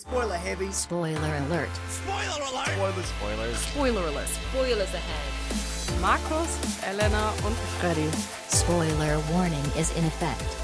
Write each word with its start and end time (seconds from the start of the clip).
Spoiler 0.00 0.36
heavy. 0.36 0.72
Spoiler 0.72 1.20
alert. 1.20 1.68
Spoiler 1.90 2.40
alert. 2.48 2.68
Spoiler, 2.68 3.04
spoilers. 3.04 3.62
Spoiler 3.68 4.00
alert. 4.00 4.28
Spoilers 4.28 4.94
ahead. 4.94 6.00
Markus, 6.00 6.58
Elena 6.88 7.28
und 7.44 7.54
Freddy. 7.78 8.08
Spoiler 8.50 9.20
warning 9.30 9.62
is 9.78 9.90
in 9.98 10.06
effect. 10.06 10.56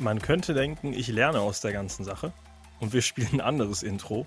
Man 0.00 0.20
könnte 0.20 0.52
denken, 0.52 0.92
ich 0.94 1.06
lerne 1.06 1.40
aus 1.40 1.60
der 1.60 1.72
ganzen 1.72 2.04
Sache 2.04 2.32
und 2.80 2.92
wir 2.92 3.02
spielen 3.02 3.34
ein 3.34 3.40
anderes 3.40 3.84
Intro. 3.84 4.26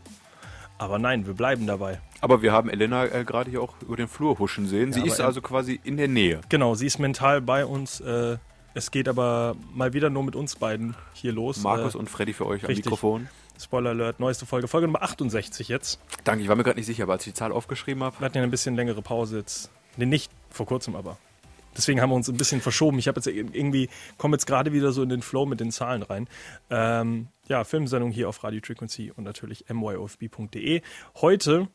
Aber 0.78 1.00
nein, 1.00 1.28
wir 1.28 1.34
bleiben 1.34 1.68
dabei. 1.68 2.00
Aber 2.22 2.42
wir 2.42 2.54
haben 2.54 2.70
Elena 2.70 3.08
äh, 3.08 3.26
gerade 3.26 3.52
hier 3.52 3.62
auch 3.62 3.74
über 3.82 3.98
den 3.98 4.08
Flur 4.08 4.40
huschen 4.40 4.68
sehen. 4.68 4.94
Sie 4.94 5.02
aber 5.02 5.08
ist 5.10 5.20
also 5.20 5.42
quasi 5.42 5.82
in 5.84 5.98
der 5.98 6.08
Nähe. 6.08 6.40
Genau, 6.48 6.76
sie 6.76 6.88
ist 6.88 6.98
mental 6.98 7.42
bei 7.42 7.66
uns. 7.66 8.00
Äh, 8.00 8.38
es 8.74 8.92
geht 8.92 9.08
aber 9.08 9.56
mal 9.74 9.94
wieder 9.94 10.10
nur 10.10 10.24
mit 10.24 10.36
uns 10.36 10.56
beiden 10.56 10.96
hier 11.14 11.32
los. 11.32 11.62
Markus 11.62 11.96
äh, 11.96 11.98
und 11.98 12.10
Freddy 12.10 12.34
für 12.34 12.46
euch 12.46 12.64
am 12.64 12.68
richtig. 12.68 12.86
Mikrofon. 12.86 13.28
Spoiler 13.60 13.92
Alert, 13.92 14.20
neueste 14.20 14.46
Folge. 14.46 14.68
Folge 14.68 14.88
Nummer 14.88 15.04
68 15.04 15.68
jetzt. 15.68 16.00
Danke, 16.24 16.42
ich 16.42 16.50
war 16.50 16.56
mir 16.56 16.64
gerade 16.64 16.80
nicht 16.80 16.88
sicher, 16.88 17.04
aber 17.04 17.14
als 17.14 17.28
ich 17.28 17.34
die 17.34 17.38
Zahl 17.38 17.52
aufgeschrieben 17.52 18.04
habe. 18.04 18.20
Wir 18.20 18.26
hatten 18.26 18.38
ja 18.38 18.44
ein 18.44 18.52
bisschen 18.52 18.76
längere 18.76 19.02
Pause 19.02 19.38
jetzt. 19.38 19.70
Nee, 19.98 20.06
nicht 20.06 20.32
vor 20.50 20.66
kurzem 20.66 20.96
aber. 20.96 21.18
Deswegen 21.76 22.02
haben 22.02 22.10
wir 22.10 22.16
uns 22.16 22.28
ein 22.28 22.38
bisschen 22.38 22.60
verschoben. 22.60 23.00
Ich 23.00 23.08
habe 23.08 23.20
jetzt 23.20 23.28
irgendwie, 23.28 23.90
komme 24.18 24.36
jetzt 24.36 24.46
gerade 24.46 24.74
wieder 24.74 24.92
so 24.92 25.04
in 25.04 25.10
den 25.10 25.22
Flow 25.22 25.46
mit 25.46 25.60
den 25.60 25.72
Zahlen 25.72 26.04
rein. 26.04 26.28
Ähm, 26.70 27.28
ja, 27.48 27.64
Filmsendung 27.64 28.12
hier 28.12 28.28
auf 28.28 28.44
Radio 28.44 28.60
Frequency 28.64 29.12
und 29.16 29.24
natürlich 29.24 29.66
myofb.de. 29.70 30.82
Heute 31.22 31.68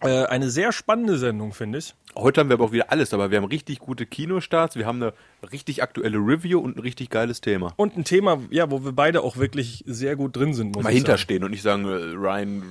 äh, 0.00 0.24
eine 0.26 0.50
sehr 0.50 0.72
spannende 0.72 1.16
Sendung, 1.18 1.52
finde 1.52 1.78
ich. 1.78 1.94
Heute 2.14 2.40
haben 2.40 2.48
wir 2.48 2.54
aber 2.54 2.64
auch 2.64 2.72
wieder 2.72 2.90
alles, 2.90 3.12
aber 3.12 3.30
wir 3.30 3.36
haben 3.38 3.44
richtig 3.44 3.78
gute 3.78 4.06
Kinostarts, 4.06 4.76
wir 4.76 4.86
haben 4.86 5.02
eine 5.02 5.12
richtig 5.52 5.82
aktuelle 5.82 6.16
Review 6.16 6.58
und 6.60 6.76
ein 6.76 6.80
richtig 6.80 7.10
geiles 7.10 7.42
Thema. 7.42 7.74
Und 7.76 7.96
ein 7.98 8.04
Thema, 8.04 8.40
ja, 8.50 8.70
wo 8.70 8.82
wir 8.84 8.92
beide 8.92 9.20
auch 9.22 9.36
wirklich 9.36 9.84
sehr 9.86 10.16
gut 10.16 10.34
drin 10.34 10.54
sind, 10.54 10.74
muss 10.74 10.82
Mal 10.84 10.92
hinterstehen 10.94 11.44
und 11.44 11.50
nicht 11.50 11.60
sagen, 11.62 11.84
äh, 11.84 11.90
Ryan 12.16 12.62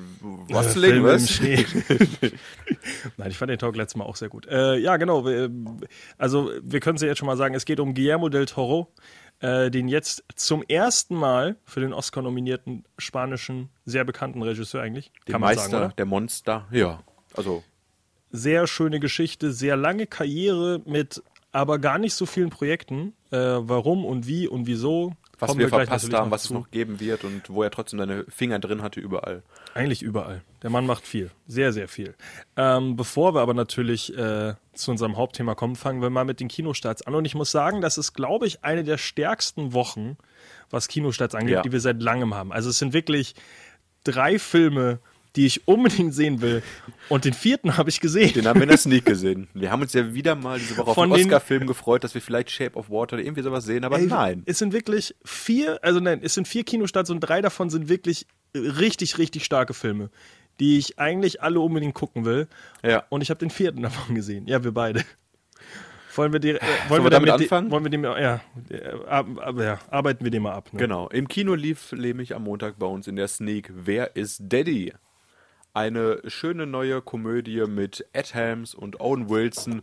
Äh, 0.50 0.64
Filme 0.64 0.96
im 0.98 1.04
was? 1.04 1.40
Nein, 3.18 3.30
ich 3.30 3.38
fand 3.38 3.52
den 3.52 3.60
Talk 3.60 3.76
letztes 3.76 3.98
Mal 3.98 4.06
auch 4.06 4.16
sehr 4.16 4.30
gut. 4.30 4.48
Äh, 4.48 4.78
ja, 4.78 4.98
genau. 4.98 5.26
wir- 5.26 5.50
Also, 6.18 6.52
wir 6.62 6.80
können 6.80 6.96
es 6.96 7.02
ja 7.02 7.08
jetzt 7.08 7.20
schon 7.20 7.28
mal 7.28 7.38
sagen, 7.38 7.56
es 7.56 7.66
geht 7.66 7.80
um 7.80 7.94
Guillermo 7.94 8.30
del 8.30 8.46
Toro, 8.48 8.92
äh, 9.42 9.70
den 9.70 9.88
jetzt 9.88 10.24
zum 10.36 10.64
ersten 10.64 11.16
Mal 11.16 11.56
für 11.66 11.82
den 11.82 11.94
Oscar 11.94 12.22
nominierten 12.22 12.84
spanischen, 12.98 13.70
sehr 13.86 14.04
bekannten 14.06 14.42
Regisseur 14.42 14.82
eigentlich. 14.82 15.12
Der 15.28 15.34
kann 15.34 15.42
man 15.42 15.50
Meister, 15.56 15.70
sagen, 15.70 15.86
oder? 15.86 15.94
der 15.96 16.06
Monster, 16.06 16.68
ja. 16.72 17.00
Also, 17.38 17.64
Sehr 18.32 18.68
schöne 18.68 19.00
Geschichte, 19.00 19.52
sehr 19.52 19.76
lange 19.78 20.08
Karriere 20.08 20.82
mit 20.86 21.22
aber 21.52 21.80
gar 21.80 22.00
nicht 22.00 22.14
so 22.16 22.26
vielen 22.26 22.50
Projekten. 22.50 23.14
Äh, 23.32 23.38
warum 23.38 24.04
und 24.04 24.28
wie 24.28 24.46
und 24.46 24.68
wieso. 24.68 25.14
was 25.40 25.48
kommen 25.48 25.62
wir 25.62 25.68
gleich 25.68 25.88
verpasst 25.88 26.14
haben, 26.14 26.30
was 26.30 26.44
zu. 26.44 26.54
es 26.54 26.60
noch 26.60 26.70
geben 26.70 27.00
wird 27.00 27.24
und 27.24 27.50
wo 27.50 27.64
er 27.64 27.72
trotzdem 27.72 27.98
seine 28.00 28.26
Finger 28.28 28.60
drin 28.60 28.82
hatte 28.82 29.00
überall. 29.00 29.42
Eigentlich 29.74 30.02
überall. 30.02 30.42
Der 30.64 30.70
Mann 30.70 30.86
macht 30.86 31.08
viel. 31.08 31.32
Sehr, 31.48 31.72
sehr 31.72 31.88
viel. 31.88 32.14
Ähm, 32.58 32.98
bevor 32.98 33.34
wir 33.36 33.40
aber 33.40 33.54
natürlich 33.54 34.14
äh, 34.18 34.56
zu 34.74 34.92
unserem 34.92 35.16
Hauptthema 35.16 35.56
kommen, 35.56 35.78
fangen 35.78 36.02
wir 36.02 36.10
mal 36.10 36.26
mit 36.26 36.42
den 36.42 36.50
Kinostarts 36.50 37.04
an. 37.08 37.16
Und 37.16 37.24
ich 37.24 37.36
muss 37.36 37.52
sagen, 37.52 37.80
das 37.80 37.98
ist, 37.98 38.14
glaube 38.14 38.48
ich, 38.48 38.66
eine 38.66 38.84
der 38.84 38.98
stärksten 38.98 39.72
Wochen, 39.72 40.18
was 40.70 40.90
Kinostarts 40.90 41.36
angeht, 41.36 41.56
Ja. 41.56 41.62
die 41.62 41.72
wir 41.72 41.80
seit 41.80 42.02
langem 42.02 42.34
haben. 42.36 42.52
Also 42.52 42.70
es 42.70 42.80
sind 42.80 42.92
wirklich 42.92 43.34
drei 44.04 44.40
Filme, 44.40 45.00
die 45.36 45.46
ich 45.46 45.68
unbedingt 45.68 46.14
sehen 46.14 46.42
will. 46.42 46.64
Und 47.10 47.26
den 47.26 47.34
vierten 47.34 47.78
habe 47.78 47.90
ich 47.90 48.00
gesehen. 48.00 48.34
Den 48.34 48.48
haben 48.48 48.56
wir 48.60 48.64
in 48.64 48.70
der 48.70 48.78
Sneak 48.78 49.06
gesehen. 49.06 49.48
Wir 49.54 49.72
haben 49.72 49.82
uns 49.82 49.94
ja 49.94 50.14
wieder 50.14 50.36
mal 50.36 50.58
diese 50.60 50.78
Woche 50.78 50.88
auf 50.90 50.96
Von 50.96 51.10
den 51.10 51.18
den- 51.18 51.26
Oscar-Film 51.28 51.68
gefreut, 51.68 52.04
dass 52.04 52.14
wir 52.14 52.22
vielleicht 52.22 52.52
Shape 52.52 52.76
of 52.78 52.90
Water 52.90 53.16
oder 53.16 53.24
irgendwie 53.24 53.44
sowas 53.44 53.66
sehen, 53.66 53.84
aber 53.84 54.00
Ey, 54.00 54.06
nein. 54.08 54.44
Es 54.46 54.60
sind 54.60 54.74
wirklich 54.74 55.16
vier, 55.26 55.80
also 55.84 56.00
nein, 56.00 56.20
es 56.24 56.34
sind 56.34 56.48
vier 56.48 56.64
Kinostarts 56.64 57.10
und 57.10 57.20
drei 57.20 57.42
davon 57.42 57.70
sind 57.70 57.90
wirklich 57.90 58.28
richtig, 58.56 59.18
richtig 59.18 59.44
starke 59.46 59.74
Filme, 59.74 60.10
die 60.60 60.78
ich 60.78 60.98
eigentlich 61.00 61.42
alle 61.42 61.60
unbedingt 61.60 61.94
gucken 61.96 62.24
will. 62.26 62.48
Ja. 62.84 63.04
Und 63.10 63.22
ich 63.22 63.30
habe 63.30 63.40
den 63.40 63.50
vierten 63.50 63.82
davon 63.82 64.16
gesehen. 64.16 64.48
Ja, 64.48 64.64
wir 64.64 64.72
beide. 64.72 65.04
Wollen 66.16 66.32
wir, 66.32 66.40
die, 66.40 66.52
äh, 66.52 66.60
wollen 66.88 67.04
wir 67.04 67.10
damit 67.10 67.30
anfangen? 67.30 67.70
Wollen 67.72 67.84
wir 67.84 67.90
dem, 67.90 68.06
ja, 68.06 68.40
äh, 68.70 68.90
ab, 69.06 69.28
ab, 69.38 69.56
ja, 69.60 69.80
arbeiten 69.90 70.24
wir 70.24 70.32
den 70.32 70.44
mal 70.44 70.54
ab. 70.54 70.72
Ne? 70.72 70.80
Genau. 70.80 71.10
Im 71.10 71.28
Kino 71.28 71.56
lief 71.56 71.92
nämlich 71.92 72.34
am 72.34 72.44
Montag 72.46 72.80
bei 72.80 72.86
uns 72.88 73.08
in 73.08 73.18
der 73.18 73.28
Sneak 73.28 73.70
Wer 73.76 74.16
ist 74.16 74.42
Daddy? 74.42 74.94
Eine 75.76 76.22
schöne 76.28 76.66
neue 76.66 77.02
Komödie 77.02 77.66
mit 77.68 78.06
Ed 78.14 78.34
Helms 78.34 78.74
und 78.74 79.02
Owen 79.02 79.30
Wilson. 79.30 79.82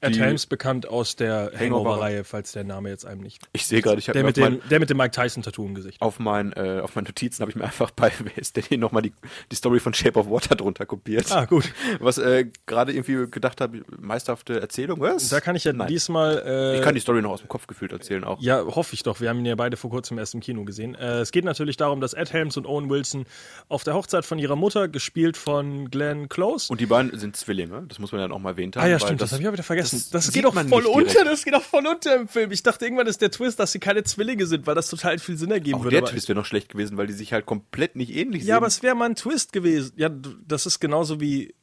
Ed 0.00 0.16
die- 0.16 0.20
Helms 0.20 0.46
bekannt 0.46 0.88
aus 0.88 1.14
der 1.14 1.52
Hangover- 1.54 1.60
Hangover-Reihe, 1.90 2.24
falls 2.24 2.50
der 2.52 2.64
Name 2.64 2.88
jetzt 2.88 3.06
einem 3.06 3.20
nicht. 3.20 3.40
Ich 3.52 3.66
sehe 3.66 3.82
gerade, 3.82 3.98
ich 4.00 4.08
habe 4.08 4.14
Der 4.18 4.24
mit, 4.24 4.36
mein, 4.36 4.60
der 4.68 4.80
mit 4.80 4.90
dem 4.90 4.96
Mike 4.96 5.12
Tyson-Tattoo 5.12 5.64
im 5.64 5.74
Gesicht. 5.76 6.00
auf, 6.02 6.18
mein, 6.18 6.52
äh, 6.54 6.80
auf 6.82 6.96
meinen 6.96 7.04
Notizen 7.04 7.40
habe 7.42 7.50
ich 7.50 7.56
mir 7.56 7.64
einfach 7.72 7.92
bei 7.92 8.10
Daddy 8.54 8.78
nochmal 8.78 9.02
die, 9.02 9.12
die 9.52 9.54
Story 9.56 9.78
von 9.78 9.94
Shape 9.94 10.18
of 10.18 10.28
Water 10.28 10.56
drunter 10.56 10.86
kopiert. 10.86 11.30
Ah, 11.30 11.44
gut. 11.44 11.72
Was 12.00 12.18
äh, 12.18 12.46
gerade 12.66 12.92
irgendwie 12.92 13.30
gedacht 13.30 13.60
habe, 13.60 13.82
meisterhafte 14.00 14.60
Erzählung, 14.60 15.00
was? 15.00 15.28
Da 15.28 15.40
kann 15.40 15.54
ich 15.54 15.64
ja 15.64 15.72
Nein. 15.72 15.86
diesmal. 15.86 16.42
Äh, 16.44 16.76
Ich 16.78 16.82
kann 16.82 16.94
die 16.94 17.00
Story 17.00 17.22
noch 17.22 17.30
aus 17.30 17.40
dem 17.40 17.48
Kopf 17.48 17.68
gefühlt 17.68 17.92
erzählen 17.92 18.24
auch. 18.24 18.40
Ja, 18.40 18.64
hoffe 18.64 18.94
ich 18.94 19.04
doch. 19.04 19.20
Wir 19.20 19.28
haben 19.28 19.38
ihn 19.38 19.46
ja 19.46 19.54
beide 19.54 19.76
vor 19.76 19.90
kurzem 19.90 20.18
erst 20.18 20.34
im 20.34 20.40
Kino 20.40 20.64
gesehen. 20.64 20.96
Äh, 20.96 21.20
es 21.20 21.30
geht 21.30 21.44
natürlich 21.44 21.76
darum, 21.76 22.00
dass 22.00 22.12
Ed 22.12 22.32
Helms 22.32 22.56
und 22.56 22.66
Owen 22.66 22.90
Wilson 22.90 23.24
auf 23.68 23.84
der 23.84 23.94
Hochzeit 23.94 24.24
von 24.24 24.38
ihrer 24.40 24.56
Mutter, 24.56 24.88
gespielt 24.88 25.36
von 25.36 25.90
Glenn 25.90 26.28
Close. 26.28 26.72
Und 26.72 26.80
die 26.80 26.86
beiden 26.86 27.16
sind 27.18 27.36
Zwillinge, 27.36 27.84
das 27.86 27.98
muss 28.00 28.10
man 28.10 28.20
dann 28.20 28.32
auch 28.32 28.38
mal 28.40 28.50
erwähnt 28.50 28.74
haben. 28.76 28.84
ah 28.84 28.88
ja, 28.88 28.98
stimmt, 28.98 29.20
das, 29.20 29.30
habe 29.32 29.42
ich 29.42 29.48
auch 29.48 29.52
wieder 29.52 29.62
vergessen. 29.62 29.81
Das 29.90 30.10
Das, 30.10 30.24
sieht 30.26 30.34
geht 30.34 30.44
doch 30.44 30.54
voll 30.54 30.86
unter, 30.86 31.10
direkt. 31.10 31.26
das 31.30 31.44
geht 31.44 31.54
doch 31.54 31.62
voll 31.62 31.86
unter 31.86 32.14
im 32.16 32.28
Film. 32.28 32.50
Ich 32.52 32.62
dachte, 32.62 32.84
irgendwann 32.84 33.06
ist 33.06 33.20
der 33.20 33.30
Twist, 33.30 33.58
dass 33.58 33.72
sie 33.72 33.78
keine 33.80 34.04
Zwillinge 34.04 34.46
sind, 34.46 34.66
weil 34.66 34.74
das 34.74 34.88
total 34.88 35.18
viel 35.18 35.36
Sinn 35.36 35.50
ergeben 35.50 35.76
Auch 35.78 35.84
würde. 35.84 35.96
der 35.96 36.02
aber- 36.02 36.10
Twist 36.10 36.28
wäre 36.28 36.38
noch 36.38 36.46
schlecht 36.46 36.68
gewesen, 36.68 36.96
weil 36.96 37.06
die 37.06 37.12
sich 37.12 37.32
halt 37.32 37.46
komplett 37.46 37.96
nicht 37.96 38.14
ähnlich 38.14 38.44
Ja, 38.44 38.56
aber 38.56 38.70
sehen. 38.70 38.78
es 38.78 38.82
wäre 38.82 38.94
mal 38.94 39.06
ein 39.06 39.16
Twist 39.16 39.52
gewesen. 39.52 39.92
Ja, 39.96 40.08
das 40.46 40.66
ist 40.66 40.80
genauso 40.80 41.20
wie, 41.20 41.54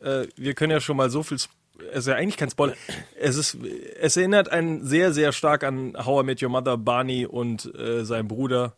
äh, 0.00 0.26
wir 0.36 0.54
können 0.54 0.70
ja 0.72 0.80
schon 0.80 0.96
mal 0.96 1.10
so 1.10 1.22
viel, 1.22 1.36
es 1.36 1.48
ist 1.92 2.06
ja 2.06 2.14
eigentlich 2.14 2.36
kein 2.36 2.50
Spoiler. 2.50 2.74
Es 3.18 3.36
ist, 3.36 3.56
es 4.00 4.16
erinnert 4.16 4.48
einen 4.48 4.86
sehr, 4.86 5.12
sehr 5.12 5.32
stark 5.32 5.64
an 5.64 5.94
How 6.04 6.22
I 6.22 6.26
Met 6.26 6.42
Your 6.42 6.48
Mother. 6.50 6.76
Barney 6.76 7.26
und 7.26 7.74
äh, 7.74 8.04
sein 8.04 8.28
Bruder 8.28 8.76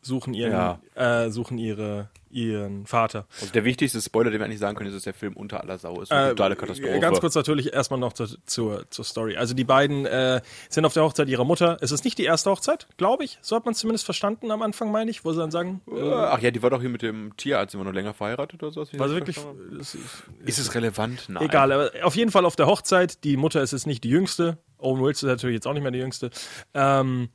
suchen 0.00 0.32
ihren, 0.32 0.52
Ja. 0.52 0.80
äh, 0.94 1.30
suchen 1.30 1.58
ihre, 1.58 2.08
ihren 2.30 2.86
Vater. 2.86 3.26
Also 3.40 3.52
der 3.52 3.64
wichtigste 3.64 4.00
Spoiler, 4.00 4.30
den 4.30 4.40
wir 4.40 4.44
eigentlich 4.46 4.58
sagen 4.58 4.76
können, 4.76 4.88
ist, 4.90 4.94
dass 4.96 5.04
der 5.04 5.14
Film 5.14 5.34
unter 5.34 5.60
aller 5.60 5.78
Sau 5.78 6.00
ist. 6.00 6.12
Eine 6.12 6.26
Äh, 6.26 6.28
totale 6.30 6.56
Katastrophe. 6.56 7.00
Ganz 7.00 7.20
kurz 7.20 7.34
natürlich 7.34 7.72
erstmal 7.72 7.98
noch 8.00 8.12
zur, 8.12 8.28
zur, 8.46 8.90
zur 8.90 9.04
Story. 9.04 9.36
Also 9.36 9.54
die 9.54 9.64
beiden 9.64 10.06
äh, 10.06 10.40
sind 10.68 10.84
auf 10.84 10.92
der 10.94 11.02
Hochzeit 11.04 11.28
ihrer 11.28 11.44
Mutter. 11.44 11.76
Es 11.80 11.92
ist 11.92 12.04
nicht 12.04 12.18
die 12.18 12.24
erste 12.24 12.50
Hochzeit, 12.50 12.86
glaube 12.96 13.24
ich. 13.24 13.38
So 13.42 13.56
hat 13.56 13.64
man 13.64 13.72
es 13.72 13.78
zumindest 13.78 14.04
verstanden 14.04 14.50
am 14.50 14.62
Anfang, 14.62 14.90
meine 14.92 15.10
ich, 15.10 15.24
wo 15.24 15.32
sie 15.32 15.38
dann 15.38 15.50
sagen, 15.50 15.80
äh, 15.90 16.00
Ach 16.12 16.40
ja, 16.40 16.50
die 16.50 16.62
war 16.62 16.70
doch 16.70 16.80
hier 16.80 16.90
mit 16.90 17.02
dem 17.02 17.36
Tierarzt 17.36 17.74
immer 17.74 17.84
noch 17.84 17.92
länger 17.92 18.14
verheiratet 18.14 18.62
oder 18.62 18.72
so. 18.72 18.80
war 18.98 19.08
sie 19.08 19.14
wirklich, 19.14 19.38
es 19.80 19.94
ist, 19.94 20.24
Ist 20.44 20.58
es 20.58 20.74
relevant? 20.74 21.24
Nein. 21.28 21.44
Egal, 21.44 21.72
aber 21.72 21.90
auf 22.02 22.16
jeden 22.16 22.30
Fall 22.30 22.44
auf 22.44 22.56
der 22.56 22.66
Hochzeit. 22.66 23.24
Die 23.24 23.36
Mutter 23.36 23.62
ist 23.62 23.72
jetzt 23.72 23.86
nicht 23.86 24.04
die 24.04 24.10
jüngste. 24.10 24.58
Owen 24.78 25.00
Wilson 25.02 25.28
ist 25.28 25.32
natürlich 25.36 25.54
jetzt 25.54 25.66
auch 25.66 25.72
nicht 25.72 25.82
mehr 25.82 25.90
die 25.92 25.98
jüngste. 25.98 26.30
Ähm, 26.74 27.28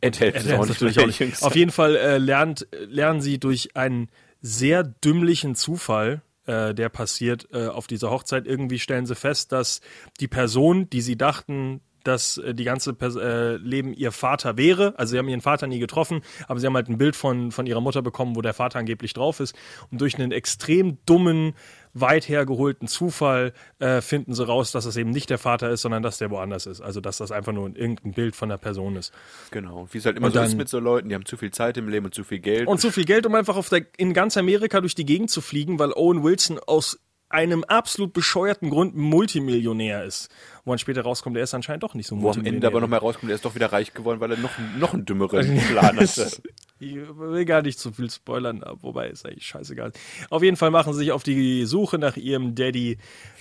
Ed 0.00 0.20
Helms 0.20 0.44
ist 0.44 0.52
auch 0.52 0.66
nicht 0.66 0.80
natürlich 0.80 1.00
auch 1.00 1.06
nicht. 1.06 1.42
Auf 1.42 1.56
jeden 1.56 1.70
Fall 1.70 1.96
äh, 1.96 2.18
lernt, 2.18 2.66
lernen 2.72 3.20
sie 3.20 3.38
durch 3.38 3.76
einen 3.76 4.08
sehr 4.40 4.82
dümmlichen 4.84 5.54
Zufall, 5.54 6.22
äh, 6.46 6.74
der 6.74 6.88
passiert 6.88 7.48
äh, 7.52 7.66
auf 7.66 7.86
dieser 7.86 8.10
Hochzeit. 8.10 8.46
Irgendwie 8.46 8.78
stellen 8.78 9.06
sie 9.06 9.14
fest, 9.14 9.52
dass 9.52 9.80
die 10.20 10.28
Person, 10.28 10.88
die 10.90 11.00
sie 11.00 11.16
dachten, 11.16 11.80
dass 12.06 12.38
äh, 12.38 12.54
die 12.54 12.64
ganze 12.64 12.94
Pers 12.94 13.16
äh, 13.16 13.56
Leben 13.56 13.92
ihr 13.92 14.12
Vater 14.12 14.56
wäre. 14.56 14.94
Also 14.96 15.12
sie 15.12 15.18
haben 15.18 15.28
ihren 15.28 15.40
Vater 15.40 15.66
nie 15.66 15.78
getroffen, 15.78 16.22
aber 16.46 16.60
sie 16.60 16.66
haben 16.66 16.74
halt 16.74 16.88
ein 16.88 16.98
Bild 16.98 17.16
von, 17.16 17.50
von 17.50 17.66
ihrer 17.66 17.80
Mutter 17.80 18.02
bekommen, 18.02 18.36
wo 18.36 18.42
der 18.42 18.54
Vater 18.54 18.78
angeblich 18.78 19.12
drauf 19.12 19.40
ist. 19.40 19.54
Und 19.90 20.00
durch 20.00 20.16
einen 20.16 20.32
extrem 20.32 20.98
dummen, 21.06 21.54
weit 22.00 22.28
hergeholten 22.28 22.88
Zufall 22.88 23.52
äh, 23.78 24.00
finden 24.00 24.34
sie 24.34 24.46
raus, 24.46 24.72
dass 24.72 24.84
es 24.84 24.96
eben 24.96 25.10
nicht 25.10 25.30
der 25.30 25.38
Vater 25.38 25.70
ist, 25.70 25.82
sondern 25.82 26.02
dass 26.02 26.18
der 26.18 26.30
woanders 26.30 26.66
ist. 26.66 26.80
Also 26.80 27.00
dass 27.00 27.18
das 27.18 27.32
einfach 27.32 27.52
nur 27.52 27.74
irgendein 27.76 28.12
Bild 28.12 28.36
von 28.36 28.48
der 28.48 28.58
Person 28.58 28.96
ist. 28.96 29.12
Genau. 29.50 29.88
Wie 29.90 29.98
es 29.98 30.04
halt 30.06 30.16
immer 30.16 30.26
Und 30.26 30.34
so 30.34 30.40
ist 30.40 30.50
dann- 30.50 30.58
mit 30.58 30.68
so 30.68 30.78
Leuten, 30.78 31.08
die 31.08 31.14
haben 31.14 31.24
zu 31.24 31.36
viel 31.36 31.50
Zeit 31.50 31.76
im 31.76 31.88
Leben 31.88 32.06
und 32.06 32.14
zu 32.14 32.24
viel 32.24 32.38
Geld. 32.40 32.68
Und 32.68 32.80
zu 32.80 32.90
viel 32.90 33.04
Geld, 33.04 33.24
um 33.26 33.34
einfach 33.34 33.56
auf 33.56 33.68
der, 33.68 33.86
in 33.96 34.12
ganz 34.14 34.36
Amerika 34.36 34.80
durch 34.80 34.94
die 34.94 35.06
Gegend 35.06 35.30
zu 35.30 35.40
fliegen, 35.40 35.78
weil 35.78 35.92
Owen 35.92 36.22
Wilson 36.22 36.58
aus 36.66 36.98
einem 37.36 37.64
absolut 37.64 38.14
bescheuerten 38.14 38.70
Grund 38.70 38.96
Multimillionär 38.96 40.04
ist. 40.04 40.30
Wo 40.64 40.72
dann 40.72 40.78
später 40.78 41.02
rauskommt, 41.02 41.36
er 41.36 41.42
ist 41.42 41.52
anscheinend 41.52 41.82
doch 41.82 41.92
nicht 41.92 42.06
so 42.06 42.20
wo 42.22 42.30
am 42.30 42.46
Ende 42.46 42.66
aber 42.66 42.80
nochmal 42.80 43.00
rauskommt, 43.00 43.30
er 43.30 43.34
ist 43.34 43.44
doch 43.44 43.54
wieder 43.54 43.72
reich 43.72 43.92
geworden, 43.92 44.20
weil 44.20 44.30
er 44.32 44.38
noch, 44.38 44.52
noch 44.78 44.94
einen 44.94 45.04
dümmeren 45.04 45.58
Plan 45.70 46.00
hatte. 46.00 46.30
Ich 46.78 46.96
will 46.96 47.44
gar 47.44 47.60
nicht 47.60 47.78
zu 47.78 47.92
viel 47.92 48.10
spoilern, 48.10 48.64
wobei 48.80 49.08
ist 49.08 49.26
eigentlich 49.26 49.46
scheißegal. 49.46 49.92
Auf 50.30 50.42
jeden 50.42 50.56
Fall 50.56 50.70
machen 50.70 50.94
sie 50.94 51.00
sich 51.00 51.12
auf 51.12 51.24
die 51.24 51.66
Suche 51.66 51.98
nach 51.98 52.16
ihrem 52.16 52.54
Daddy. 52.54 52.96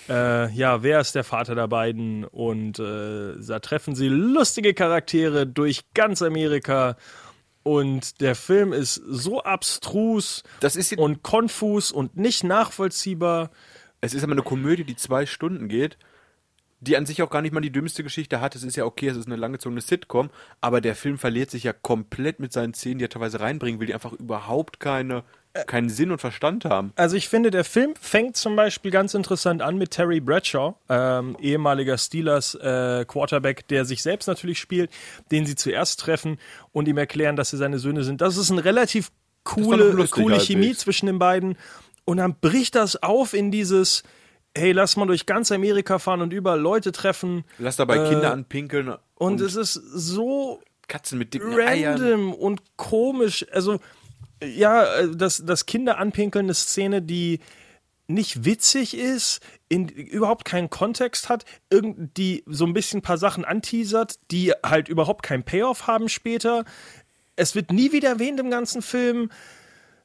Äh, 0.09 0.51
ja, 0.53 0.83
wer 0.83 0.99
ist 0.99 1.15
der 1.15 1.23
Vater 1.23 1.55
der 1.55 1.69
beiden? 1.69 2.25
Und 2.25 2.79
äh, 2.79 3.35
da 3.47 3.59
treffen 3.59 3.95
sie 3.95 4.09
lustige 4.09 4.73
Charaktere 4.73 5.47
durch 5.47 5.85
ganz 5.93 6.21
Amerika. 6.21 6.97
Und 7.63 8.21
der 8.21 8.35
Film 8.35 8.73
ist 8.73 8.95
so 9.07 9.41
abstrus 9.41 10.43
Das 10.59 10.75
ist, 10.75 10.95
und 10.97 11.23
konfus 11.23 11.91
und 11.91 12.17
nicht 12.17 12.43
nachvollziehbar. 12.43 13.49
Es 14.05 14.13
ist 14.13 14.23
aber 14.23 14.33
eine 14.33 14.43
Komödie, 14.43 14.83
die 14.83 14.95
zwei 14.95 15.25
Stunden 15.25 15.67
geht. 15.67 15.97
die 16.81 16.97
an 16.97 17.05
sich 17.05 17.21
auch 17.23 17.29
gar 17.29 17.41
nicht 17.41 17.53
mal 17.53 17.61
die 17.61 17.71
dümmste 17.71 18.03
Geschichte 18.03 18.41
hat. 18.41 18.53
Es 18.55 18.63
ist 18.63 18.75
ja 18.75 18.85
okay, 18.85 19.07
es 19.07 19.17
ist 19.17 19.25
eine 19.27 19.37
langgezogene 19.37 19.81
Sitcom, 19.81 20.29
aber 20.61 20.81
der 20.81 20.95
Film 20.95 21.17
verliert 21.17 21.49
sich 21.49 21.63
ja 21.63 21.73
komplett 21.73 22.39
mit 22.39 22.53
seinen 22.53 22.73
Szenen, 22.73 22.99
die 22.99 23.05
er 23.05 23.09
teilweise 23.09 23.39
reinbringen 23.39 23.79
will, 23.79 23.87
die 23.87 23.93
einfach 23.93 24.11
überhaupt 24.13 24.79
keine, 24.79 25.23
keinen 25.67 25.89
Sinn 25.89 26.11
und 26.11 26.19
Verstand 26.19 26.65
haben. 26.65 26.91
Also 26.95 27.15
ich 27.15 27.29
finde, 27.29 27.49
der 27.49 27.63
Film 27.63 27.93
fängt 27.99 28.35
zum 28.37 28.55
Beispiel 28.55 28.91
ganz 28.91 29.13
interessant 29.13 29.61
an 29.61 29.77
mit 29.77 29.91
Terry 29.91 30.19
Bradshaw, 30.19 30.75
ähm, 30.89 31.37
ehemaliger 31.39 31.97
Steelers 31.97 32.55
äh, 32.55 33.05
Quarterback, 33.07 33.67
der 33.69 33.85
sich 33.85 34.03
selbst 34.03 34.27
natürlich 34.27 34.59
spielt, 34.59 34.91
den 35.31 35.45
sie 35.45 35.55
zuerst 35.55 36.01
treffen 36.01 36.39
und 36.71 36.87
ihm 36.87 36.97
erklären, 36.97 37.35
dass 37.35 37.49
sie 37.49 37.57
seine 37.57 37.79
Söhne 37.79 38.03
sind. 38.03 38.21
Das 38.21 38.37
ist 38.37 38.51
eine 38.51 38.65
relativ 38.65 39.11
coole, 39.43 39.91
lustig 39.91 40.23
coole. 40.23 40.39
Chemie 40.39 40.73
zwischen 40.73 41.05
den 41.05 41.19
beiden. 41.19 41.57
Und 42.05 42.17
dann 42.17 42.35
bricht 42.39 42.75
das 42.75 43.01
auf 43.01 43.33
in 43.33 43.51
dieses, 43.51 44.03
hey, 44.55 44.71
lass 44.71 44.95
mal 44.95 45.07
durch 45.07 45.25
ganz 45.25 45.51
Amerika 45.51 45.99
fahren 45.99 46.21
und 46.21 46.33
überall 46.33 46.59
Leute 46.59 46.91
treffen. 46.91 47.43
Lass 47.57 47.75
dabei 47.75 47.97
Äh, 47.97 48.09
Kinder 48.09 48.31
anpinkeln 48.31 48.89
und, 48.89 48.99
Und, 49.15 49.41
es 49.41 49.55
ist 49.55 49.73
so 49.73 50.61
Katzen 50.87 51.17
mit 51.17 51.33
dicken 51.33 51.53
Eiern. 51.59 51.99
random 51.99 52.33
und 52.33 52.61
komisch. 52.77 53.45
Also, 53.51 53.79
ja, 54.43 54.83
äh, 54.97 55.15
das, 55.15 55.43
das 55.45 55.65
Kinder 55.65 55.97
anpinkeln, 55.97 56.45
eine 56.45 56.53
Szene, 56.53 57.01
die 57.01 57.39
nicht 58.07 58.45
witzig 58.45 58.95
ist, 58.95 59.39
in, 59.67 59.87
überhaupt 59.87 60.45
keinen 60.45 60.69
Kontext 60.69 61.27
hat, 61.27 61.43
irgend, 61.71 62.15
die 62.17 62.43
so 62.45 62.65
ein 62.65 62.73
bisschen 62.73 62.99
ein 62.99 63.01
paar 63.01 63.17
Sachen 63.17 63.43
anteasert, 63.45 64.19
die 64.29 64.53
halt 64.63 64.89
überhaupt 64.89 65.23
keinen 65.23 65.41
Payoff 65.43 65.87
haben 65.87 66.07
später. 66.07 66.65
Es 67.35 67.55
wird 67.55 67.71
nie 67.71 67.91
wieder 67.91 68.09
erwähnt 68.09 68.39
im 68.39 68.51
ganzen 68.51 68.83
Film. 68.83 69.31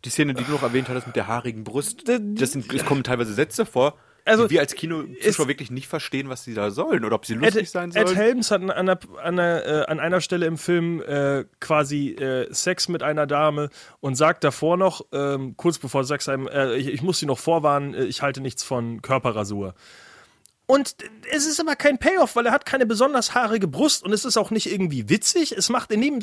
Die 0.04 0.10
Szene, 0.10 0.34
die 0.34 0.44
du 0.44 0.52
noch 0.52 0.62
erwähnt 0.62 0.88
hattest 0.88 1.06
mit 1.06 1.16
der 1.16 1.26
haarigen 1.26 1.64
Brust, 1.64 2.08
D- 2.08 2.18
das 2.20 2.52
sind, 2.52 2.72
es 2.72 2.84
kommen 2.84 3.02
teilweise 3.04 3.34
Sätze 3.34 3.66
vor, 3.66 3.96
Also, 4.24 4.46
die 4.46 4.54
wir 4.54 4.60
als 4.60 4.74
Kinozuschauer 4.74 5.48
wirklich 5.48 5.70
nicht 5.70 5.88
verstehen, 5.88 6.28
was 6.30 6.44
sie 6.44 6.54
da 6.54 6.70
sollen 6.70 7.04
oder 7.04 7.16
ob 7.16 7.26
sie 7.26 7.34
Ed, 7.34 7.40
lustig 7.42 7.70
sein 7.70 7.90
Ed 7.90 8.06
sollen. 8.06 8.16
Helms 8.16 8.50
hat 8.50 8.62
an 8.62 8.70
einer, 8.70 8.98
an 9.22 9.38
einer, 9.38 9.66
äh, 9.66 9.84
an 9.86 10.00
einer 10.00 10.20
Stelle 10.22 10.46
im 10.46 10.56
Film 10.56 11.02
äh, 11.02 11.44
quasi 11.60 12.10
äh, 12.14 12.46
Sex 12.52 12.88
mit 12.88 13.02
einer 13.02 13.26
Dame 13.26 13.68
und 14.00 14.14
sagt 14.14 14.42
davor 14.44 14.76
noch, 14.78 15.04
ähm, 15.12 15.54
kurz 15.56 15.78
bevor 15.78 16.04
Sex 16.04 16.28
einem, 16.28 16.48
äh, 16.48 16.76
ich, 16.76 16.88
ich 16.88 17.02
muss 17.02 17.18
sie 17.18 17.26
noch 17.26 17.38
vorwarnen, 17.38 17.92
äh, 17.94 18.04
ich 18.04 18.22
halte 18.22 18.40
nichts 18.40 18.62
von 18.64 19.02
Körperrasur. 19.02 19.74
Und 20.70 20.94
es 21.32 21.46
ist 21.46 21.58
aber 21.58 21.74
kein 21.74 21.98
Payoff, 21.98 22.36
weil 22.36 22.46
er 22.46 22.52
hat 22.52 22.64
keine 22.64 22.86
besonders 22.86 23.34
haarige 23.34 23.66
Brust 23.66 24.04
und 24.04 24.12
es 24.12 24.24
ist 24.24 24.36
auch 24.36 24.52
nicht 24.52 24.70
irgendwie 24.70 25.08
witzig. 25.08 25.50
Es 25.50 25.68
macht 25.68 25.90
in 25.90 26.00
dem, 26.00 26.20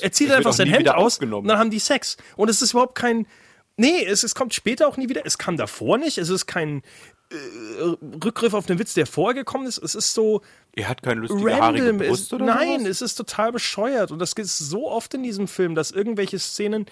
er 0.00 0.10
zieht 0.10 0.32
einfach 0.32 0.52
sein 0.54 0.66
Hemd 0.66 0.88
aus 0.88 1.18
und 1.20 1.46
dann 1.46 1.56
haben 1.56 1.70
die 1.70 1.78
Sex. 1.78 2.16
Und 2.34 2.50
es 2.50 2.62
ist 2.62 2.72
überhaupt 2.72 2.96
kein, 2.96 3.28
nee, 3.76 4.04
es, 4.04 4.24
es 4.24 4.34
kommt 4.34 4.54
später 4.54 4.88
auch 4.88 4.96
nie 4.96 5.08
wieder. 5.08 5.24
Es 5.24 5.38
kam 5.38 5.56
davor 5.56 5.98
nicht. 5.98 6.18
Es 6.18 6.30
ist 6.30 6.46
kein 6.46 6.82
äh, 7.30 7.34
Rückgriff 8.24 8.54
auf 8.54 8.66
den 8.66 8.80
Witz, 8.80 8.94
der 8.94 9.06
vorgekommen 9.06 9.68
ist. 9.68 9.78
Es 9.78 9.94
ist 9.94 10.14
so, 10.14 10.42
er 10.72 10.88
hat 10.88 11.04
keine 11.04 11.20
lustige 11.20 11.56
haarige 11.56 11.86
random 11.86 12.08
Brust 12.08 12.24
ist, 12.24 12.32
oder 12.32 12.44
Nein, 12.44 12.80
sowas? 12.80 12.90
es 12.90 13.02
ist 13.02 13.14
total 13.14 13.52
bescheuert. 13.52 14.10
Und 14.10 14.18
das 14.18 14.34
gibt 14.34 14.46
es 14.46 14.58
so 14.58 14.90
oft 14.90 15.14
in 15.14 15.22
diesem 15.22 15.46
Film, 15.46 15.76
dass 15.76 15.92
irgendwelche 15.92 16.40
Szenen, 16.40 16.86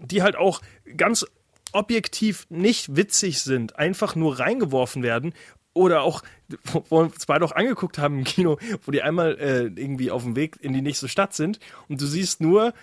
die 0.00 0.20
halt 0.20 0.34
auch 0.34 0.62
ganz 0.96 1.24
objektiv 1.72 2.46
nicht 2.48 2.96
witzig 2.96 3.40
sind, 3.40 3.76
einfach 3.76 4.16
nur 4.16 4.40
reingeworfen 4.40 5.04
werden. 5.04 5.32
Oder 5.72 6.02
auch, 6.02 6.22
wo 6.64 6.84
wir 6.90 6.98
uns 6.98 7.26
beide 7.26 7.44
auch 7.44 7.52
angeguckt 7.52 7.98
haben 7.98 8.18
im 8.18 8.24
Kino, 8.24 8.58
wo 8.84 8.90
die 8.90 9.02
einmal 9.02 9.38
äh, 9.38 9.62
irgendwie 9.66 10.10
auf 10.10 10.24
dem 10.24 10.34
Weg 10.34 10.56
in 10.60 10.72
die 10.72 10.82
nächste 10.82 11.08
Stadt 11.08 11.32
sind 11.32 11.60
und 11.88 12.00
du 12.00 12.06
siehst 12.06 12.40
nur 12.40 12.74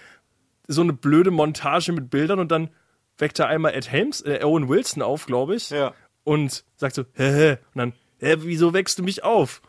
so 0.68 0.82
eine 0.82 0.94
blöde 0.94 1.32
Montage 1.32 1.92
mit 1.92 2.10
Bildern 2.10 2.40
und 2.40 2.52
dann 2.52 2.70
weckt 3.18 3.40
er 3.40 3.48
einmal 3.48 3.74
Ed 3.74 3.92
Helms, 3.92 4.22
äh, 4.22 4.40
Owen 4.44 4.70
Wilson 4.70 5.02
auf, 5.02 5.26
glaube 5.26 5.56
ich. 5.56 5.70
Ja. 5.70 5.94
Und 6.24 6.64
sagt 6.76 6.96
so, 6.96 7.04
hä, 7.14 7.32
hä. 7.32 7.52
Und 7.74 7.80
dann, 7.80 7.94
hä, 8.20 8.36
wieso 8.40 8.74
wächst 8.74 9.00
du 9.00 9.04
mich 9.04 9.24
auf? 9.24 9.62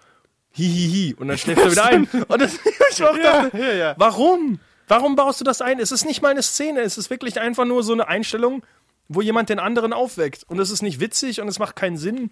Hihihi. 0.50 1.14
Und 1.14 1.28
dann 1.28 1.38
schläft 1.38 1.60
er 1.60 1.70
wieder 1.70 1.84
ein. 1.84 2.08
Und 2.28 2.42
das, 2.42 2.58
ich 2.90 3.02
auch 3.02 3.16
dachte, 3.16 3.56
ja, 3.58 3.72
ja. 3.72 3.94
warum? 3.96 4.60
Warum 4.88 5.16
baust 5.16 5.40
du 5.40 5.44
das 5.44 5.60
ein? 5.60 5.78
Es 5.78 5.92
ist 5.92 6.06
nicht 6.06 6.22
mal 6.22 6.30
eine 6.30 6.42
Szene, 6.42 6.80
es 6.80 6.96
ist 6.96 7.10
wirklich 7.10 7.38
einfach 7.40 7.66
nur 7.66 7.82
so 7.82 7.92
eine 7.92 8.08
Einstellung, 8.08 8.62
wo 9.08 9.20
jemand 9.22 9.48
den 9.48 9.58
anderen 9.58 9.92
aufweckt. 9.92 10.44
Und 10.48 10.58
es 10.58 10.70
ist 10.70 10.82
nicht 10.82 11.00
witzig 11.00 11.40
und 11.40 11.48
es 11.48 11.58
macht 11.58 11.76
keinen 11.76 11.96
Sinn. 11.96 12.30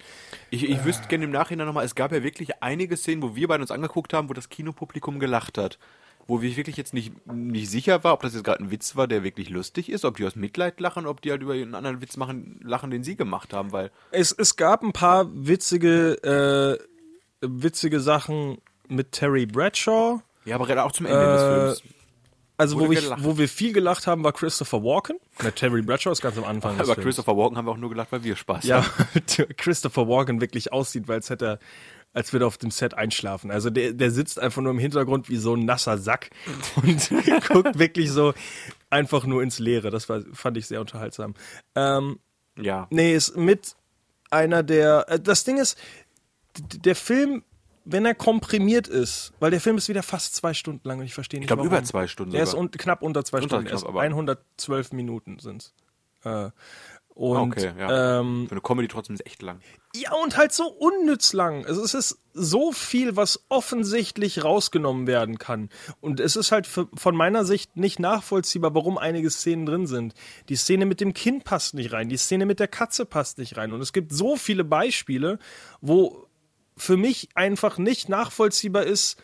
Ich, 0.50 0.69
ich 0.69 0.84
wüsste 0.84 1.08
gerne 1.08 1.25
im 1.25 1.31
Nachhinein 1.31 1.67
nochmal, 1.67 1.84
es 1.87 1.94
gab 1.94 2.12
ja 2.12 2.23
wirklich 2.23 2.62
einige 2.62 2.96
Szenen, 2.96 3.23
wo 3.23 3.34
wir 3.34 3.49
beide 3.49 3.62
uns 3.62 3.70
angeguckt 3.70 4.12
haben, 4.12 4.28
wo 4.28 4.34
das 4.34 4.49
Kinopublikum 4.49 5.19
gelacht 5.19 5.56
hat. 5.58 5.78
Wo 6.28 6.40
ich 6.40 6.56
wirklich 6.56 6.76
jetzt 6.76 6.93
nicht, 6.93 7.12
nicht 7.32 7.70
sicher 7.70 8.02
war, 8.02 8.12
ob 8.12 8.23
das 8.23 8.34
jetzt 8.34 8.43
gerade 8.43 8.62
ein 8.62 8.70
Witz 8.73 8.96
war, 8.96 9.06
der 9.06 9.23
wirklich 9.23 9.49
lustig 9.49 9.88
ist, 9.88 10.05
ob 10.05 10.17
die 10.17 10.26
aus 10.26 10.34
Mitleid 10.34 10.81
lachen, 10.81 11.06
ob 11.06 11.20
die 11.23 11.31
halt 11.31 11.40
über 11.40 11.52
einen 11.52 11.76
anderen 11.76 12.00
Witz 12.00 12.17
machen, 12.17 12.58
lachen, 12.64 12.90
den 12.90 13.05
sie 13.05 13.14
gemacht 13.14 13.52
haben, 13.52 13.70
weil 13.70 13.93
Es, 14.11 14.32
es 14.32 14.56
gab 14.56 14.82
ein 14.82 14.93
paar 14.93 15.28
witzige, 15.32 16.78
äh, 17.43 17.46
witzige 17.49 18.00
Sachen 18.00 18.58
mit 18.88 19.12
Terry 19.12 19.46
Bradshaw. 19.46 20.20
ja, 20.44 20.56
aber 20.56 20.67
gerade 20.67 20.82
auch 20.84 20.93
zum 20.93 21.06
Ende 21.06 21.25
des 21.25 21.43
Äh, 21.43 21.55
Films. 21.81 21.82
Also, 22.58 22.81
wo, 22.81 22.88
gelacht. 22.88 23.23
wo 23.23 23.37
wir 23.37 23.49
viel 23.49 23.73
gelacht 23.73 24.06
haben, 24.06 24.25
war 24.25 24.32
Christopher 24.32 24.82
Walken. 24.82 25.19
Na, 25.43 25.50
Terry 25.50 25.82
Bradshaw 25.82 26.11
ist 26.12 26.23
ganz 26.23 26.38
am 26.38 26.44
Anfang. 26.44 26.76
Über 26.76 26.85
Films. 26.87 27.00
Christopher 27.03 27.37
Walken 27.37 27.58
haben 27.58 27.67
wir 27.67 27.73
auch 27.73 27.76
nur 27.76 27.91
gelacht, 27.91 28.12
weil 28.12 28.25
wir 28.25 28.35
Spaß 28.37 28.64
ja, 28.64 28.85
haben. 28.85 29.47
Christopher 29.56 30.08
Walken 30.08 30.41
wirklich 30.41 30.73
aussieht, 30.73 31.06
weil 31.06 31.17
als 31.17 31.29
hätte 31.29 31.47
er, 31.47 31.58
als 32.14 32.32
würde 32.32 32.47
er 32.47 32.49
auf 32.49 32.56
dem 32.56 32.70
Set 32.70 32.94
einschlafen. 32.94 33.50
Also 33.50 33.69
der, 33.69 33.93
der 33.93 34.11
sitzt 34.11 34.41
einfach 34.41 34.62
nur 34.62 34.73
im 34.73 34.79
Hintergrund 34.79 35.29
wie 35.29 35.37
so 35.37 35.55
ein 35.55 35.67
nasser 35.67 35.99
Sack 35.99 36.31
und 36.82 37.11
guckt 37.49 37.79
wirklich 37.79 38.11
so 38.11 38.32
einfach 38.88 39.26
nur 39.26 39.43
ins 39.43 39.59
Leere. 39.59 39.91
Das 39.91 40.09
war, 40.09 40.23
fand 40.32 40.56
ich 40.56 40.67
sehr 40.67 40.81
unterhaltsam. 40.81 41.35
Ähm, 41.75 42.19
Ja. 42.59 42.87
nee, 42.91 43.14
ist 43.14 43.37
mit 43.37 43.76
einer 44.31 44.62
der. 44.62 45.05
Äh, 45.09 45.20
das 45.20 45.44
Ding 45.44 45.59
ist, 45.59 45.76
der 46.59 46.97
Film, 46.97 47.44
wenn 47.88 48.05
er 48.05 48.15
komprimiert 48.15 48.88
ist, 48.88 49.33
weil 49.41 49.50
der 49.50 49.61
Film 49.61 49.79
ist 49.79 49.88
wieder 49.88 50.03
fast 50.03 50.35
zwei 50.35 50.53
Stunden 50.55 50.87
lang 50.87 50.99
und 50.99 51.05
ich 51.06 51.15
verstehe 51.15 51.41
nicht. 51.41 51.44
Ich 51.50 51.55
glaube, 51.55 51.67
über 51.67 51.83
zwei 51.85 52.06
Stunden 52.06 52.33
Der 52.33 52.43
ist 52.43 52.53
un 52.55 52.71
knapp 52.71 53.00
unter 53.03 53.25
zwei 53.25 53.38
Unter 53.38 53.56
Stunden. 53.56 53.67
Ist 53.75 53.83
knapp, 53.83 53.91
aber- 53.91 54.00
112 54.03 54.93
Minuten 54.93 55.38
sind's. 55.38 55.73
Äh, 56.25 56.50
und 57.15 57.53
okay, 57.53 57.73
ja. 57.79 58.21
ähm, 58.21 58.44
Für 58.47 58.53
eine 58.53 58.61
Comedy 58.61 58.88
trotzdem 58.88 59.15
ist 59.15 59.25
echt 59.25 59.41
lang. 59.41 59.61
ja, 59.94 60.12
und 60.23 60.37
halt 60.37 60.53
so 60.53 60.67
unnütz 60.69 61.33
lang. 61.33 61.65
Also 61.65 61.83
es 61.83 61.94
ist 61.94 62.19
so 62.35 62.73
viel, 62.73 63.17
was 63.17 63.43
offensichtlich 63.49 64.44
rausgenommen 64.44 65.06
werden 65.06 65.38
kann. 65.38 65.71
Und 66.03 66.21
es 66.21 66.37
ist 66.37 66.53
halt 66.53 66.67
für, 66.67 66.88
von 66.94 67.17
meiner 67.17 67.47
Sicht 67.47 67.75
nicht 67.79 67.99
nachvollziehbar, 68.00 68.75
warum 68.75 68.99
einige 68.99 69.31
Szenen 69.31 69.65
drin 69.65 69.87
sind. 69.87 70.12
Die 70.50 70.56
Szene 70.56 70.85
mit 70.85 71.00
dem 71.00 71.15
Kind 71.15 71.44
passt 71.44 71.73
nicht 71.73 71.93
rein, 71.93 72.11
die 72.11 72.19
Szene 72.19 72.44
mit 72.44 72.61
der 72.61 72.69
Katze 72.69 73.06
passt 73.06 73.38
nicht 73.38 73.56
rein. 73.56 73.73
Und 73.73 73.81
es 73.81 73.94
gibt 73.94 74.12
so 74.12 74.37
viele 74.37 74.65
Beispiele, 74.65 75.38
wo 75.81 76.25
für 76.76 76.96
mich 76.96 77.28
einfach 77.34 77.78
nicht 77.78 78.08
nachvollziehbar 78.08 78.84
ist, 78.84 79.20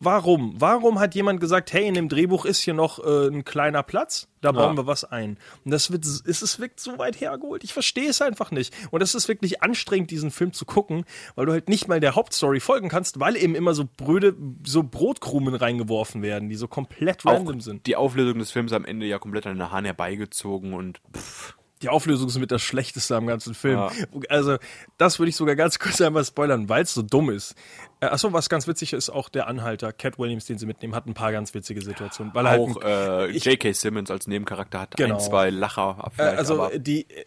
Warum? 0.00 0.54
Warum 0.60 0.98
hat 0.98 1.14
jemand 1.14 1.40
gesagt, 1.40 1.72
hey, 1.72 1.86
in 1.86 1.94
dem 1.94 2.08
Drehbuch 2.08 2.44
ist 2.44 2.60
hier 2.60 2.74
noch 2.74 2.98
äh, 2.98 3.28
ein 3.28 3.44
kleiner 3.44 3.82
Platz, 3.82 4.28
da 4.40 4.52
bauen 4.52 4.76
wir 4.76 4.86
was 4.86 5.04
ein? 5.04 5.38
Und 5.64 5.70
das 5.70 5.90
wird, 5.92 6.04
es 6.04 6.20
ist 6.42 6.60
wirkt 6.60 6.80
so 6.80 6.98
weit 6.98 7.20
hergeholt. 7.20 7.64
Ich 7.64 7.72
verstehe 7.72 8.10
es 8.10 8.20
einfach 8.20 8.50
nicht. 8.50 8.74
Und 8.90 9.02
es 9.02 9.14
ist 9.14 9.28
wirklich 9.28 9.62
anstrengend, 9.62 10.10
diesen 10.10 10.30
Film 10.30 10.52
zu 10.52 10.66
gucken, 10.66 11.04
weil 11.36 11.46
du 11.46 11.52
halt 11.52 11.68
nicht 11.68 11.88
mal 11.88 12.00
der 12.00 12.16
Hauptstory 12.16 12.60
folgen 12.60 12.88
kannst, 12.88 13.20
weil 13.20 13.36
eben 13.36 13.54
immer 13.54 13.72
so 13.72 13.88
Bröde, 13.96 14.36
so 14.66 14.82
Brotkrumen 14.82 15.54
reingeworfen 15.54 16.20
werden, 16.22 16.48
die 16.48 16.56
so 16.56 16.68
komplett 16.68 17.24
Auch 17.24 17.32
random 17.32 17.60
sind. 17.60 17.86
die 17.86 17.96
Auflösung 17.96 18.38
des 18.38 18.50
Films 18.50 18.72
am 18.72 18.84
Ende 18.84 19.06
ja 19.06 19.18
komplett 19.18 19.46
an 19.46 19.56
den 19.56 19.70
Haaren 19.70 19.86
herbeigezogen 19.86 20.74
und 20.74 21.00
pff, 21.16 21.56
Die 21.84 21.90
Auflösung 21.90 22.28
ist 22.28 22.38
mit 22.38 22.50
das 22.50 22.62
Schlechteste 22.62 23.14
am 23.14 23.26
ganzen 23.26 23.52
Film. 23.54 23.78
Ja. 23.78 23.90
Also, 24.30 24.56
das 24.96 25.18
würde 25.18 25.28
ich 25.28 25.36
sogar 25.36 25.54
ganz 25.54 25.78
kurz 25.78 26.00
einmal 26.00 26.24
spoilern, 26.24 26.70
weil 26.70 26.82
es 26.84 26.94
so 26.94 27.02
dumm 27.02 27.28
ist. 27.28 27.54
Äh, 28.00 28.06
achso, 28.06 28.32
was 28.32 28.48
ganz 28.48 28.66
witzig 28.66 28.94
ist, 28.94 29.10
auch 29.10 29.28
der 29.28 29.48
Anhalter, 29.48 29.92
Cat 29.92 30.18
Williams, 30.18 30.46
den 30.46 30.56
sie 30.56 30.64
mitnehmen, 30.64 30.94
hat 30.94 31.06
ein 31.06 31.12
paar 31.12 31.30
ganz 31.30 31.52
witzige 31.52 31.82
Situationen. 31.82 32.34
Weil 32.34 32.46
er 32.46 32.58
auch 32.58 32.82
halt 32.82 33.34
äh, 33.34 33.50
J.K. 33.50 33.72
Simmons 33.72 34.10
als 34.10 34.26
Nebencharakter 34.26 34.80
hat 34.80 34.96
Genau. 34.96 35.16
ein, 35.16 35.20
zwei 35.20 35.50
Lacher 35.50 36.10
Äh, 36.16 36.22
also 36.22 36.70
die, 36.74 37.02
äh, 37.10 37.24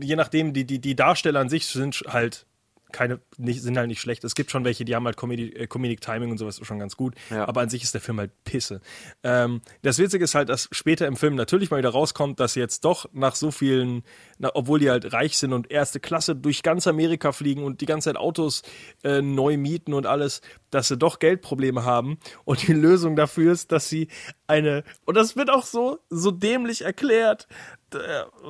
je 0.00 0.16
nachdem, 0.16 0.52
die, 0.52 0.66
die, 0.66 0.80
die 0.80 0.94
Darsteller 0.94 1.40
an 1.40 1.48
sich 1.48 1.66
sind 1.66 2.04
halt 2.06 2.44
keine, 2.92 3.20
nicht, 3.36 3.62
sind 3.62 3.76
halt 3.76 3.88
nicht 3.88 4.00
schlecht. 4.00 4.24
Es 4.24 4.34
gibt 4.34 4.50
schon 4.50 4.64
welche, 4.64 4.84
die 4.84 4.94
haben 4.94 5.04
halt 5.04 5.16
Comedy, 5.16 5.50
äh, 5.50 5.66
Comedic 5.66 6.00
Timing 6.00 6.30
und 6.30 6.38
sowas 6.38 6.60
schon 6.62 6.78
ganz 6.78 6.96
gut. 6.96 7.14
Ja. 7.30 7.46
Aber 7.46 7.60
an 7.60 7.68
sich 7.68 7.82
ist 7.82 7.94
der 7.94 8.00
Film 8.00 8.18
halt 8.18 8.32
Pisse. 8.44 8.80
Ähm, 9.22 9.60
das 9.82 9.98
Witzige 9.98 10.24
ist 10.24 10.34
halt, 10.34 10.48
dass 10.48 10.68
später 10.72 11.06
im 11.06 11.16
Film 11.16 11.34
natürlich 11.34 11.70
mal 11.70 11.78
wieder 11.78 11.90
rauskommt, 11.90 12.40
dass 12.40 12.54
jetzt 12.54 12.84
doch 12.84 13.06
nach 13.12 13.34
so 13.34 13.50
vielen, 13.50 14.02
na, 14.38 14.50
obwohl 14.54 14.78
die 14.78 14.90
halt 14.90 15.12
reich 15.12 15.38
sind 15.38 15.52
und 15.52 15.70
erste 15.70 16.00
Klasse 16.00 16.34
durch 16.34 16.62
ganz 16.62 16.86
Amerika 16.86 17.32
fliegen 17.32 17.62
und 17.62 17.80
die 17.80 17.86
ganze 17.86 18.10
Zeit 18.10 18.16
Autos 18.16 18.62
äh, 19.04 19.20
neu 19.20 19.56
mieten 19.56 19.94
und 19.94 20.06
alles, 20.06 20.40
dass 20.70 20.88
sie 20.88 20.96
doch 20.96 21.18
Geldprobleme 21.18 21.84
haben. 21.84 22.18
Und 22.44 22.66
die 22.66 22.72
Lösung 22.72 23.16
dafür 23.16 23.52
ist, 23.52 23.72
dass 23.72 23.88
sie 23.88 24.08
eine, 24.46 24.82
und 25.04 25.16
das 25.16 25.36
wird 25.36 25.50
auch 25.50 25.64
so, 25.64 25.98
so 26.08 26.30
dämlich 26.30 26.82
erklärt, 26.82 27.46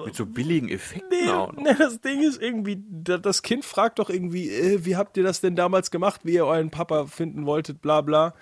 mit 0.05 0.15
so 0.17 0.27
billigen 0.27 0.69
Effekten 0.69 1.09
Nee, 1.11 1.31
auch 1.31 1.53
noch. 1.53 1.63
nee, 1.63 1.75
das 1.79 2.01
Ding 2.01 2.23
ist 2.23 2.41
irgendwie, 2.43 2.83
da- 2.91 3.19
das 3.19 3.43
Kind 3.43 3.65
fragt 3.65 3.99
doch 3.99 4.11
irgendwie, 4.11 4.51
äh, 4.51 4.85
wie 4.85 4.97
habt 4.97 5.17
ihr 5.17 5.23
das 5.25 5.41
denn 5.41 5.55
damals 5.57 5.91
gemacht, 5.91 6.23
wie 6.25 6.35
ihr 6.35 6.47
euren 6.47 6.71
Papa 6.71 7.07
finden 7.07 7.47
wolltet, 7.47 7.81
bla 7.81 8.01
bla. 8.01 8.35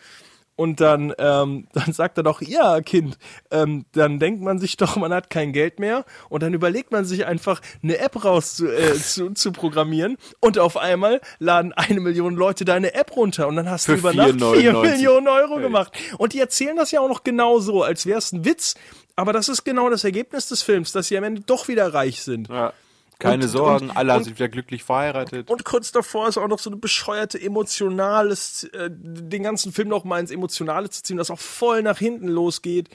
Und 0.59 0.81
dann, 0.81 1.13
ähm, 1.19 1.69
dann 1.75 1.93
sagt 1.93 2.17
er 2.17 2.23
doch, 2.25 2.41
ja, 2.41 2.81
Kind, 2.81 3.19
ähm, 3.51 3.85
dann 3.93 4.19
denkt 4.19 4.41
man 4.41 4.59
sich 4.59 4.79
doch, 4.79 4.97
man 4.97 5.13
hat 5.13 5.29
kein 5.29 5.53
Geld 5.53 5.79
mehr 5.79 6.07
und 6.31 6.43
dann 6.43 6.55
überlegt 6.55 6.93
man 6.93 7.05
sich 7.05 7.27
einfach, 7.27 7.61
eine 7.83 7.99
App 7.99 8.25
raus 8.25 8.55
zu, 8.57 8.67
äh, 8.67 8.95
zu, 8.99 9.35
zu 9.35 9.53
programmieren 9.53 10.17
und 10.41 10.59
auf 10.59 10.79
einmal 10.79 11.21
laden 11.39 11.75
eine 11.75 12.01
Million 12.01 12.37
Leute 12.37 12.65
deine 12.65 12.95
App 12.95 13.15
runter 13.17 13.49
und 13.49 13.57
dann 13.57 13.69
hast 13.69 13.85
Für 13.85 13.93
du 13.93 13.99
über 13.99 14.15
Nacht 14.15 14.31
4,99. 14.31 14.57
vier 14.61 14.73
Millionen 14.73 15.29
Euro 15.29 15.57
Hey. 15.57 15.63
gemacht. 15.63 15.93
Und 16.17 16.33
die 16.33 16.41
erzählen 16.41 16.75
das 16.77 16.91
ja 16.91 17.01
auch 17.01 17.09
noch 17.11 17.23
genau 17.23 17.59
so, 17.59 17.83
als 17.83 18.07
wäre 18.07 18.19
es 18.19 18.33
ein 18.33 18.47
Witz. 18.47 18.77
Aber 19.17 19.33
das 19.33 19.49
ist 19.49 19.65
genau 19.65 19.89
das 19.91 20.05
Ergebnis 20.05 20.47
des 20.49 20.63
Films, 20.63 20.93
dass 20.93 21.09
sie 21.09 21.17
am 21.17 21.25
Ende 21.25 21.41
doch 21.41 21.69
wieder 21.69 21.93
reich 21.95 22.23
sind. 22.23 22.49
Ja. 22.49 22.73
Keine 23.19 23.45
Und- 23.45 23.51
Sorgen, 23.51 23.89
und- 23.91 23.97
alle 23.97 24.15
und- 24.15 24.25
sind 24.25 24.39
wieder 24.39 24.49
glücklich 24.51 24.85
verheiratet. 24.85 25.51
Und 25.51 25.65
kurz 25.65 25.91
davor 25.91 26.29
ist 26.29 26.37
auch 26.37 26.49
noch 26.49 26.59
so 26.59 26.69
eine 26.69 26.77
bescheuerte 26.77 27.41
emotionales, 27.41 28.65
äh, 28.65 28.91
den 28.93 29.43
ganzen 29.43 29.73
Film 29.73 29.89
noch 29.89 30.05
mal 30.05 30.21
ins 30.21 30.31
Emotionale 30.31 30.91
zu 30.91 31.03
ziehen, 31.03 31.17
das 31.17 31.31
auch 31.31 31.39
voll 31.39 31.83
nach 31.83 31.97
hinten 31.99 32.29
losgeht. 32.29 32.91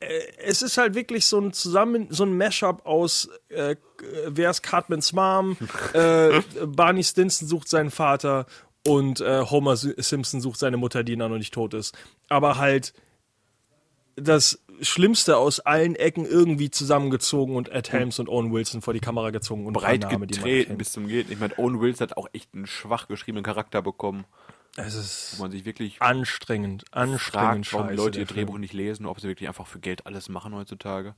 Äh, 0.00 0.08
es 0.44 0.60
ist 0.60 0.76
halt 0.76 0.94
wirklich 0.96 1.24
so 1.26 1.38
ein 1.40 1.52
zusammen, 1.52 2.08
so 2.10 2.24
ein 2.24 2.36
Mashup 2.36 2.84
aus 2.84 3.28
äh, 3.48 3.76
wer 4.26 4.50
ist 4.50 4.62
Cartmans 4.62 5.12
Mom, 5.12 5.56
äh, 5.94 6.40
Barney 6.66 7.04
Stinson 7.04 7.46
sucht 7.46 7.68
seinen 7.68 7.92
Vater 7.92 8.46
und 8.84 9.20
äh, 9.20 9.42
Homer 9.42 9.76
Simpson 9.76 10.40
sucht 10.40 10.58
seine 10.58 10.76
Mutter, 10.78 11.04
die 11.04 11.14
noch 11.16 11.28
nicht 11.28 11.54
tot 11.54 11.74
ist. 11.74 11.96
Aber 12.28 12.58
halt 12.58 12.92
das 14.16 14.58
Schlimmste 14.80 15.36
aus 15.36 15.60
allen 15.60 15.94
Ecken 15.94 16.26
irgendwie 16.26 16.70
zusammengezogen 16.70 17.54
und 17.56 17.68
Ed 17.68 17.92
Helms 17.92 18.18
und 18.18 18.28
Owen 18.28 18.52
Wilson 18.52 18.82
vor 18.82 18.94
die 18.94 19.00
Kamera 19.00 19.30
gezogen 19.30 19.66
und 19.66 19.72
Breit 19.72 20.10
man 20.10 20.26
getreten 20.26 20.76
bis 20.76 20.92
zum 20.92 21.06
Geht. 21.06 21.30
Ich 21.30 21.38
meine, 21.38 21.58
Owen 21.58 21.80
Wilson 21.80 22.08
hat 22.08 22.16
auch 22.16 22.28
echt 22.32 22.52
einen 22.54 22.66
schwach 22.66 23.08
geschriebenen 23.08 23.44
Charakter 23.44 23.82
bekommen, 23.82 24.24
Es 24.76 24.94
ist 24.94 25.34
wo 25.36 25.42
man 25.42 25.50
sich 25.50 25.64
wirklich 25.64 26.02
anstrengend, 26.02 26.84
anstrengend 26.90 27.66
fragt, 27.66 27.72
warum 27.72 27.88
scheiße, 27.88 27.96
Leute 27.96 28.18
ihr 28.18 28.24
der 28.24 28.34
Film. 28.34 28.46
Drehbuch 28.46 28.58
nicht 28.58 28.74
lesen, 28.74 29.06
ob 29.06 29.20
sie 29.20 29.28
wirklich 29.28 29.48
einfach 29.48 29.66
für 29.66 29.80
Geld 29.80 30.06
alles 30.06 30.28
machen 30.28 30.54
heutzutage. 30.54 31.14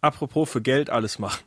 Apropos 0.00 0.50
für 0.50 0.60
Geld 0.60 0.90
alles 0.90 1.18
machen. 1.18 1.42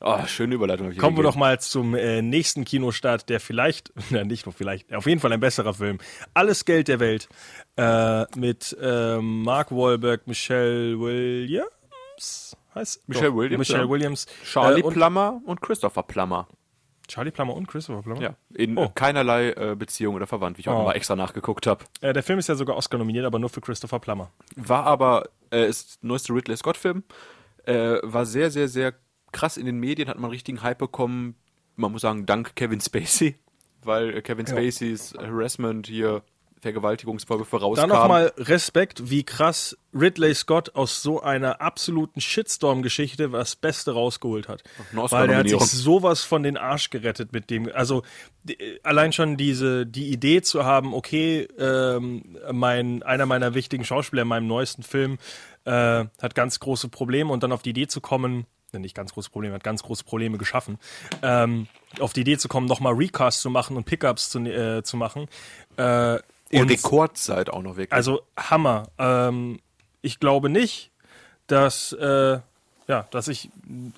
Oh, 0.00 0.18
schöne 0.26 0.54
Überleitung. 0.56 0.96
Kommen 0.96 1.16
wir 1.16 1.22
doch 1.22 1.36
mal 1.36 1.60
zum 1.60 1.94
äh, 1.94 2.22
nächsten 2.22 2.64
Kinostart, 2.64 3.28
der 3.28 3.38
vielleicht, 3.38 3.92
na 4.10 4.24
nicht 4.24 4.46
nur 4.46 4.52
vielleicht, 4.52 4.92
auf 4.92 5.06
jeden 5.06 5.20
Fall 5.20 5.32
ein 5.32 5.40
besserer 5.40 5.74
Film. 5.74 5.98
Alles 6.34 6.64
Geld 6.64 6.88
der 6.88 6.98
Welt 7.00 7.28
äh, 7.76 8.24
mit 8.36 8.76
ähm, 8.82 9.42
Mark 9.42 9.70
Wahlberg, 9.70 10.26
Michelle 10.26 10.98
Williams, 10.98 12.56
heißt 12.74 13.08
Michelle 13.08 13.28
Doch, 13.30 13.36
Williams, 13.36 13.58
Michelle. 13.68 13.88
Williams, 13.88 14.26
Charlie 14.44 14.80
äh, 14.80 14.84
und 14.84 14.94
Plummer 14.94 15.40
und 15.44 15.60
Christopher 15.60 16.02
Plummer. 16.02 16.48
Charlie 17.08 17.30
Plummer 17.30 17.54
und 17.54 17.66
Christopher 17.68 18.02
Plummer. 18.02 18.22
Ja, 18.22 18.34
in 18.54 18.78
Oh. 18.78 18.88
keinerlei 18.88 19.50
äh, 19.50 19.76
Beziehung 19.76 20.14
oder 20.14 20.26
verwandt, 20.26 20.56
wie 20.56 20.62
ich 20.62 20.68
auch 20.68 20.80
Oh. 20.80 20.84
mal 20.84 20.92
extra 20.94 21.14
nachgeguckt 21.16 21.66
habe. 21.66 21.84
Äh, 22.00 22.12
der 22.12 22.22
Film 22.22 22.38
ist 22.38 22.48
ja 22.48 22.54
sogar 22.54 22.76
Oscar 22.76 22.98
nominiert, 22.98 23.26
aber 23.26 23.38
nur 23.38 23.50
für 23.50 23.60
Christopher 23.60 23.98
Plummer. 23.98 24.30
War 24.56 24.84
aber, 24.84 25.28
äh, 25.50 25.68
ist 25.68 26.02
neueste 26.02 26.32
Ridley 26.32 26.56
Scott-Film. 26.56 27.02
Äh, 27.64 27.98
war 28.02 28.24
sehr, 28.24 28.50
sehr, 28.50 28.68
sehr 28.68 28.94
krass 29.32 29.56
in 29.56 29.66
den 29.66 29.78
Medien, 29.78 30.08
hat 30.08 30.16
man 30.16 30.26
einen 30.26 30.32
richtigen 30.32 30.62
Hype 30.62 30.78
bekommen. 30.78 31.34
Man 31.76 31.92
muss 31.92 32.02
sagen, 32.02 32.26
dank 32.26 32.54
Kevin 32.56 32.80
Spacey, 32.80 33.36
weil 33.82 34.16
äh, 34.16 34.22
Kevin 34.22 34.46
Ja. 34.46 34.52
Spaceys 34.52 35.14
Harassment 35.18 35.86
hier, 35.86 36.22
Vergewaltigungsvorwürfe 36.62 37.60
rauskam. 37.60 37.88
nochmal 37.88 38.32
Respekt, 38.38 39.10
wie 39.10 39.24
krass 39.24 39.76
Ridley 39.92 40.32
Scott 40.32 40.76
aus 40.76 41.02
so 41.02 41.20
einer 41.20 41.60
absoluten 41.60 42.20
Shitstorm-Geschichte 42.20 43.30
das 43.30 43.56
Beste 43.56 43.92
rausgeholt 43.92 44.48
hat. 44.48 44.62
Weil 44.92 45.26
der 45.26 45.38
hat 45.38 45.48
sich 45.48 45.60
sowas 45.60 46.22
von 46.22 46.44
den 46.44 46.56
Arsch 46.56 46.90
gerettet 46.90 47.32
mit 47.32 47.50
dem. 47.50 47.68
Also 47.74 48.04
die, 48.44 48.78
allein 48.84 49.12
schon 49.12 49.36
diese 49.36 49.86
die 49.86 50.12
Idee 50.12 50.40
zu 50.42 50.64
haben, 50.64 50.94
okay, 50.94 51.48
ähm, 51.58 52.38
mein 52.52 53.02
einer 53.02 53.26
meiner 53.26 53.54
wichtigen 53.54 53.84
Schauspieler 53.84 54.22
in 54.22 54.28
meinem 54.28 54.46
neuesten 54.46 54.84
Film 54.84 55.18
äh, 55.64 55.70
hat 55.70 56.34
ganz 56.36 56.60
große 56.60 56.88
Probleme 56.88 57.32
und 57.32 57.42
dann 57.42 57.50
auf 57.50 57.62
die 57.62 57.70
Idee 57.70 57.88
zu 57.88 58.00
kommen, 58.00 58.46
nicht 58.80 58.94
ganz 58.96 59.12
große 59.12 59.30
Probleme, 59.30 59.54
hat 59.54 59.64
ganz 59.64 59.82
große 59.82 60.04
Probleme 60.04 60.38
geschaffen, 60.38 60.78
ähm, 61.22 61.66
auf 62.00 62.12
die 62.12 62.22
Idee 62.22 62.38
zu 62.38 62.48
kommen, 62.48 62.66
nochmal 62.66 62.94
Recast 62.94 63.40
zu 63.40 63.50
machen 63.50 63.76
und 63.76 63.84
Pickups 63.84 64.30
zu, 64.30 64.38
äh, 64.40 64.82
zu 64.82 64.96
machen. 64.96 65.26
Äh, 65.76 66.16
in 66.50 66.62
und- 66.62 66.70
Rekordzeit 66.70 67.50
auch 67.50 67.62
noch 67.62 67.76
wirklich. 67.76 67.92
also 67.92 68.22
Hammer. 68.36 68.88
Ähm, 68.98 69.60
ich 70.00 70.20
glaube 70.20 70.48
nicht, 70.48 70.90
dass 71.46 71.92
äh, 71.92 72.38
ja, 72.88 73.06
dass 73.10 73.28
ich 73.28 73.48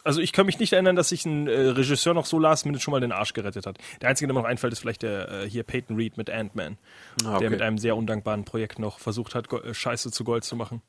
also 0.05 0.21
ich 0.21 0.33
kann 0.33 0.45
mich 0.47 0.59
nicht 0.59 0.73
erinnern, 0.75 0.95
dass 0.95 1.09
sich 1.09 1.25
ein 1.25 1.49
äh, 1.49 1.53
Regisseur 1.69 2.13
noch 2.15 2.27
so 2.27 2.39
last 2.39 2.67
minute 2.67 2.83
schon 2.83 2.93
mal 2.93 3.01
den 3.01 3.13
Arsch 3.13 3.33
gerettet 3.33 3.67
hat. 3.67 3.79
Der 4.03 4.09
einzige, 4.11 4.27
der 4.29 4.35
mir 4.35 4.43
noch 4.43 4.49
einfällt, 4.49 4.73
ist 4.73 4.81
vielleicht 4.81 5.03
der 5.03 5.29
äh, 5.45 5.49
hier 5.51 5.63
Peyton 5.63 5.97
Reed 5.97 6.17
mit 6.17 6.31
Ant-Man, 6.31 6.77
Ah, 7.25 7.31
okay. 7.37 7.41
der 7.41 7.51
mit 7.51 7.63
einem 7.63 7.79
sehr 7.79 7.97
undankbaren 7.97 8.45
Projekt 8.45 8.79
noch 8.79 8.99
versucht 8.99 9.35
hat, 9.35 9.51
äh, 9.53 9.73
Scheiße 9.73 10.11
zu 10.11 10.23
Gold 10.25 10.45
zu 10.45 10.55
machen. 10.57 10.83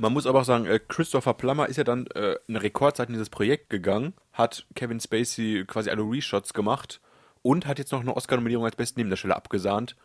Man 0.00 0.14
muss 0.14 0.26
aber 0.26 0.40
auch 0.40 0.44
sagen, 0.44 0.64
äh, 0.64 0.80
Christopher 0.88 1.34
Plummer 1.34 1.68
ist 1.68 1.76
ja 1.76 1.84
dann 1.84 2.06
äh, 2.14 2.36
eine 2.48 2.62
Rekordzeit 2.62 3.10
in 3.10 3.12
dieses 3.12 3.28
Projekt 3.28 3.68
gegangen, 3.68 4.14
hat 4.32 4.66
Kevin 4.74 4.98
Spacey 4.98 5.66
quasi 5.66 5.90
alle 5.90 6.00
Reshots 6.02 6.54
gemacht 6.54 7.02
und 7.42 7.66
hat 7.66 7.78
jetzt 7.78 7.92
noch 7.92 8.00
eine 8.00 8.16
Oscar-Nominierung 8.16 8.64
als 8.64 8.76
besten 8.76 8.98
Nebendarsteller 9.00 9.36
abgesahnt. 9.36 9.96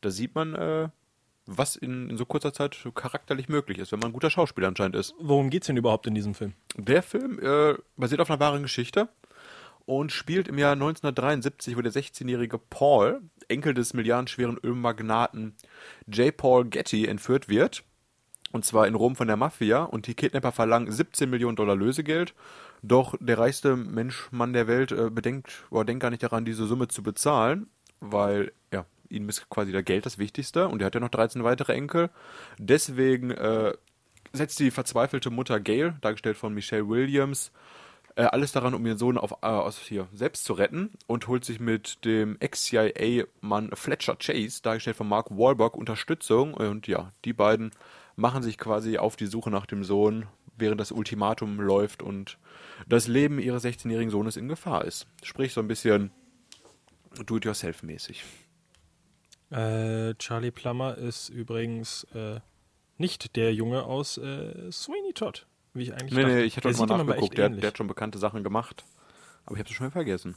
Da 0.00 0.10
sieht 0.10 0.34
man, 0.34 0.56
äh, 0.56 0.88
was 1.46 1.76
in, 1.76 2.10
in 2.10 2.16
so 2.16 2.26
kurzer 2.26 2.52
Zeit 2.52 2.76
charakterlich 2.96 3.48
möglich 3.48 3.78
ist, 3.78 3.92
wenn 3.92 4.00
man 4.00 4.10
ein 4.10 4.12
guter 4.12 4.28
Schauspieler 4.28 4.66
anscheinend 4.66 4.96
ist. 4.96 5.14
Worum 5.20 5.50
geht's 5.50 5.68
denn 5.68 5.76
überhaupt 5.76 6.08
in 6.08 6.16
diesem 6.16 6.34
Film? 6.34 6.54
Der 6.76 7.04
Film 7.04 7.38
äh, 7.38 7.74
basiert 7.96 8.20
auf 8.20 8.30
einer 8.30 8.40
wahren 8.40 8.62
Geschichte 8.62 9.08
und 9.86 10.10
spielt 10.10 10.48
im 10.48 10.58
Jahr 10.58 10.72
1973, 10.72 11.76
wo 11.76 11.80
der 11.80 11.92
16-jährige 11.92 12.58
Paul, 12.58 13.22
Enkel 13.46 13.72
des 13.72 13.94
milliardenschweren 13.94 14.58
Ölmagnaten 14.64 15.54
J. 16.08 16.36
Paul 16.36 16.64
Getty, 16.64 17.06
entführt 17.06 17.48
wird. 17.48 17.84
Und 18.54 18.64
zwar 18.64 18.86
in 18.86 18.94
Rom 18.94 19.16
von 19.16 19.26
der 19.26 19.36
Mafia. 19.36 19.82
Und 19.82 20.06
die 20.06 20.14
Kidnapper 20.14 20.52
verlangen 20.52 20.88
17 20.88 21.28
Millionen 21.28 21.56
Dollar 21.56 21.74
Lösegeld. 21.74 22.34
Doch 22.82 23.16
der 23.18 23.36
reichste 23.36 23.74
Mensch, 23.74 24.28
Mann 24.30 24.52
der 24.52 24.68
Welt, 24.68 24.92
äh, 24.92 25.10
bedenkt 25.10 25.64
oder 25.70 25.84
denkt 25.84 26.02
gar 26.02 26.10
nicht 26.10 26.22
daran, 26.22 26.44
diese 26.44 26.64
Summe 26.66 26.86
zu 26.86 27.02
bezahlen, 27.02 27.66
weil 27.98 28.52
ja, 28.72 28.86
ihm 29.08 29.28
ist 29.28 29.50
quasi 29.50 29.72
der 29.72 29.82
Geld 29.82 30.06
das 30.06 30.18
Wichtigste 30.18 30.68
und 30.68 30.80
er 30.80 30.86
hat 30.86 30.94
ja 30.94 31.00
noch 31.00 31.08
13 31.08 31.42
weitere 31.42 31.72
Enkel. 31.72 32.10
Deswegen 32.56 33.32
äh, 33.32 33.72
setzt 34.32 34.60
die 34.60 34.70
verzweifelte 34.70 35.30
Mutter 35.30 35.58
Gail, 35.58 35.96
dargestellt 36.00 36.36
von 36.36 36.54
Michelle 36.54 36.88
Williams, 36.88 37.50
äh, 38.14 38.22
alles 38.22 38.52
daran, 38.52 38.74
um 38.74 38.86
ihren 38.86 38.98
Sohn 38.98 39.18
auf, 39.18 39.32
äh, 39.42 39.46
aus 39.46 39.80
hier 39.80 40.06
selbst 40.12 40.44
zu 40.44 40.52
retten 40.52 40.92
und 41.08 41.26
holt 41.26 41.44
sich 41.44 41.58
mit 41.58 42.04
dem 42.04 42.36
Ex-CIA-Mann 42.38 43.70
Fletcher 43.74 44.14
Chase, 44.14 44.62
dargestellt 44.62 44.96
von 44.96 45.08
Mark 45.08 45.30
Wahlberg, 45.30 45.76
Unterstützung. 45.76 46.54
Und 46.54 46.86
ja, 46.86 47.10
die 47.24 47.32
beiden 47.32 47.72
machen 48.16 48.42
sich 48.42 48.58
quasi 48.58 48.98
auf 48.98 49.16
die 49.16 49.26
Suche 49.26 49.50
nach 49.50 49.66
dem 49.66 49.84
Sohn, 49.84 50.26
während 50.56 50.80
das 50.80 50.92
Ultimatum 50.92 51.60
läuft 51.60 52.02
und 52.02 52.38
das 52.88 53.08
Leben 53.08 53.38
ihres 53.38 53.64
16-jährigen 53.64 54.10
Sohnes 54.10 54.36
in 54.36 54.48
Gefahr 54.48 54.84
ist. 54.84 55.06
Sprich 55.22 55.52
so 55.52 55.60
ein 55.60 55.68
bisschen 55.68 56.10
do-it-yourself-mäßig. 57.26 58.22
Äh, 59.50 60.14
Charlie 60.14 60.50
Plummer 60.50 60.96
ist 60.96 61.28
übrigens 61.28 62.04
äh, 62.14 62.40
nicht 62.98 63.36
der 63.36 63.54
Junge 63.54 63.84
aus 63.84 64.18
äh, 64.18 64.70
Sweeney 64.72 65.12
Todd, 65.14 65.46
wie 65.74 65.82
ich 65.82 65.92
eigentlich 65.92 66.12
Nee, 66.12 66.22
dachte. 66.22 66.34
nee, 66.34 66.42
ich 66.42 66.56
hatte 66.56 66.68
Der 66.72 66.86
mal 66.86 67.04
nachgeguckt. 67.04 67.38
Der, 67.38 67.48
der 67.50 67.68
hat 67.68 67.78
schon 67.78 67.86
bekannte 67.86 68.18
Sachen 68.18 68.42
gemacht. 68.42 68.84
Aber 69.46 69.56
ich 69.56 69.60
habe 69.60 69.68
es 69.68 69.74
schon 69.76 69.90
vergessen. 69.90 70.34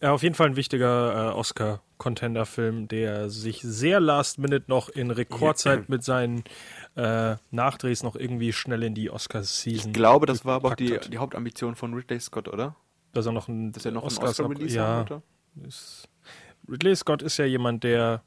Ja, 0.00 0.12
auf 0.12 0.22
jeden 0.22 0.34
Fall 0.34 0.48
ein 0.48 0.56
wichtiger 0.56 1.30
äh, 1.30 1.34
Oscar-Contender-Film, 1.34 2.88
der 2.88 3.30
sich 3.30 3.60
sehr 3.62 4.00
last 4.00 4.38
minute 4.38 4.64
noch 4.68 4.88
in 4.88 5.10
Rekordzeit 5.10 5.88
mit 5.88 6.02
seinen 6.02 6.42
äh, 6.96 7.36
Nachdrehs 7.50 8.02
noch 8.02 8.16
irgendwie 8.16 8.52
schnell 8.52 8.82
in 8.82 8.94
die 8.94 9.10
Oscar-Season 9.10 9.88
Ich 9.90 9.92
glaube, 9.94 10.26
das 10.26 10.44
war 10.44 10.56
aber 10.56 10.70
auch 10.70 10.74
die, 10.74 10.98
die 11.08 11.18
Hauptambition 11.18 11.76
von 11.76 11.94
Ridley 11.94 12.20
Scott, 12.20 12.48
oder? 12.48 12.74
dass 13.12 13.24
er 13.26 13.32
noch 13.32 13.48
ein 13.48 13.72
Dass 13.72 13.84
er 13.86 13.92
noch 13.92 14.02
Oscars 14.04 14.38
einen 14.38 14.48
noch- 14.48 14.56
Oscar-Release 14.56 14.76
ja, 14.76 14.86
haben 15.08 15.22
ist, 15.66 16.08
Ridley 16.68 16.94
Scott 16.94 17.22
ist 17.22 17.36
ja 17.38 17.46
jemand, 17.46 17.82
der 17.84 18.22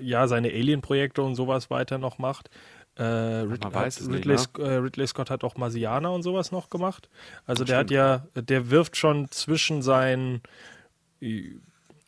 ja 0.00 0.26
seine 0.28 0.48
Alien-Projekte 0.48 1.22
und 1.22 1.36
sowas 1.36 1.70
weiter 1.70 1.96
noch 1.98 2.18
macht. 2.18 2.50
Äh, 2.96 3.02
Rid 3.02 3.64
hat, 3.64 3.86
es 3.86 4.00
nicht, 4.00 4.26
Ridley, 4.26 4.36
ne? 4.36 4.64
Äh, 4.64 4.76
Ridley 4.76 5.06
Scott 5.06 5.30
hat 5.30 5.42
auch 5.42 5.56
Marsianer 5.56 6.12
und 6.12 6.22
sowas 6.22 6.52
noch 6.52 6.70
gemacht. 6.70 7.08
Also 7.46 7.64
der 7.64 7.78
hat 7.78 7.90
ja, 7.90 8.26
der 8.34 8.70
wirft 8.70 8.96
schon 8.96 9.28
zwischen 9.30 9.82
seinen 9.82 10.42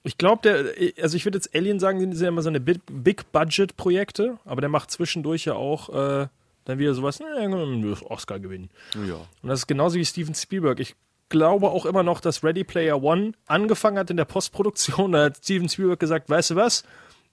ich 0.06 0.18
glaube, 0.18 0.42
der, 0.42 1.02
also 1.02 1.16
ich 1.16 1.24
würde 1.24 1.38
jetzt 1.38 1.54
Alien 1.54 1.80
sagen, 1.80 1.98
die 1.98 2.16
sind 2.16 2.24
ja 2.24 2.28
immer 2.28 2.42
so 2.42 2.48
eine 2.48 2.60
Big- 2.60 2.82
Big-Budget-Projekte, 2.86 4.38
aber 4.44 4.60
der 4.60 4.70
macht 4.70 4.92
zwischendurch 4.92 5.46
ja 5.46 5.54
auch 5.54 5.88
äh, 5.88 6.28
dann 6.64 6.78
wieder 6.78 6.94
sowas, 6.94 7.18
ne, 7.18 7.96
Oscar 8.04 8.38
gewinnen. 8.38 8.70
Ja. 9.08 9.16
Und 9.42 9.48
das 9.48 9.60
ist 9.60 9.66
genauso 9.66 9.96
wie 9.96 10.04
Steven 10.04 10.34
Spielberg. 10.34 10.78
Ich 10.78 10.94
glaube 11.28 11.70
auch 11.70 11.86
immer 11.86 12.04
noch, 12.04 12.20
dass 12.20 12.44
Ready 12.44 12.62
Player 12.62 13.02
One 13.02 13.32
angefangen 13.46 13.98
hat 13.98 14.10
in 14.10 14.16
der 14.16 14.26
Postproduktion. 14.26 15.12
Da 15.12 15.24
hat 15.24 15.38
Steven 15.38 15.68
Spielberg 15.68 15.98
gesagt, 15.98 16.30
weißt 16.30 16.50
du 16.50 16.56
was? 16.56 16.84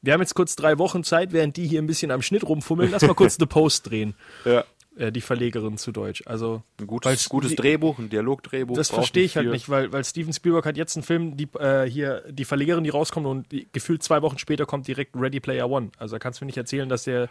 Wir 0.03 0.13
haben 0.13 0.19
jetzt 0.21 0.35
kurz 0.35 0.55
drei 0.55 0.77
Wochen 0.77 1.03
Zeit, 1.03 1.31
während 1.33 1.57
die 1.57 1.65
hier 1.65 1.81
ein 1.81 1.87
bisschen 1.87 2.11
am 2.11 2.21
Schnitt 2.21 2.43
rumfummeln. 2.43 2.91
Lass 2.91 3.01
mal 3.01 3.15
kurz 3.15 3.35
The 3.39 3.45
Post 3.45 3.89
drehen. 3.89 4.13
Ja. 4.45 4.65
äh, 4.97 5.11
die 5.11 5.21
Verlegerin 5.21 5.77
zu 5.77 5.91
Deutsch. 5.93 6.23
Also 6.25 6.61
Ein 6.79 6.87
gutes, 6.87 7.29
gutes 7.29 7.55
Drehbuch, 7.55 7.97
ein 7.99 8.09
Dialogdrehbuch. 8.09 8.75
Das 8.75 8.89
verstehe 8.89 9.23
ich 9.23 9.37
halt 9.37 9.45
viel. 9.45 9.53
nicht, 9.53 9.69
weil, 9.69 9.91
weil 9.93 10.03
Steven 10.03 10.33
Spielberg 10.33 10.65
hat 10.65 10.77
jetzt 10.77 10.97
einen 10.97 11.03
Film, 11.03 11.37
die, 11.37 11.47
äh, 11.57 11.89
hier, 11.89 12.21
die 12.29 12.45
Verlegerin, 12.45 12.83
die 12.83 12.89
rauskommt 12.89 13.25
und 13.25 13.51
die, 13.51 13.67
gefühlt 13.71 14.03
zwei 14.03 14.21
Wochen 14.21 14.37
später 14.37 14.65
kommt 14.65 14.87
direkt 14.87 15.15
Ready 15.15 15.39
Player 15.39 15.69
One. 15.69 15.91
Also 15.97 16.15
da 16.15 16.19
kannst 16.19 16.41
du 16.41 16.45
mir 16.45 16.47
nicht 16.47 16.57
erzählen, 16.57 16.89
dass 16.89 17.05
der 17.05 17.29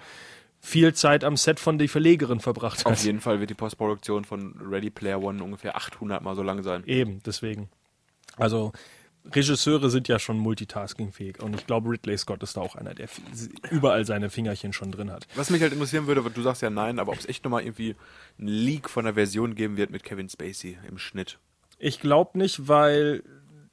viel 0.60 0.94
Zeit 0.94 1.24
am 1.24 1.36
Set 1.36 1.60
von 1.60 1.76
die 1.76 1.88
Verlegerin 1.88 2.40
verbracht 2.40 2.84
hat. 2.84 2.92
Auf 2.92 3.04
jeden 3.04 3.20
Fall 3.20 3.40
wird 3.40 3.50
die 3.50 3.54
Postproduktion 3.54 4.24
von 4.24 4.54
Ready 4.60 4.90
Player 4.90 5.20
One 5.22 5.42
ungefähr 5.42 5.76
800 5.76 6.22
Mal 6.22 6.36
so 6.36 6.42
lang 6.42 6.62
sein. 6.62 6.84
Eben, 6.86 7.20
deswegen. 7.26 7.68
Also 8.36 8.72
Regisseure 9.24 9.88
sind 9.90 10.08
ja 10.08 10.18
schon 10.18 10.38
multitaskingfähig 10.38 11.42
und 11.42 11.54
ich 11.54 11.66
glaube, 11.66 11.90
Ridley 11.90 12.18
Scott 12.18 12.42
ist 12.42 12.56
da 12.56 12.60
auch 12.60 12.74
einer, 12.74 12.94
der 12.94 13.08
überall 13.70 14.04
seine 14.04 14.30
Fingerchen 14.30 14.72
schon 14.72 14.90
drin 14.90 15.10
hat. 15.10 15.26
Was 15.36 15.50
mich 15.50 15.62
halt 15.62 15.72
interessieren 15.72 16.06
würde, 16.06 16.22
du 16.28 16.42
sagst 16.42 16.62
ja 16.62 16.70
nein, 16.70 16.98
aber 16.98 17.12
ob 17.12 17.18
es 17.18 17.26
echt 17.26 17.44
nochmal 17.44 17.62
irgendwie 17.62 17.94
einen 18.38 18.48
Leak 18.48 18.90
von 18.90 19.04
der 19.04 19.14
Version 19.14 19.54
geben 19.54 19.76
wird 19.76 19.90
mit 19.90 20.02
Kevin 20.02 20.28
Spacey 20.28 20.78
im 20.88 20.98
Schnitt. 20.98 21.38
Ich 21.78 22.00
glaube 22.00 22.36
nicht, 22.38 22.68
weil 22.68 23.22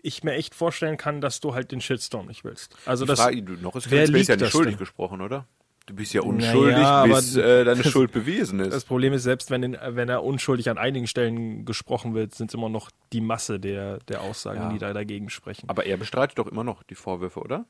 ich 0.01 0.23
mir 0.23 0.33
echt 0.33 0.55
vorstellen 0.55 0.97
kann, 0.97 1.19
dass 1.19 1.39
du 1.39 1.53
halt 1.53 1.71
den 1.71 1.81
Shitstorm 1.81 2.27
nicht 2.27 2.43
willst. 2.43 2.75
Also 2.85 3.05
Die 3.05 3.09
das, 3.09 3.19
Frage, 3.19 3.41
du, 3.43 3.53
noch 3.53 3.75
ist 3.75 3.89
Kevin 3.89 4.07
Spacey 4.07 4.31
ja 4.31 4.35
nicht 4.37 4.51
schuldig 4.51 4.73
denn? 4.75 4.79
gesprochen, 4.79 5.21
oder? 5.21 5.45
Du 5.89 5.95
bist 5.95 6.13
ja 6.13 6.21
unschuldig, 6.21 6.77
Naja, 6.77 7.05
bis 7.15 7.35
äh, 7.35 7.65
deine 7.65 7.81
das- 7.81 7.91
Schuld 7.91 8.11
bewiesen 8.11 8.59
ist. 8.59 8.71
Das 8.71 8.85
Problem 8.85 9.11
ist, 9.11 9.23
selbst 9.23 9.49
wenn, 9.49 9.75
wenn 9.87 10.07
er 10.07 10.23
unschuldig 10.23 10.69
an 10.69 10.77
einigen 10.77 11.07
Stellen 11.07 11.65
gesprochen 11.65 12.13
wird, 12.13 12.35
sind 12.35 12.51
es 12.51 12.53
immer 12.53 12.69
noch 12.69 12.91
die 13.11 13.21
Masse 13.21 13.59
der, 13.59 13.97
der 14.07 14.21
Aussagen, 14.21 14.59
Ja. 14.61 14.69
die 14.69 14.77
da 14.77 14.93
dagegen 14.93 15.31
sprechen. 15.31 15.67
aber 15.67 15.87
er 15.87 15.97
bestreitet 15.97 16.37
doch 16.37 16.45
immer 16.47 16.63
noch 16.63 16.83
die 16.83 16.93
Vorwürfe, 16.95 17.39
oder? 17.39 17.65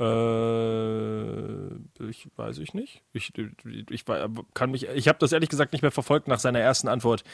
Äh, 0.00 1.74
ich 2.08 2.28
weiß 2.36 2.58
ich 2.58 2.74
nicht. 2.74 3.02
Ich, 3.12 3.32
ich 3.90 4.04
kann 4.54 4.70
mich, 4.70 4.88
ich 4.88 5.08
habe 5.08 5.18
das 5.18 5.32
ehrlich 5.32 5.48
gesagt 5.50 5.72
nicht 5.72 5.82
mehr 5.82 5.90
verfolgt 5.90 6.28
nach 6.28 6.38
seiner 6.38 6.60
ersten 6.60 6.88
Antwort. 6.88 7.24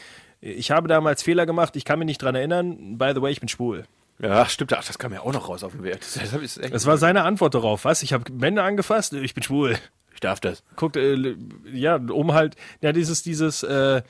Ich 0.40 0.70
habe 0.70 0.88
damals 0.88 1.22
Fehler 1.22 1.46
gemacht, 1.46 1.76
ich 1.76 1.84
kann 1.84 1.98
mich 1.98 2.06
nicht 2.06 2.22
dran 2.22 2.34
erinnern. 2.34 2.98
By 2.98 3.12
the 3.14 3.22
way, 3.22 3.32
ich 3.32 3.40
bin 3.40 3.48
schwul. 3.48 3.84
Ja, 4.18 4.46
stimmt. 4.46 4.72
Ach, 4.74 4.84
das 4.84 4.98
kam 4.98 5.12
ja 5.12 5.20
auch 5.20 5.32
noch 5.32 5.48
raus 5.48 5.64
auf 5.64 5.72
dem 5.72 5.82
Wert. 5.82 6.04
Das 6.14 6.58
echt 6.58 6.74
Das 6.74 6.86
war 6.86 6.98
seine 6.98 7.24
Antwort 7.24 7.54
darauf. 7.54 7.84
Was? 7.84 8.02
Ich 8.02 8.12
habe 8.12 8.32
Männer 8.32 8.62
angefasst? 8.62 9.12
Ich 9.12 9.34
bin 9.34 9.42
schwul. 9.42 9.76
ich 10.12 10.20
darf 10.20 10.40
das. 10.40 10.62
Guckt, 10.76 10.96
äh, 10.96 11.36
ja, 11.72 11.96
um 11.96 12.32
halt, 12.32 12.56
ja, 12.80 12.92
dieses, 12.92 13.22
dieses, 13.22 13.62
äh, 13.62 14.02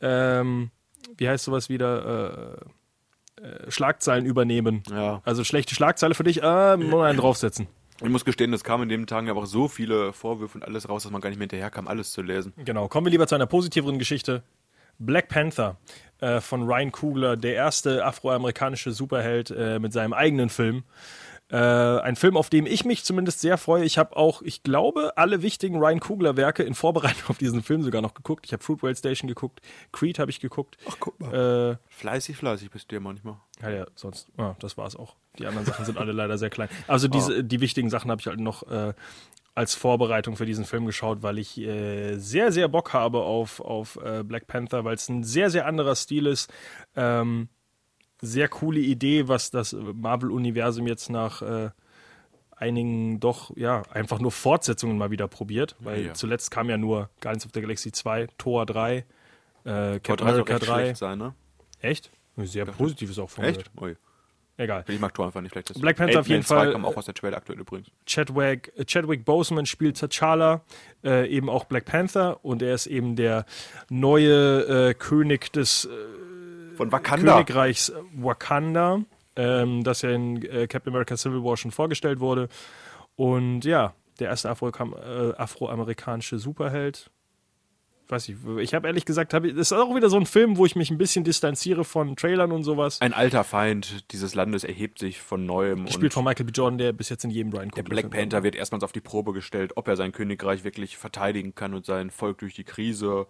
ähm, 0.00 0.70
wie 1.16 1.28
heißt 1.28 1.44
sowas 1.44 1.68
wieder, 1.68 2.58
äh, 3.38 3.42
äh, 3.42 3.70
Schlagzeilen 3.70 4.24
übernehmen. 4.24 4.82
Ja. 4.90 5.20
Also 5.24 5.44
schlechte 5.44 5.74
Schlagzeile 5.74 6.14
für 6.14 6.24
dich, 6.24 6.44
ah, 6.44 6.76
muss 6.76 7.02
einen 7.02 7.18
draufsetzen. 7.18 7.66
Ich 8.00 8.08
muss 8.08 8.24
gestehen, 8.24 8.52
es 8.52 8.64
kamen 8.64 8.84
in 8.84 8.88
den 8.88 9.06
Tagen 9.06 9.30
aber 9.30 9.42
auch 9.42 9.46
so 9.46 9.68
viele 9.68 10.12
Vorwürfe 10.12 10.58
und 10.58 10.64
alles 10.64 10.88
raus, 10.88 11.04
dass 11.04 11.12
man 11.12 11.20
gar 11.20 11.30
nicht 11.30 11.38
mehr 11.38 11.44
hinterherkam, 11.44 11.86
alles 11.86 12.12
zu 12.12 12.22
lesen. 12.22 12.52
Genau, 12.56 12.88
kommen 12.88 13.06
wir 13.06 13.10
lieber 13.10 13.26
zu 13.26 13.34
einer 13.34 13.46
positiveren 13.46 13.98
Geschichte. 13.98 14.42
Black 14.98 15.28
Panther 15.28 15.76
äh, 16.22 16.40
von 16.40 16.62
Ryan 16.62 16.92
Coogler, 16.92 17.36
der 17.36 17.54
erste 17.54 18.04
afroamerikanische 18.04 18.92
Superheld 18.92 19.50
äh, 19.50 19.78
mit 19.78 19.92
seinem 19.92 20.12
eigenen 20.12 20.50
Film. 20.50 20.84
Äh, 21.50 21.56
ein 21.56 22.16
Film, 22.16 22.36
auf 22.36 22.48
dem 22.48 22.64
ich 22.64 22.84
mich 22.84 23.04
zumindest 23.04 23.40
sehr 23.40 23.58
freue. 23.58 23.84
Ich 23.84 23.98
habe 23.98 24.16
auch, 24.16 24.40
ich 24.40 24.62
glaube, 24.62 25.12
alle 25.16 25.42
wichtigen 25.42 25.76
Ryan 25.78 26.00
Coogler-Werke 26.00 26.62
in 26.62 26.74
Vorbereitung 26.74 27.24
auf 27.28 27.38
diesen 27.38 27.62
Film 27.62 27.82
sogar 27.82 28.00
noch 28.00 28.14
geguckt. 28.14 28.46
Ich 28.46 28.52
habe 28.52 28.62
Fruitvale 28.62 28.96
Station 28.96 29.28
geguckt, 29.28 29.60
Creed 29.90 30.18
habe 30.18 30.30
ich 30.30 30.40
geguckt. 30.40 30.78
Ach, 30.88 30.96
guck 30.98 31.20
mal. 31.20 31.72
Äh, 31.72 31.76
Fleißig, 31.88 32.36
fleißig 32.36 32.70
bist 32.70 32.90
du 32.90 32.94
ja 32.94 33.00
manchmal. 33.00 33.36
ja, 33.60 33.70
ja, 33.70 33.86
sonst, 33.96 34.28
ja, 34.38 34.56
das 34.60 34.78
war's 34.78 34.96
auch. 34.96 35.16
Die 35.38 35.46
anderen 35.46 35.66
Sachen 35.66 35.84
sind 35.84 35.98
alle 35.98 36.12
leider 36.12 36.38
sehr 36.38 36.50
klein. 36.50 36.68
Also 36.86 37.08
diese, 37.08 37.42
die 37.44 37.60
wichtigen 37.60 37.90
Sachen 37.90 38.10
habe 38.10 38.20
ich 38.20 38.28
halt 38.28 38.40
noch 38.40 38.62
äh, 38.70 38.94
als 39.54 39.74
Vorbereitung 39.74 40.36
für 40.36 40.46
diesen 40.46 40.64
Film 40.64 40.86
geschaut, 40.86 41.22
weil 41.22 41.38
ich 41.38 41.58
äh, 41.58 42.16
sehr, 42.16 42.52
sehr 42.52 42.68
Bock 42.68 42.92
habe 42.92 43.20
auf, 43.22 43.60
auf 43.60 43.98
äh, 44.02 44.22
Black 44.24 44.46
Panther, 44.46 44.84
weil 44.84 44.94
es 44.94 45.08
ein 45.08 45.24
sehr, 45.24 45.50
sehr 45.50 45.66
anderer 45.66 45.94
Stil 45.94 46.26
ist. 46.26 46.52
Ähm, 46.96 47.48
sehr 48.20 48.48
coole 48.48 48.80
Idee, 48.80 49.28
was 49.28 49.50
das 49.50 49.72
Marvel-Universum 49.74 50.86
jetzt 50.86 51.10
nach 51.10 51.42
äh, 51.42 51.70
einigen 52.56 53.18
doch, 53.20 53.54
ja, 53.56 53.82
einfach 53.90 54.20
nur 54.20 54.30
Fortsetzungen 54.30 54.96
mal 54.96 55.10
wieder 55.10 55.26
probiert, 55.28 55.74
weil 55.80 56.06
Ja. 56.06 56.14
zuletzt 56.14 56.50
kam 56.50 56.70
ja 56.70 56.78
nur 56.78 57.10
Guardians 57.20 57.44
of 57.44 57.50
the 57.52 57.60
Galaxy 57.60 57.90
2, 57.90 58.28
Thor 58.38 58.64
3, 58.64 58.98
äh, 58.98 59.04
Captain 60.00 60.28
America 60.28 60.54
recht 60.54 60.68
3. 60.68 60.82
schlecht 60.84 60.96
sein, 60.98 61.18
ne? 61.18 61.34
Echt? 61.80 62.10
Sehr 62.36 62.64
positiv 62.64 63.10
ist 63.10 63.18
auch 63.18 63.28
formuliert. 63.28 63.66
Echt? 63.66 63.82
Ui. 63.82 63.96
Egal. 64.58 64.84
Ich 64.86 65.00
mag 65.00 65.14
Tor 65.14 65.26
einfach 65.26 65.40
nicht 65.40 65.52
schlecht. 65.52 65.80
Black 65.80 65.96
Panther 65.96 66.20
auf 66.20 66.28
jeden 66.28 66.40
Ant-Man 66.42 66.58
2 66.58 66.64
Fall- 66.64 66.72
kam 66.72 66.84
auch 66.84 66.96
aus 66.96 67.06
der 67.06 67.14
Trailer 67.14 67.36
aktuell 67.38 67.58
übrigens. 67.58 67.88
Chadwick, 68.06 68.72
äh, 68.76 68.84
Chadwick 68.84 69.24
Boseman 69.24 69.64
spielt 69.66 69.96
T'Challa, 69.96 70.60
äh, 71.04 71.26
eben 71.28 71.48
auch 71.48 71.64
Black 71.64 71.86
Panther 71.86 72.44
und 72.44 72.62
er 72.62 72.74
ist 72.74 72.86
eben 72.86 73.16
der 73.16 73.46
neue 73.88 74.90
äh, 74.90 74.94
König 74.94 75.52
des 75.52 75.86
äh, 75.86 76.76
Von 76.76 76.92
Wakanda. 76.92 77.32
Königreichs 77.34 77.92
Wakanda, 78.14 79.00
ähm, 79.36 79.84
das 79.84 80.02
ja 80.02 80.10
in 80.10 80.42
äh, 80.44 80.66
Captain 80.66 80.92
America 80.92 81.16
Civil 81.16 81.42
War 81.42 81.56
schon 81.56 81.70
vorgestellt 81.70 82.20
wurde. 82.20 82.48
Und 83.16 83.64
ja, 83.64 83.94
der 84.20 84.28
erste 84.28 84.50
Afro 84.50 84.68
äh, 84.68 85.32
afroamerikanische 85.36 86.38
Superheld. 86.38 87.10
Weiß 88.12 88.28
ich, 88.28 88.36
ich 88.58 88.74
habe 88.74 88.88
ehrlich 88.88 89.06
gesagt, 89.06 89.32
hab 89.32 89.42
das 89.42 89.52
ist 89.54 89.72
auch 89.72 89.96
wieder 89.96 90.10
so 90.10 90.18
ein 90.18 90.26
Film, 90.26 90.58
wo 90.58 90.66
ich 90.66 90.76
mich 90.76 90.90
ein 90.90 90.98
bisschen 90.98 91.24
distanziere 91.24 91.82
von 91.82 92.14
Trailern 92.14 92.52
und 92.52 92.62
sowas. 92.62 93.00
Ein 93.00 93.14
alter 93.14 93.42
Feind 93.42 94.12
dieses 94.12 94.34
Landes 94.34 94.64
erhebt 94.64 94.98
sich 94.98 95.22
von 95.22 95.46
neuem. 95.46 95.86
Gespielt 95.86 96.12
von 96.12 96.22
Michael 96.22 96.44
B. 96.44 96.52
Jordan, 96.52 96.76
der 96.76 96.92
bis 96.92 97.08
jetzt 97.08 97.24
in 97.24 97.30
jedem 97.30 97.54
Ryan 97.54 97.70
der 97.70 97.84
Black 97.84 98.10
Panther 98.10 98.42
wird 98.42 98.54
erstmals 98.54 98.84
auf 98.84 98.92
die 98.92 99.00
Probe 99.00 99.32
gestellt, 99.32 99.72
ob 99.76 99.88
er 99.88 99.96
sein 99.96 100.12
Königreich 100.12 100.62
wirklich 100.62 100.98
verteidigen 100.98 101.54
kann 101.54 101.72
und 101.72 101.86
sein 101.86 102.10
Volk 102.10 102.36
durch 102.36 102.52
die 102.52 102.64
Krise 102.64 103.26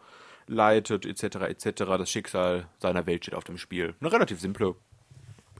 leitet, 0.49 1.07
etc., 1.07 1.37
etc. 1.49 1.85
Das 1.97 2.11
Schicksal 2.11 2.67
seiner 2.81 3.07
Welt 3.07 3.23
steht 3.25 3.37
auf 3.37 3.45
dem 3.45 3.59
Spiel. 3.59 3.95
Eine 4.01 4.11
relativ 4.11 4.41
simple 4.41 4.75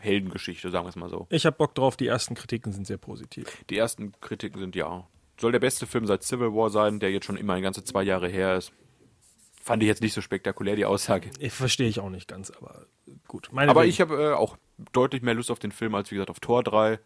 Heldengeschichte, 0.01 0.69
sagen 0.73 0.85
wir 0.85 0.91
es 0.91 0.97
mal 0.97 1.09
so. 1.09 1.29
Ich 1.31 1.47
habe 1.47 1.57
Bock 1.57 1.77
drauf, 1.77 1.97
die 1.97 2.09
ersten 2.09 2.35
Kritiken 2.35 2.73
sind 2.73 2.89
sehr 2.89 2.99
positiv. 2.99 3.47
Die 3.71 3.79
ersten 3.79 4.15
Kritiken 4.21 4.59
sind 4.59 4.75
ja, 4.75 5.07
soll 5.41 5.53
der 5.53 5.61
beste 5.61 5.87
Film 5.87 6.09
seit 6.09 6.25
Civil 6.25 6.53
War 6.53 6.71
sein, 6.71 6.99
der 6.99 7.13
jetzt 7.13 7.27
schon 7.27 7.37
immer 7.37 7.53
ein 7.53 7.63
ganze 7.63 7.85
zwei 7.85 8.03
Jahre 8.03 8.29
her 8.29 8.57
ist. 8.57 8.73
Fand 9.63 9.81
ich 9.81 9.87
jetzt 9.87 10.03
nicht 10.03 10.13
so 10.13 10.21
spektakulär, 10.21 10.75
die 10.75 10.85
Aussage. 10.85 11.31
Ich 11.39 11.53
verstehe 11.53 11.89
ich 11.89 12.01
auch 12.01 12.11
nicht 12.11 12.27
ganz, 12.27 12.51
aber 12.51 12.87
gut. 13.29 13.51
Meine 13.53 13.71
Aber 13.71 13.85
ich 13.87 14.01
habe 14.01 14.21
äh, 14.21 14.33
auch 14.33 14.57
deutlich 14.91 15.23
mehr 15.23 15.35
Lust 15.35 15.53
auf 15.53 15.61
den 15.61 15.71
Film 15.71 15.95
als, 15.95 16.11
wie 16.11 16.17
gesagt, 16.17 16.31
auf 16.31 16.41
Tor 16.41 16.65
3. 16.65 16.99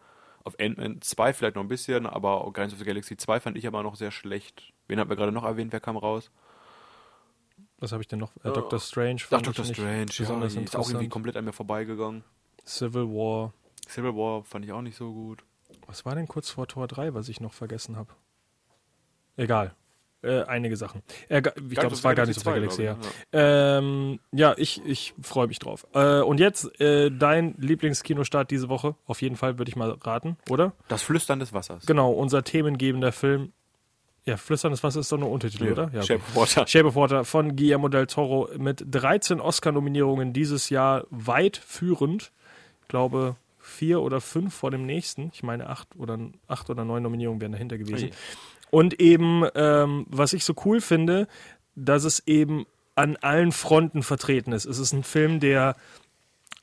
Auf 0.43 0.55
Ant-Man 0.59 1.01
2 1.01 1.33
vielleicht 1.33 1.55
noch 1.55 1.61
ein 1.61 1.67
bisschen, 1.67 2.07
aber 2.07 2.39
Guardians 2.45 2.73
of 2.73 2.79
the 2.79 2.85
Galaxy 2.85 3.15
2 3.15 3.41
fand 3.41 3.57
ich 3.57 3.67
aber 3.67 3.83
noch 3.83 3.95
sehr 3.95 4.09
schlecht. 4.09 4.73
Wen 4.87 4.99
hat 4.99 5.07
wir 5.07 5.15
gerade 5.15 5.31
noch 5.31 5.43
erwähnt? 5.43 5.71
Wer 5.71 5.81
kam 5.81 5.97
raus? 5.97 6.31
Was 7.77 7.91
habe 7.91 8.01
ich 8.01 8.07
denn 8.07 8.19
noch? 8.19 8.35
Äh, 8.37 8.51
Doctor 8.51 8.79
Strange. 8.79 9.21
Ach, 9.29 9.41
Doctor 9.41 9.63
Strange. 9.63 10.07
Ja, 10.09 10.45
ist 10.45 10.75
auch 10.75 10.89
irgendwie 10.89 11.09
komplett 11.09 11.37
an 11.37 11.45
mir 11.45 11.53
vorbeigegangen. 11.53 12.23
Civil 12.65 13.03
War. 13.03 13.53
Civil 13.87 14.15
War 14.15 14.43
fand 14.43 14.65
ich 14.65 14.71
auch 14.71 14.81
nicht 14.81 14.97
so 14.97 15.13
gut. 15.13 15.43
Was 15.85 16.05
war 16.05 16.15
denn 16.15 16.27
kurz 16.27 16.49
vor 16.49 16.67
Tor 16.67 16.87
3, 16.87 17.13
was 17.13 17.29
ich 17.29 17.39
noch 17.39 17.53
vergessen 17.53 17.97
habe? 17.97 18.09
Egal. 19.35 19.75
Äh, 20.23 20.43
einige 20.43 20.75
Sachen. 20.77 21.03
Äh, 21.29 21.37
ich 21.37 21.43
glaube, 21.43 21.87
of 21.87 21.93
es 21.93 21.99
the 21.99 22.03
war 22.03 22.15
gar 22.15 22.25
nicht 22.25 22.39
2, 22.39 22.53
Galaxy, 22.53 22.83
glaub 22.83 22.97
ja. 23.31 23.77
Ähm, 23.77 24.19
ja, 24.31 24.55
ich, 24.57 24.81
ich 24.83 25.13
freue 25.21 25.47
mich 25.47 25.59
drauf. 25.59 25.85
Äh, 25.93 26.21
und 26.21 26.39
jetzt 26.39 26.79
äh, 26.81 27.11
dein 27.11 27.53
Lieblingskinostart 27.59 28.49
diese 28.49 28.67
Woche. 28.67 28.95
Auf 29.05 29.21
jeden 29.21 29.35
Fall 29.35 29.59
würde 29.59 29.69
ich 29.69 29.75
mal 29.75 29.91
raten, 29.91 30.37
oder? 30.49 30.73
Das 30.87 31.03
Flüstern 31.03 31.39
des 31.39 31.53
Wassers. 31.53 31.85
Genau, 31.85 32.11
unser 32.11 32.43
themengebender 32.43 33.11
Film. 33.11 33.53
Ja, 34.25 34.35
Flüsterndes 34.35 34.83
Wasser 34.83 34.99
ist 34.99 35.11
doch 35.11 35.17
nur 35.17 35.29
Untertitel, 35.29 35.71
oder? 35.71 35.89
Ja, 35.93 36.01
Shape 36.01 36.19
of 36.19 36.35
Water. 36.35 36.67
Shape 36.67 36.87
of 36.87 36.95
Water 36.95 37.23
von 37.23 37.55
Guillermo 37.55 37.87
del 37.87 38.07
Toro 38.07 38.49
mit 38.57 38.83
13 38.85 39.39
Oscar-Nominierungen 39.39 40.33
dieses 40.33 40.69
Jahr 40.69 41.05
weit 41.11 41.55
führend. 41.55 42.33
Ich 42.81 42.87
glaube, 42.89 43.37
vier 43.57 44.01
oder 44.01 44.19
fünf 44.19 44.53
vor 44.53 44.71
dem 44.71 44.85
nächsten. 44.85 45.29
Ich 45.33 45.43
meine, 45.43 45.69
acht 45.69 45.95
oder, 45.95 46.19
acht 46.47 46.69
oder 46.69 46.83
neun 46.83 47.03
Nominierungen 47.03 47.39
wären 47.39 47.53
dahinter 47.53 47.77
gewesen. 47.77 48.09
Ui. 48.09 48.11
Und 48.69 48.99
eben, 48.99 49.43
ähm, 49.55 50.05
was 50.09 50.33
ich 50.33 50.43
so 50.43 50.53
cool 50.65 50.81
finde, 50.81 51.27
dass 51.75 52.03
es 52.03 52.25
eben 52.27 52.65
an 52.95 53.15
allen 53.17 53.51
Fronten 53.51 54.03
vertreten 54.03 54.51
ist. 54.51 54.65
Es 54.65 54.79
ist 54.79 54.91
ein 54.91 55.03
Film, 55.03 55.39
der 55.39 55.75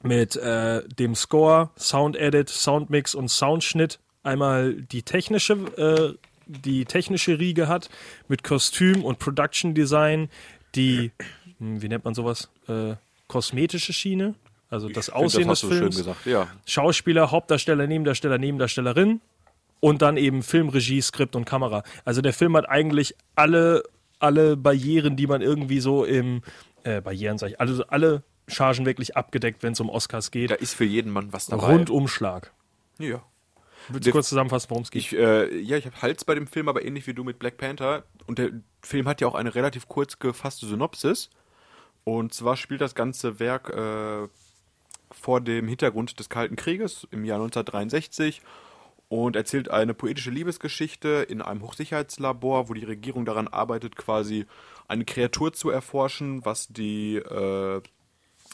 mit 0.02 0.36
äh, 0.36 0.86
dem 0.88 1.14
Score, 1.14 1.70
Sound 1.78 2.16
Edit, 2.16 2.48
Soundmix 2.50 3.14
und 3.14 3.28
Soundschnitt 3.28 4.00
einmal 4.22 4.74
die 4.74 5.02
technische, 5.02 5.54
äh, 5.76 6.18
die 6.46 6.84
technische 6.84 7.38
Riege 7.38 7.68
hat, 7.68 7.88
mit 8.28 8.42
Kostüm 8.42 9.04
und 9.04 9.18
Production 9.18 9.74
Design, 9.74 10.28
die, 10.74 11.12
hm, 11.58 11.80
wie 11.80 11.88
nennt 11.88 12.04
man 12.04 12.14
sowas, 12.14 12.50
äh, 12.68 12.94
kosmetische 13.28 13.92
Schiene, 13.92 14.34
also 14.68 14.88
das 14.88 15.08
Ich 15.08 15.14
find, 15.14 15.24
Aussehen 15.24 15.48
das 15.48 15.60
des 15.60 15.70
Films. 15.70 15.96
gesagt. 15.96 16.26
Ja. 16.26 16.48
Schauspieler, 16.66 17.30
Hauptdarsteller, 17.30 17.86
Nebendarsteller, 17.86 18.38
Nebendarstellerin 18.38 19.20
und 19.84 20.00
dann 20.00 20.16
eben 20.16 20.42
Filmregie, 20.42 21.02
Skript 21.02 21.36
und 21.36 21.44
Kamera. 21.44 21.82
Also 22.06 22.22
der 22.22 22.32
Film 22.32 22.56
hat 22.56 22.66
eigentlich 22.66 23.14
alle, 23.34 23.82
alle 24.18 24.56
Barrieren, 24.56 25.14
die 25.14 25.26
man 25.26 25.42
irgendwie 25.42 25.78
so 25.78 26.06
im, 26.06 26.40
äh, 26.84 27.02
Barrieren 27.02 27.36
sag 27.36 27.50
ich, 27.50 27.60
also 27.60 27.84
alle 27.88 28.22
Chargen 28.48 28.86
wirklich 28.86 29.14
abgedeckt, 29.14 29.62
wenn 29.62 29.74
es 29.74 29.80
um 29.80 29.90
Oscars 29.90 30.30
geht. 30.30 30.50
Da 30.50 30.54
ist 30.54 30.72
für 30.72 30.86
jeden 30.86 31.12
Mann 31.12 31.34
was 31.34 31.48
dabei. 31.48 31.66
Rundumschlag. 31.66 32.50
Ja. 32.98 33.22
Willst 33.90 34.06
du 34.06 34.12
kurz 34.12 34.30
zusammenfassen, 34.30 34.70
worum 34.70 34.84
es 34.84 34.90
geht? 34.90 35.02
Ich, 35.02 35.18
äh, 35.18 35.54
ja, 35.58 35.76
ich 35.76 35.84
habe 35.84 36.00
Hals 36.00 36.24
bei 36.24 36.34
dem 36.34 36.46
Film, 36.46 36.70
aber 36.70 36.82
ähnlich 36.82 37.06
wie 37.06 37.12
du 37.12 37.22
mit 37.22 37.38
Black 37.38 37.58
Panther. 37.58 38.04
Und 38.26 38.38
der, 38.38 38.52
Film 38.80 39.06
hat 39.06 39.20
ja 39.20 39.28
auch 39.28 39.34
eine 39.34 39.54
relativ 39.54 39.86
kurz 39.86 40.18
gefasste 40.18 40.64
Synopsis. 40.64 41.28
Und 42.04 42.32
zwar 42.32 42.56
spielt 42.56 42.80
das 42.80 42.94
ganze 42.94 43.38
Werk 43.38 43.68
äh, 43.68 44.28
vor 45.10 45.42
dem 45.42 45.68
Hintergrund 45.68 46.18
des 46.18 46.30
Kalten 46.30 46.56
Krieges 46.56 47.06
im 47.10 47.26
Jahr 47.26 47.36
1963 47.36 48.40
und 49.22 49.36
erzählt 49.36 49.70
eine 49.70 49.94
poetische 49.94 50.32
Liebesgeschichte 50.32 51.24
in 51.28 51.40
einem 51.40 51.62
Hochsicherheitslabor, 51.62 52.68
wo 52.68 52.74
die 52.74 52.84
Regierung 52.84 53.24
daran 53.24 53.46
arbeitet, 53.46 53.94
quasi 53.94 54.44
eine 54.88 55.04
Kreatur 55.04 55.52
zu 55.52 55.70
erforschen, 55.70 56.44
was 56.44 56.66
die 56.66 57.18
äh, 57.18 57.80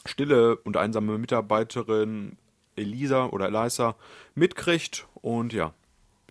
stille 0.05 0.57
und 0.57 0.77
einsame 0.77 1.17
Mitarbeiterin 1.17 2.37
Elisa 2.75 3.25
oder 3.25 3.47
Elisa 3.47 3.95
mitkriegt. 4.35 5.07
Und 5.15 5.51
ja, 5.51 5.73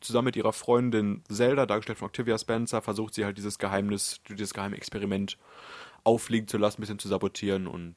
zusammen 0.00 0.26
mit 0.26 0.36
ihrer 0.36 0.52
Freundin 0.52 1.24
Zelda, 1.28 1.66
dargestellt 1.66 1.98
von 1.98 2.06
Octavia 2.06 2.38
Spencer, 2.38 2.82
versucht 2.82 3.14
sie 3.14 3.24
halt 3.24 3.36
dieses 3.36 3.58
Geheimnis, 3.58 4.20
dieses 4.28 4.54
geheime 4.54 4.76
Experiment 4.76 5.38
auffliegen 6.04 6.46
zu 6.46 6.56
lassen, 6.56 6.78
ein 6.78 6.82
bisschen 6.82 7.00
zu 7.00 7.08
sabotieren. 7.08 7.66
Und 7.66 7.96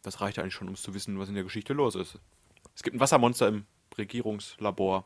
das 0.00 0.22
reicht 0.22 0.38
eigentlich 0.38 0.54
schon, 0.54 0.68
um 0.68 0.74
zu 0.76 0.94
wissen, 0.94 1.18
was 1.18 1.28
in 1.28 1.34
der 1.34 1.44
Geschichte 1.44 1.74
los 1.74 1.96
ist. 1.96 2.18
Es 2.74 2.82
gibt 2.82 2.96
ein 2.96 3.00
Wassermonster 3.00 3.48
im 3.48 3.66
Regierungslabor 3.98 5.04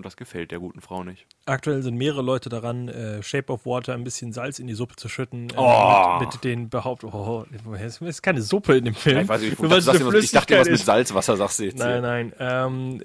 und 0.00 0.06
das 0.06 0.16
gefällt 0.16 0.50
der 0.50 0.58
guten 0.60 0.80
Frau 0.80 1.04
nicht. 1.04 1.26
Aktuell 1.44 1.82
sind 1.82 1.94
mehrere 1.96 2.22
Leute 2.22 2.48
daran, 2.48 2.88
äh, 2.88 3.22
Shape 3.22 3.52
of 3.52 3.66
Water 3.66 3.92
ein 3.92 4.02
bisschen 4.02 4.32
Salz 4.32 4.58
in 4.58 4.66
die 4.66 4.72
Suppe 4.72 4.96
zu 4.96 5.10
schütten. 5.10 5.50
Äh, 5.50 5.54
Oh. 5.58 6.16
mit, 6.20 6.32
mit 6.32 6.42
den 6.44 6.70
Behauptungen, 6.70 7.14
oh, 7.14 7.44
es 7.74 8.00
ist 8.00 8.22
keine 8.22 8.40
Suppe 8.40 8.78
in 8.78 8.86
dem 8.86 8.94
Film. 8.94 9.20
Ich, 9.20 9.28
weiß 9.28 9.42
nicht, 9.42 9.52
ich, 9.52 9.58
dachte, 9.58 9.76
es 9.76 9.88
eine 9.88 10.18
ich 10.18 10.30
dachte, 10.30 10.58
was 10.58 10.68
mit. 10.70 10.80
Salzwasser 10.80 11.36
sagst 11.36 11.58
du 11.58 11.64
jetzt. 11.64 11.78
Nein, 11.78 12.00
nein. 12.00 12.32
Ähm, 12.38 13.02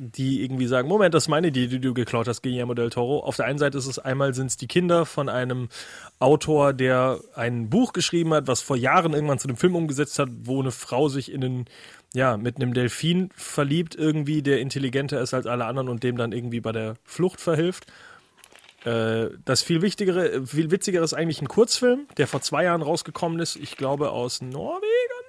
die 0.00 0.42
irgendwie 0.42 0.66
sagen, 0.66 0.88
Moment, 0.88 1.14
das 1.14 1.24
ist 1.24 1.28
meine 1.28 1.48
Idee, 1.48 1.66
die 1.66 1.78
du 1.80 1.92
geklaut 1.92 2.26
hast, 2.26 2.42
Guillermo 2.42 2.72
del 2.74 2.88
Toro. 2.90 3.20
Auf 3.20 3.36
der 3.36 3.46
einen 3.46 3.58
Seite 3.58 3.76
ist 3.76 3.86
es 3.86 3.98
einmal 3.98 4.32
sind 4.34 4.46
es 4.46 4.56
die 4.56 4.66
Kinder 4.66 5.04
von 5.04 5.28
einem 5.28 5.68
Autor, 6.18 6.72
der 6.72 7.18
ein 7.34 7.68
Buch 7.68 7.92
geschrieben 7.92 8.32
hat, 8.32 8.46
was 8.46 8.62
vor 8.62 8.76
Jahren 8.76 9.12
irgendwann 9.12 9.38
zu 9.38 9.46
dem 9.48 9.56
Film 9.56 9.74
umgesetzt 9.76 10.18
hat, 10.18 10.28
wo 10.44 10.60
eine 10.60 10.70
Frau 10.70 11.08
sich 11.08 11.30
in 11.32 11.44
einen, 11.44 11.64
ja, 12.12 12.36
mit 12.36 12.56
einem 12.56 12.74
Delfin 12.74 13.30
verliebt 13.36 13.94
irgendwie, 13.94 14.42
der 14.42 14.60
intelligenter 14.60 15.20
ist 15.20 15.34
als 15.34 15.46
alle 15.46 15.66
anderen 15.66 15.88
und 15.88 16.02
dem 16.02 16.16
dann 16.16 16.32
irgendwie 16.32 16.60
bei 16.60 16.72
der 16.72 16.94
Flucht 17.04 17.40
verhilft. 17.40 17.86
Äh, 18.84 19.28
das 19.44 19.62
viel 19.62 19.82
wichtigere, 19.82 20.46
viel 20.46 20.70
witzigere 20.70 21.04
ist 21.04 21.14
eigentlich 21.14 21.40
ein 21.40 21.48
Kurzfilm, 21.48 22.06
der 22.16 22.26
vor 22.26 22.40
zwei 22.40 22.64
Jahren 22.64 22.82
rausgekommen 22.82 23.38
ist. 23.38 23.56
Ich 23.56 23.76
glaube 23.76 24.10
aus 24.10 24.40
Norwegen, 24.40 25.20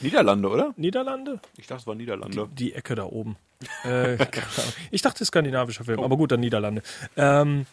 Niederlande, 0.00 0.48
oder? 0.48 0.72
Niederlande 0.76 1.40
Ich 1.56 1.66
dachte, 1.66 1.82
es 1.82 1.86
war 1.86 1.94
Niederlande. 1.94 2.48
die 2.52 2.74
Ecke 2.74 2.94
da 2.94 3.04
oben. 3.04 3.36
äh, 3.84 4.16
Ahnung. 4.16 4.18
ich 4.90 5.02
dachte, 5.02 5.24
skandinavischer 5.24 5.84
Film, 5.84 6.00
aber 6.00 6.16
gut, 6.16 6.32
dann 6.32 6.40
Niederlande. 6.40 6.82
Ähm, 7.16 7.66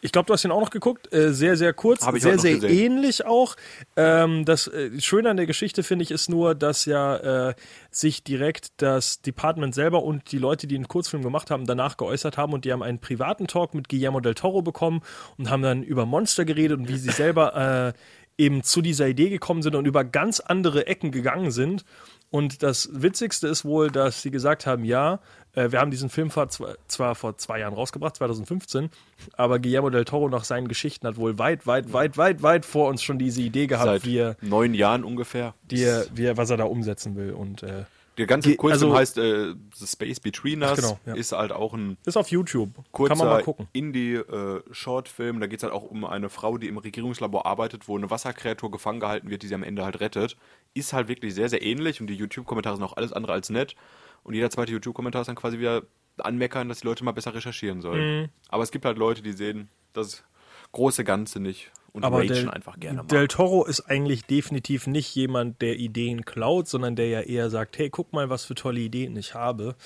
ich 0.00 0.12
glaube, 0.12 0.26
du 0.26 0.32
hast 0.32 0.44
ihn 0.44 0.50
auch 0.50 0.60
noch 0.60 0.70
geguckt. 0.70 1.12
Äh, 1.12 1.32
sehr, 1.32 1.56
sehr 1.56 1.72
kurz. 1.72 2.04
Hab 2.04 2.14
ich 2.14 2.22
sehr, 2.22 2.38
sehr 2.38 2.54
gesehen. 2.54 2.70
ähnlich 2.70 3.24
auch. 3.24 3.56
Ähm, 3.96 4.44
das 4.44 4.66
äh, 4.68 5.00
Schöne 5.00 5.30
an 5.30 5.36
der 5.36 5.46
Geschichte, 5.46 5.82
finde 5.82 6.02
ich, 6.04 6.10
ist 6.10 6.28
nur, 6.28 6.54
dass 6.54 6.84
ja 6.84 7.48
äh, 7.48 7.54
sich 7.90 8.24
direkt 8.24 8.72
das 8.78 9.22
Department 9.22 9.74
selber 9.74 10.02
und 10.02 10.32
die 10.32 10.38
Leute, 10.38 10.66
die 10.66 10.76
den 10.76 10.88
Kurzfilm 10.88 11.22
gemacht 11.22 11.50
haben, 11.50 11.66
danach 11.66 11.96
geäußert 11.96 12.36
haben 12.36 12.52
und 12.52 12.64
die 12.64 12.72
haben 12.72 12.82
einen 12.82 12.98
privaten 12.98 13.46
Talk 13.46 13.74
mit 13.74 13.88
Guillermo 13.88 14.20
del 14.20 14.34
Toro 14.34 14.62
bekommen 14.62 15.02
und 15.38 15.50
haben 15.50 15.62
dann 15.62 15.82
über 15.82 16.06
Monster 16.06 16.44
geredet 16.44 16.78
und 16.78 16.88
wie 16.88 16.96
sie 16.96 17.10
selber 17.10 17.94
äh, 17.94 17.98
eben 18.38 18.62
zu 18.62 18.80
dieser 18.80 19.08
Idee 19.08 19.28
gekommen 19.28 19.62
sind 19.62 19.74
und 19.74 19.86
über 19.86 20.04
ganz 20.04 20.40
andere 20.40 20.86
Ecken 20.86 21.10
gegangen 21.12 21.50
sind. 21.50 21.84
Und 22.30 22.62
das 22.62 22.88
Witzigste 22.92 23.46
ist 23.48 23.64
wohl, 23.64 23.90
dass 23.90 24.22
sie 24.22 24.30
gesagt 24.30 24.66
haben, 24.66 24.84
ja, 24.84 25.20
wir 25.54 25.80
haben 25.80 25.90
diesen 25.90 26.08
Film 26.10 26.30
zwar 26.30 27.14
vor 27.14 27.36
zwei 27.36 27.58
Jahren 27.60 27.74
rausgebracht, 27.74 28.16
2015, 28.16 28.88
aber 29.36 29.58
Guillermo 29.58 29.90
del 29.90 30.04
Toro 30.04 30.28
nach 30.28 30.44
seinen 30.44 30.68
Geschichten 30.68 31.06
hat 31.06 31.16
wohl 31.16 31.38
weit, 31.38 31.66
weit, 31.66 31.92
weit, 31.92 32.16
weit, 32.16 32.42
weit 32.42 32.64
vor 32.66 32.88
uns 32.88 33.02
schon 33.02 33.18
diese 33.18 33.42
Idee 33.42 33.66
gehabt, 33.66 33.86
Seit 33.86 34.04
wie 34.06 34.16
er, 34.18 34.36
neun 34.40 34.72
Jahren 34.74 35.04
ungefähr. 35.04 35.54
die 35.70 35.82
er, 35.82 36.06
wie 36.14 36.24
er, 36.24 36.36
was 36.36 36.50
er 36.50 36.56
da 36.56 36.64
umsetzen 36.64 37.16
will. 37.16 37.32
Und 37.32 37.62
äh, 37.62 37.84
Der 38.18 38.26
ganze 38.26 38.50
Die- 38.50 38.56
Kurzfilm 38.56 38.92
also- 38.92 38.98
heißt 38.98 39.18
äh, 39.18 39.54
The 39.74 39.86
Space 39.86 40.20
Between 40.20 40.62
Us. 40.62 40.76
genau, 40.76 40.98
ja. 41.06 41.14
Ist 41.14 41.32
halt 41.32 41.52
auch 41.52 41.72
ein 41.74 41.96
ist 42.06 42.16
auf 42.16 42.28
YouTube. 42.30 42.70
kurzer 42.90 43.10
Kann 43.14 43.18
man 43.18 43.28
mal 43.36 43.42
gucken. 43.42 43.68
Indie-Shortfilm. 43.72 45.40
da 45.40 45.46
geht 45.46 45.58
es 45.58 45.62
halt 45.62 45.72
auch 45.72 45.82
um 45.84 46.04
eine 46.04 46.28
Frau, 46.28 46.58
die 46.58 46.68
im 46.68 46.78
Regierungslabor 46.78 47.46
arbeitet, 47.46 47.88
wo 47.88 47.96
eine 47.96 48.10
Wasserkreatur 48.10 48.70
gefangen 48.70 49.00
gehalten 49.00 49.30
wird, 49.30 49.42
die 49.42 49.48
sie 49.48 49.54
am 49.54 49.62
Ende 49.62 49.84
halt 49.84 50.00
rettet. 50.00 50.36
Ist 50.74 50.92
halt 50.92 51.08
wirklich 51.08 51.34
sehr, 51.34 51.48
sehr 51.48 51.62
ähnlich 51.62 52.00
und 52.00 52.06
die 52.06 52.14
YouTube-Kommentare 52.14 52.76
sind 52.76 52.84
auch 52.84 52.96
alles 52.96 53.12
andere 53.12 53.32
als 53.32 53.50
nett. 53.50 53.74
Und 54.22 54.34
jeder 54.34 54.50
zweite 54.50 54.72
YouTube-Kommentar 54.72 55.22
ist 55.22 55.28
dann 55.28 55.36
quasi 55.36 55.58
wieder 55.58 55.82
anmeckern, 56.18 56.68
dass 56.68 56.80
die 56.80 56.86
Leute 56.86 57.04
mal 57.04 57.12
besser 57.12 57.34
recherchieren 57.34 57.80
sollen. 57.80 58.22
Mhm. 58.22 58.28
Aber 58.48 58.62
es 58.62 58.70
gibt 58.70 58.84
halt 58.84 58.98
Leute, 58.98 59.22
die 59.22 59.32
sehen 59.32 59.68
das 59.92 60.24
große 60.72 61.04
Ganze 61.04 61.40
nicht 61.40 61.70
und 61.92 62.04
Aber 62.04 62.18
ragen 62.18 62.28
del, 62.28 62.50
einfach 62.50 62.80
gerne 62.80 63.02
mal. 63.02 63.08
Del 63.08 63.28
Toro 63.28 63.64
ist 63.64 63.80
eigentlich 63.80 64.24
definitiv 64.24 64.86
nicht 64.86 65.14
jemand, 65.14 65.60
der 65.60 65.76
Ideen 65.76 66.24
klaut, 66.24 66.66
sondern 66.66 66.96
der 66.96 67.08
ja 67.08 67.20
eher 67.20 67.50
sagt, 67.50 67.78
hey, 67.78 67.90
guck 67.90 68.12
mal, 68.14 68.30
was 68.30 68.46
für 68.46 68.54
tolle 68.54 68.80
Ideen 68.80 69.14
ich 69.16 69.34
habe. 69.34 69.76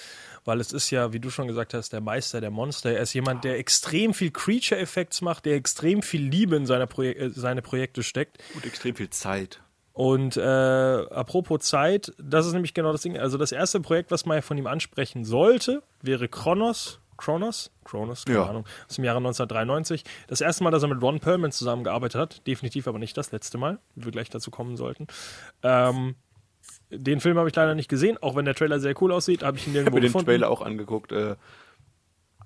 Weil 0.44 0.60
es 0.60 0.72
ist 0.72 0.90
ja, 0.90 1.12
wie 1.12 1.18
du 1.18 1.30
schon 1.30 1.48
gesagt 1.48 1.74
hast, 1.74 1.92
der 1.92 2.00
Meister 2.00 2.40
der 2.40 2.52
Monster. 2.52 2.92
Er 2.92 3.02
ist 3.02 3.12
jemand, 3.14 3.42
der 3.42 3.58
extrem 3.58 4.14
viel 4.14 4.30
Creature-Effects 4.30 5.20
macht, 5.20 5.46
der 5.46 5.56
extrem 5.56 6.02
viel 6.02 6.22
Liebe 6.22 6.54
in 6.54 6.66
seine, 6.66 6.86
Projek 6.86 7.18
äh, 7.18 7.30
seine 7.30 7.62
Projekte 7.62 8.04
steckt. 8.04 8.38
und 8.54 8.64
extrem 8.64 8.94
viel 8.94 9.10
Zeit. 9.10 9.60
Und 9.96 10.36
äh, 10.36 10.40
apropos 10.42 11.60
Zeit, 11.60 12.12
das 12.18 12.46
ist 12.46 12.52
nämlich 12.52 12.74
genau 12.74 12.92
das 12.92 13.00
Ding. 13.00 13.16
Also 13.16 13.38
das 13.38 13.50
erste 13.50 13.80
Projekt, 13.80 14.10
was 14.10 14.26
man 14.26 14.42
von 14.42 14.58
ihm 14.58 14.66
ansprechen 14.66 15.24
sollte, 15.24 15.82
wäre 16.02 16.28
Kronos. 16.28 17.00
Kronos? 17.16 17.70
Kronos, 17.82 18.26
keine 18.26 18.40
Ja. 18.40 18.44
Ahnung. 18.46 18.66
Aus 18.86 18.96
dem 18.96 19.04
Jahre 19.04 19.16
1993. 19.18 20.04
Das 20.28 20.42
erste 20.42 20.64
Mal, 20.64 20.70
dass 20.70 20.82
er 20.82 20.90
mit 20.90 21.00
Ron 21.00 21.18
Perlman 21.18 21.50
zusammengearbeitet 21.50 22.20
hat. 22.20 22.46
Definitiv 22.46 22.86
aber 22.88 22.98
nicht 22.98 23.16
das 23.16 23.32
letzte 23.32 23.56
Mal, 23.56 23.78
wie 23.94 24.04
wir 24.04 24.12
gleich 24.12 24.28
dazu 24.28 24.50
kommen 24.50 24.76
sollten. 24.76 25.06
Ähm, 25.62 26.14
den 26.90 27.20
Film 27.20 27.38
habe 27.38 27.48
ich 27.48 27.56
leider 27.56 27.74
nicht 27.74 27.88
gesehen, 27.88 28.18
auch 28.20 28.36
wenn 28.36 28.44
der 28.44 28.54
Trailer 28.54 28.80
sehr 28.80 29.00
cool 29.00 29.12
aussieht, 29.12 29.42
habe 29.42 29.56
ich 29.56 29.66
ihn 29.66 29.70
Ich 29.70 29.74
nirgendwo 29.76 29.92
habe 29.92 29.94
mir 29.96 30.00
den 30.02 30.12
gefunden. 30.12 30.26
Trailer 30.26 30.50
auch 30.50 30.60
angeguckt. 30.60 31.10
Äh, 31.12 31.36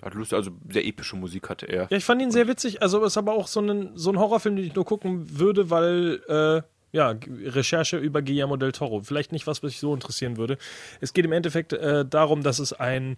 hat 0.01 0.15
Lust, 0.15 0.33
also 0.33 0.53
sehr 0.69 0.87
epische 0.87 1.17
Musik 1.17 1.51
hatte 1.51 1.67
er. 1.67 1.89
Ja, 1.91 1.97
ich 1.97 2.05
fand 2.05 2.23
ihn 2.23 2.31
sehr 2.31 2.47
witzig. 2.47 2.81
Also 2.81 3.03
ist 3.05 3.19
aber 3.19 3.33
auch 3.33 3.49
so 3.49 3.61
ein, 3.61 3.91
so 3.97 4.11
ein 4.13 4.21
Horrorfilm, 4.21 4.55
den 4.55 4.67
ich 4.67 4.75
nur 4.77 4.85
gucken 4.85 5.37
würde, 5.41 5.69
weil 5.69 6.23
äh, 6.29 6.63
ja, 6.93 7.15
Recherche 7.45 7.97
über 7.97 8.23
Guillermo 8.23 8.57
del 8.57 8.73
Toro. 8.73 9.03
Vielleicht 9.03 9.33
nicht 9.33 9.47
was, 9.47 9.63
was 9.63 9.71
mich 9.71 9.81
so 9.81 9.95
interessieren 9.95 10.37
würde. 10.37 10.59
Es 11.01 11.13
geht 11.13 11.25
im 11.25 11.33
Endeffekt 11.33 11.73
äh, 11.73 12.05
darum, 12.05 12.43
dass 12.43 12.59
es 12.59 12.73
ein 12.73 13.17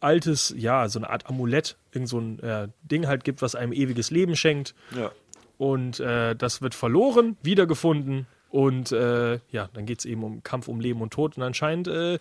altes, 0.00 0.54
ja, 0.56 0.88
so 0.88 1.00
eine 1.00 1.10
Art 1.10 1.28
Amulett, 1.28 1.76
irgend 1.92 2.08
so 2.08 2.20
ein 2.20 2.38
äh, 2.40 2.68
Ding 2.82 3.06
halt 3.06 3.24
gibt, 3.24 3.42
was 3.42 3.54
einem 3.54 3.72
ewiges 3.72 4.10
Leben 4.10 4.36
schenkt. 4.36 4.74
Ja. 4.96 5.10
Und 5.56 5.98
äh, 5.98 6.36
das 6.36 6.62
wird 6.62 6.74
verloren, 6.74 7.36
wiedergefunden. 7.42 8.26
Und 8.50 8.92
äh, 8.92 9.40
ja, 9.50 9.68
dann 9.74 9.84
geht 9.84 9.98
es 9.98 10.04
eben 10.06 10.24
um 10.24 10.42
Kampf 10.42 10.68
um 10.68 10.80
Leben 10.80 11.02
und 11.02 11.12
Tod. 11.12 11.36
Und 11.36 11.42
anscheinend 11.42 11.86
äh, 11.86 12.18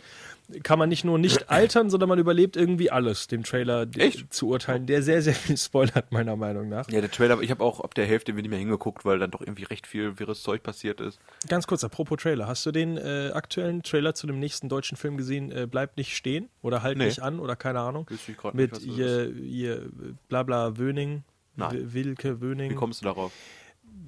kann 0.61 0.77
man 0.77 0.89
nicht 0.89 1.05
nur 1.05 1.17
nicht 1.17 1.49
altern, 1.49 1.89
sondern 1.89 2.09
man 2.09 2.19
überlebt 2.19 2.57
irgendwie 2.57 2.91
alles, 2.91 3.27
dem 3.27 3.43
Trailer 3.43 3.87
Echt? 3.97 4.33
zu 4.33 4.49
urteilen, 4.49 4.87
der 4.87 5.01
sehr, 5.03 5.21
sehr 5.21 5.33
viel 5.33 5.55
spoilert, 5.57 6.11
meiner 6.11 6.35
Meinung 6.35 6.67
nach. 6.67 6.89
Ja, 6.89 6.99
der 6.99 7.09
Trailer, 7.09 7.39
ich 7.41 7.49
habe 7.49 7.63
auch 7.63 7.79
ab 7.79 7.95
der 7.95 8.05
Hälfte 8.05 8.33
nicht 8.33 8.49
mehr 8.49 8.59
hingeguckt, 8.59 9.05
weil 9.05 9.19
dann 9.19 9.31
doch 9.31 9.39
irgendwie 9.39 9.63
recht 9.63 9.87
viel 9.87 10.19
wirres 10.19 10.43
Zeug 10.43 10.63
passiert 10.63 10.99
ist. 10.99 11.17
Ganz 11.47 11.65
kurz, 11.65 11.85
apropos 11.85 12.17
Trailer. 12.21 12.47
Hast 12.47 12.65
du 12.65 12.71
den 12.71 12.97
äh, 12.97 13.31
aktuellen 13.33 13.81
Trailer 13.81 14.13
zu 14.13 14.27
dem 14.27 14.39
nächsten 14.39 14.67
deutschen 14.67 14.97
Film 14.97 15.15
gesehen, 15.15 15.51
äh, 15.51 15.65
Bleibt 15.65 15.95
nicht 15.97 16.15
stehen? 16.17 16.49
Oder 16.61 16.83
Halt 16.83 16.97
Nee. 16.97 17.05
nicht 17.05 17.21
an? 17.21 17.39
Oder 17.39 17.55
keine 17.55 17.79
Ahnung? 17.79 18.05
Ich 18.09 18.27
Mit 18.53 18.73
nicht, 18.73 18.85
ihr, 18.97 19.33
ihr 19.33 19.89
Blabla 20.27 20.77
Wöning. 20.77 21.23
Nein. 21.55 21.93
Wilke 21.93 22.41
Wöning. 22.41 22.71
Wie 22.71 22.75
kommst 22.75 23.01
du 23.01 23.05
darauf? 23.05 23.31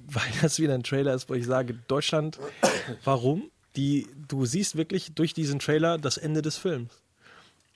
Weil 0.08 0.22
das 0.42 0.58
wieder 0.58 0.74
ein 0.74 0.82
Trailer 0.82 1.14
ist, 1.14 1.28
wo 1.28 1.34
ich 1.34 1.46
sage, 1.46 1.74
Deutschland, 1.88 2.38
warum? 3.04 3.50
Die, 3.76 4.08
du 4.28 4.46
siehst 4.46 4.76
wirklich 4.76 5.14
durch 5.14 5.32
diesen 5.32 5.58
Trailer 5.60 5.98
das 5.98 6.16
Ende 6.16 6.42
des 6.42 6.56
Films. 6.56 6.90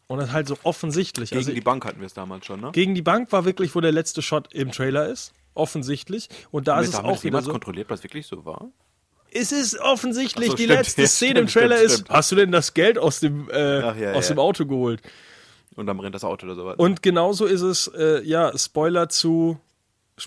Und 0.06 0.18
das 0.18 0.28
ist 0.28 0.32
halt 0.34 0.48
so 0.48 0.58
offensichtlich. 0.64 1.30
Gegen 1.30 1.38
also 1.40 1.52
die 1.52 1.60
Bank 1.60 1.84
hatten 1.84 2.00
wir 2.00 2.06
es 2.06 2.14
damals 2.14 2.44
schon, 2.46 2.60
ne? 2.60 2.70
gegen 2.72 2.94
die 2.94 3.02
Bank 3.02 3.32
war 3.32 3.44
wirklich, 3.44 3.74
wo 3.74 3.80
der 3.80 3.92
letzte 3.92 4.22
Shot 4.22 4.52
im 4.52 4.70
Trailer 4.70 5.08
ist. 5.08 5.32
Offensichtlich. 5.54 6.28
Und 6.50 6.66
da 6.66 6.76
Haben 6.76 6.82
ist 6.84 6.90
es 6.90 6.96
auch 6.96 7.22
wieder 7.22 7.40
so. 7.40 7.52
kontrolliert, 7.52 7.88
was 7.88 8.02
wirklich 8.02 8.26
so 8.26 8.44
war? 8.44 8.68
Es 9.30 9.52
ist 9.52 9.78
offensichtlich 9.80 10.50
so, 10.50 10.56
die 10.56 10.64
stimmt. 10.64 10.78
letzte 10.78 11.02
Ja, 11.02 11.08
Szene 11.08 11.30
stimmt, 11.30 11.38
im 11.38 11.46
Trailer 11.48 11.76
stimmt, 11.76 11.92
ist. 11.92 12.10
Hast 12.10 12.32
du 12.32 12.36
denn 12.36 12.52
das 12.52 12.74
Geld 12.74 12.98
aus 12.98 13.20
dem, 13.20 13.48
äh, 13.50 13.80
Ach, 13.80 13.96
ja, 13.96 14.12
aus 14.12 14.28
ja. 14.28 14.34
dem 14.34 14.38
Auto 14.40 14.66
geholt? 14.66 15.00
Und 15.76 15.86
dann 15.86 15.96
brennt 15.96 16.14
das 16.14 16.24
Auto 16.24 16.46
oder 16.46 16.54
sowas. 16.54 16.76
Und 16.76 17.02
genauso 17.02 17.46
ist 17.46 17.62
es, 17.62 17.88
äh, 17.88 18.22
ja, 18.24 18.56
Spoiler 18.56 19.08
zu 19.08 19.58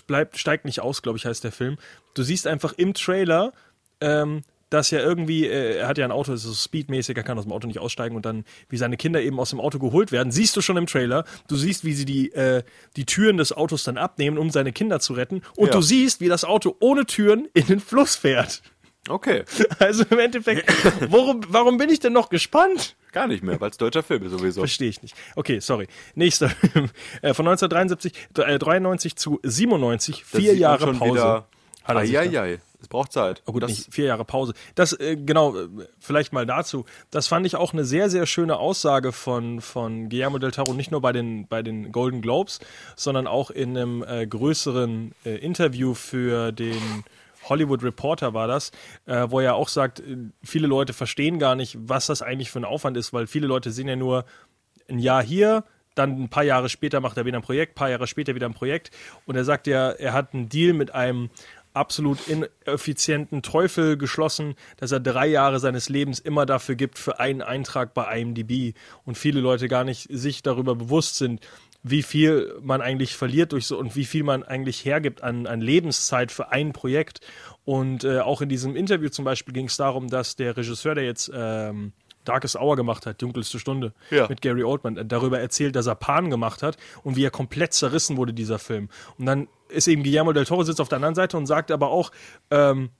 bleibt, 0.06 0.38
steigt 0.38 0.64
nicht 0.64 0.80
aus, 0.80 1.02
glaube 1.02 1.18
ich, 1.18 1.26
heißt 1.26 1.44
der 1.44 1.52
Film. 1.52 1.76
Du 2.14 2.22
siehst 2.22 2.46
einfach 2.46 2.72
im 2.74 2.94
Trailer, 2.94 3.52
ähm, 4.00 4.42
dass 4.70 4.90
ja 4.90 4.98
irgendwie, 5.00 5.46
äh, 5.46 5.78
er 5.78 5.88
hat 5.88 5.96
ja 5.96 6.04
ein 6.04 6.12
Auto, 6.12 6.30
das 6.32 6.42
ist 6.44 6.48
so 6.48 6.54
speedmäßig, 6.54 7.16
er 7.16 7.22
kann 7.22 7.38
aus 7.38 7.44
dem 7.44 7.52
Auto 7.52 7.66
nicht 7.66 7.78
aussteigen 7.78 8.16
und 8.16 8.26
dann, 8.26 8.44
wie 8.68 8.76
seine 8.76 8.98
Kinder 8.98 9.22
eben 9.22 9.40
aus 9.40 9.48
dem 9.50 9.60
Auto 9.60 9.78
geholt 9.78 10.12
werden, 10.12 10.30
siehst 10.30 10.54
du 10.56 10.60
schon 10.60 10.76
im 10.76 10.86
Trailer. 10.86 11.24
Du 11.48 11.56
siehst, 11.56 11.84
wie 11.84 11.94
sie 11.94 12.04
die, 12.04 12.32
äh, 12.32 12.62
die 12.96 13.06
Türen 13.06 13.38
des 13.38 13.52
Autos 13.52 13.84
dann 13.84 13.96
abnehmen, 13.96 14.36
um 14.36 14.50
seine 14.50 14.72
Kinder 14.72 15.00
zu 15.00 15.14
retten. 15.14 15.40
Und 15.56 15.68
Ja. 15.68 15.72
du 15.72 15.80
siehst, 15.80 16.20
wie 16.20 16.28
das 16.28 16.44
Auto 16.44 16.76
ohne 16.80 17.06
Türen 17.06 17.48
in 17.54 17.66
den 17.66 17.80
Fluss 17.80 18.14
fährt. 18.16 18.62
Okay, 19.08 19.44
Also 19.78 20.04
im 20.10 20.18
Endeffekt, 20.18 20.70
worum, 21.10 21.40
warum 21.48 21.78
bin 21.78 21.88
ich 21.88 22.00
denn 22.00 22.12
noch 22.12 22.28
gespannt? 22.28 22.94
Gar 23.12 23.26
nicht 23.26 23.42
mehr, 23.42 23.60
weil 23.60 23.70
es 23.70 23.76
deutscher 23.76 24.02
Film 24.02 24.24
ist 24.24 24.32
sowieso. 24.32 24.60
Verstehe 24.60 24.88
ich 24.88 25.02
nicht. 25.02 25.16
Okay, 25.36 25.60
sorry. 25.60 25.88
Nächster 26.14 26.48
Film. 26.72 26.90
Äh, 27.22 27.34
von 27.34 27.46
1973, 27.46 28.12
äh, 28.38 28.58
93 28.58 29.16
zu 29.16 29.40
97, 29.42 30.24
Das 30.30 30.40
vier 30.40 30.54
Jahre 30.54 30.92
Pause. 30.92 31.44
Eieiei, 31.84 32.60
es 32.80 32.88
braucht 32.88 33.12
Zeit. 33.12 33.42
Oh 33.46 33.52
gut, 33.52 33.62
das, 33.62 33.70
nicht 33.70 33.92
vier 33.92 34.06
Jahre 34.06 34.24
Pause. 34.24 34.52
Das, 34.74 34.92
äh, 34.92 35.16
genau, 35.16 35.56
äh, 35.56 35.68
vielleicht 35.98 36.32
mal 36.32 36.46
dazu. 36.46 36.84
Das 37.10 37.26
fand 37.26 37.46
ich 37.46 37.56
auch 37.56 37.72
eine 37.72 37.84
sehr, 37.84 38.10
sehr 38.10 38.26
schöne 38.26 38.58
Aussage 38.58 39.12
von, 39.12 39.60
von 39.60 40.08
Guillermo 40.08 40.38
del 40.38 40.52
Toro, 40.52 40.74
nicht 40.74 40.90
nur 40.90 41.00
bei 41.00 41.12
den, 41.12 41.46
bei 41.48 41.62
den 41.62 41.90
Golden 41.90 42.20
Globes, 42.20 42.60
sondern 42.94 43.26
auch 43.26 43.50
in 43.50 43.76
einem 43.76 44.04
äh, 44.06 44.26
größeren 44.26 45.12
äh, 45.24 45.36
Interview 45.36 45.94
für 45.94 46.52
den 46.52 47.04
Hollywood 47.48 47.82
Reporter 47.82 48.34
war 48.34 48.46
das, 48.46 48.70
äh, 49.06 49.26
wo 49.28 49.40
er 49.40 49.54
auch 49.54 49.68
sagt, 49.68 50.00
äh, 50.00 50.16
viele 50.42 50.66
Leute 50.66 50.92
verstehen 50.92 51.38
gar 51.38 51.54
nicht, 51.54 51.76
was 51.80 52.06
das 52.06 52.22
eigentlich 52.22 52.50
für 52.50 52.60
ein 52.60 52.64
Aufwand 52.64 52.96
ist, 52.96 53.12
weil 53.12 53.26
viele 53.26 53.46
Leute 53.46 53.70
sehen 53.70 53.88
ja 53.88 53.96
nur 53.96 54.24
ein 54.88 54.98
Jahr 54.98 55.22
hier, 55.22 55.64
dann 55.94 56.22
ein 56.22 56.28
paar 56.28 56.44
Jahre 56.44 56.68
später 56.68 57.00
macht 57.00 57.16
er 57.16 57.24
wieder 57.24 57.38
ein 57.38 57.42
Projekt, 57.42 57.72
ein 57.72 57.74
paar 57.74 57.90
Jahre 57.90 58.06
später 58.06 58.34
wieder 58.34 58.46
ein 58.46 58.54
Projekt. 58.54 58.90
Und 59.26 59.36
er 59.36 59.44
sagt 59.44 59.66
ja, 59.66 59.90
er 59.90 60.12
hat 60.12 60.32
einen 60.32 60.48
Deal 60.48 60.72
mit 60.72 60.94
einem 60.94 61.30
absolut 61.74 62.18
ineffizienten 62.26 63.42
Teufel 63.42 63.96
geschlossen, 63.96 64.54
dass 64.78 64.92
er 64.92 65.00
drei 65.00 65.26
Jahre 65.26 65.60
seines 65.60 65.88
Lebens 65.88 66.18
immer 66.18 66.46
dafür 66.46 66.74
gibt, 66.74 66.98
für 66.98 67.20
einen 67.20 67.42
Eintrag 67.42 67.94
bei 67.94 68.20
IMDb. 68.20 68.74
Und 69.04 69.18
viele 69.18 69.40
Leute 69.40 69.68
gar 69.68 69.84
nicht 69.84 70.08
sich 70.10 70.42
darüber 70.42 70.74
bewusst 70.74 71.16
sind, 71.16 71.40
wie 71.90 72.02
viel 72.02 72.54
man 72.62 72.80
eigentlich 72.80 73.16
verliert 73.16 73.52
durch 73.52 73.66
so 73.66 73.78
und 73.78 73.96
wie 73.96 74.04
viel 74.04 74.24
man 74.24 74.42
eigentlich 74.42 74.84
hergibt 74.84 75.22
an, 75.22 75.46
an 75.46 75.60
Lebenszeit 75.60 76.32
für 76.32 76.50
ein 76.52 76.72
Projekt. 76.72 77.20
Und 77.64 78.04
äh, 78.04 78.20
auch 78.20 78.40
in 78.40 78.48
diesem 78.48 78.76
Interview 78.76 79.08
zum 79.08 79.24
Beispiel 79.24 79.52
ging 79.54 79.66
es 79.66 79.76
darum, 79.76 80.08
dass 80.08 80.36
der 80.36 80.56
Regisseur, 80.56 80.94
der 80.94 81.04
jetzt 81.04 81.30
ähm, 81.34 81.92
Darkest 82.24 82.56
Hour 82.56 82.76
gemacht 82.76 83.06
hat, 83.06 83.20
Dunkelste 83.22 83.58
Stunde, 83.58 83.92
Ja. 84.10 84.26
mit 84.28 84.40
Gary 84.42 84.62
Oldman, 84.64 84.96
äh, 84.96 85.04
darüber 85.04 85.38
erzählt, 85.40 85.76
dass 85.76 85.86
er 85.86 85.94
Pan 85.94 86.30
gemacht 86.30 86.62
hat 86.62 86.76
und 87.04 87.16
wie 87.16 87.24
er 87.24 87.30
komplett 87.30 87.72
zerrissen 87.72 88.16
wurde, 88.16 88.32
dieser 88.34 88.58
Film. 88.58 88.88
Und 89.18 89.26
dann 89.26 89.48
ist 89.68 89.86
eben 89.88 90.02
Guillermo 90.02 90.32
del 90.32 90.44
Toro 90.46 90.62
sitzt 90.62 90.80
auf 90.80 90.88
der 90.88 90.96
anderen 90.96 91.14
Seite 91.14 91.36
und 91.36 91.46
sagt 91.46 91.70
aber 91.70 91.88
auch, 91.90 92.10
ähm, 92.50 92.90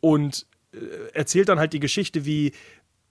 und 0.00 0.46
äh, 0.72 0.78
erzählt 1.12 1.48
dann 1.48 1.58
halt 1.58 1.72
die 1.72 1.80
Geschichte, 1.80 2.24
wie 2.24 2.52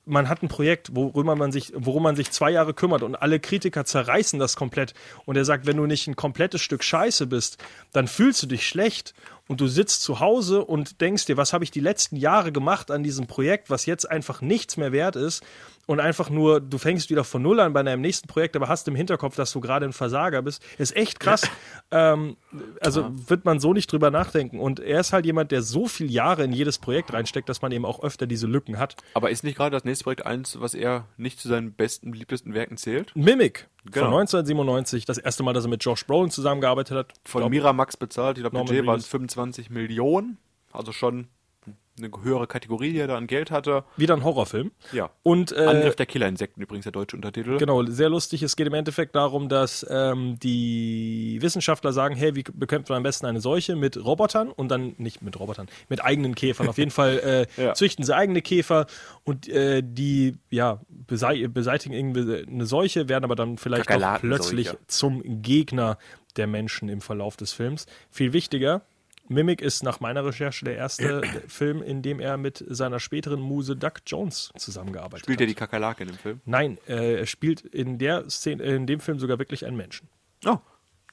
man 0.08 0.30
hat 0.30 0.42
ein 0.42 0.48
Projekt, 0.48 0.96
worüber 0.96 1.36
man 1.36 1.52
sich, 1.52 1.74
worum 1.76 2.04
man 2.04 2.16
sich 2.16 2.32
zwei 2.32 2.52
Jahre 2.52 2.74
kümmert 2.74 3.04
und 3.04 3.16
alle 3.16 3.40
Kritiker 3.40 3.86
zerreißen 3.86 4.40
das 4.40 4.56
komplett. 4.56 4.94
Und 5.26 5.36
er 5.36 5.46
sagt, 5.46 5.66
wenn 5.66 5.78
du 5.78 5.86
nicht 5.86 6.08
ein 6.08 6.16
komplettes 6.16 6.62
Stück 6.62 6.84
Scheiße 6.84 7.28
bist, 7.28 7.58
dann 7.94 8.08
fühlst 8.08 8.42
du 8.44 8.48
dich 8.48 8.68
schlecht 8.68 9.14
und 9.48 9.62
du 9.62 9.68
sitzt 9.68 10.02
zu 10.02 10.20
Hause 10.20 10.64
und 10.64 11.02
denkst 11.02 11.26
dir, 11.26 11.38
was 11.38 11.54
habe 11.54 11.64
ich 11.64 11.72
die 11.72 11.80
letzten 11.80 12.16
Jahre 12.16 12.52
gemacht 12.52 12.92
an 12.92 13.04
diesem 13.04 13.28
Projekt, 13.28 13.70
was 13.70 13.86
jetzt 13.86 14.10
einfach 14.10 14.42
nichts 14.42 14.78
mehr 14.78 14.92
wert 14.92 15.16
ist 15.16 15.44
und 15.88 16.00
einfach 16.00 16.30
nur, 16.30 16.62
du 16.62 16.78
fängst 16.78 17.10
wieder 17.10 17.24
von 17.24 17.42
Null 17.42 17.60
an 17.60 17.74
bei 17.74 17.82
deinem 17.82 18.02
nächsten 18.02 18.28
Projekt, 18.28 18.56
aber 18.56 18.68
hast 18.68 18.88
im 18.88 18.96
Hinterkopf, 18.96 19.36
dass 19.36 19.52
du 19.52 19.60
gerade 19.62 19.86
ein 19.86 19.94
Versager 19.94 20.42
bist. 20.44 20.64
Ist 20.78 20.96
echt 20.96 21.20
krass. 21.20 21.50
ähm, 21.92 22.38
also 22.82 23.10
wird 23.30 23.46
man 23.46 23.60
so 23.60 23.74
nicht 23.74 23.92
drüber 23.92 24.12
nachdenken. 24.12 24.60
Und 24.60 24.80
er 24.80 25.00
ist 25.00 25.14
halt 25.14 25.26
jemand, 25.26 25.52
der 25.52 25.62
so 25.64 25.88
viele 25.88 26.10
Jahre 26.12 26.44
in 26.44 26.52
jedes 26.52 26.78
Projekt 26.78 27.14
reinsteckt, 27.14 27.48
dass 27.50 27.62
man 27.62 27.72
eben 27.72 27.86
auch 27.86 28.04
öfter 28.04 28.28
diese 28.28 28.46
Lücken 28.48 28.78
hat. 28.78 28.96
aber 29.14 29.32
ist 29.32 29.44
nicht 29.44 29.56
gerade 29.58 29.72
das 29.72 29.86
nächste 29.86 30.04
Projekt 30.04 30.26
eins, 30.26 30.60
was 30.60 30.74
er 30.74 31.08
nicht 31.18 31.40
zu 31.40 31.48
seinen 31.48 31.72
besten, 31.74 32.12
beliebtesten 32.12 32.54
Werken 32.54 32.78
zählt? 32.78 33.16
Mimic 33.16 33.68
Genau. 33.86 34.08
von 34.08 34.14
1997, 34.20 35.06
das 35.06 35.18
erste 35.18 35.44
Mal, 35.44 35.54
dass 35.54 35.64
er 35.66 35.70
mit 35.70 35.82
Josh 35.86 36.06
Brolin 36.06 36.30
zusammengearbeitet 36.30 36.98
hat. 36.98 37.14
Von 37.24 37.40
Glaub- 37.40 37.52
Miramax 37.52 37.96
bezahlt. 37.96 38.38
Ich 38.38 38.44
glaube, 38.44 38.58
Budget 38.58 38.86
waren 38.86 38.96
Reedus. 38.96 39.08
25 39.08 39.70
Millionen. 39.70 40.38
Also 40.74 40.92
schon 40.92 41.28
eine 41.98 42.12
höhere 42.24 42.46
Kategorie, 42.48 42.94
die 42.94 43.00
er 43.00 43.08
da 43.08 43.18
an 43.18 43.26
Geld 43.28 43.50
hatte. 43.50 43.84
Wieder 43.96 44.14
ein 44.16 44.24
Horrorfilm. 44.24 44.72
Ja. 44.92 45.10
Und 45.24 45.52
äh, 45.52 45.66
Angriff 45.66 45.96
der 45.96 46.06
Killerinsekten 46.06 46.62
übrigens 46.62 46.84
der 46.84 46.92
deutsche 46.92 47.16
Untertitel. 47.16 47.58
Genau, 47.58 47.84
sehr 47.86 48.10
lustig. 48.10 48.44
Es 48.44 48.56
geht 48.56 48.68
im 48.68 48.74
Endeffekt 48.76 49.16
darum, 49.16 49.50
dass 49.50 49.86
ähm, 49.90 50.38
die 50.40 51.40
Wissenschaftler 51.42 51.94
sagen, 51.94 52.16
hey, 52.16 52.36
wie 52.36 52.44
bekämpft 52.44 52.90
man 52.90 52.98
am 52.98 53.04
besten 53.04 53.26
eine 53.26 53.42
Seuche 53.42 53.76
mit 53.76 53.98
Robotern 53.98 54.50
und 54.50 54.70
dann 54.70 54.94
nicht 54.98 55.22
mit 55.22 55.40
Robotern, 55.40 55.68
mit 55.90 56.04
eigenen 56.04 56.36
Käfern. 56.36 56.68
Auf 56.70 56.78
jeden 56.78 56.92
Fall 56.92 57.20
äh, 57.20 57.48
Ja. 57.62 57.74
züchten 57.74 58.06
sie 58.06 58.16
eigene 58.16 58.42
Käfer 58.42 58.86
und 59.24 59.48
äh, 59.48 59.82
die 59.84 60.36
ja 60.52 60.80
besei 60.90 61.48
beseitigen 61.48 61.94
irgendwie 61.96 62.46
eine 62.48 62.66
Seuche, 62.68 63.10
werden 63.10 63.24
aber 63.24 63.36
dann 63.36 63.58
vielleicht 63.58 63.90
auch 63.92 64.20
plötzlich 64.20 64.70
zum 64.88 65.42
Gegner 65.42 65.98
der 66.36 66.46
Menschen 66.46 66.90
im 66.90 67.02
Verlauf 67.02 67.38
des 67.38 67.54
Films. 67.54 67.88
Viel 68.12 68.34
wichtiger. 68.34 68.84
Mimic 69.30 69.62
ist 69.62 69.84
nach 69.84 70.00
meiner 70.00 70.26
Recherche 70.26 70.66
der 70.66 70.76
erste 70.76 71.22
Film, 71.48 71.82
in 71.82 72.02
dem 72.02 72.20
er 72.20 72.38
mit 72.38 72.64
seiner 72.68 73.00
späteren 73.00 73.40
Muse 73.40 73.76
Doug 73.76 73.94
Jones 74.06 74.52
zusammengearbeitet 74.58 75.26
Spielt 75.26 75.40
hat. 75.40 75.42
er 75.42 75.48
die 75.48 75.56
Kakerlake 75.56 76.04
in 76.04 76.10
dem 76.10 76.18
Film? 76.18 76.42
Nein, 76.46 76.78
äh, 76.88 77.20
er 77.20 77.26
spielt 77.26 77.62
in 77.62 77.98
der 77.98 78.30
Szene, 78.30 78.64
in 78.64 78.88
dem 78.88 79.00
Film 79.00 79.20
sogar 79.20 79.40
wirklich 79.40 79.66
einen 79.66 79.78
Menschen. 79.78 80.08
Oh. 80.46 80.58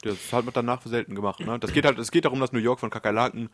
Das 0.03 0.33
hat 0.33 0.44
man 0.44 0.53
danach 0.53 0.83
selten 0.83 1.14
gemacht. 1.14 1.40
Ne? 1.40 1.59
Das 1.59 1.72
geht 1.72 1.87
halt, 1.87 1.98
es 1.98 2.11
geht 2.11 2.27
darum, 2.27 2.38
dass 2.38 2.53
New 2.53 2.59
York 2.59 2.79
von 2.79 2.90
Kakerlaken, 2.90 3.48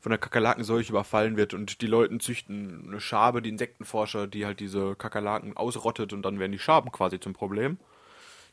von 0.00 0.10
der 0.10 0.18
Kakerlakenseuche 0.18 0.90
überfallen 0.90 1.38
wird 1.38 1.54
und 1.54 1.80
die 1.80 1.86
Leute 1.86 2.18
züchten 2.18 2.88
eine 2.88 3.00
Schabe, 3.00 3.40
die 3.40 3.48
Insektenforscher, 3.48 4.26
die 4.26 4.44
halt 4.44 4.60
diese 4.60 4.96
Kakerlaken 4.96 5.56
ausrottet 5.56 6.12
und 6.12 6.22
dann 6.22 6.38
werden 6.38 6.52
die 6.52 6.58
Schaben 6.58 6.92
quasi 6.92 7.20
zum 7.20 7.32
Problem. 7.32 7.78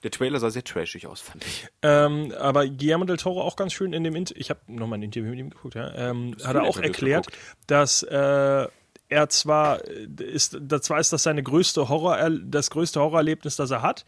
Der 0.04 0.12
Trailer 0.12 0.40
sah 0.40 0.50
sehr 0.50 0.64
trashig 0.64 1.06
aus, 1.08 1.22
fand 1.22 1.46
ich. 1.46 1.68
Ähm, 1.84 2.34
aber 2.40 2.68
Guillermo 2.68 3.06
del 3.06 3.18
Toro 3.18 3.42
auch 3.42 3.56
ganz 3.56 3.74
schön 3.74 3.94
in 3.94 4.04
dem 4.04 4.16
Interview, 4.16 4.42
ich 4.42 4.50
habe 4.50 4.60
nochmal 4.68 5.00
ein 5.00 5.04
Interview 5.04 5.30
mit 5.30 5.40
ihm 5.40 5.50
geguckt, 5.52 5.76
ja, 5.76 5.94
ähm, 5.94 6.36
hat 6.44 6.56
er 6.56 6.64
auch 6.64 6.78
erklärt, 6.78 7.28
dass 7.68 8.02
äh, 8.04 8.68
er 9.10 9.30
zwar 9.30 9.88
äh, 9.88 10.08
ist, 10.24 10.58
das 10.60 10.82
zwar 10.82 11.00
ist 11.00 11.14
das 11.14 11.24
seine 11.24 11.44
größte 11.44 11.90
Horror, 11.90 12.30
das 12.30 12.72
größte 12.72 13.00
Horrorerlebnis, 13.00 13.56
das 13.58 13.70
er 13.70 13.84
hat, 13.84 14.06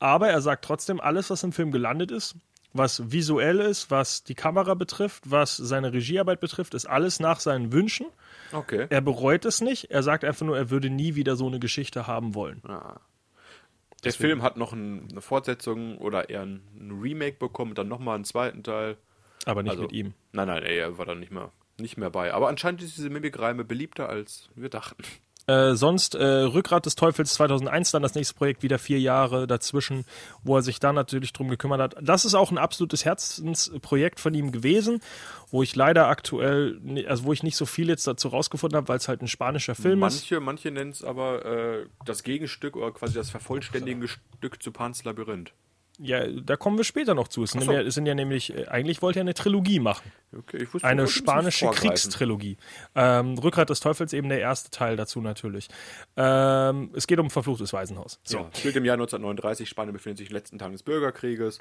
aber 0.00 0.28
er 0.28 0.40
sagt 0.40 0.64
trotzdem, 0.64 1.00
alles, 1.00 1.30
was 1.30 1.42
im 1.44 1.52
Film 1.52 1.70
gelandet 1.70 2.10
ist, 2.10 2.36
was 2.72 3.10
visuell 3.12 3.60
ist, 3.60 3.90
was 3.90 4.24
die 4.24 4.34
Kamera 4.34 4.74
betrifft, 4.74 5.30
was 5.30 5.56
seine 5.56 5.92
Regiearbeit 5.92 6.40
betrifft, 6.40 6.74
ist 6.74 6.86
alles 6.86 7.20
nach 7.20 7.40
seinen 7.40 7.72
Wünschen. 7.72 8.06
Okay. 8.52 8.86
Er 8.90 9.00
bereut 9.00 9.44
es 9.44 9.60
nicht. 9.60 9.90
Er 9.90 10.02
sagt 10.02 10.24
einfach 10.24 10.44
nur, 10.44 10.56
er 10.56 10.70
würde 10.70 10.90
nie 10.90 11.14
wieder 11.14 11.36
so 11.36 11.46
eine 11.46 11.58
Geschichte 11.58 12.06
haben 12.06 12.34
wollen. 12.34 12.62
Der 14.06 14.12
Film 14.14 14.42
hat 14.42 14.56
noch 14.56 14.72
ein, 14.72 15.08
eine 15.10 15.20
Fortsetzung 15.20 15.98
oder 15.98 16.28
eher 16.30 16.42
ein, 16.42 16.62
ein 16.78 16.98
Remake 17.00 17.36
bekommen, 17.38 17.74
dann 17.74 17.88
nochmal 17.88 18.14
einen 18.16 18.24
zweiten 18.24 18.62
Teil. 18.62 18.96
Aber 19.44 19.62
nicht 19.62 19.70
Also- 19.70 19.82
mit 19.82 19.92
ihm. 19.92 20.14
Nein, 20.32 20.48
nein, 20.48 20.62
ey, 20.62 20.78
er 20.78 20.98
war 20.98 21.06
dann 21.06 21.20
nicht 21.20 21.32
mehr, 21.32 21.50
nicht 21.78 21.96
mehr 21.96 22.10
bei. 22.10 22.32
Aber 22.34 22.48
anscheinend 22.48 22.82
ist 22.82 22.96
diese 22.96 23.10
Mimikreime 23.10 23.64
beliebter, 23.64 24.08
als 24.08 24.48
wir 24.54 24.68
dachten. 24.68 25.02
Äh, 25.48 25.74
sonst 25.74 26.16
äh, 26.16 26.24
Rückgrat 26.24 26.86
des 26.86 26.96
Teufels 26.96 27.34
2001, 27.34 27.92
dann 27.92 28.02
das 28.02 28.16
nächste 28.16 28.34
Projekt, 28.34 28.64
wieder 28.64 28.78
vier 28.78 28.98
Jahre 28.98 29.46
dazwischen, 29.46 30.04
wo 30.42 30.56
er 30.56 30.62
sich 30.62 30.80
dann 30.80 30.96
natürlich 30.96 31.32
drum 31.32 31.48
gekümmert 31.48 31.80
hat. 31.80 31.96
Das 32.00 32.24
ist 32.24 32.34
auch 32.34 32.50
ein 32.50 32.58
absolutes 32.58 33.04
Herzensprojekt 33.04 34.18
von 34.18 34.34
ihm 34.34 34.50
gewesen, 34.50 35.00
wo 35.52 35.62
ich 35.62 35.76
leider 35.76 36.08
aktuell, 36.08 36.80
also 37.06 37.24
wo 37.24 37.32
ich 37.32 37.44
nicht 37.44 37.56
so 37.56 37.64
viel 37.64 37.88
jetzt 37.88 38.08
dazu 38.08 38.28
rausgefunden 38.28 38.76
habe, 38.76 38.88
weil 38.88 38.96
es 38.96 39.06
halt 39.06 39.22
ein 39.22 39.28
spanischer 39.28 39.76
Film 39.76 40.02
ist. 40.02 40.14
Manche, 40.14 40.40
manche 40.40 40.70
nennen 40.72 40.90
es 40.90 41.04
aber 41.04 41.44
äh, 41.44 41.86
das 42.04 42.24
Gegenstück 42.24 42.74
oder 42.76 42.90
quasi 42.90 43.14
das 43.14 43.30
vervollständigende 43.30 44.08
Stück 44.08 44.60
zu 44.60 44.72
Pans 44.72 45.04
Labyrinth. 45.04 45.52
Ja, 45.98 46.26
da 46.26 46.56
kommen 46.56 46.76
wir 46.76 46.84
später 46.84 47.14
noch 47.14 47.28
zu. 47.28 47.42
Es 47.42 47.52
sind, 47.52 47.64
so. 47.64 47.72
ja, 47.72 47.80
es 47.80 47.94
sind 47.94 48.06
ja 48.06 48.14
nämlich, 48.14 48.54
äh, 48.54 48.66
eigentlich 48.66 49.02
wollte 49.02 49.20
er 49.20 49.22
eine 49.22 49.34
Trilogie 49.34 49.80
machen. 49.80 50.12
Okay, 50.36 50.58
ich 50.62 50.74
wusste, 50.74 50.86
Eine 50.86 51.02
ein 51.02 51.08
spanische. 51.08 51.68
Kriegstrilogie. 51.70 52.58
Ähm, 52.94 53.38
Rückgrat 53.38 53.70
des 53.70 53.80
Teufels 53.80 54.12
eben 54.12 54.28
der 54.28 54.40
erste 54.40 54.70
Teil 54.70 54.96
dazu 54.96 55.20
natürlich. 55.20 55.68
Ähm, 56.16 56.90
es 56.94 57.06
geht 57.06 57.18
um 57.18 57.30
verfluchtes 57.30 57.72
Waisenhaus. 57.72 58.20
So. 58.24 58.38
Ja, 58.38 58.50
spielt 58.54 58.76
im 58.76 58.84
Jahr 58.84 58.94
1939. 58.94 59.68
Spanien 59.68 59.92
befindet 59.92 60.18
sich 60.18 60.28
in 60.28 60.32
den 60.32 60.38
letzten 60.38 60.58
Tagen 60.58 60.72
des 60.72 60.82
Bürgerkrieges. 60.82 61.58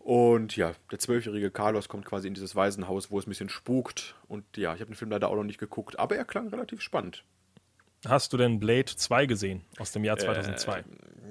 Und 0.00 0.56
ja, 0.56 0.72
der 0.90 0.98
zwölfjährige 0.98 1.50
Carlos 1.50 1.88
kommt 1.88 2.06
quasi 2.06 2.26
in 2.26 2.34
dieses 2.34 2.56
Waisenhaus, 2.56 3.10
wo 3.10 3.18
es 3.18 3.26
ein 3.26 3.30
bisschen 3.30 3.50
spukt. 3.50 4.16
Und 4.28 4.44
ja, 4.56 4.74
ich 4.74 4.80
habe 4.80 4.90
den 4.90 4.96
Film 4.96 5.10
leider 5.10 5.28
auch 5.28 5.36
noch 5.36 5.44
nicht 5.44 5.58
geguckt, 5.58 5.98
aber 5.98 6.16
er 6.16 6.24
klang 6.24 6.48
relativ 6.48 6.80
spannend. 6.80 7.22
Hast 8.08 8.32
du 8.32 8.36
denn 8.36 8.58
Blade 8.60 8.86
2 8.86 9.26
gesehen 9.26 9.62
aus 9.78 9.92
dem 9.92 10.04
Jahr 10.04 10.16
2002? 10.16 10.84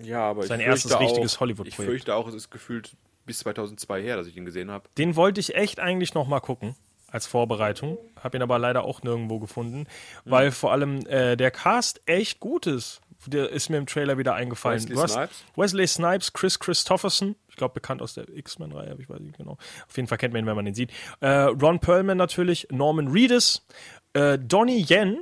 Ja, 0.03 0.21
aber 0.29 0.43
Sein 0.43 0.59
ich 0.59 0.67
erstes 0.67 0.91
fürchte 0.91 1.03
richtiges 1.05 1.35
auch, 1.35 1.39
Hollywood-Projekt. 1.41 1.79
Ich 1.79 1.85
fürchte 1.85 2.15
auch, 2.15 2.27
es 2.27 2.35
ist 2.35 2.49
gefühlt 2.51 2.95
bis 3.25 3.39
2002 3.39 4.01
her, 4.01 4.15
dass 4.17 4.27
ich 4.27 4.37
ihn 4.37 4.45
gesehen 4.45 4.71
habe. 4.71 4.87
Den 4.97 5.15
wollte 5.15 5.39
ich 5.39 5.55
echt 5.55 5.79
eigentlich 5.79 6.13
noch 6.13 6.27
mal 6.27 6.39
gucken 6.39 6.75
als 7.11 7.25
Vorbereitung, 7.25 7.97
habe 8.21 8.37
ihn 8.37 8.43
aber 8.43 8.59
leider 8.59 8.83
auch 8.83 9.01
nirgendwo 9.01 9.39
gefunden, 9.39 9.79
Mhm. 9.79 9.85
weil 10.25 10.51
vor 10.51 10.71
allem 10.71 11.05
äh, 11.07 11.35
der 11.35 11.49
Cast 11.51 12.01
echt 12.05 12.39
gut 12.39 12.67
ist. 12.67 13.01
Der 13.25 13.49
ist 13.49 13.69
mir 13.69 13.77
im 13.77 13.85
Trailer 13.87 14.17
wieder 14.17 14.35
eingefallen. 14.35 14.79
Wesley 14.87 15.07
Snipes? 15.09 15.43
Wesley 15.57 15.87
Snipes, 15.87 16.31
Chris 16.33 16.57
Christopherson, 16.59 17.35
ich 17.49 17.55
glaube 17.57 17.73
bekannt 17.73 18.01
aus 18.01 18.13
der 18.13 18.29
X-Men-Reihe, 18.29 18.95
ich 18.99 19.09
weiß 19.09 19.19
nicht 19.19 19.37
genau. 19.37 19.57
Auf 19.87 19.95
jeden 19.97 20.07
Fall 20.07 20.17
kennt 20.17 20.33
man 20.33 20.43
ihn, 20.43 20.47
wenn 20.47 20.55
man 20.55 20.65
ihn 20.67 20.73
sieht. 20.75 20.91
Äh, 21.19 21.27
Ron 21.27 21.79
Perlman 21.79 22.15
natürlich, 22.17 22.67
Norman 22.71 23.09
Reedus, 23.09 23.65
äh, 24.13 24.37
Donnie 24.39 24.85
Yen, 24.87 25.19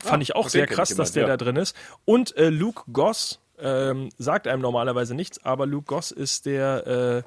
fand 0.00 0.20
Ah, 0.20 0.22
ich 0.22 0.34
auch 0.34 0.44
den 0.44 0.50
sehr 0.50 0.66
krass, 0.66 0.94
dass 0.94 1.12
der 1.12 1.24
jemand, 1.24 1.40
da 1.40 1.44
drin 1.44 1.56
ist. 1.56 1.76
Und 2.04 2.36
äh, 2.36 2.50
Luke 2.50 2.84
Goss, 2.92 3.40
ähm, 3.60 4.10
sagt 4.18 4.46
einem 4.46 4.62
normalerweise 4.62 5.14
nichts, 5.14 5.44
aber 5.44 5.66
Luke 5.66 5.86
Goss 5.86 6.10
ist 6.10 6.46
der 6.46 7.24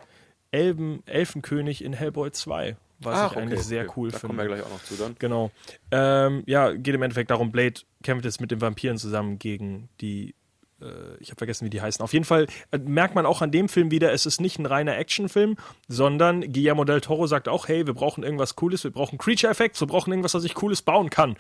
äh, 0.51 0.57
Elben, 0.57 1.03
Elfenkönig 1.05 1.84
in 1.84 1.93
Hellboy 1.93 2.31
2, 2.31 2.77
was 2.99 3.31
ich 3.31 3.38
eigentlich 3.38 3.63
sehr 3.63 3.84
okay. 3.84 3.93
cool 3.97 4.12
Da 4.12 4.19
finde. 4.19 4.36
kommen 4.36 4.49
wir 4.49 4.55
gleich 4.55 4.65
auch 4.65 4.71
noch 4.71 4.84
zu 4.84 4.95
dann. 4.95 5.15
Genau. 5.19 5.51
Ähm, 5.91 6.43
ja, 6.45 6.71
geht 6.71 6.95
im 6.95 7.01
Endeffekt 7.01 7.31
darum, 7.31 7.51
Blade 7.51 7.81
kämpft 8.03 8.25
jetzt 8.25 8.41
mit 8.41 8.51
den 8.51 8.62
Vampiren 8.62 8.97
zusammen 8.97 9.39
gegen 9.39 9.89
die 9.99 10.36
äh, 10.81 11.17
ich 11.19 11.29
habe 11.29 11.38
vergessen, 11.38 11.65
wie 11.65 11.69
die 11.69 11.81
heißen. 11.81 12.03
Auf 12.03 12.13
jeden 12.13 12.25
Fall 12.25 12.47
äh, 12.71 12.77
merkt 12.77 13.15
man 13.15 13.25
auch 13.25 13.41
an 13.41 13.51
dem 13.51 13.69
Film 13.69 13.91
wieder, 13.91 14.12
es 14.12 14.25
ist 14.25 14.41
nicht 14.41 14.60
ein 14.60 14.65
reiner 14.65 14.97
Actionfilm, 14.97 15.57
sondern 15.88 16.41
Guillermo 16.51 16.84
del 16.84 17.01
Toro 17.01 17.27
sagt 17.27 17.47
auch, 17.47 17.67
hey, 17.67 17.86
wir 17.86 17.93
brauchen 17.93 18.23
irgendwas 18.23 18.55
Cooles, 18.55 18.84
wir 18.84 18.91
brauchen 18.91 19.17
Creature-Effects, 19.17 19.79
wir 19.79 19.88
brauchen 19.88 20.12
irgendwas, 20.12 20.34
was 20.34 20.43
ich 20.43 20.55
Cooles 20.55 20.81
bauen 20.81 21.10
kann. 21.10 21.36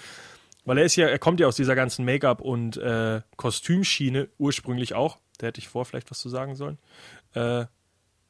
Weil 0.65 0.77
er 0.77 0.85
ist 0.85 0.95
ja, 0.95 1.07
er 1.07 1.19
kommt 1.19 1.39
ja 1.39 1.47
aus 1.47 1.55
dieser 1.55 1.75
ganzen 1.75 2.05
Make-up- 2.05 2.41
und 2.41 2.77
äh, 2.77 3.21
Kostümschiene 3.35 4.29
ursprünglich 4.37 4.93
auch. 4.93 5.17
Da 5.37 5.47
hätte 5.47 5.59
ich 5.59 5.67
vor 5.67 5.85
vielleicht 5.85 6.11
was 6.11 6.19
zu 6.19 6.29
sagen 6.29 6.55
sollen. 6.55 6.77
Äh, 7.33 7.65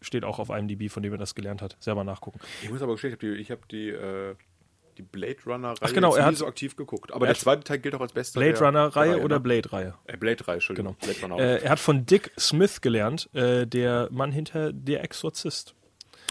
steht 0.01 0.23
auch 0.23 0.39
auf 0.39 0.49
IMDb, 0.49 0.89
von 0.89 1.03
dem 1.03 1.11
er 1.11 1.17
das 1.17 1.35
gelernt 1.35 1.61
hat. 1.61 1.77
Selber 1.79 2.03
nachgucken. 2.03 2.39
Ich 2.63 2.69
muss 2.69 2.81
aber 2.81 2.93
gestehen, 2.93 3.13
ich 3.13 3.19
habe 3.19 3.35
die, 3.35 3.41
ich 3.41 3.51
hab 3.51 3.67
die, 3.67 3.89
äh, 3.89 4.35
die 4.97 5.03
Blade 5.03 5.37
Runner-Reihe 5.45 5.77
Ach 5.81 5.93
genau, 5.93 6.15
er 6.15 6.29
nie 6.29 6.35
so 6.35 6.47
aktiv 6.47 6.75
geguckt. 6.75 7.11
Aber 7.11 7.25
er 7.27 7.33
der 7.33 7.39
zweite 7.39 7.63
Teil 7.63 7.79
gilt 7.79 7.95
auch 7.95 8.01
als 8.01 8.13
bester 8.13 8.39
Blade 8.39 8.59
Runner-Reihe 8.59 9.15
der 9.15 9.23
oder 9.25 9.35
ne? 9.35 9.41
Blade-Reihe? 9.41 9.95
Äh, 10.05 10.17
Blade-Reihe, 10.17 10.55
Entschuldigung. 10.55 10.95
Genau. 10.99 11.13
Blade 11.13 11.33
Runner. 11.33 11.43
Äh, 11.43 11.63
er 11.63 11.69
hat 11.69 11.79
von 11.79 12.05
Dick 12.05 12.31
Smith 12.39 12.81
gelernt, 12.81 13.29
äh, 13.33 13.67
der 13.67 14.07
Mann 14.11 14.31
hinter 14.31 14.71
Der 14.73 15.03
Exorzist. 15.03 15.75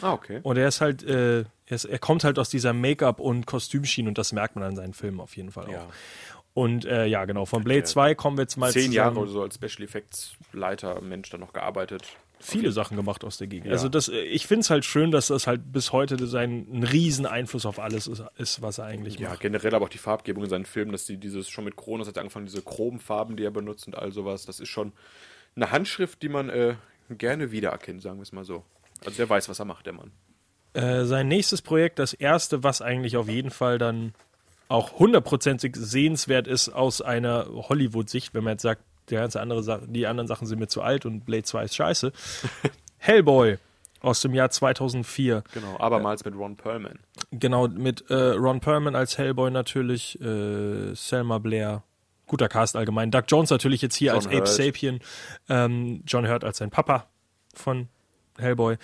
ah, 0.02 0.12
okay. 0.12 0.40
Und 0.42 0.56
er 0.56 0.68
ist 0.68 0.80
halt, 0.80 1.02
äh, 1.02 1.44
er, 1.70 1.74
ist, 1.76 1.85
er 1.87 1.98
kommt 1.98 2.24
halt 2.24 2.38
aus 2.38 2.48
dieser 2.50 2.72
Make-up- 2.72 3.20
und 3.20 3.46
Kostümschiene 3.46 4.09
und 4.09 4.18
das 4.18 4.33
merkt 4.33 4.56
man 4.56 4.64
an 4.64 4.76
seinen 4.76 4.92
Filmen 4.94 5.20
auf 5.20 5.37
jeden 5.37 5.50
Fall 5.52 5.66
auch. 5.66 5.72
Ja. 5.72 5.88
Und 6.52 6.85
äh, 6.85 7.06
ja, 7.06 7.24
genau, 7.26 7.46
von 7.46 7.62
Blade 7.62 7.85
2 7.85 8.14
kommen 8.16 8.37
wir 8.37 8.42
jetzt 8.42 8.56
mal 8.56 8.72
Zehn 8.72 8.90
zusammen. 8.90 8.94
Jahre 8.94 9.18
oder 9.20 9.30
so 9.30 9.42
als 9.42 9.54
Special 9.54 9.83
Effects 9.85 10.33
Leiter 10.52 11.00
Mensch 11.00 11.30
dann 11.30 11.38
noch 11.40 11.52
gearbeitet. 11.52 12.02
viele 12.40 12.72
Sachen 12.72 12.96
gemacht 12.96 13.22
aus 13.22 13.37
der 13.38 13.46
Gegend. 13.46 13.66
Ja. 13.66 13.72
Also 13.72 13.88
das, 13.88 14.09
äh, 14.09 14.20
ich 14.22 14.48
finde 14.48 14.62
es 14.62 14.70
halt 14.70 14.85
schön, 14.85 15.12
dass 15.12 15.28
das 15.28 15.46
halt 15.46 15.72
bis 15.72 15.92
heute 15.92 16.26
sein 16.26 16.66
ein 16.72 16.83
riesen 16.83 17.24
Einfluss 17.24 17.66
auf 17.66 17.78
alles 17.78 18.09
ist, 18.09 18.22
ist 18.37 18.62
was 18.62 18.78
er 18.78 18.87
eigentlich 18.87 19.18
Ja, 19.20 19.28
macht. 19.30 19.40
generell 19.40 19.74
aber 19.74 19.85
auch 19.85 19.90
die 19.90 19.98
Farbgebung 19.98 20.42
in 20.42 20.50
seinen 20.50 20.64
Filmen, 20.66 20.90
dass 20.90 21.04
die 21.04 21.18
dieses 21.18 21.48
schon 21.48 21.64
mit 21.64 21.76
Kronos 21.76 22.09
hat 22.09 22.18
angefangen, 22.18 22.46
diese 22.46 22.62
Chromfarben, 22.62 23.37
die 23.37 23.44
er 23.44 23.50
benutzt 23.52 23.87
und 23.87 23.94
all 23.96 24.11
sowas, 24.11 24.44
das 24.44 24.59
ist 24.59 24.68
schon 24.70 24.92
eine 25.54 25.70
Handschrift, 25.70 26.20
die 26.22 26.28
man 26.30 26.48
äh, 26.48 26.74
gerne 27.11 27.52
wiedererkennt, 27.52 28.02
sagen 28.02 28.18
wir 28.18 28.22
es 28.22 28.33
mal 28.33 28.44
so. 28.44 28.64
Also 29.04 29.16
der 29.18 29.28
weiß, 29.30 29.48
was 29.48 29.59
er 29.61 29.64
macht, 29.66 29.87
der 29.87 29.92
Mann. 29.92 30.11
Äh, 30.72 31.04
sein 31.04 31.28
nächstes 31.28 31.62
Projekt, 31.62 31.98
das 31.98 32.12
erste, 32.12 32.62
was 32.62 32.83
eigentlich 32.83 33.16
auf 33.16 33.28
jeden 33.28 33.50
Fall 33.50 33.78
dann 33.78 34.14
auch 34.68 34.98
hundertprozentig 34.98 35.74
sehenswert 35.76 36.46
ist 36.46 36.68
aus 36.68 37.02
einer 37.02 37.46
Hollywood-Sicht, 37.46 38.35
wenn 38.35 38.44
man 38.44 38.52
jetzt 38.52 38.62
sagt, 38.62 38.83
die, 39.09 39.16
ganze 39.16 39.40
andere 39.40 39.64
Sa 39.64 39.80
die 39.85 40.06
anderen 40.06 40.28
Sachen 40.28 40.46
sind 40.46 40.61
mir 40.61 40.68
zu 40.68 40.83
alt 40.83 41.04
und 41.04 41.26
Blade 41.26 41.42
2 41.42 41.64
ist 41.64 41.74
scheiße. 41.74 42.12
Hellboy 42.98 43.59
aus 44.00 44.20
dem 44.20 44.35
Jahr 44.35 44.50
2004. 44.50 45.42
Genau, 45.52 45.76
abermals 45.78 46.24
mit 46.24 46.35
Ron 46.35 46.56
Perlman. 46.56 47.00
Genau, 47.33 47.68
mit 47.68 48.09
äh, 48.11 48.14
Ron 48.14 48.61
Perlman 48.61 48.94
als 48.94 49.18
Hellboy 49.18 49.50
natürlich, 49.50 50.20
äh, 50.20 50.94
Selma 50.94 51.38
Blair, 51.38 51.83
guter 52.26 52.48
Cast 52.48 52.76
allgemein. 52.76 53.11
Doug 53.11 53.24
Jones 53.28 53.50
natürlich 53.50 53.83
jetzt 53.83 53.96
hier 53.96 54.12
John 54.12 54.16
als 54.16 54.26
Ape 54.26 54.37
Hurt. 54.37 54.48
Sapien, 54.48 55.00
ähm, 55.48 56.02
John 56.06 56.28
Hurt 56.28 56.44
als 56.44 56.59
sein 56.59 56.70
Papa 56.70 57.06
von 57.54 57.88
Hellboy, 58.38 58.76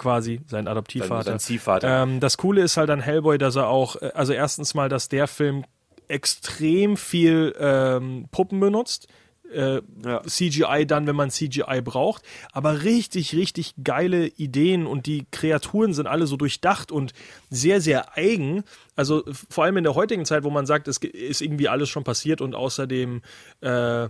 quasi 0.00 0.40
sein 0.48 0.66
Adoptivvater. 0.66 1.22
Sein- 1.22 1.32
sein 1.34 1.38
Ziehvater. 1.38 2.02
Ähm, 2.02 2.18
das 2.18 2.36
Coole 2.36 2.62
ist 2.62 2.76
halt 2.76 2.90
an 2.90 3.00
Hellboy, 3.00 3.38
dass 3.38 3.54
er 3.54 3.68
auch, 3.68 3.94
äh, 4.02 4.10
also 4.14 4.32
erstens 4.32 4.74
mal, 4.74 4.88
dass 4.88 5.08
der 5.08 5.28
Film 5.28 5.64
extrem 6.08 6.96
viel 6.96 7.54
ähm, 7.58 8.26
Puppen 8.32 8.58
benutzt. 8.60 9.06
Äh, 9.52 9.80
Ja. 10.04 10.22
CGI 10.24 10.84
dann, 10.86 11.08
wenn 11.08 11.16
man 11.16 11.30
CGI 11.30 11.80
braucht, 11.82 12.22
aber 12.52 12.84
richtig, 12.84 13.34
richtig 13.34 13.74
geile 13.82 14.26
Ideen 14.28 14.86
und 14.86 15.06
die 15.06 15.26
Kreaturen 15.32 15.92
sind 15.92 16.06
alle 16.06 16.28
so 16.28 16.36
durchdacht 16.36 16.92
und 16.92 17.12
sehr, 17.48 17.80
sehr 17.80 18.16
eigen. 18.16 18.62
Also 18.94 19.24
vor 19.48 19.64
allem 19.64 19.76
in 19.76 19.82
der 19.84 19.96
heutigen 19.96 20.24
Zeit, 20.24 20.44
wo 20.44 20.50
man 20.50 20.66
sagt, 20.66 20.86
es 20.86 20.98
ist 20.98 21.40
irgendwie 21.42 21.68
alles 21.68 21.88
schon 21.88 22.04
passiert 22.04 22.40
und 22.40 22.54
außerdem, 22.54 23.22
äh, 23.60 24.08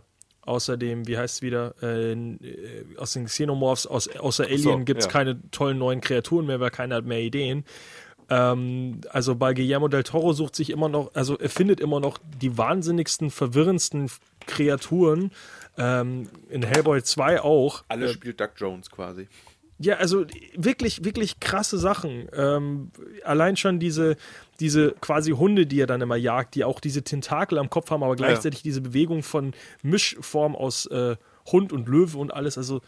außerdem, 0.51 1.07
wie 1.07 1.17
heißt 1.17 1.37
es 1.37 1.43
wieder, 1.43 1.75
äh, 1.81 2.13
äh, 2.13 2.37
aus 2.97 3.13
den 3.13 3.27
Xenomorphs, 3.27 3.87
aus, 3.87 4.09
außer 4.09 4.45
Alien 4.45 4.61
so, 4.63 4.79
gibt 4.85 5.01
es 5.01 5.07
ja. 5.07 5.13
keine 5.13 5.41
tollen 5.51 5.79
neuen 5.79 6.01
Kreaturen 6.01 6.47
mehr, 6.47 6.59
weil 6.59 6.71
keiner 6.71 6.97
hat 6.97 7.05
mehr 7.05 7.21
Ideen. 7.21 7.65
Ähm, 8.29 9.01
also 9.11 9.37
bei 9.37 9.55
Guillermo 9.55 9.89
del 9.89 10.03
Toro 10.03 10.33
sucht 10.33 10.57
sich 10.57 10.71
immer 10.71 10.89
noch, 10.89 11.15
also 11.15 11.39
er 11.39 11.51
findet 11.51 11.81
immer 11.81 12.01
noch 12.01 12.19
die 12.43 12.59
wahnsinnigsten, 12.59 13.31
verwirrendsten 13.31 14.11
Kreaturen. 14.47 15.31
Ähm, 15.79 16.29
in 16.49 16.63
Hellboy 16.63 17.03
2 17.03 17.41
auch. 17.43 17.85
Alles 17.89 18.13
spielt 18.13 18.41
Doug 18.41 18.51
Jones 18.57 18.91
quasi. 18.91 19.29
Ja, 19.79 19.95
also 19.97 20.27
wirklich, 20.55 21.05
wirklich 21.05 21.41
krasse 21.41 21.79
Sachen. 21.79 22.29
Ähm, 22.35 22.91
allein 23.25 23.57
schon 23.57 23.79
diese, 23.79 24.17
diese 24.61 24.93
quasi 25.01 25.33
Hunde, 25.33 25.67
die 25.67 25.81
er 25.81 25.87
dann 25.87 26.01
immer 26.01 26.17
jagt, 26.17 26.55
die 26.55 26.65
auch 26.65 26.81
diese 26.81 27.03
Tentakel 27.03 27.59
am 27.59 27.71
Kopf 27.71 27.91
haben, 27.91 28.03
aber 28.03 28.17
gleichzeitig 28.17 28.63
diese 28.63 28.81
Bewegung 28.81 29.23
von 29.23 29.53
Mischform 29.83 30.55
aus 30.55 30.87
äh, 30.87 31.17
Hund 31.51 31.73
und 31.73 31.89
Löwe 31.89 32.19
und 32.19 32.33
alles. 32.33 32.59
Also 32.59 32.81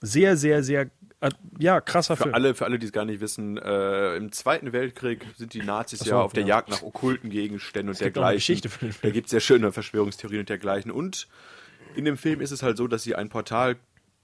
sehr, 0.00 0.36
sehr, 0.36 0.62
sehr, 0.62 0.90
äh, 1.20 1.30
ja, 1.58 1.80
krasser 1.80 2.16
Für 2.16 2.24
Film. 2.24 2.34
alle, 2.34 2.54
für 2.54 2.64
alle, 2.64 2.78
die 2.78 2.86
es 2.86 2.92
gar 2.92 3.04
nicht 3.04 3.20
wissen, 3.20 3.56
äh, 3.56 4.16
im 4.16 4.32
Zweiten 4.32 4.72
Weltkrieg 4.72 5.24
sind 5.36 5.54
die 5.54 5.62
Nazis 5.62 6.02
Ach 6.02 6.06
ja 6.06 6.10
so, 6.14 6.18
auf 6.18 6.32
der 6.32 6.42
ja. 6.42 6.48
Jagd 6.48 6.70
nach 6.70 6.82
okkulten 6.82 7.30
Gegenständen 7.30 7.90
und 7.90 8.00
dergleichen. 8.00 8.60
Da 9.02 9.10
gibt 9.10 9.26
es 9.26 9.30
sehr 9.30 9.40
schöne 9.40 9.70
Verschwörungstheorien 9.70 10.40
und 10.40 10.48
dergleichen. 10.48 10.90
Und 10.90 11.28
in 11.94 12.04
dem 12.04 12.16
Film 12.16 12.40
ist 12.40 12.50
es 12.50 12.64
halt 12.64 12.76
so, 12.76 12.88
dass 12.88 13.04
sie 13.04 13.14
ein 13.14 13.28
Portal, 13.28 13.76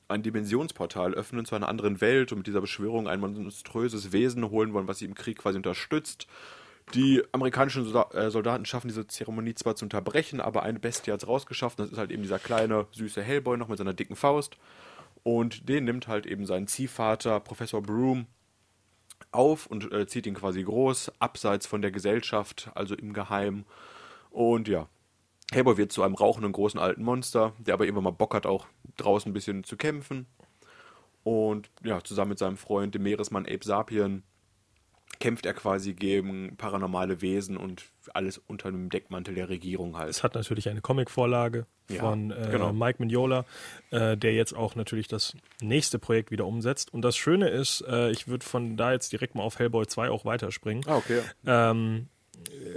ein 0.08 0.24
Dimensionsportal 0.24 1.14
öffnen 1.14 1.44
zu 1.44 1.54
einer 1.54 1.68
anderen 1.68 2.00
Welt 2.00 2.32
und 2.32 2.38
mit 2.38 2.48
dieser 2.48 2.60
Beschwörung 2.60 3.06
ein 3.06 3.20
monströses 3.20 4.10
Wesen 4.10 4.50
holen 4.50 4.72
wollen, 4.72 4.88
was 4.88 4.98
sie 4.98 5.04
im 5.04 5.14
Krieg 5.14 5.38
quasi 5.38 5.56
unterstützt. 5.56 6.26
Die 6.94 7.22
amerikanischen 7.32 7.84
äh, 8.12 8.30
Soldaten 8.30 8.64
schaffen 8.64 8.88
diese 8.88 9.06
Zeremonie 9.06 9.54
zwar 9.54 9.76
zu 9.76 9.84
unterbrechen, 9.84 10.40
aber 10.40 10.62
eine 10.62 10.78
Bestie 10.78 11.12
hat 11.12 11.22
es 11.22 11.28
rausgeschafft. 11.28 11.78
Das 11.78 11.90
ist 11.90 11.98
halt 11.98 12.10
eben 12.10 12.22
dieser 12.22 12.38
kleine, 12.38 12.86
süße 12.92 13.22
Hellboy 13.22 13.58
noch 13.58 13.68
mit 13.68 13.78
seiner 13.78 13.92
dicken 13.92 14.16
Faust. 14.16 14.56
Und 15.22 15.68
den 15.68 15.84
nimmt 15.84 16.08
halt 16.08 16.26
eben 16.26 16.46
sein 16.46 16.66
Ziehvater, 16.66 17.40
Professor 17.40 17.82
Broom, 17.82 18.26
auf 19.32 19.66
und 19.66 19.92
äh, 19.92 20.06
zieht 20.06 20.26
ihn 20.26 20.34
quasi 20.34 20.62
groß, 20.62 21.12
abseits 21.18 21.66
von 21.66 21.82
der 21.82 21.90
Gesellschaft, 21.90 22.70
also 22.74 22.94
im 22.94 23.12
Geheimen. 23.12 23.66
Und 24.30 24.68
ja, 24.68 24.88
Hellboy 25.52 25.76
wird 25.76 25.92
zu 25.92 26.02
einem 26.02 26.14
rauchenden 26.14 26.52
großen 26.52 26.80
alten 26.80 27.02
Monster, 27.02 27.52
der 27.58 27.74
aber 27.74 27.84
irgendwann 27.84 28.04
mal 28.04 28.10
Bock 28.10 28.34
hat, 28.34 28.46
auch 28.46 28.66
draußen 28.96 29.30
ein 29.30 29.34
bisschen 29.34 29.64
zu 29.64 29.76
kämpfen. 29.76 30.26
Und 31.24 31.70
ja, 31.82 32.02
zusammen 32.02 32.30
mit 32.30 32.38
seinem 32.38 32.56
Freund, 32.56 32.94
dem 32.94 33.02
Meeresmann 33.02 33.44
Ape 33.44 33.64
Sapien, 33.64 34.22
kämpft 35.20 35.46
er 35.46 35.54
quasi 35.54 35.94
gegen 35.94 36.56
paranormale 36.56 37.20
Wesen 37.22 37.56
und 37.56 37.84
alles 38.14 38.38
unter 38.38 38.70
dem 38.70 38.88
Deckmantel 38.90 39.34
der 39.34 39.48
Regierung 39.48 39.96
halt. 39.96 40.10
Es 40.10 40.22
hat 40.22 40.34
natürlich 40.34 40.68
eine 40.68 40.80
Comicvorlage 40.80 41.66
Ja, 41.90 42.00
von 42.00 42.30
äh, 42.30 42.48
genau. 42.50 42.72
Mike 42.72 43.02
Mignola, 43.02 43.44
äh, 43.90 44.16
der 44.16 44.34
jetzt 44.34 44.54
auch 44.54 44.74
natürlich 44.76 45.08
das 45.08 45.36
nächste 45.60 45.98
Projekt 45.98 46.30
wieder 46.30 46.46
umsetzt. 46.46 46.92
Und 46.92 47.02
das 47.02 47.16
Schöne 47.16 47.48
ist, 47.48 47.84
äh, 47.88 48.10
ich 48.10 48.28
würde 48.28 48.44
von 48.44 48.76
da 48.76 48.92
jetzt 48.92 49.12
direkt 49.12 49.34
mal 49.34 49.42
auf 49.42 49.58
Hellboy 49.58 49.86
2 49.86 50.10
auch 50.10 50.24
weiterspringen. 50.24 50.84
Ah, 50.86 50.96
okay. 50.96 51.20
ähm, 51.46 52.08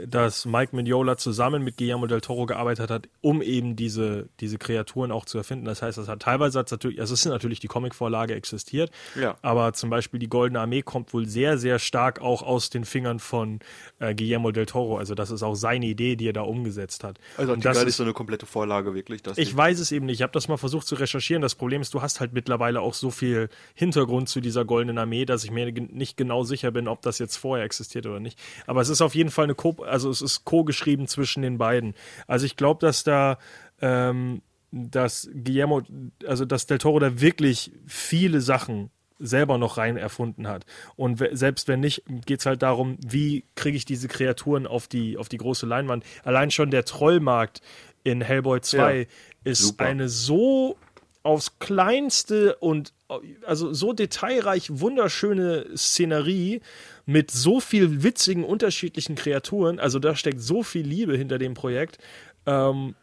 dass 0.08 0.46
Mike 0.46 0.76
Mignola 0.76 1.16
zusammen 1.18 1.64
mit 1.64 1.78
Guillermo 1.78 2.08
del 2.08 2.22
Toro 2.22 2.46
gearbeitet 2.48 2.90
hat, 2.90 3.08
um 3.22 3.42
eben 3.42 3.76
diese, 3.76 4.30
diese 4.40 4.58
Kreaturen 4.58 5.12
auch 5.12 5.26
zu 5.26 5.38
erfinden. 5.38 5.66
Das 5.66 5.82
heißt, 5.82 5.98
das 5.98 6.08
hat 6.08 6.22
teilweise 6.22 6.58
hat's 6.60 6.72
natürlich, 6.72 7.00
also 7.00 7.14
es 7.14 7.20
ist 7.26 7.32
natürlich 7.32 7.60
die 7.60 7.68
Comicvorlage 7.68 8.34
existiert, 8.34 8.90
Ja. 9.20 9.38
aber 9.44 9.74
zum 9.74 9.90
Beispiel 9.92 10.20
die 10.20 10.30
Goldene 10.30 10.60
Armee 10.60 10.82
kommt 10.82 11.14
wohl 11.14 11.28
sehr, 11.28 11.58
sehr 11.60 11.78
stark 11.78 12.20
auch 12.22 12.42
aus 12.42 12.70
den 12.72 12.84
Fingern 12.86 13.20
von 13.20 13.60
äh, 14.00 14.16
Guillermo 14.16 14.52
del 14.52 14.66
Toro. 14.66 14.98
Also 14.98 15.14
das 15.14 15.30
ist 15.30 15.44
auch 15.44 15.56
seine 15.56 15.86
Idee, 15.86 16.16
die 16.16 16.28
er 16.30 16.34
da 16.34 16.42
umgesetzt 16.42 17.04
hat. 17.04 17.20
Also 17.38 17.52
hat 17.52 17.60
die 17.60 17.64
das 17.64 17.84
ist- 17.84 17.98
so 17.98 18.04
eine 18.04 18.14
komplette 18.14 18.46
Vorlage 18.48 18.96
wirklich. 18.96 19.22
Ich 19.36 19.56
weiß 19.56 19.80
es 19.80 19.92
eben 19.92 20.06
nicht. 20.08 20.16
Ich 20.16 20.24
habe 20.24 20.34
das 20.34 20.48
mal 20.48 20.58
versucht 20.58 20.88
zu 20.88 20.96
recherchieren. 20.96 21.42
Das 21.42 21.54
Problem 21.56 21.82
ist, 21.82 21.94
du 21.94 22.02
hast 22.02 22.20
halt 22.20 22.34
mittlerweile 22.34 22.82
auch 22.82 22.94
so 22.96 23.12
viel 23.12 23.50
Hintergrund 23.76 24.30
zu 24.30 24.42
dieser 24.42 24.66
Goldenen 24.66 24.98
Armee, 24.98 25.26
dass 25.26 25.44
ich 25.44 25.52
mir 25.52 25.72
nicht 25.72 26.18
genau 26.18 26.44
sicher 26.44 26.72
bin, 26.72 26.88
ob 26.88 27.02
das 27.04 27.20
jetzt 27.20 27.36
vorher 27.38 27.66
existiert 27.66 28.06
oder 28.08 28.20
nicht. 28.20 28.40
Aber 28.66 28.82
es 28.82 28.90
ist 28.90 29.02
auf 29.02 29.14
jeden 29.16 29.30
Fall 29.30 29.44
eine 29.44 29.51
Co 29.56 29.84
also 29.84 30.10
es 30.10 30.22
ist 30.22 30.46
co-geschrieben 30.46 31.08
zwischen 31.08 31.44
den 31.44 31.58
beiden. 31.58 31.96
Also 32.28 32.46
ich 32.46 32.56
glaube, 32.56 32.86
dass 32.86 33.04
da 33.04 33.38
ähm, 33.82 34.42
dass 34.72 35.30
Guillermo, 35.34 35.82
also 36.26 36.46
dass 36.46 36.66
Del 36.66 36.78
Toro 36.78 37.00
da 37.00 37.20
wirklich 37.20 37.72
viele 37.86 38.42
Sachen 38.42 38.90
selber 39.20 39.58
noch 39.58 39.78
rein 39.78 39.98
erfunden 39.98 40.48
hat. 40.48 40.66
Und 40.96 41.24
selbst 41.34 41.68
wenn 41.68 41.82
nicht, 41.82 42.04
geht 42.26 42.40
es 42.40 42.46
halt 42.46 42.64
darum, 42.64 42.98
wie 43.06 43.44
kriege 43.56 43.78
ich 43.78 43.86
diese 43.86 44.08
Kreaturen 44.08 44.66
auf 44.66 44.88
die, 44.88 45.18
auf 45.18 45.30
die 45.30 45.38
große 45.38 45.66
Leinwand. 45.66 46.04
Allein 46.24 46.50
schon 46.50 46.72
der 46.72 46.86
Trollmarkt 46.86 47.62
in 48.04 48.22
Hellboy 48.22 48.62
2 48.62 49.00
Ja, 49.00 49.06
ist 49.44 49.60
super. 49.60 49.86
eine 49.86 50.10
so 50.10 50.78
aufs 51.24 51.60
kleinste 51.60 52.56
und 52.56 52.94
also 53.46 53.74
so 53.74 53.94
detailreich 53.94 54.80
wunderschöne 54.80 55.68
Szenerie 55.76 56.62
mit 57.06 57.32
so 57.32 57.60
viel 57.60 58.04
witzigen 58.04 58.44
unterschiedlichen 58.44 59.16
Kreaturen. 59.16 59.80
Also 59.80 60.00
da 60.00 60.16
steckt 60.16 60.42
so 60.42 60.64
viel 60.64 60.86
Liebe 60.86 61.18
hinter 61.18 61.38
dem 61.38 61.54
Projekt, 61.54 61.98
ähm, 62.46 62.96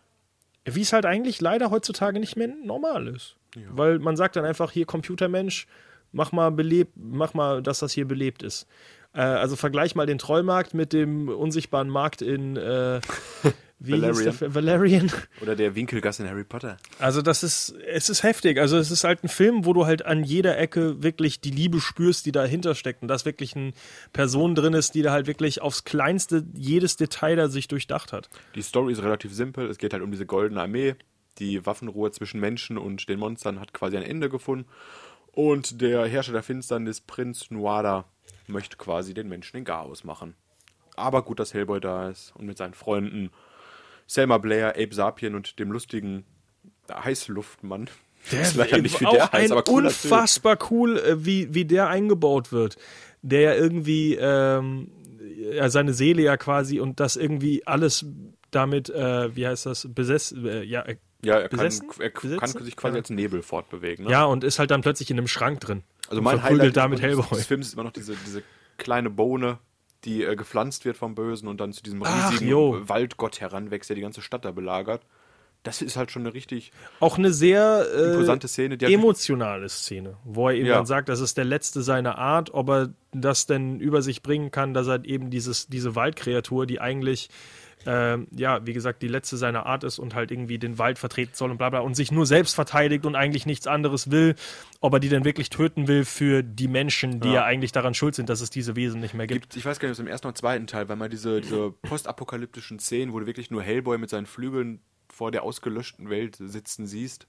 wie 0.64 0.82
es 0.82 0.92
halt 0.92 1.06
eigentlich 1.06 1.40
leider 1.40 1.70
heutzutage 1.70 2.20
nicht 2.20 2.36
mehr 2.36 2.48
normal 2.48 3.08
ist. 3.08 3.36
Weil 3.70 3.98
man 3.98 4.16
sagt 4.16 4.36
dann 4.36 4.44
einfach 4.44 4.70
hier 4.70 4.86
Computermensch, 4.86 5.66
mach 6.12 6.32
mal 6.32 6.50
belebt, 6.50 6.92
mach 6.96 7.34
mal, 7.34 7.62
dass 7.62 7.80
das 7.80 7.92
hier 7.92 8.06
belebt 8.06 8.42
ist. 8.42 8.66
Äh, 9.14 9.20
also 9.20 9.56
vergleich 9.56 9.94
mal 9.94 10.06
den 10.06 10.18
Trollmarkt 10.18 10.74
mit 10.74 10.92
dem 10.92 11.28
unsichtbaren 11.28 11.88
Markt 11.88 12.22
in, 12.22 12.56
äh, 12.56 13.00
wie 13.80 13.94
hieß 13.94 14.00
der 14.00 14.54
Valerian. 14.54 14.54
Valerian. 14.54 15.12
Oder 15.40 15.54
der 15.54 15.74
Winkelgass 15.74 16.18
in 16.18 16.28
Harry 16.28 16.44
Potter. 16.44 16.78
Also 16.98 17.22
das 17.22 17.42
ist, 17.42 17.74
es 17.86 18.08
ist 18.08 18.22
heftig. 18.22 18.58
Also 18.58 18.76
es 18.76 18.90
ist 18.90 19.04
halt 19.04 19.22
ein 19.22 19.28
Film, 19.28 19.64
wo 19.64 19.72
du 19.72 19.86
halt 19.86 20.04
an 20.04 20.24
jeder 20.24 20.58
Ecke 20.58 21.02
wirklich 21.02 21.40
die 21.40 21.50
Liebe 21.50 21.80
spürst, 21.80 22.26
die 22.26 22.32
dahinter 22.32 22.74
steckt. 22.74 23.02
Und 23.02 23.08
dass 23.08 23.24
wirklich 23.24 23.54
eine 23.54 23.72
Person 24.12 24.54
drin 24.54 24.74
ist, 24.74 24.94
die 24.94 25.02
da 25.02 25.12
halt 25.12 25.26
wirklich 25.26 25.62
aufs 25.62 25.84
kleinste 25.84 26.44
jedes 26.54 26.96
Detail 26.96 27.36
da 27.36 27.48
sich 27.48 27.68
durchdacht 27.68 28.12
hat. 28.12 28.28
Die 28.54 28.62
Story 28.62 28.92
ist 28.92 29.02
relativ 29.02 29.32
simpel. 29.32 29.68
Es 29.70 29.78
geht 29.78 29.92
halt 29.92 30.02
um 30.02 30.10
diese 30.10 30.26
goldene 30.26 30.60
Armee. 30.60 30.96
Die 31.38 31.64
Waffenruhe 31.64 32.10
zwischen 32.10 32.40
Menschen 32.40 32.78
und 32.78 33.08
den 33.08 33.20
Monstern 33.20 33.60
hat 33.60 33.72
quasi 33.72 33.96
ein 33.96 34.02
Ende 34.02 34.28
gefunden. 34.28 34.66
Und 35.30 35.80
der 35.80 36.04
Herrscher 36.06 36.32
der 36.32 36.42
Finsternis, 36.42 37.00
Prinz 37.00 37.52
Nuada, 37.52 38.06
möchte 38.48 38.76
quasi 38.76 39.14
den 39.14 39.28
Menschen 39.28 39.58
in 39.58 39.64
Garaus 39.64 40.02
machen. 40.02 40.34
Aber 40.96 41.22
gut, 41.22 41.38
dass 41.38 41.54
Hellboy 41.54 41.80
da 41.80 42.08
ist 42.08 42.34
und 42.34 42.46
mit 42.46 42.58
seinen 42.58 42.74
Freunden 42.74 43.30
Selma 44.08 44.38
Blair, 44.38 44.70
Abe 44.76 44.92
Sapien 44.94 45.36
und 45.36 45.58
dem 45.60 45.70
lustigen 45.70 46.24
Heißluftmann. 46.92 47.88
Der 48.32 48.42
ist 48.42 48.56
leider 48.56 48.78
nicht 48.78 49.00
wie 49.00 49.04
der 49.04 49.30
heißt, 49.30 49.34
ein 49.34 49.52
aber 49.52 49.64
Typ. 49.64 49.74
unfassbar 49.76 50.58
cool, 50.70 50.98
äh, 50.98 51.24
wie, 51.24 51.54
wie 51.54 51.64
der 51.64 51.88
eingebaut 51.88 52.50
wird. 52.52 52.76
Der 53.22 53.40
ja 53.42 53.54
irgendwie 53.54 54.14
ähm, 54.16 54.90
ja, 55.52 55.68
seine 55.70 55.92
Seele 55.94 56.22
ja 56.22 56.36
quasi 56.36 56.80
und 56.80 57.00
das 57.00 57.16
irgendwie 57.16 57.66
alles 57.66 58.04
damit, 58.50 58.90
äh, 58.90 59.34
wie 59.36 59.46
heißt 59.46 59.66
das, 59.66 59.86
besessen, 59.94 60.44
äh, 60.46 60.62
ja, 60.62 60.82
äh, 60.82 60.96
Ja, 61.24 61.34
er 61.38 61.48
kann, 61.48 61.58
Besessen? 61.58 61.88
er 61.98 62.10
kann 62.10 62.64
sich 62.64 62.76
quasi 62.76 62.94
Ja. 62.96 63.00
als 63.00 63.10
Nebel 63.10 63.42
fortbewegen. 63.42 64.06
Ne? 64.06 64.10
ja, 64.10 64.24
und 64.24 64.42
ist 64.44 64.58
halt 64.58 64.70
dann 64.70 64.80
plötzlich 64.80 65.10
in 65.10 65.18
einem 65.18 65.28
Schrank 65.28 65.60
drin. 65.60 65.82
Also 66.08 66.22
mein 66.22 66.42
Highlight 66.42 66.76
damit 66.76 67.02
des 67.02 67.46
Films 67.46 67.68
ist 67.68 67.74
immer 67.74 67.84
noch 67.84 67.92
diese, 67.92 68.14
diese 68.26 68.42
kleine 68.78 69.10
Bohne, 69.10 69.58
die 70.04 70.24
äh, 70.24 70.36
gepflanzt 70.36 70.84
wird 70.84 70.96
vom 70.96 71.14
Bösen 71.14 71.48
und 71.48 71.60
dann 71.60 71.72
zu 71.72 71.82
diesem 71.82 72.02
Ach, 72.04 72.30
riesigen 72.30 72.48
jo. 72.50 72.88
Waldgott 72.88 73.40
heranwächst, 73.40 73.90
der 73.90 73.96
die 73.96 74.02
ganze 74.02 74.22
Stadt 74.22 74.44
da 74.44 74.52
belagert. 74.52 75.02
Das 75.64 75.82
ist 75.82 75.96
halt 75.96 76.12
schon 76.12 76.22
eine 76.22 76.34
richtig 76.34 76.70
Auch 77.00 77.18
eine 77.18 77.32
sehr 77.32 77.84
äh, 77.92 78.12
imposante 78.12 78.46
Szene. 78.46 78.78
Emotionale 78.80 79.68
Szene, 79.68 80.16
wo 80.24 80.48
er 80.48 80.54
eben 80.54 80.66
Ja. 80.66 80.76
dann 80.76 80.86
sagt, 80.86 81.08
das 81.08 81.20
ist 81.20 81.36
der 81.36 81.44
letzte 81.44 81.82
seiner 81.82 82.16
Art, 82.16 82.54
ob 82.54 82.68
er 82.70 82.94
das 83.12 83.46
denn 83.46 83.80
über 83.80 84.00
sich 84.00 84.22
bringen 84.22 84.52
kann, 84.52 84.72
dass 84.72 84.86
er 84.86 85.04
eben 85.04 85.30
dieses, 85.30 85.66
diese 85.66 85.96
Waldkreatur, 85.96 86.64
die 86.66 86.80
eigentlich, 86.80 87.28
ähm, 87.86 88.26
ja, 88.32 88.66
wie 88.66 88.72
gesagt, 88.72 89.02
die 89.02 89.08
letzte 89.08 89.36
seiner 89.36 89.66
Art 89.66 89.84
ist 89.84 89.98
und 89.98 90.14
halt 90.14 90.30
irgendwie 90.30 90.58
den 90.58 90.78
Wald 90.78 90.98
vertreten 90.98 91.32
soll 91.34 91.50
und 91.50 91.58
bla 91.58 91.70
bla 91.70 91.80
und 91.80 91.94
sich 91.94 92.10
nur 92.12 92.26
selbst 92.26 92.54
verteidigt 92.54 93.06
und 93.06 93.14
eigentlich 93.14 93.46
nichts 93.46 93.66
anderes 93.66 94.10
will, 94.10 94.34
ob 94.80 94.92
er 94.94 95.00
die 95.00 95.08
denn 95.08 95.24
wirklich 95.24 95.48
töten 95.50 95.88
will 95.88 96.04
für 96.04 96.42
die 96.42 96.68
Menschen, 96.68 97.20
die 97.20 97.28
ja, 97.28 97.34
Ja. 97.34 97.44
eigentlich 97.44 97.72
daran 97.72 97.94
schuld 97.94 98.14
sind, 98.14 98.28
dass 98.28 98.40
es 98.40 98.50
diese 98.50 98.76
Wesen 98.76 99.00
nicht 99.00 99.14
mehr 99.14 99.26
gibt. 99.26 99.42
gibt, 99.42 99.56
ich 99.56 99.64
weiß 99.64 99.78
gar 99.78 99.88
nicht, 99.88 99.92
ob 99.98 100.00
es 100.02 100.06
im 100.06 100.08
ersten 100.08 100.26
oder 100.26 100.34
zweiten 100.34 100.66
Teil, 100.66 100.88
weil 100.88 100.96
mal 100.96 101.08
diese, 101.08 101.40
diese 101.40 101.70
postapokalyptischen 101.70 102.78
Szenen, 102.78 103.12
wo 103.12 103.20
du 103.20 103.26
wirklich 103.26 103.50
nur 103.50 103.62
Hellboy 103.62 103.98
mit 103.98 104.10
seinen 104.10 104.26
Flügeln 104.26 104.80
vor 105.08 105.30
der 105.30 105.42
ausgelöschten 105.42 106.10
Welt 106.10 106.36
sitzen 106.38 106.86
siehst. 106.86 107.26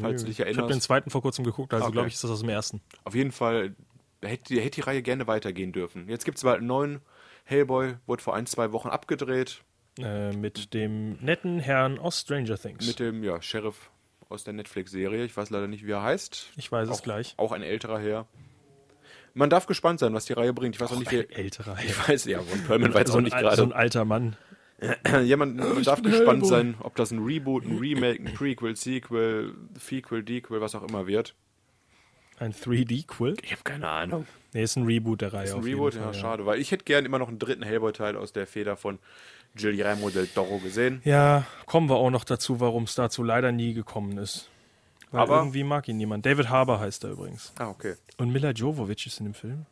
Falls 0.00 0.20
du 0.22 0.26
dich 0.26 0.40
Ich 0.40 0.46
habe 0.46 0.52
den 0.52 0.58
erinnerst. 0.62 0.82
zweiten 0.82 1.10
vor 1.10 1.22
kurzem 1.22 1.44
geguckt, 1.44 1.72
also 1.72 1.86
Okay. 1.86 1.92
glaube 1.92 2.08
ich, 2.08 2.14
ist 2.14 2.24
das 2.24 2.30
aus 2.30 2.40
dem 2.40 2.48
ersten. 2.48 2.80
Auf 3.04 3.14
jeden 3.14 3.30
Fall 3.32 3.76
hätte, 4.22 4.54
hätte 4.60 4.70
die 4.76 4.80
Reihe 4.80 5.02
gerne 5.02 5.26
weitergehen 5.26 5.72
dürfen. 5.72 6.08
Jetzt 6.08 6.24
gibt 6.24 6.36
es 6.38 6.42
bald 6.44 6.58
einen 6.58 6.66
neuen 6.66 7.00
Hellboy, 7.44 7.96
wurde 8.06 8.22
vor 8.22 8.34
ein, 8.34 8.46
zwei 8.46 8.72
Wochen 8.72 8.88
abgedreht. 8.88 9.62
Äh, 9.98 10.32
mit 10.32 10.74
dem 10.74 11.18
netten 11.20 11.60
Herrn 11.60 11.98
aus 11.98 12.20
Stranger 12.20 12.58
Things. 12.58 12.86
Mit 12.86 12.98
dem 12.98 13.22
ja, 13.22 13.40
Sheriff 13.40 13.90
aus 14.28 14.42
der 14.42 14.54
Netflix-Serie. 14.54 15.24
Ich 15.24 15.36
weiß 15.36 15.50
leider 15.50 15.68
nicht, 15.68 15.86
wie 15.86 15.92
er 15.92 16.02
heißt. 16.02 16.50
ich 16.56 16.72
weiß 16.72 16.88
es 16.88 16.98
auch, 16.98 17.02
gleich. 17.02 17.34
Auch 17.36 17.52
ein 17.52 17.62
älterer 17.62 18.00
Herr. 18.00 18.26
Man 19.34 19.50
darf 19.50 19.66
gespannt 19.66 20.00
sein, 20.00 20.14
was 20.14 20.24
die 20.24 20.32
Reihe 20.32 20.52
bringt. 20.52 20.74
Ich 20.76 20.80
weiß 20.80 20.92
auch 20.92 20.98
nicht, 20.98 21.12
Ein 21.12 21.26
wie. 21.28 21.34
älterer 21.34 21.76
Herr. 21.76 21.84
Ich 21.84 22.08
weiß, 22.08 22.24
ja, 22.26 22.38
Ron 22.38 22.64
Perlman 22.66 22.94
war 22.94 23.00
jetzt 23.00 23.12
so, 23.12 23.18
auch 23.18 23.22
nicht 23.22 23.36
gerade. 23.36 23.56
so 23.56 23.62
ein 23.64 23.72
alter 23.72 24.04
Mann. 24.04 24.36
ja, 25.24 25.36
man, 25.36 25.56
man 25.56 25.82
darf 25.82 26.02
gespannt 26.02 26.42
Hellboy. 26.42 26.48
sein, 26.48 26.74
ob 26.80 26.96
das 26.96 27.10
ein 27.10 27.22
Reboot, 27.24 27.64
ein 27.64 27.78
Remake, 27.78 28.22
ein 28.22 28.34
Prequel, 28.34 28.76
Sequel, 28.76 29.54
Fequel, 29.78 30.22
Dequel, 30.22 30.60
was 30.60 30.74
auch 30.74 30.82
immer 30.82 31.06
wird. 31.06 31.34
Ein 32.44 32.52
3D-Quill? 32.52 33.36
Ich 33.42 33.52
habe 33.52 33.62
keine 33.64 33.88
Ahnung. 33.88 34.26
Nee, 34.52 34.62
ist 34.62 34.76
ein 34.76 34.84
Reboot 34.84 35.20
der 35.22 35.32
Reihe. 35.32 35.44
Ist 35.44 35.52
ein 35.52 35.60
auf 35.60 35.64
Reboot, 35.64 35.94
jeden 35.94 36.04
ja, 36.04 36.12
Fall, 36.12 36.20
schade, 36.20 36.46
weil 36.46 36.60
ich 36.60 36.70
hätte 36.70 36.84
gern 36.84 37.04
immer 37.06 37.18
noch 37.18 37.28
einen 37.28 37.38
dritten 37.38 37.62
Hellboy-Teil 37.62 38.16
aus 38.16 38.32
der 38.32 38.46
Feder 38.46 38.76
von 38.76 38.98
Guillermo 39.56 40.10
del 40.10 40.26
Toro 40.26 40.58
gesehen. 40.58 41.00
Ja, 41.04 41.44
kommen 41.66 41.88
wir 41.88 41.96
auch 41.96 42.10
noch 42.10 42.24
dazu, 42.24 42.60
warum 42.60 42.84
es 42.84 42.94
dazu 42.94 43.22
leider 43.22 43.50
nie 43.52 43.72
gekommen 43.72 44.18
ist. 44.18 44.50
Weil 45.10 45.22
Aber- 45.22 45.38
irgendwie 45.38 45.62
mag 45.64 45.88
ihn 45.88 45.96
niemand. 45.96 46.26
David 46.26 46.48
Harbour 46.50 46.80
heißt 46.80 47.04
er 47.04 47.12
übrigens. 47.12 47.52
Ah, 47.58 47.68
okay. 47.68 47.94
Und 48.18 48.30
Mila 48.32 48.50
Jovovich 48.50 49.06
ist 49.06 49.20
in 49.20 49.26
dem 49.26 49.34
Film. 49.34 49.64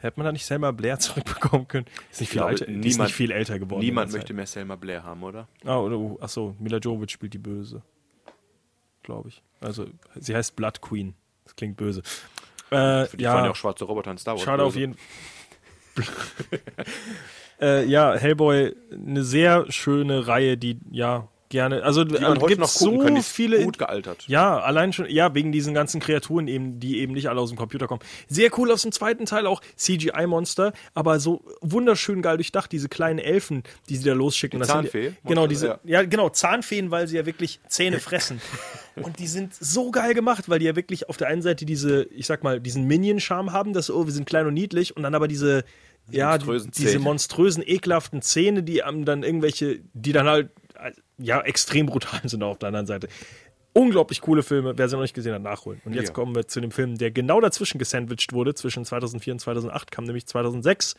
Hätte 0.00 0.14
man 0.16 0.24
da 0.26 0.32
nicht 0.32 0.46
Selma 0.46 0.70
Blair 0.70 0.98
zurückbekommen 1.00 1.68
können? 1.68 1.86
Ist 2.10 2.20
nicht 2.20 2.30
viel, 2.30 2.38
glaube, 2.38 2.52
älter, 2.52 2.66
die 2.66 2.72
ist 2.78 2.84
niemand- 2.84 3.08
nicht 3.08 3.16
viel 3.16 3.30
älter 3.32 3.58
geworden. 3.58 3.80
Niemand 3.80 4.12
möchte 4.12 4.32
mehr 4.32 4.46
Selma 4.46 4.76
Blair 4.76 5.02
haben, 5.04 5.22
oder? 5.22 5.46
Ah, 5.64 5.78
oder, 5.78 5.98
oh, 5.98 6.16
achso, 6.20 6.54
Mila 6.58 6.78
Jovovich 6.78 7.10
spielt 7.10 7.34
die 7.34 7.38
Böse. 7.38 7.82
Glaube 9.02 9.28
ich. 9.28 9.42
Also, 9.60 9.86
sie 10.16 10.34
heißt 10.34 10.56
Blood 10.56 10.80
Queen. 10.80 11.14
Das 11.44 11.56
klingt 11.56 11.76
böse. 11.76 12.02
Äh, 12.70 13.06
Für 13.06 13.16
die 13.16 13.24
waren 13.24 13.44
ja 13.44 13.50
auch 13.50 13.56
schwarze 13.56 13.84
Roboter 13.84 14.10
in 14.10 14.18
Star 14.18 14.34
Wars. 14.34 14.42
Schade 14.42 14.62
auf 14.62 14.74
böse. 14.74 14.80
jeden 14.80 14.96
äh, 17.60 17.84
Ja, 17.84 18.14
Hellboy, 18.14 18.74
eine 18.92 19.22
sehr 19.22 19.70
schöne 19.70 20.26
Reihe, 20.26 20.56
die 20.56 20.78
ja 20.90 21.28
gerne. 21.48 21.82
Also 21.82 22.04
Die 22.04 22.14
man 22.14 22.22
äh, 22.22 22.40
heute 22.40 22.56
gibt 22.56 22.66
so 22.68 23.04
die 23.08 23.18
ist 23.18 23.28
viele. 23.28 23.64
gut 23.64 23.78
gealtert. 23.78 24.24
Ja, 24.26 24.58
allein 24.58 24.92
schon, 24.92 25.08
ja, 25.08 25.34
wegen 25.34 25.52
diesen 25.52 25.74
ganzen 25.74 26.00
Kreaturen 26.00 26.48
eben, 26.48 26.80
die 26.80 26.98
eben 26.98 27.12
nicht 27.12 27.28
alle 27.28 27.40
aus 27.40 27.50
dem 27.50 27.58
Computer 27.58 27.86
kommen. 27.86 28.00
Sehr 28.28 28.50
cool 28.58 28.70
aus 28.70 28.82
dem 28.82 28.92
zweiten 28.92 29.26
Teil 29.26 29.46
auch 29.46 29.60
CGI-Monster, 29.76 30.72
aber 30.94 31.20
so 31.20 31.44
wunderschön 31.60 32.22
geil 32.22 32.36
durchdacht, 32.36 32.72
diese 32.72 32.88
kleinen 32.88 33.18
Elfen, 33.18 33.62
die 33.88 33.96
sie 33.96 34.04
da 34.04 34.14
losschicken. 34.14 34.60
Die 34.60 34.66
Zahnfee? 34.66 35.06
Ja, 35.06 35.12
genau, 35.24 35.46
diese, 35.46 35.66
ja. 35.66 35.78
ja. 35.84 36.02
genau, 36.04 36.30
Zahnfeen, 36.30 36.90
weil 36.90 37.06
sie 37.06 37.16
ja 37.16 37.26
wirklich 37.26 37.60
Zähne 37.68 38.00
fressen. 38.00 38.40
Und 38.96 39.18
die 39.18 39.26
sind 39.26 39.54
so 39.54 39.90
geil 39.90 40.14
gemacht, 40.14 40.48
weil 40.48 40.60
die 40.60 40.66
ja 40.66 40.76
wirklich 40.76 41.08
auf 41.08 41.16
der 41.16 41.26
einen 41.26 41.42
Seite 41.42 41.64
diese, 41.64 42.04
ich 42.04 42.26
sag 42.26 42.44
mal, 42.44 42.60
diesen 42.60 42.84
Minion-Charme 42.84 43.52
haben, 43.52 43.72
dass, 43.72 43.90
oh, 43.90 44.06
wir 44.06 44.12
sind 44.12 44.26
klein 44.26 44.46
und 44.46 44.54
niedlich, 44.54 44.96
und 44.96 45.02
dann 45.02 45.14
aber 45.14 45.26
diese, 45.26 45.64
ja, 46.10 46.38
die, 46.38 46.44
monströsen 46.44 46.70
diese 46.76 46.98
monströsen, 46.98 47.62
ekelhaften 47.66 48.22
Zähne, 48.22 48.62
die 48.62 48.82
dann 49.04 49.22
irgendwelche, 49.22 49.80
die 49.94 50.12
dann 50.12 50.26
halt, 50.26 50.50
ja, 51.18 51.40
extrem 51.42 51.86
brutal 51.86 52.20
sind 52.28 52.42
auf 52.42 52.58
der 52.58 52.68
anderen 52.68 52.86
Seite. 52.86 53.08
Unglaublich 53.72 54.20
coole 54.20 54.42
Filme, 54.44 54.78
wer 54.78 54.88
sie 54.88 54.94
noch 54.94 55.02
nicht 55.02 55.14
gesehen 55.14 55.34
hat, 55.34 55.42
nachholen. 55.42 55.80
Und 55.84 55.94
jetzt 55.94 56.08
Ja. 56.08 56.12
kommen 56.14 56.34
wir 56.34 56.46
zu 56.46 56.60
dem 56.60 56.70
Film, 56.70 56.96
der 56.96 57.10
genau 57.10 57.40
dazwischen 57.40 57.78
gesandwiched 57.78 58.32
wurde, 58.32 58.54
zwischen 58.54 58.84
2004 58.84 59.32
und 59.34 59.38
2008, 59.40 59.90
kam 59.90 60.04
nämlich 60.04 60.26
2006 60.26 60.94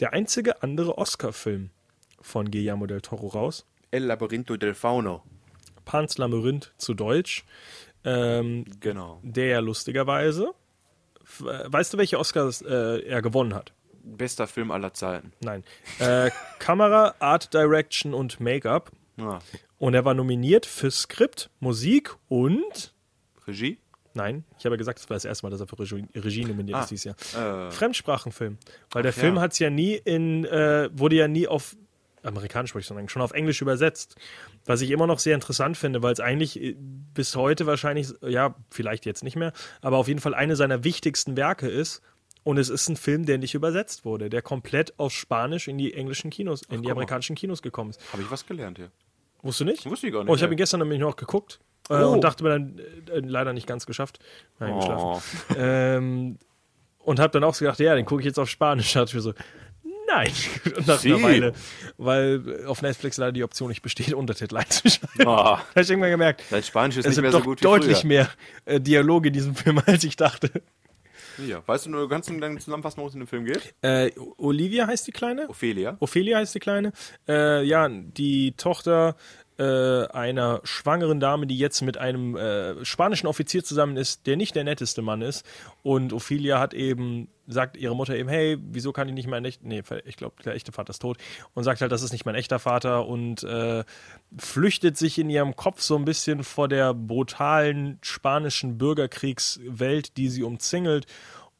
der 0.00 0.12
einzige 0.12 0.62
andere 0.62 0.98
Oscar-Film 0.98 1.70
von 2.20 2.50
Guillermo 2.50 2.86
del 2.86 3.00
Toro 3.02 3.28
raus. 3.28 3.64
El 3.92 4.04
Labyrinto 4.04 4.56
del 4.56 4.74
Fauno. 4.74 5.22
Pans 5.84 6.18
Labyrinth 6.18 6.72
zu 6.78 6.94
Deutsch, 6.94 7.44
ähm, 8.04 8.64
Genau. 8.80 9.20
der 9.22 9.46
ja 9.46 9.58
lustigerweise, 9.60 10.52
äh, 11.40 11.44
weißt 11.66 11.94
du, 11.94 11.98
welche 11.98 12.18
Oscars 12.18 12.62
äh, 12.62 13.00
er 13.04 13.22
gewonnen 13.22 13.54
hat? 13.54 13.72
Bester 14.04 14.46
Film 14.48 14.72
aller 14.72 14.92
Zeiten. 14.94 15.32
Nein. 15.40 15.62
Äh, 16.00 16.30
Kamera, 16.58 17.14
Art 17.20 17.52
Direction 17.54 18.12
und 18.14 18.40
Make-up. 18.40 18.90
Ah. 19.18 19.38
Und 19.78 19.94
er 19.94 20.04
war 20.04 20.14
nominiert 20.14 20.66
für 20.66 20.90
Skript, 20.90 21.50
Musik 21.60 22.14
und. 22.28 22.94
Regie? 23.46 23.78
Nein, 24.14 24.44
ich 24.58 24.64
habe 24.64 24.74
ja 24.74 24.78
gesagt, 24.78 24.98
das 24.98 25.08
war 25.08 25.14
das 25.14 25.24
erste 25.24 25.46
Mal, 25.46 25.50
dass 25.50 25.60
er 25.60 25.66
für 25.66 25.78
Regie, 25.78 26.06
Regie 26.14 26.44
nominiert 26.44 26.78
Ah, 26.78 26.82
ist 26.82 26.90
dieses 26.90 27.06
äh. 27.06 27.38
Jahr. 27.38 27.72
Fremdsprachenfilm. 27.72 28.58
Weil 28.90 29.02
der 29.02 29.12
Film 29.12 29.36
ja. 29.36 29.42
hat 29.42 29.52
es 29.52 29.58
ja 29.58 29.70
nie 29.70 29.94
in, 29.94 30.44
äh, 30.44 30.90
wurde 30.92 31.16
ja 31.16 31.28
nie 31.28 31.48
auf 31.48 31.76
amerikanisch 32.24 32.74
würde 32.74 32.82
ich 32.82 32.86
sagen, 32.86 33.08
schon 33.08 33.22
auf 33.22 33.32
Englisch 33.32 33.60
übersetzt. 33.62 34.16
Was 34.64 34.80
ich 34.80 34.90
immer 34.90 35.06
noch 35.06 35.18
sehr 35.18 35.34
interessant 35.34 35.76
finde, 35.76 36.02
weil 36.02 36.12
es 36.12 36.20
eigentlich 36.20 36.60
äh, 36.60 36.76
bis 36.78 37.34
heute 37.36 37.66
wahrscheinlich, 37.66 38.12
ja, 38.22 38.54
vielleicht 38.70 39.06
jetzt 39.06 39.24
nicht 39.24 39.36
mehr, 39.36 39.52
aber 39.80 39.96
auf 39.96 40.08
jeden 40.08 40.20
Fall 40.20 40.34
eine 40.34 40.56
seiner 40.56 40.84
wichtigsten 40.84 41.36
Werke 41.36 41.68
ist. 41.68 42.02
Und 42.44 42.58
es 42.58 42.68
ist 42.68 42.88
ein 42.88 42.96
Film, 42.96 43.24
der 43.24 43.38
nicht 43.38 43.54
übersetzt 43.54 44.04
wurde, 44.04 44.28
der 44.28 44.42
komplett 44.42 44.98
aus 44.98 45.12
Spanisch 45.12 45.68
in 45.68 45.78
die 45.78 45.94
englischen 45.94 46.30
Kinos, 46.30 46.62
in 46.68 46.82
die 46.82 46.90
amerikanischen 46.90 47.36
Kinos 47.36 47.62
gekommen 47.62 47.90
ist. 47.90 48.00
Habe 48.12 48.22
ich 48.22 48.30
was 48.30 48.44
gelernt 48.46 48.78
hier? 48.78 48.90
Wusstest 49.42 49.60
du 49.60 49.64
nicht? 49.66 49.86
Wusste 49.90 50.06
ich 50.08 50.12
gar 50.12 50.20
nicht, 50.24 50.30
Oh, 50.30 50.34
ich 50.34 50.42
habe 50.42 50.52
ihn 50.54 50.56
gestern 50.56 50.80
nämlich 50.80 50.98
noch 51.00 51.14
geguckt 51.16 51.60
äh, 51.88 51.94
Oh. 51.94 52.10
und 52.12 52.22
dachte 52.24 52.42
mir 52.44 52.50
dann 52.50 52.78
äh, 53.12 53.20
leider 53.20 53.52
nicht 53.52 53.66
ganz 53.66 53.86
geschafft. 53.86 54.18
Nein, 54.58 54.72
Oh. 54.72 54.78
geschlafen. 54.78 55.22
Ähm, 55.56 56.38
und 56.98 57.18
habe 57.20 57.32
dann 57.32 57.44
auch 57.44 57.54
so 57.54 57.64
gedacht, 57.64 57.78
ja, 57.80 57.94
den 57.94 58.04
gucke 58.06 58.20
ich 58.22 58.26
jetzt 58.26 58.38
auf 58.38 58.48
Spanisch. 58.48 58.92
Da 58.92 59.00
dachte 59.04 59.10
ich 59.10 59.14
mir 59.14 59.20
so, 59.20 59.34
nein, 60.08 60.30
nach 60.86 60.98
Sie. 60.98 61.12
einer 61.12 61.22
Weile. 61.22 61.52
Weil 61.96 62.64
auf 62.66 62.82
Netflix 62.82 63.16
leider 63.18 63.32
die 63.32 63.44
Option 63.44 63.68
nicht 63.68 63.82
besteht, 63.82 64.12
Untertitel 64.14 64.56
einzuschalten. 64.56 65.26
Ah, 65.26 65.26
Da 65.26 65.58
habe 65.70 65.80
ich 65.80 65.90
irgendwann 65.90 66.10
gemerkt, 66.10 66.42
dein 66.50 66.62
Spanisch 66.62 66.96
ist 66.96 67.06
es 67.06 67.16
nicht 67.16 67.22
mehr 67.22 67.32
so 67.32 67.40
gut 67.40 67.60
wie 67.60 67.64
deutlich 67.64 67.98
früher. 67.98 68.08
mehr 68.08 68.28
äh, 68.64 68.80
Dialoge 68.80 69.28
in 69.28 69.34
diesem 69.34 69.54
Film, 69.54 69.80
als 69.86 70.02
ich 70.04 70.16
dachte. 70.16 70.50
Ja. 71.46 71.62
Weißt 71.66 71.86
du 71.86 71.90
nur 71.90 72.08
ganz 72.08 72.26
dann 72.26 72.58
zusammenfassen, 72.58 72.98
worum 72.98 73.08
es 73.08 73.14
in 73.14 73.20
dem 73.20 73.26
Film 73.26 73.44
geht? 73.44 73.74
Äh, 73.82 74.10
Olivia 74.36 74.86
heißt 74.86 75.06
die 75.06 75.12
Kleine? 75.12 75.48
Ophelia. 75.48 75.96
Ophelia 76.00 76.38
heißt 76.38 76.54
die 76.54 76.60
Kleine. 76.60 76.92
Äh, 77.28 77.64
ja, 77.64 77.88
die 77.88 78.52
Tochter, 78.52 79.16
äh, 79.62 80.08
einer 80.12 80.60
schwangeren 80.64 81.20
Dame, 81.20 81.46
die 81.46 81.56
jetzt 81.56 81.82
mit 81.82 81.96
einem 81.96 82.36
äh, 82.36 82.84
spanischen 82.84 83.28
Offizier 83.28 83.62
zusammen 83.62 83.96
ist, 83.96 84.26
der 84.26 84.36
nicht 84.36 84.56
der 84.56 84.64
netteste 84.64 85.02
Mann 85.02 85.22
ist. 85.22 85.46
Und 85.82 86.12
Ophelia 86.12 86.58
hat 86.58 86.74
eben, 86.74 87.28
sagt 87.46 87.76
ihre 87.76 87.94
Mutter 87.94 88.16
eben, 88.16 88.28
hey, 88.28 88.58
wieso 88.60 88.92
kann 88.92 89.08
ich 89.08 89.14
nicht 89.14 89.28
mein 89.28 89.44
echter, 89.44 89.64
nee, 89.64 89.82
ich 90.04 90.16
glaube, 90.16 90.42
der 90.42 90.54
echte 90.54 90.72
Vater 90.72 90.90
ist 90.90 91.00
tot. 91.00 91.18
Und 91.54 91.62
sagt 91.62 91.80
halt, 91.80 91.92
das 91.92 92.02
ist 92.02 92.12
nicht 92.12 92.26
mein 92.26 92.34
echter 92.34 92.58
Vater 92.58 93.06
und 93.06 93.44
äh, 93.44 93.84
flüchtet 94.36 94.96
sich 94.96 95.18
in 95.18 95.30
ihrem 95.30 95.54
Kopf 95.54 95.80
so 95.80 95.96
ein 95.96 96.04
bisschen 96.04 96.42
vor 96.42 96.66
der 96.66 96.92
brutalen 96.92 97.98
spanischen 98.02 98.78
Bürgerkriegswelt, 98.78 100.16
die 100.16 100.28
sie 100.28 100.42
umzingelt. 100.42 101.06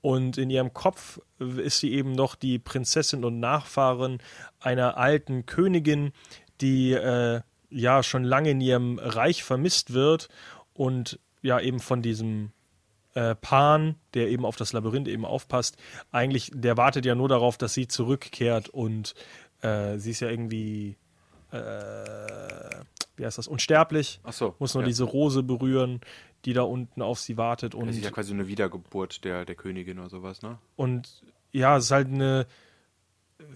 Und 0.00 0.36
in 0.36 0.50
ihrem 0.50 0.74
Kopf 0.74 1.20
ist 1.38 1.78
sie 1.78 1.92
eben 1.92 2.11
noch 2.11 2.34
die 2.34 2.59
Prinzessin 2.59 3.24
und 3.24 3.38
Nachfahrin 3.38 4.18
einer 4.59 4.96
alten 4.96 5.46
Königin, 5.46 6.12
die 6.61 6.92
äh, 6.92 7.42
ja 7.73 8.03
schon 8.03 8.25
lange 8.25 8.51
in 8.51 8.61
ihrem 8.61 8.99
Reich 8.99 9.45
vermisst 9.45 9.93
wird 9.93 10.29
und 10.75 11.18
ja 11.43 11.61
eben 11.61 11.81
von 11.81 12.03
diesem 12.03 12.53
äh, 13.14 13.35
Pan, 13.35 13.97
der 14.14 14.29
eben 14.29 14.45
auf 14.45 14.57
das 14.57 14.73
Labyrinth 14.73 15.09
eben 15.09 15.25
aufpasst, 15.25 15.77
eigentlich, 16.11 16.51
der 16.55 16.77
wartet 16.77 17.05
ja 17.05 17.14
nur 17.14 17.29
darauf, 17.29 17.59
dass 17.59 17.75
sie 17.75 17.89
zurückkehrt 17.89 18.68
und 18.68 19.14
äh, 19.61 19.99
sie 19.99 20.12
ist 20.12 20.20
ja 20.20 20.31
irgendwie, 20.31 20.97
äh, 21.51 21.57
wie 23.16 23.25
heißt 23.25 23.39
das, 23.39 23.49
unsterblich. 23.49 24.20
Ach 24.23 24.33
so, 24.33 24.55
Muss 24.59 24.75
nur 24.75 24.83
ja. 24.83 24.89
diese 24.89 25.05
Rose 25.05 25.43
berühren, 25.43 26.01
die 26.45 26.53
da 26.53 26.62
unten 26.62 27.03
auf 27.03 27.20
sie 27.20 27.37
wartet 27.37 27.75
und 27.75 27.87
Das 27.87 27.97
ist 27.97 28.05
ja 28.05 28.11
quasi 28.11 28.33
eine 28.33 28.49
Wiedergeburt 28.49 29.25
der, 29.25 29.45
der 29.45 29.55
Königin 29.55 29.99
oder 29.99 30.09
sowas, 30.09 30.43
ne? 30.43 30.59
Und 30.77 31.23
ja, 31.53 31.77
es 31.77 31.85
ist 31.85 31.91
halt 31.91 32.09
eine 32.09 32.47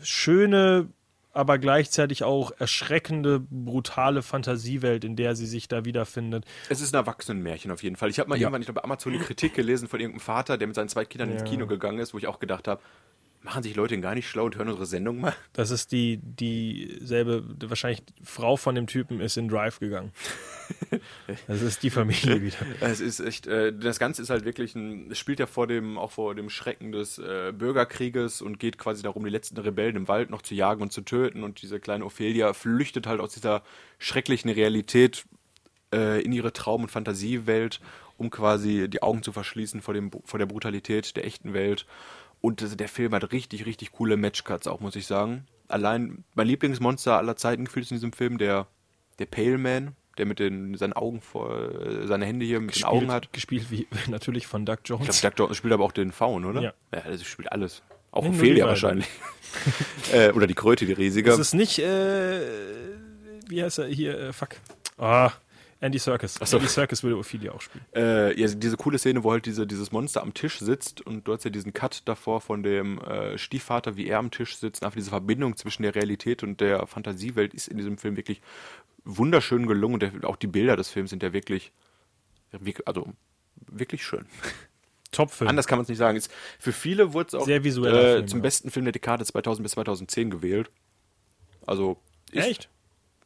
schöne, 0.02 0.88
aber 1.36 1.58
gleichzeitig 1.58 2.24
auch 2.24 2.50
erschreckende, 2.58 3.40
brutale 3.40 4.22
Fantasiewelt, 4.22 5.04
in 5.04 5.16
der 5.16 5.36
sie 5.36 5.46
sich 5.46 5.68
da 5.68 5.84
wiederfindet. 5.84 6.44
Es 6.68 6.80
ist 6.80 6.94
ein 6.94 6.98
Erwachsenenmärchen 6.98 7.70
auf 7.70 7.82
jeden 7.82 7.96
Fall. 7.96 8.10
Ich 8.10 8.18
habe 8.18 8.28
mal 8.28 8.36
Ja. 8.36 8.42
irgendwann, 8.42 8.62
ich 8.62 8.66
glaube, 8.66 8.84
Amazon 8.84 9.12
eine 9.14 9.22
Kritik 9.22 9.54
gelesen 9.54 9.88
von 9.88 10.00
irgendeinem 10.00 10.20
Vater, 10.20 10.58
der 10.58 10.66
mit 10.66 10.74
seinen 10.76 10.88
zwei 10.88 11.04
Kindern 11.04 11.30
ins 11.32 11.42
Ja. 11.42 11.48
Kino 11.48 11.66
gegangen 11.66 11.98
ist, 11.98 12.14
wo 12.14 12.18
ich 12.18 12.26
auch 12.26 12.38
gedacht 12.38 12.66
habe, 12.68 12.80
machen 13.46 13.62
sich 13.62 13.74
Leute 13.76 13.98
gar 14.00 14.14
nicht 14.14 14.28
schlau 14.28 14.44
und 14.44 14.56
hören 14.56 14.68
unsere 14.68 14.86
Sendung 14.86 15.20
mal? 15.20 15.34
Das 15.52 15.70
ist 15.70 15.92
die 15.92 16.18
dieselbe, 16.18 17.44
wahrscheinlich 17.62 18.02
Frau 18.22 18.56
von 18.56 18.74
dem 18.74 18.86
Typen 18.86 19.20
ist 19.20 19.36
in 19.36 19.48
Drive 19.48 19.80
gegangen. 19.80 20.12
Das 21.46 21.62
ist 21.62 21.84
die 21.84 21.90
Familie 21.90 22.42
wieder. 22.42 22.56
Es 22.80 23.00
ist 23.00 23.20
echt, 23.20 23.46
äh, 23.46 23.72
das 23.72 24.00
Ganze 24.00 24.20
ist 24.22 24.30
halt 24.30 24.44
wirklich 24.44 24.74
ein, 24.74 25.12
es 25.12 25.18
spielt 25.18 25.38
ja 25.38 25.46
vor 25.46 25.68
dem, 25.68 25.96
auch 25.96 26.10
vor 26.10 26.34
dem 26.34 26.50
Schrecken 26.50 26.90
des 26.90 27.18
äh, 27.18 27.52
Bürgerkrieges 27.56 28.42
und 28.42 28.58
geht 28.58 28.76
quasi 28.76 29.02
darum, 29.02 29.24
die 29.24 29.30
letzten 29.30 29.56
Rebellen 29.58 29.94
im 29.94 30.08
Wald 30.08 30.30
noch 30.30 30.42
zu 30.42 30.56
jagen 30.56 30.82
und 30.82 30.92
zu 30.92 31.02
töten. 31.02 31.44
Und 31.44 31.62
diese 31.62 31.78
kleine 31.78 32.04
Ophelia 32.04 32.52
flüchtet 32.52 33.06
halt 33.06 33.20
aus 33.20 33.32
dieser 33.32 33.62
schrecklichen 33.98 34.50
Realität 34.50 35.24
äh, 35.92 36.20
in 36.22 36.32
ihre 36.32 36.52
Traum- 36.52 36.82
und 36.82 36.90
Fantasiewelt, 36.90 37.80
um 38.16 38.30
quasi 38.30 38.88
die 38.88 39.02
Augen 39.02 39.22
zu 39.22 39.30
verschließen 39.30 39.82
vor, 39.82 39.94
dem, 39.94 40.10
vor 40.24 40.38
der 40.38 40.46
Brutalität 40.46 41.16
der 41.16 41.24
echten 41.24 41.52
Welt. 41.52 41.86
Und 42.40 42.78
der 42.78 42.88
Film 42.88 43.12
hat 43.12 43.32
richtig, 43.32 43.66
richtig 43.66 43.92
coole 43.92 44.16
Matchcuts 44.16 44.66
auch, 44.66 44.80
muss 44.80 44.96
ich 44.96 45.06
sagen. 45.06 45.46
Allein 45.68 46.24
mein 46.34 46.46
Lieblingsmonster 46.46 47.16
aller 47.16 47.36
Zeiten 47.36 47.64
gefühlt 47.64 47.84
ist 47.86 47.90
in 47.90 47.96
diesem 47.96 48.12
Film 48.12 48.38
der, 48.38 48.66
der 49.18 49.26
Pale 49.26 49.58
Man, 49.58 49.96
der 50.16 50.26
mit 50.26 50.38
den, 50.38 50.76
seinen 50.76 50.92
Augen 50.92 51.20
vor, 51.20 51.50
äh, 51.80 52.06
seine 52.06 52.24
Hände 52.24 52.46
hier 52.46 52.60
mit 52.60 52.76
den 52.76 52.84
Augen 52.84 53.10
hat. 53.10 53.32
gespielt 53.32 53.70
wie 53.70 53.86
natürlich 54.08 54.46
von 54.46 54.64
Doug 54.64 54.78
Ich 54.84 54.88
Jones. 54.88 55.20
glaube, 55.20 55.36
Doug 55.36 55.44
Jones 55.46 55.56
spielt 55.56 55.72
aber 55.72 55.84
auch 55.84 55.92
den 55.92 56.12
Faun, 56.12 56.44
oder? 56.44 56.60
Ja. 56.62 56.74
Ja, 56.94 57.00
also 57.00 57.24
spielt 57.24 57.50
alles. 57.50 57.82
Auch 58.12 58.22
die 58.22 58.30
Ophelia 58.30 58.66
wahrscheinlich. 58.66 59.06
äh, 60.12 60.30
oder 60.30 60.46
die 60.46 60.54
Kröte, 60.54 60.86
die 60.86 60.92
riesige. 60.92 61.30
Das 61.30 61.38
ist 61.38 61.54
nicht, 61.54 61.78
äh, 61.78 62.40
wie 63.48 63.62
heißt 63.62 63.78
er 63.78 63.86
hier, 63.86 64.18
äh, 64.18 64.32
fuck. 64.32 64.56
Ah, 64.98 65.32
Andy 65.80 65.98
Serkis. 65.98 66.34
so. 66.34 66.56
Andy 66.56 66.68
Serkis 66.68 67.02
würde 67.02 67.18
Ophelia 67.18 67.52
auch 67.52 67.60
spielen. 67.60 67.84
Äh, 67.94 68.38
ja, 68.40 68.48
diese 68.48 68.76
coole 68.76 68.98
Szene, 68.98 69.24
wo 69.24 69.32
halt 69.32 69.44
diese, 69.46 69.66
dieses 69.66 69.92
Monster 69.92 70.22
am 70.22 70.32
Tisch 70.32 70.58
sitzt 70.58 71.02
und 71.02 71.28
du 71.28 71.34
hast 71.34 71.44
ja 71.44 71.50
diesen 71.50 71.74
Cut 71.74 72.02
davor 72.06 72.40
von 72.40 72.62
dem 72.62 72.98
äh, 73.00 73.36
Stiefvater, 73.36 73.96
wie 73.96 74.06
er 74.06 74.18
am 74.18 74.30
Tisch 74.30 74.56
sitzt. 74.56 74.82
Einfach 74.82 74.96
diese 74.96 75.10
Verbindung 75.10 75.56
zwischen 75.56 75.82
der 75.82 75.94
Realität 75.94 76.42
und 76.42 76.60
der 76.60 76.86
Fantasiewelt 76.86 77.52
ist 77.52 77.68
in 77.68 77.76
diesem 77.76 77.98
Film 77.98 78.16
wirklich 78.16 78.40
wunderschön 79.04 79.66
gelungen. 79.66 79.94
Und 79.94 80.02
der, 80.02 80.28
auch 80.28 80.36
die 80.36 80.46
Bilder 80.46 80.76
des 80.76 80.88
Films 80.88 81.10
sind 81.10 81.22
ja 81.22 81.32
wirklich, 81.32 81.72
also 82.84 83.12
wirklich 83.66 84.04
schön. 84.04 84.26
Top-Film. 85.12 85.48
Anders 85.48 85.66
kann 85.66 85.78
man 85.78 85.84
es 85.84 85.88
nicht 85.88 85.98
sagen. 85.98 86.16
Ist, 86.16 86.30
für 86.58 86.72
viele 86.72 87.12
wurde 87.12 87.28
es 87.28 87.34
auch 87.34 87.48
äh, 87.48 87.60
Film, 87.60 88.28
zum 88.28 88.38
ja. 88.38 88.42
besten 88.42 88.70
Film 88.70 88.84
der 88.86 88.92
Dekade 88.92 89.24
2000 89.24 89.62
bis 89.62 89.72
2010 89.72 90.30
gewählt. 90.30 90.70
Also 91.66 91.98
ist, 92.32 92.46
Echt? 92.46 92.68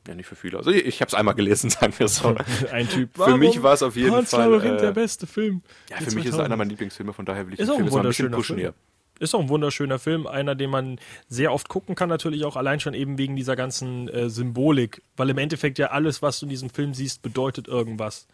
Ja, 0.09 0.14
nicht 0.14 0.26
für 0.26 0.36
viele. 0.36 0.59
Also 0.59 0.70
ich, 0.70 0.86
ich 0.86 1.01
habe 1.01 1.09
es 1.09 1.14
einmal 1.14 1.34
gelesen, 1.34 1.70
sagen 1.70 1.92
wir 1.96 2.09
so. 2.09 2.34
Ein 2.72 2.88
Typ. 2.88 3.11
Für 3.16 3.36
mich 3.36 3.62
war 3.62 3.74
es 3.74 3.82
auf 3.82 3.96
jeden 3.96 4.11
Pan's 4.11 4.30
Fall, 4.30 4.53
äh, 4.64 4.76
der 4.78 4.92
beste 4.92 5.26
Film. 5.26 5.62
Ja, 5.90 5.96
für 5.98 6.05
mich 6.14 6.24
ist 6.24 6.30
es 6.30 6.36
2000. 6.36 6.44
einer 6.46 6.57
meiner 6.57 6.70
Lieblingsfilme, 6.70 7.12
von 7.12 7.24
daher 7.24 7.46
will 7.46 7.55
ich 7.55 7.61
Ist 7.61 7.68
den 7.68 7.72
auch 7.74 7.76
Film 7.76 7.94
ein 7.94 8.03
bisschen 8.07 8.30
pushen 8.30 8.57
Film. 8.57 8.72
hier. 8.74 8.74
Ist 9.20 9.34
auch 9.34 9.40
ein 9.40 9.51
wunderschöner 9.51 9.98
Film, 9.98 10.26
einer, 10.26 10.55
den 10.55 10.70
man 10.70 10.98
sehr 11.28 11.53
oft 11.53 11.68
gucken 11.68 11.94
kann, 11.94 12.09
natürlich 12.09 12.46
auch 12.46 12.57
allein 12.57 12.80
schon 12.80 12.94
eben 12.94 13.18
wegen 13.18 13.36
dieser 13.36 13.55
ganzen 13.55 14.09
äh, 14.09 14.30
Symbolik, 14.30 15.03
weil 15.16 15.28
im 15.28 15.36
Endeffekt 15.36 15.78
ja 15.78 15.88
alles, 15.88 16.22
was 16.22 16.40
du 16.40 16.46
in 16.46 16.51
diesem 16.51 16.70
Film 16.70 16.94
siehst, 16.94 17.20
bedeutet 17.20 17.68
irgendwas. 17.68 18.26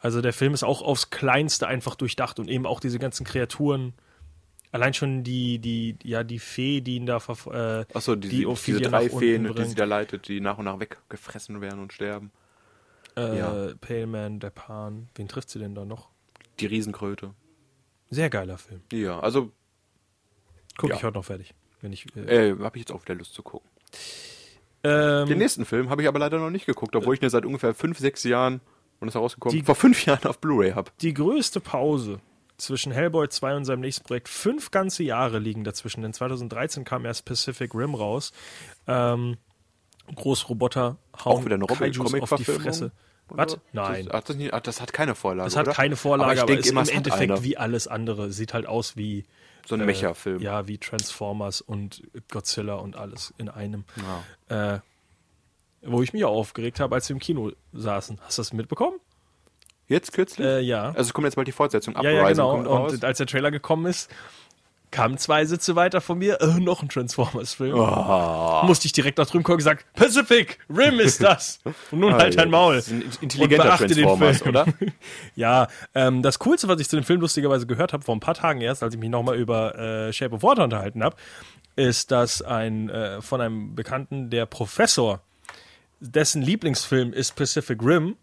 Also 0.00 0.20
der 0.20 0.32
Film 0.32 0.52
ist 0.52 0.64
auch 0.64 0.82
aufs 0.82 1.10
Kleinste 1.10 1.68
einfach 1.68 1.94
durchdacht 1.94 2.40
und 2.40 2.48
eben 2.48 2.66
auch 2.66 2.80
diese 2.80 2.98
ganzen 2.98 3.24
Kreaturen. 3.24 3.92
Allein 4.72 4.94
schon 4.94 5.24
die, 5.24 5.58
die, 5.58 5.96
ja, 6.04 6.22
die 6.22 6.38
Fee, 6.38 6.80
die 6.80 6.96
ihn 6.96 7.06
da 7.06 7.16
verf- 7.18 7.50
äh, 7.52 7.84
Achso, 7.92 8.14
die, 8.14 8.28
die 8.28 8.46
diese 8.66 8.80
drei 8.80 9.08
Feen, 9.10 9.44
die 9.44 9.50
bringt. 9.50 9.68
sie 9.70 9.74
da 9.74 9.84
leitet, 9.84 10.28
die 10.28 10.40
nach 10.40 10.58
und 10.58 10.66
nach 10.66 10.78
weggefressen 10.78 11.60
werden 11.60 11.80
und 11.80 11.92
sterben. 11.92 12.30
äh, 13.16 13.38
ja. 13.38 13.74
Pale 13.80 14.06
Man, 14.06 14.38
der 14.38 14.50
Pan. 14.50 15.08
Wen 15.16 15.26
trifft 15.26 15.50
sie 15.50 15.58
denn 15.58 15.74
da 15.74 15.84
noch? 15.84 16.08
Die 16.60 16.66
Riesenkröte. 16.66 17.34
Sehr 18.10 18.30
geiler 18.30 18.58
Film. 18.58 18.82
Ja, 18.92 19.18
also 19.18 19.50
Gucke 20.78 20.92
Ja. 20.92 20.96
ich 20.98 21.04
heute 21.04 21.16
noch 21.18 21.24
fertig. 21.24 21.52
Wenn 21.80 21.92
ich, 21.92 22.06
äh, 22.16 22.50
äh, 22.50 22.58
habe 22.60 22.76
ich 22.76 22.82
jetzt 22.82 22.92
auch 22.92 23.02
wieder 23.02 23.14
Lust 23.16 23.34
zu 23.34 23.42
gucken. 23.42 23.68
ähm, 24.84 25.26
Den 25.28 25.38
nächsten 25.38 25.64
Film 25.64 25.90
habe 25.90 26.02
ich 26.02 26.08
aber 26.08 26.18
leider 26.18 26.38
noch 26.38 26.50
nicht 26.50 26.66
geguckt, 26.66 26.94
obwohl 26.94 27.14
ich 27.14 27.22
ihn 27.22 27.28
seit 27.30 27.44
ungefähr 27.44 27.74
fünf, 27.74 27.98
sechs 27.98 28.22
Jahren, 28.24 28.60
und 29.00 29.08
ist 29.08 29.14
herausgekommen, 29.14 29.58
Die- 29.58 29.64
vor 29.64 29.74
fünf 29.74 30.04
Jahren 30.06 30.24
auf 30.28 30.38
Blu-ray 30.38 30.72
habe. 30.72 30.90
die 31.00 31.12
größte 31.14 31.60
Pause 31.60 32.20
zwischen 32.60 32.92
Hellboy 32.92 33.28
2 33.28 33.56
und 33.56 33.64
seinem 33.64 33.80
nächsten 33.80 34.04
Projekt, 34.04 34.28
fünf 34.28 34.70
ganze 34.70 35.02
Jahre 35.02 35.38
liegen 35.38 35.64
dazwischen, 35.64 36.02
denn 36.02 36.12
2013 36.12 36.84
kam 36.84 37.04
erst 37.04 37.24
Pacific 37.24 37.74
Rim 37.74 37.94
raus. 37.94 38.32
Ähm, 38.86 39.36
Großroboter 40.14 40.96
hauen 41.24 41.32
Auch 41.38 41.44
wieder 41.44 41.54
eine 41.56 41.66
Kaijus 41.66 42.14
auf 42.14 42.34
die? 42.36 42.44
Fresse. 42.44 42.92
Was? 43.28 43.58
Nein. 43.72 44.06
Das, 44.06 44.14
hat 44.14 44.28
das, 44.28 44.36
nicht, 44.36 44.66
das 44.66 44.80
hat 44.80 44.92
keine 44.92 45.14
Vorlage. 45.14 45.46
Das 45.46 45.56
hat 45.56 45.68
oder? 45.68 45.76
keine 45.76 45.96
Vorlage, 45.96 46.34
ich 46.34 46.40
aber, 46.40 46.46
denke 46.48 46.62
ist 46.62 46.70
immer, 46.70 46.82
im 46.82 46.88
Endeffekt 46.88 47.30
eine. 47.30 47.44
wie 47.44 47.56
alles 47.56 47.86
andere. 47.86 48.32
Sieht 48.32 48.54
halt 48.54 48.66
aus 48.66 48.96
wie 48.96 49.24
So 49.66 49.76
ein 49.76 49.84
Mecha-Film. 49.84 50.40
ja, 50.40 50.66
wie 50.66 50.78
Transformers 50.78 51.60
und 51.60 52.02
Godzilla 52.28 52.74
und 52.74 52.96
alles 52.96 53.32
in 53.38 53.48
einem. 53.48 53.84
Ja. 54.48 54.74
Äh, 54.74 54.80
wo 55.82 56.02
ich 56.02 56.12
mich 56.12 56.24
auch 56.24 56.32
aufgeregt 56.34 56.80
habe, 56.80 56.94
als 56.96 57.08
wir 57.08 57.14
im 57.14 57.20
Kino 57.20 57.52
saßen. 57.72 58.18
Hast 58.20 58.38
du 58.38 58.42
das 58.42 58.52
mitbekommen? 58.52 58.98
Jetzt 59.90 60.12
kürzlich? 60.12 60.46
Äh, 60.46 60.60
ja. 60.60 60.84
Also 60.90 61.00
es 61.08 61.12
kommt 61.12 61.24
jetzt 61.26 61.34
bald 61.34 61.48
die 61.48 61.52
Fortsetzung. 61.52 61.94
Ja, 62.00 62.10
ja, 62.10 62.28
genau. 62.28 62.52
kommt 62.52 62.66
raus. 62.68 62.92
Und 62.92 63.04
als 63.04 63.18
der 63.18 63.26
Trailer 63.26 63.50
gekommen 63.50 63.86
ist, 63.86 64.08
kamen 64.92 65.18
zwei 65.18 65.44
Sitze 65.44 65.74
weiter 65.76 66.00
von 66.00 66.18
mir, 66.18 66.40
äh, 66.40 66.60
noch 66.60 66.82
ein 66.82 66.88
Transformers-Film. 66.88 67.74
Oh. 67.76 68.62
Musste 68.64 68.86
ich 68.86 68.92
direkt 68.92 69.18
nach 69.18 69.26
drüben 69.26 69.42
gucken 69.42 69.54
und 69.54 69.58
gesagt, 69.58 69.84
Pacific 69.94 70.58
Rim 70.68 71.00
ist 71.00 71.22
das. 71.22 71.58
Und 71.90 72.00
nun 72.00 72.12
halt 72.12 72.22
Ah, 72.22 72.28
ja, 72.28 72.36
dein 72.36 72.50
Maul. 72.50 72.82
intelligenter 73.20 73.64
Und 73.64 73.68
beachte 73.68 73.86
den 73.88 74.18
Film. 74.18 74.48
oder? 74.48 74.66
Ja, 75.34 75.66
ähm, 75.94 76.22
das 76.22 76.38
Coolste, 76.38 76.68
was 76.68 76.80
ich 76.80 76.88
zu 76.88 76.96
dem 76.96 77.04
Film 77.04 77.20
lustigerweise 77.20 77.66
gehört 77.66 77.92
habe, 77.92 78.04
vor 78.04 78.14
ein 78.14 78.20
paar 78.20 78.34
Tagen 78.34 78.60
erst, 78.60 78.84
als 78.84 78.94
ich 78.94 79.00
mich 79.00 79.10
nochmal 79.10 79.36
über 79.36 79.76
äh, 79.76 80.12
Shape 80.12 80.34
of 80.36 80.42
Water 80.44 80.64
unterhalten 80.64 81.02
habe, 81.02 81.16
ist, 81.76 82.10
dass 82.12 82.42
ein 82.42 82.90
äh, 82.90 83.20
von 83.22 83.40
einem 83.40 83.74
Bekannten, 83.74 84.30
der 84.30 84.46
Professor, 84.46 85.20
dessen 86.00 86.42
Lieblingsfilm 86.42 87.12
ist 87.12 87.36
Pacific 87.36 87.80
Rim, 87.82 88.16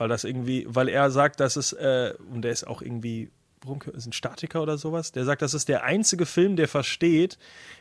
weil 0.00 0.08
das 0.08 0.24
irgendwie, 0.24 0.64
weil 0.66 0.88
er 0.88 1.10
sagt, 1.10 1.40
dass 1.40 1.56
es, 1.56 1.74
äh, 1.74 2.14
und 2.32 2.40
der 2.40 2.52
ist 2.52 2.66
auch 2.66 2.80
irgendwie, 2.80 3.28
warum 3.62 3.80
ist 3.94 4.06
ein 4.06 4.14
Statiker 4.14 4.62
oder 4.62 4.78
sowas, 4.78 5.12
der 5.12 5.26
sagt, 5.26 5.42
das 5.42 5.52
ist 5.52 5.68
der 5.68 5.84
einzige 5.84 6.24
Film, 6.24 6.56
der 6.56 6.68
versteht, 6.68 7.36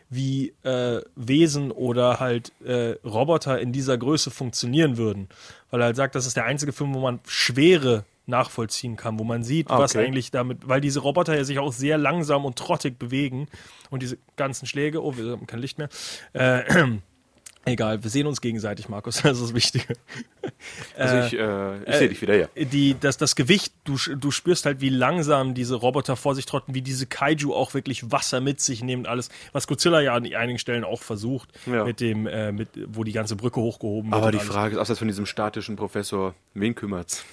wie 0.09 0.53
äh, 0.63 1.01
Wesen 1.15 1.72
oder 1.72 2.20
halt 2.20 2.51
äh, 2.61 2.97
Roboter 3.05 3.61
in 3.61 3.72
dieser 3.72 3.97
Größe 3.97 4.32
funktionieren 4.32 4.97
würden. 4.97 5.30
Weil 5.72 5.80
er 5.80 5.86
halt 5.86 5.95
sagt, 5.95 6.13
das 6.13 6.26
ist 6.26 6.36
der 6.36 6.43
einzige 6.43 6.74
Film, 6.74 6.93
wo 6.93 6.99
man 6.99 7.22
Schwere 7.26 8.03
nachvollziehen 8.26 8.97
kann, 8.97 9.17
wo 9.17 9.24
man 9.24 9.41
sieht, 9.43 9.72
Ah, 9.72 9.80
was 9.80 9.95
okay. 9.95 10.05
eigentlich 10.05 10.30
damit, 10.30 10.67
weil 10.67 10.82
diese 10.82 10.99
Roboter 10.99 11.38
ja 11.38 11.45
sich 11.45 11.57
auch 11.59 11.72
sehr 11.72 11.97
langsam 11.97 12.43
und 12.43 12.57
trottig 12.57 12.99
bewegen 12.99 13.47
und 13.91 14.03
diese 14.03 14.17
ganzen 14.36 14.65
Schläge, 14.65 15.01
oh, 15.01 15.15
wir 15.15 15.32
haben 15.32 15.47
kein 15.47 15.59
Licht 15.59 15.78
mehr, 15.78 15.88
äh, 16.34 16.63
Egal, 17.72 18.03
wir 18.03 18.09
sehen 18.09 18.28
uns 18.28 18.41
gegenseitig, 18.41 18.89
Markus. 18.89 19.22
Das 19.30 19.38
ist 19.38 19.43
das 19.43 19.53
Wichtige. 19.53 19.86
Also 20.97 21.17
ich, 21.20 21.39
äh, 21.39 21.84
ich 21.89 21.95
sehe 21.95 22.09
dich 22.09 22.22
wieder, 22.22 22.36
ja. 22.36 22.47
Die, 22.55 22.95
das, 22.99 23.15
das 23.17 23.36
Gewicht, 23.36 23.74
du, 23.86 23.95
du 24.15 24.32
spürst 24.32 24.65
halt, 24.65 24.82
wie 24.82 24.89
langsam 24.89 25.53
diese 25.53 25.76
Roboter 25.76 26.17
vor 26.17 26.36
sich 26.36 26.45
trotten, 26.45 26.74
wie 26.76 26.82
diese 26.82 27.05
Kaiju 27.05 27.53
auch 27.53 27.74
wirklich 27.74 28.11
Wasser 28.11 28.41
mit 28.41 28.59
sich 28.59 28.84
nehmen, 28.84 29.05
alles, 29.05 29.30
was 29.53 29.67
Godzilla 29.67 30.01
ja 30.01 30.13
an 30.15 30.26
einigen 30.26 30.59
Stellen 30.59 30.84
auch 30.84 31.01
versucht, 31.01 31.49
Ja. 31.65 31.86
mit 31.86 32.01
dem, 32.01 32.28
äh, 32.28 32.51
mit, 32.51 32.70
wo 32.88 33.05
die 33.05 33.13
ganze 33.13 33.36
Brücke 33.38 33.61
hochgehoben 33.61 34.11
wird. 34.11 34.22
Aber 34.22 34.32
die 34.32 34.39
alles. 34.39 34.49
Frage 34.49 34.74
ist, 34.76 34.80
abseits 34.80 34.99
von 34.99 35.07
diesem 35.07 35.26
statischen 35.26 35.78
Professor, 35.78 36.36
wen 36.53 36.76
kümmert's? 36.76 37.24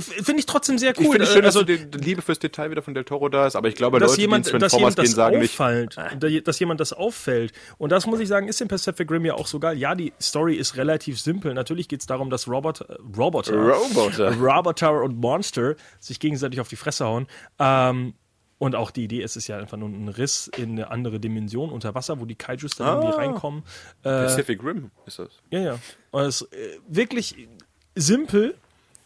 Finde 0.00 0.40
ich 0.40 0.46
trotzdem 0.46 0.78
sehr 0.78 0.92
Ich 0.92 0.98
cool. 0.98 1.12
finde 1.12 1.24
es 1.24 1.32
schön, 1.32 1.44
also, 1.44 1.62
dass 1.62 1.78
die, 1.78 1.90
die 1.90 1.98
Liebe 1.98 2.22
fürs 2.22 2.38
Detail 2.38 2.70
wieder 2.70 2.82
von 2.82 2.94
Del 2.94 3.04
Toro 3.04 3.28
da 3.28 3.46
ist, 3.46 3.56
aber 3.56 3.68
ich 3.68 3.74
glaube, 3.74 3.98
dass 3.98 4.12
Leute, 4.12 4.20
jemand, 4.22 4.46
die 4.46 4.50
ins 4.50 4.60
dass 4.60 4.72
jemand 4.72 4.98
das 4.98 5.04
gehen, 5.04 5.14
sagen 5.14 5.38
nicht, 5.38 5.60
auffällt, 5.60 6.46
dass 6.46 6.58
jemand 6.58 6.80
das 6.80 6.92
auffällt. 6.92 7.52
Und 7.78 7.90
das 7.92 8.06
muss 8.06 8.20
ich 8.20 8.28
sagen, 8.28 8.48
ist 8.48 8.60
in 8.60 8.68
Pacific 8.68 9.10
Rim 9.10 9.24
ja 9.24 9.34
auch 9.34 9.46
so 9.46 9.58
geil. 9.60 9.76
Ja, 9.76 9.94
die 9.94 10.12
Story 10.20 10.54
ist 10.54 10.76
relativ 10.76 11.20
simpel. 11.20 11.54
Natürlich 11.54 11.88
geht 11.88 12.00
es 12.00 12.06
darum, 12.06 12.30
dass 12.30 12.48
Robot, 12.48 12.80
äh, 12.80 12.94
Roboter, 13.16 13.54
Roboter. 13.54 14.34
Roboter 14.40 15.02
und 15.02 15.16
Monster 15.18 15.76
sich 16.00 16.20
gegenseitig 16.20 16.60
auf 16.60 16.68
die 16.68 16.76
Fresse 16.76 17.04
hauen. 17.04 17.26
Ähm, 17.58 18.14
und 18.58 18.76
auch 18.76 18.92
die 18.92 19.04
Idee 19.04 19.22
ist 19.22 19.34
es 19.36 19.48
ja 19.48 19.58
einfach 19.58 19.76
nur 19.76 19.88
ein 19.88 20.08
Riss 20.08 20.48
in 20.56 20.70
eine 20.72 20.90
andere 20.92 21.18
Dimension 21.18 21.70
unter 21.70 21.96
Wasser, 21.96 22.20
wo 22.20 22.26
die 22.26 22.36
Kaijus 22.36 22.76
dann 22.76 22.98
irgendwie 22.98 23.16
reinkommen. 23.16 23.64
Äh, 24.04 24.08
Pacific 24.08 24.62
Rim 24.62 24.92
ist 25.04 25.18
das. 25.18 25.30
ja, 25.50 25.58
ja. 25.58 25.78
Und 26.12 26.22
es 26.22 26.42
ist 26.42 26.52
äh, 26.52 26.78
wirklich 26.86 27.48
simpel 27.96 28.54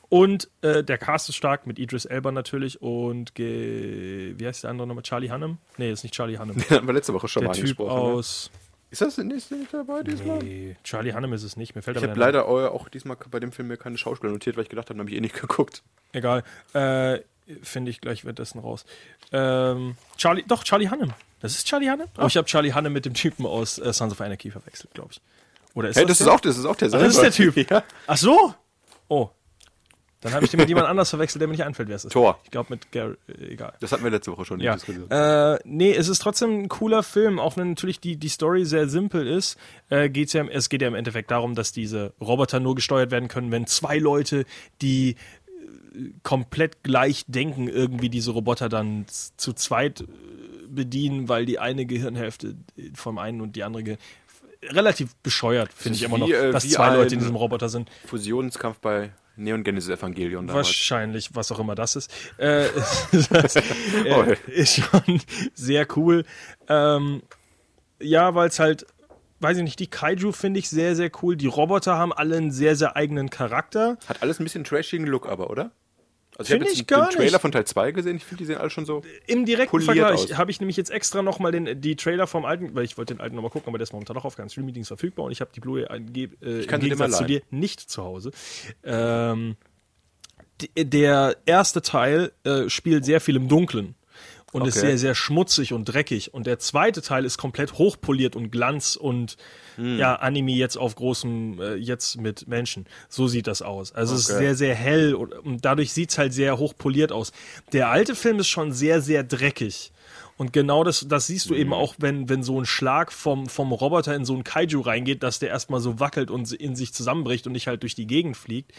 und 0.09 0.49
äh, 0.63 0.83
der 0.85 0.99
Cast 0.99 1.29
ist 1.29 1.37
stark 1.37 1.67
mit 1.67 1.79
Idris 1.79 2.05
Elba 2.05 2.33
natürlich 2.33 2.81
und 2.83 3.35
ge 3.35 4.35
wie 4.37 4.47
heißt 4.47 4.65
der 4.65 4.71
andere 4.71 4.87
nochmal? 4.87 5.03
Charlie 5.03 5.31
Hunnam? 5.31 5.59
Nee, 5.79 5.91
ist 5.91 6.03
nicht 6.03 6.15
Charlie 6.15 6.39
Hunnam. 6.39 6.57
Den 6.57 6.71
hatten 6.71 6.87
wir 6.87 6.95
letzte 6.95 7.13
Woche 7.15 7.29
schon 7.29 7.41
der 7.43 7.49
mal 7.49 7.55
Typ 7.55 7.63
angesprochen. 7.81 7.89
ne? 8.11 8.15
aus. 8.17 8.51
Ist 8.89 9.01
das 9.01 9.19
nicht, 9.19 9.49
dabei 9.73 10.03
diesmal? 10.05 10.39
Nee, 10.39 10.77
Charlie 10.85 11.13
Hunnam 11.13 11.33
ist 11.33 11.43
es 11.43 11.57
nicht. 11.57 11.75
Mir 11.75 11.83
fällt 11.83 11.97
Ich 11.97 12.03
aber 12.05 12.11
habe 12.13 12.21
leider 12.21 12.47
auch 12.47 12.89
diesmal 12.89 13.17
bei 13.31 13.41
dem 13.41 13.51
Film 13.53 13.69
mir 13.69 13.77
keine 13.77 13.99
Schauspieler 13.99 14.33
notiert, 14.33 14.57
weil 14.57 14.63
ich 14.63 14.69
gedacht 14.71 14.89
habe, 14.91 14.99
habe 15.01 15.11
ich 15.11 15.17
eh 15.17 15.21
nicht 15.21 15.35
geguckt. 15.41 15.83
Egal. 16.13 16.45
Äh, 16.73 17.21
Finde 17.63 17.91
ich 17.91 18.01
gleich 18.01 18.25
währenddessen 18.25 18.59
raus. 18.61 18.85
Ähm, 19.33 19.97
Charlie, 20.17 20.45
doch, 20.49 20.63
Charlie 20.65 20.89
Hunnam. 20.91 21.13
Das 21.41 21.53
ist 21.53 21.67
Charlie 21.67 21.91
Hunnam? 21.91 22.09
Oh, 22.19 22.27
ich 22.27 22.37
habe 22.37 22.47
Charlie 22.47 22.73
Hunnam 22.73 22.93
mit 22.93 23.05
dem 23.05 23.15
Typen 23.15 23.45
aus 23.45 23.79
äh, 23.79 23.93
Sons 23.93 24.13
of 24.13 24.21
Anarchy 24.21 24.51
verwechselt, 24.51 24.95
glaube 24.95 25.11
ich. 25.13 25.21
Oder 25.75 25.91
ist 25.91 25.97
Hey, 25.97 26.07
das 26.07 26.19
der? 26.19 26.27
ist 26.29 26.33
auch, 26.33 26.41
das 26.41 26.57
ist 26.57 26.65
auch 26.65 26.77
der 26.77 26.89
Ach, 26.89 26.93
das 27.01 27.15
ist 27.17 27.23
der 27.23 27.31
Typ. 27.33 27.57
Ja. 27.71 27.83
Ach 28.07 28.17
so? 28.17 28.55
Oh. 29.09 29.31
Dann 30.23 30.33
habe 30.33 30.45
ich 30.45 30.51
den 30.51 30.59
mit 30.61 30.69
jemand 30.69 30.87
anders 30.89 31.11
verwechselt, 31.11 31.41
der 31.41 31.47
mir 31.49 31.53
nicht 31.53 31.65
einfällt, 31.65 31.89
wer 31.89 31.97
es 31.97 32.05
ist. 32.05 32.13
Thor. 32.13 32.41
Ich 32.45 32.51
glaube 32.51 32.69
mit 32.71 32.91
Gary, 32.91 33.17
äh, 33.29 33.53
egal. 33.53 33.75
Das 33.81 33.93
hatten 33.93 34.03
wir 34.03 34.11
letzte 34.11 34.33
Woche 34.33 34.45
schon 34.45 34.61
Ja. 34.61 34.75
diskutiert. 34.75 35.07
Äh, 35.11 35.59
nee, 35.65 35.93
es 35.95 36.09
ist 36.09 36.21
trotzdem 36.21 36.61
ein 36.63 36.69
cooler 36.69 37.03
Film, 37.03 37.39
auch 37.39 37.57
wenn 37.57 37.69
natürlich 37.71 38.01
die, 38.01 38.17
die 38.17 38.29
Story 38.29 38.65
sehr 38.65 38.89
simpel 38.89 39.27
ist. 39.27 39.59
Äh, 39.91 40.09
geht's 40.09 40.33
ja, 40.33 40.45
es 40.47 40.69
geht 40.69 40.81
ja 40.83 40.89
im 40.89 40.95
Endeffekt 40.95 41.31
darum, 41.31 41.55
dass 41.55 41.71
diese 41.73 42.15
Roboter 42.21 42.61
nur 42.61 42.75
gesteuert 42.75 43.11
werden 43.11 43.29
können, 43.29 43.51
wenn 43.53 43.67
zwei 43.67 43.99
Leute, 43.99 44.47
die 44.81 45.11
äh, 45.95 46.11
komplett 46.23 46.83
gleich 46.83 47.25
denken, 47.29 47.69
irgendwie 47.69 48.09
diese 48.09 48.31
Roboter 48.31 48.69
dann 48.71 49.05
zu 49.37 49.53
zweit 49.53 50.01
äh, 50.01 50.05
bedienen, 50.69 51.29
weil 51.29 51.45
die 51.47 51.59
eine 51.59 51.85
Gehirnhälfte 51.87 52.57
vom 52.95 53.19
einen 53.19 53.41
und 53.43 53.55
die 53.55 53.63
andere 53.65 53.83
Ge 53.85 53.97
relativ 54.71 55.15
bescheuert, 55.17 55.71
finde 55.73 55.97
ich 55.97 56.03
immer 56.03 56.19
noch, 56.19 56.29
dass 56.29 56.69
zwei 56.69 56.97
Leute 56.97 57.15
in 57.15 57.21
diesem 57.21 57.37
Roboter 57.37 57.69
sind. 57.69 57.89
Fusionskampf 58.07 58.79
bei 58.79 59.13
Neon 59.37 59.65
Genesis 59.65 59.91
Evangelion 59.91 60.47
damals. 60.47 60.69
Wahrscheinlich, 60.69 61.35
was 61.35 61.53
auch 61.53 61.59
immer 61.59 61.75
das 61.75 61.97
ist. 61.97 62.11
Äh, 62.39 62.69
das 63.31 63.57
Oh, 63.57 64.23
äh, 64.23 64.37
ist 64.47 64.77
schon 64.77 65.21
sehr 65.55 65.87
cool. 65.97 66.25
Ähm, 66.69 67.23
ja, 68.01 68.35
weil 68.35 68.49
es 68.49 68.59
halt, 68.59 68.87
weiß 69.41 69.59
ich 69.59 69.63
nicht, 69.65 69.79
die 69.79 69.87
Kaiju 69.89 70.33
finde 70.33 70.61
ich 70.61 70.69
sehr, 70.69 70.97
sehr 70.97 71.11
cool. 71.23 71.37
Die 71.37 71.47
Roboter 71.47 71.97
haben 71.97 72.13
alle 72.13 72.37
einen 72.37 72.51
sehr, 72.51 72.77
sehr 72.77 72.97
eigenen 72.97 73.31
Charakter. 73.31 73.99
Hat 74.07 74.23
alles 74.23 74.41
ein 74.41 74.45
bisschen 74.45 74.65
trashigen 74.65 75.07
Look, 75.07 75.27
aber, 75.29 75.51
oder? 75.51 75.71
Also 76.39 76.53
Find 76.53 76.67
ich 76.67 76.73
ich 76.73 76.79
habe 76.81 76.87
gar 76.87 77.09
den 77.09 77.17
Trailer 77.17 77.33
nicht. 77.33 77.41
von 77.41 77.53
Teil 77.53 77.65
2 77.65 77.93
gesehen. 77.93 78.17
Ich 78.17 78.25
finde, 78.25 78.43
die 78.43 78.47
sehen 78.47 78.59
alle 78.59 78.69
schon 78.69 78.85
so. 78.85 79.03
Im 79.27 79.47
direkten 79.47 79.81
Vergleich 79.81 80.37
habe 80.37 80.51
ich 80.51 80.61
nämlich 80.61 80.77
jetzt 80.77 80.91
extra 80.91 81.23
nochmal 81.23 81.51
den, 81.51 81.81
die 81.81 81.97
Trailer 81.97 82.27
vom 82.27 82.45
alten, 82.45 82.75
weil 82.75 82.85
ich 82.85 82.99
wollte 82.99 83.15
den 83.15 83.21
alten 83.21 83.37
nochmal 83.37 83.51
gucken, 83.51 83.69
aber 83.69 83.79
der 83.79 83.85
ist 83.85 83.93
momentan 83.93 84.17
noch 84.17 84.27
auf 84.27 84.37
keinen 84.37 84.51
Streaming-Dienst 84.51 84.89
verfügbar 84.89 85.25
und 85.25 85.33
ich 85.33 85.41
habe 85.41 85.51
die 85.55 85.61
Blu-ray 85.61 85.85
äh, 85.85 86.65
im 86.65 86.81
Gegensatz 86.81 87.17
zu 87.19 87.25
dir 87.25 87.41
nicht 87.51 87.81
zu 87.81 88.03
Hause. 88.03 88.33
Ähm, 88.85 89.57
der 90.77 91.37
erste 91.47 91.83
Teil 91.83 92.33
äh, 92.45 92.69
spielt 92.69 93.05
sehr 93.05 93.21
viel 93.21 93.37
im 93.37 93.49
Dunkeln 93.49 93.95
und 94.57 94.67
ist 94.67 94.77
Okay. 94.77 94.87
sehr, 94.89 94.99
sehr 94.99 95.15
schmutzig 95.15 95.73
und 95.73 95.85
dreckig. 95.85 96.33
Und 96.35 96.47
der 96.47 96.59
zweite 96.59 97.03
Teil 97.03 97.25
ist 97.25 97.39
komplett 97.39 97.75
hochpoliert 97.75 98.37
und 98.37 98.51
Glanz 98.51 98.97
und 98.97 99.37
Hm. 99.77 99.99
ja, 99.99 100.15
Anime 100.15 100.53
jetzt 100.53 100.77
auf 100.79 100.95
großem, 100.95 101.61
äh, 101.61 101.75
jetzt 101.75 102.19
mit 102.19 102.49
Menschen. 102.49 102.87
So 103.11 103.29
sieht 103.29 103.47
das 103.47 103.61
aus. 103.61 103.93
Also 103.93 104.15
es 104.15 104.23
ist 104.23 104.31
Okay. 104.31 104.39
sehr, 104.39 104.55
sehr 104.55 104.75
hell 104.75 105.15
und, 105.15 105.33
und 105.35 105.65
dadurch 105.65 105.93
sieht's 105.93 106.17
halt 106.17 106.33
sehr 106.33 106.57
hochpoliert 106.59 107.13
aus. 107.13 107.31
Der 107.73 107.91
alte 107.91 108.15
Film 108.15 108.39
ist 108.39 108.49
schon 108.49 108.73
sehr, 108.73 109.03
sehr 109.03 109.23
dreckig. 109.23 109.93
Und 110.39 110.53
genau 110.53 110.85
das, 110.85 111.07
das 111.09 111.27
siehst 111.29 111.49
du 111.49 111.55
eben 111.55 111.73
auch, 111.73 111.95
wenn, 111.99 112.29
wenn 112.29 112.43
so 112.43 112.61
ein 112.61 112.67
Schlag 112.67 113.11
vom, 113.11 113.47
vom 113.49 113.73
Roboter 113.73 114.15
in 114.15 114.27
so 114.27 114.35
ein 114.35 114.45
Kaiju 114.45 114.81
reingeht, 114.83 115.23
dass 115.23 115.39
der 115.39 115.49
erstmal 115.49 115.81
so 115.81 115.99
wackelt 115.99 116.31
und 116.31 116.53
in 116.53 116.77
sich 116.77 116.93
zusammenbricht 116.93 117.47
und 117.47 117.53
nicht 117.55 117.67
halt 117.69 117.83
durch 117.83 117.95
die 117.95 118.07
Gegend 118.07 118.37
fliegt. 118.37 118.73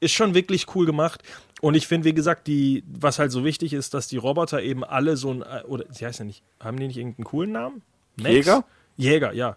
Ist 0.00 0.12
schon 0.12 0.34
wirklich 0.34 0.74
cool 0.74 0.86
gemacht. 0.86 1.22
Und 1.60 1.74
ich 1.74 1.86
finde, 1.86 2.04
wie 2.06 2.14
gesagt, 2.14 2.46
die, 2.46 2.84
was 2.86 3.18
halt 3.18 3.32
so 3.32 3.44
wichtig 3.44 3.72
ist, 3.72 3.94
dass 3.94 4.08
die 4.08 4.18
Roboter 4.18 4.62
eben 4.62 4.84
alle 4.84 5.16
so 5.16 5.32
ein, 5.32 5.42
äh, 5.42 5.62
oder, 5.66 5.84
sie 5.90 6.04
heißen 6.04 6.24
ja 6.24 6.26
nicht, 6.26 6.42
haben 6.60 6.78
die 6.78 6.86
nicht 6.86 6.98
irgendeinen 6.98 7.24
coolen 7.24 7.52
Namen? 7.52 7.82
Max? 8.16 8.30
Jäger? 8.30 8.64
Jäger, 8.96 9.32
ja. 9.32 9.56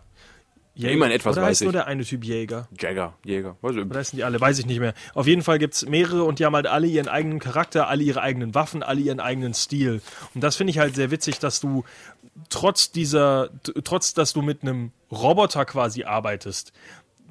Jäger. 0.80 0.94
immerhin 0.94 1.16
etwas 1.16 1.36
Oder 1.36 1.42
weiß 1.42 1.50
heißt 1.50 1.62
nur 1.64 1.72
ich. 1.72 1.74
der 1.74 1.88
eine 1.88 2.06
Typ 2.06 2.24
Jäger? 2.24 2.70
Jagger, 2.80 3.14
Jäger. 3.26 3.58
Weiß 3.62 3.76
ich. 3.76 3.84
Oder 3.84 4.00
heißen 4.00 4.16
die 4.16 4.24
alle? 4.24 4.40
Weiß 4.40 4.60
ich 4.60 4.66
nicht 4.66 4.80
mehr. 4.80 4.94
Auf 5.14 5.28
jeden 5.28 5.42
Fall 5.42 5.60
gibt's 5.60 5.86
mehrere 5.86 6.24
und 6.24 6.40
die 6.40 6.46
haben 6.46 6.56
halt 6.56 6.68
alle 6.68 6.88
ihren 6.88 7.10
eigenen 7.10 7.40
Charakter, 7.40 7.90
alle 7.90 8.02
ihre 8.04 8.22
eigenen 8.22 8.56
Waffen, 8.56 8.82
alle 8.82 9.02
ihren 9.02 9.20
eigenen 9.20 9.54
Stil. 9.54 10.02
Und 10.34 10.42
das 10.42 10.56
finde 10.56 10.72
ich 10.72 10.80
halt 10.80 10.96
sehr 10.96 11.12
witzig, 11.12 11.40
dass 11.40 11.60
du 11.60 11.84
trotz 12.48 12.94
dieser, 12.94 13.50
trotz 13.84 14.14
dass 14.14 14.32
du 14.32 14.42
mit 14.42 14.62
einem 14.62 14.92
Roboter 15.12 15.66
quasi 15.66 16.06
arbeitest, 16.06 16.72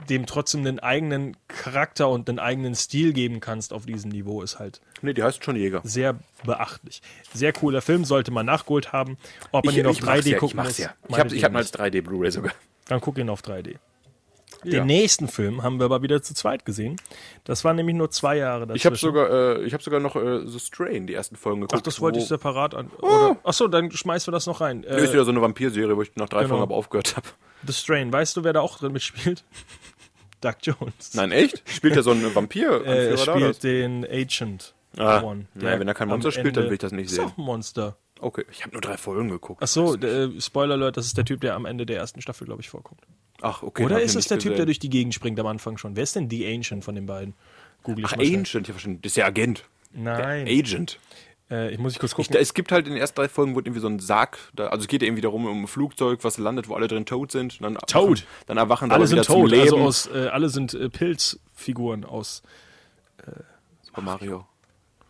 dem 0.09 0.27
trotzdem 0.27 0.61
einen 0.67 0.79
eigenen 0.79 1.37
Charakter 1.49 2.09
und 2.09 2.29
einen 2.29 2.39
eigenen 2.39 2.75
Stil 2.75 3.13
geben 3.13 3.41
kannst 3.41 3.73
auf 3.73 3.85
diesem 3.87 4.11
Niveau, 4.11 4.43
ist 4.43 4.59
halt 4.59 4.81
Nee, 5.03 5.13
die 5.13 5.23
heißt 5.23 5.45
schon 5.45 5.57
Jäger. 5.57 5.81
sehr 5.85 6.19
beachtlich. 6.45 7.03
Sehr 7.33 7.53
cooler 7.53 7.83
Film, 7.83 8.05
sollte 8.05 8.31
man 8.31 8.47
nachgeholt 8.47 8.93
haben. 8.93 9.17
Ob 9.53 9.65
man 9.65 9.75
Ich, 9.75 9.81
ihn 9.81 9.87
auf 9.87 9.97
ich 9.99 10.03
mach's 10.03 10.21
3D 10.27 10.31
ja, 10.31 10.39
gucken 10.39 10.49
ich 10.51 10.55
mach's 10.57 10.69
muss, 10.71 10.79
ja. 10.79 10.95
Ich 11.09 11.19
habe 11.19 11.35
ich 11.35 11.45
hab 11.45 11.53
mal 11.53 11.59
als 11.61 11.73
3D 11.75 12.03
Blu-ray 12.03 12.31
sogar. 12.31 12.53
Dann 12.87 13.01
guck 13.01 13.19
ihn 13.19 13.29
auf 13.29 13.43
3D. 13.43 13.77
Den 14.65 14.73
Ja. 14.73 14.85
nächsten 14.85 15.29
Film 15.29 15.63
haben 15.63 15.79
wir 15.79 15.85
aber 15.85 16.03
wieder 16.03 16.21
zu 16.21 16.35
zweit 16.35 16.65
gesehen. 16.65 16.97
Das 17.45 17.65
waren 17.65 17.77
nämlich 17.77 17.95
nur 17.95 18.11
zwei 18.11 18.39
Jahre 18.39 18.61
dazwischen. 18.67 18.77
Ich 18.77 18.87
habe 18.87 18.97
sogar, 18.97 19.31
äh, 19.31 19.63
ich 19.65 19.73
hab 19.75 19.83
sogar 19.83 20.01
noch 20.01 20.17
äh, 20.17 20.45
The 20.47 20.59
Strain, 20.59 21.07
die 21.07 21.15
ersten 21.15 21.37
Folgen 21.37 21.61
geguckt. 21.61 21.75
Ach, 21.79 21.83
das 21.83 22.01
wollte 22.01 22.19
wo- 22.19 22.23
ich 22.23 22.29
separat 22.29 22.75
an. 22.75 22.91
Oder, 22.99 23.37
ach 23.45 23.53
so, 23.53 23.69
dann 23.69 23.93
schmeißen 23.93 24.27
wir 24.27 24.33
das 24.33 24.47
noch 24.47 24.61
rein. 24.61 24.81
Nee, 24.81 24.87
ist 24.97 25.11
Äh, 25.11 25.13
wieder 25.13 25.25
so 25.25 25.31
eine 25.31 25.43
Vampir-Serie, 25.43 25.97
wo 25.97 26.03
ich 26.03 26.17
nach 26.17 26.29
drei 26.29 26.39
Genau. 26.41 26.49
Folgen 26.49 26.63
aber 26.63 26.75
aufgehört 26.75 27.15
habe. 27.17 27.29
The 27.67 27.73
Strain. 27.73 28.13
Weißt 28.13 28.37
du, 28.37 28.43
wer 28.43 28.53
da 28.53 28.61
auch 28.61 28.79
drin 28.79 28.93
mitspielt? 28.93 29.45
Doug 30.41 30.55
Jones. 30.63 31.15
Nein, 31.15 31.33
echt? 31.33 31.63
Spielt 31.69 31.97
er 31.97 32.03
so 32.03 32.11
einen 32.13 32.35
Vampir? 32.35 32.85
Äh, 32.87 33.11
er 33.11 33.19
spielt 33.19 33.63
den 33.63 34.05
Agent. 34.05 34.75
Ah, 34.97 35.21
One, 35.23 35.47
naja, 35.55 35.79
wenn 35.79 35.87
er 35.89 35.95
kein 35.95 36.09
Monster 36.09 36.33
spielt, 36.33 36.57
dann 36.57 36.65
Ende- 36.65 36.71
will 36.71 36.75
ich 36.75 36.81
das 36.81 36.93
nicht 36.93 37.07
ist 37.07 37.15
sehen. 37.17 37.25
auch 37.27 37.37
ein 37.39 37.45
Monster. 37.45 37.97
Okay, 38.21 38.45
ich 38.51 38.63
habe 38.63 38.73
nur 38.73 38.81
drei 38.81 38.97
Folgen 38.97 39.29
geguckt. 39.29 39.63
Ach 39.63 39.69
so, 39.69 39.95
äh, 39.97 40.41
Spoiler 40.41 40.75
Alert, 40.75 40.97
das 40.97 41.07
ist 41.07 41.17
der 41.17 41.25
Typ, 41.25 41.41
der 41.41 41.55
am 41.55 41.67
Ende 41.67 41.87
der 41.87 41.99
ersten 41.99 42.21
Staffel, 42.21 42.47
glaube 42.47 42.63
ich, 42.63 42.69
vorkommt. 42.69 43.01
Ach, 43.43 43.63
okay. 43.63 43.85
Oder 43.85 44.01
ist 44.01 44.17
es 44.17 44.27
der 44.27 44.39
nicht 44.39 44.43
Typ, 44.43 44.51
der 44.53 44.57
gesehen. 44.57 44.67
durch 44.67 44.79
die 44.81 44.91
Gegend 44.91 45.15
springt 45.15 45.39
am 45.39 45.47
Anfang 45.47 45.77
schon? 45.79 45.95
Wer 45.95 46.03
ist 46.03 46.17
denn 46.17 46.29
The 46.29 46.47
Ancient 46.53 46.85
von 46.85 46.97
den 46.97 47.07
beiden? 47.07 47.35
Google 47.85 48.07
ich 48.07 48.11
Ach. 48.13 48.19
Ancient, 48.19 48.47
ich 48.67 48.69
hab 48.71 48.75
verstanden. 48.75 48.99
Das 49.03 49.11
ist 49.11 49.17
der 49.19 49.27
Agent. 49.27 49.65
Nein. 49.93 50.49
Agent. 50.49 50.99
Äh, 51.51 51.73
ich 51.73 51.79
muss 51.79 51.95
ich 51.95 51.99
kurz 51.99 52.13
Ich, 52.13 52.17
gucken. 52.17 52.33
da, 52.35 52.39
es 52.39 52.53
gibt 52.55 52.73
halt 52.73 52.87
in 52.87 52.93
den 52.95 53.01
ersten 53.01 53.17
drei 53.17 53.29
Folgen 53.29 53.55
wird 53.57 53.67
irgendwie 53.67 53.81
so 53.81 53.89
ein 53.89 53.99
Sarg, 53.99 54.39
da, 54.55 54.67
also 54.69 54.83
es 54.83 54.89
geht 54.89 55.03
ja 55.03 55.09
irgendwie 55.09 55.23
darum, 55.23 55.47
um 55.47 55.63
ein 55.65 55.67
Flugzeug, 55.67 56.21
was 56.23 56.39
landet, 56.39 56.69
wo 56.69 56.75
alle 56.75 56.89
drin 56.89 57.07
tot 57.07 57.33
sind. 57.33 57.63
Dann 57.63 57.75
Tot? 57.75 57.95
Erwachen, 57.95 58.25
dann 58.47 58.57
erwachen 58.59 58.91
alle 58.91 59.05
aber 59.05 59.11
wieder 59.11 59.25
sind 59.25 59.35
tot, 59.35 59.49
zum 59.49 59.59
Leben. 59.59 59.63
also 59.63 59.77
aus, 59.79 60.07
äh, 60.09 60.29
alle 60.29 60.49
sind 60.49 60.75
äh, 60.75 60.89
Pilzfiguren 60.91 62.05
aus. 62.05 62.43
Super 63.83 64.03
Mario. 64.03 64.47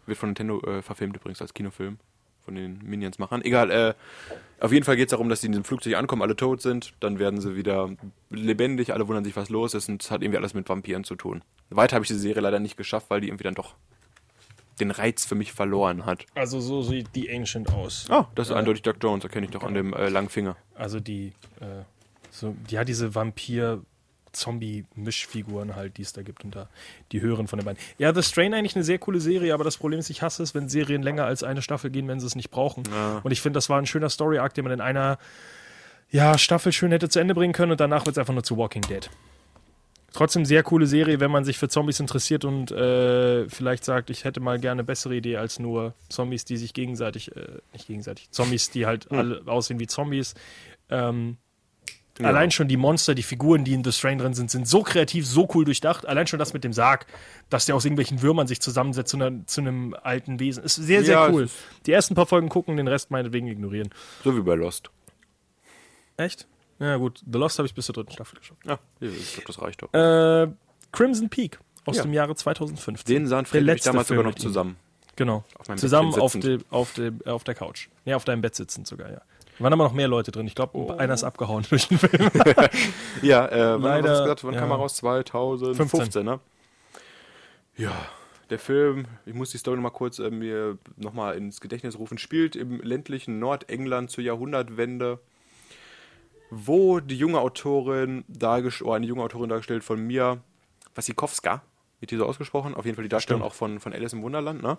Wird 0.07 0.18
von 0.18 0.30
Nintendo 0.30 0.61
äh, 0.62 0.82
verfilmt 0.82 1.16
übrigens 1.16 1.43
als 1.43 1.53
Kinofilm. 1.55 1.99
Von 2.45 2.55
den 2.55 2.78
Minions-Machern. 2.82 3.43
Egal, 3.43 3.70
äh, 3.70 3.95
auf 4.59 4.72
jeden 4.72 4.84
Fall 4.86 4.97
geht 4.97 5.09
es 5.09 5.11
darum, 5.11 5.28
dass 5.28 5.43
sie 5.43 5.47
in 5.49 5.53
diesem 5.53 5.64
Flugzeug 5.64 5.95
ankommen, 5.97 6.22
alle 6.22 6.34
tot 6.34 6.62
sind. 6.62 6.95
Dann 7.01 7.18
werden 7.18 7.43
sie 7.43 7.57
wieder 7.57 7.91
lebendig, 8.30 8.95
alle 8.95 9.07
wundern 9.07 9.22
sich, 9.24 9.36
was 9.36 9.51
los 9.51 9.74
ist. 9.74 9.91
Und 9.91 10.03
es 10.03 10.11
hat 10.11 10.22
irgendwie 10.22 10.39
alles 10.39 10.55
mit 10.55 10.66
Vampiren 10.66 11.05
zu 11.05 11.14
tun. 11.14 11.43
Weiter 11.68 11.97
habe 11.97 12.05
ich 12.05 12.09
diese 12.09 12.20
Serie 12.20 12.41
leider 12.41 12.59
nicht 12.59 12.78
geschafft, 12.78 13.11
weil 13.11 13.20
die 13.20 13.28
irgendwie 13.28 13.45
dann 13.45 13.55
doch 13.55 13.74
den 14.78 14.90
Reiz 14.90 15.24
für 15.24 15.34
mich 15.34 15.52
verloren 15.52 16.06
hat. 16.06 16.24
Also 16.34 16.60
so 16.60 16.82
sieht 16.82 17.08
The 17.14 17.30
Ancient 17.30 17.72
aus. 17.72 18.06
Ah, 18.08 18.26
das 18.34 18.48
ist 18.48 18.54
eindeutig 18.54 18.82
Doug 18.82 18.94
Jones, 19.02 19.24
erkenne 19.24 19.46
ich 19.46 19.52
doch 19.52 19.62
an 19.62 19.74
dem 19.74 19.92
äh, 19.92 20.08
langen 20.08 20.28
Finger. 20.28 20.56
Also 20.74 21.00
die, 21.00 21.32
äh, 21.60 21.82
so, 22.30 22.56
ja, 22.68 22.84
diese 22.84 23.14
Vampir- 23.14 23.82
Zombie-Mischfiguren 24.30 25.74
halt, 25.74 25.96
die 25.96 26.02
es 26.02 26.12
da 26.12 26.22
gibt 26.22 26.44
und 26.44 26.54
da 26.54 26.68
die 27.12 27.20
höheren 27.20 27.48
von 27.48 27.58
den 27.58 27.64
beiden. 27.64 27.80
Ja, 27.96 28.14
The 28.14 28.22
Strain 28.22 28.54
eigentlich 28.54 28.76
eine 28.76 28.84
sehr 28.84 28.98
coole 28.98 29.20
Serie, 29.20 29.54
aber 29.54 29.64
das 29.64 29.78
Problem 29.78 29.98
ist, 29.98 30.10
ich 30.10 30.22
hasse 30.22 30.42
es, 30.42 30.54
wenn 30.54 30.68
Serien 30.68 31.02
länger 31.02 31.24
als 31.24 31.42
eine 31.42 31.62
Staffel 31.62 31.90
gehen, 31.90 32.06
wenn 32.08 32.20
sie 32.20 32.26
es 32.26 32.36
nicht 32.36 32.50
brauchen. 32.50 32.84
Und 33.22 33.32
ich 33.32 33.40
finde, 33.40 33.56
das 33.56 33.68
war 33.70 33.78
ein 33.78 33.86
schöner 33.86 34.10
Story-Arc, 34.10 34.54
den 34.54 34.64
man 34.64 34.72
in 34.74 34.80
einer 34.80 35.18
ja, 36.10 36.38
Staffel 36.38 36.72
schön 36.72 36.92
hätte 36.92 37.08
zu 37.08 37.18
Ende 37.18 37.34
bringen 37.34 37.52
können 37.52 37.72
und 37.72 37.80
danach 37.80 38.06
wird 38.06 38.16
es 38.16 38.18
einfach 38.18 38.34
nur 38.34 38.44
zu 38.44 38.56
Walking 38.56 38.82
Dead. 38.82 39.08
Trotzdem 40.12 40.46
sehr 40.46 40.62
coole 40.62 40.86
Serie, 40.86 41.20
wenn 41.20 41.30
man 41.30 41.44
sich 41.44 41.59
für 41.59 41.68
Zombies 41.68 42.00
interessiert 42.00 42.44
und 42.44 42.70
äh, 42.70 43.46
vielleicht 43.48 43.84
sagt, 43.84 44.09
ich 44.09 44.24
hätte 44.24 44.40
mal 44.40 44.59
gerne 44.59 44.80
eine 44.80 44.84
bessere 44.84 45.14
Idee 45.14 45.36
als 45.36 45.59
nur 45.59 45.94
Zombies, 46.09 46.46
die 46.46 46.56
sich 46.56 46.72
gegenseitig, 46.72 47.36
äh, 47.36 47.59
nicht 47.74 47.86
gegenseitig, 47.86 48.30
Zombies, 48.30 48.70
die 48.70 48.86
halt 48.86 49.11
alle 49.12 49.42
aussehen 49.46 49.78
wie 49.78 49.86
Zombies. 49.86 50.34
Ähm, 50.88 51.36
Allein 52.20 52.50
schon 52.50 52.68
die 52.68 52.76
Monster, 52.76 53.14
die 53.14 53.22
Figuren, 53.22 53.64
die 53.64 53.74
in 53.74 53.84
The 53.84 53.92
Strain 53.92 54.18
drin 54.18 54.34
sind, 54.34 54.50
sind 54.50 54.66
so 54.66 54.82
kreativ, 54.82 55.26
so 55.26 55.48
cool 55.54 55.64
durchdacht. 55.64 56.06
Allein 56.06 56.26
schon 56.26 56.38
das 56.38 56.52
mit 56.52 56.64
dem 56.64 56.72
Sarg, 56.72 57.06
dass 57.48 57.66
der 57.66 57.76
aus 57.76 57.84
irgendwelchen 57.84 58.22
Würmern 58.22 58.46
sich 58.46 58.61
zusammensetzt 58.61 59.11
zu, 59.11 59.18
einer, 59.18 59.46
zu 59.46 59.61
einem 59.61 59.94
alten 60.02 60.40
Wesen. 60.40 60.64
Ist 60.64 60.76
sehr, 60.76 61.04
sehr 61.04 61.14
Ja, 61.14 61.30
cool. 61.30 61.48
Die 61.86 61.92
ersten 61.92 62.14
paar 62.14 62.26
Folgen 62.26 62.48
gucken, 62.48 62.76
den 62.76 62.88
Rest 62.88 63.11
meinetwegen 63.11 63.46
ignorieren. 63.46 63.90
So 64.24 64.36
wie 64.36 64.40
bei 64.40 64.54
Lost. 64.54 64.90
Echt? 66.16 66.48
Ja, 66.78 66.96
gut. 66.96 67.20
The 67.30 67.38
Lost 67.38 67.58
habe 67.58 67.66
ich 67.66 67.74
bis 67.74 67.86
zur 67.86 67.94
dritten 67.94 68.12
Staffel 68.12 68.38
geschafft. 68.38 68.60
Ja, 68.64 68.78
ich 69.00 69.32
glaube, 69.34 69.46
das 69.46 69.60
reicht 69.60 69.82
doch. 69.82 69.92
Äh, 69.92 70.48
Crimson 70.92 71.28
Peak 71.28 71.58
aus 71.84 71.96
Ja. 71.96 72.02
dem 72.02 72.12
Jahre 72.12 72.34
2015. 72.34 73.14
Den 73.14 73.26
sahen 73.26 73.46
Fred 73.46 73.62
und 73.62 73.86
damals 73.86 74.06
Film 74.08 74.18
sogar 74.18 74.30
noch 74.32 74.38
zusammen. 74.38 74.76
Genau. 75.16 75.44
Auf 75.58 75.74
Zusammen 75.76 76.14
auf, 76.14 76.32
de, 76.34 76.60
auf, 76.70 76.92
de, 76.94 77.12
auf 77.26 77.42
der 77.42 77.54
Couch. 77.56 77.88
Ja, 78.04 78.14
auf 78.16 78.24
deinem 78.24 78.40
Bett 78.40 78.54
sitzend 78.54 78.86
sogar, 78.86 79.10
ja. 79.10 79.20
Waren 79.58 79.72
aber 79.72 79.82
noch 79.82 79.92
mehr 79.92 80.06
Leute 80.06 80.30
drin. 80.30 80.46
Ich 80.46 80.54
glaube, 80.54 80.78
Oh. 80.78 80.92
einer 80.92 81.14
ist 81.14 81.24
abgehauen 81.24 81.66
durch 81.68 81.88
den 81.88 81.98
Film. 81.98 82.30
Ja, 83.22 83.46
äh, 83.48 83.72
wann, 83.72 83.82
Leider, 83.82 84.20
gesagt, 84.20 84.44
wann 84.44 84.54
ja. 84.54 84.60
kam 84.60 84.70
er 84.70 84.76
raus? 84.76 84.94
2015, 84.96 85.88
15. 86.00 86.24
ne? 86.24 86.38
Ja, 87.76 87.92
der 88.50 88.60
Film, 88.60 89.06
ich 89.26 89.34
muss 89.34 89.50
die 89.50 89.58
Story 89.58 89.76
nochmal 89.76 89.92
kurz 89.92 90.20
äh, 90.20 90.30
mir 90.30 90.78
nochmal 90.96 91.36
ins 91.36 91.60
Gedächtnis 91.60 91.98
rufen, 91.98 92.18
spielt 92.18 92.54
im 92.56 92.80
ländlichen 92.80 93.40
Nordengland 93.40 94.10
zur 94.10 94.22
Jahrhundertwende, 94.22 95.18
wo 96.51 97.01
die 97.01 97.16
junge 97.16 97.40
Autorin, 97.40 98.24
dargest 98.28 98.82
oder 98.82 98.94
eine 98.94 99.07
junge 99.07 99.22
Autorin 99.22 99.49
dargestellt 99.49 99.84
von 99.84 100.01
Mia 100.07 100.38
Wasikowska, 100.94 101.62
wird 102.01 102.11
die 102.11 102.16
so 102.16 102.26
ausgesprochen? 102.26 102.74
Auf 102.74 102.84
jeden 102.84 102.96
Fall 102.96 103.05
die 103.05 103.09
Darstellung 103.09 103.42
auch 103.42 103.55
von, 103.55 103.80
von 103.80 103.92
Alice 103.92 104.12
im 104.12 104.22
Wunderland, 104.22 104.62
ne? 104.62 104.78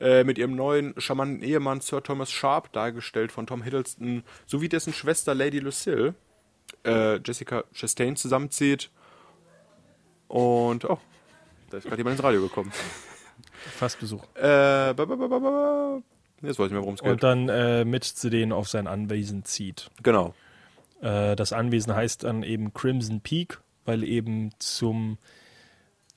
Äh, 0.00 0.24
mit 0.24 0.38
ihrem 0.38 0.56
neuen 0.56 0.94
charmanten 0.98 1.42
Ehemann 1.42 1.80
Sir 1.80 2.02
Thomas 2.02 2.32
Sharp, 2.32 2.72
dargestellt 2.72 3.30
von 3.30 3.46
Tom 3.46 3.62
Hiddleston, 3.62 4.24
sowie 4.46 4.68
dessen 4.68 4.92
Schwester 4.92 5.34
Lady 5.34 5.60
Lucille, 5.60 6.14
äh, 6.84 7.16
Jessica 7.18 7.64
Chastain 7.72 8.16
zusammenzieht. 8.16 8.90
Und, 10.26 10.84
oh, 10.84 10.98
da 11.70 11.76
ist 11.78 11.84
gerade 11.84 11.98
jemand 11.98 12.16
ins 12.16 12.24
Radio 12.24 12.42
gekommen. 12.42 12.72
Fast 13.78 14.00
Besuch. 14.00 14.22
Äh, 14.34 14.94
ba, 14.94 15.04
ba, 15.04 15.14
ba, 15.14 15.26
ba, 15.28 15.38
ba. 15.38 16.02
Jetzt 16.42 16.58
weiß 16.58 16.66
ich 16.66 16.72
nicht 16.72 16.72
mehr, 16.72 16.82
worum 16.82 16.94
es 16.94 17.00
geht. 17.00 17.12
Und 17.12 17.22
dann 17.22 17.48
äh, 17.48 17.84
mit 17.84 18.04
zu 18.04 18.30
denen 18.30 18.52
auf 18.52 18.68
sein 18.68 18.86
Anwesen 18.86 19.44
zieht. 19.44 19.90
Genau. 20.02 20.34
Äh, 21.00 21.36
das 21.36 21.52
Anwesen 21.52 21.94
heißt 21.94 22.24
dann 22.24 22.42
eben 22.42 22.72
Crimson 22.72 23.20
Peak, 23.20 23.60
weil 23.84 24.04
eben 24.04 24.50
zum 24.58 25.18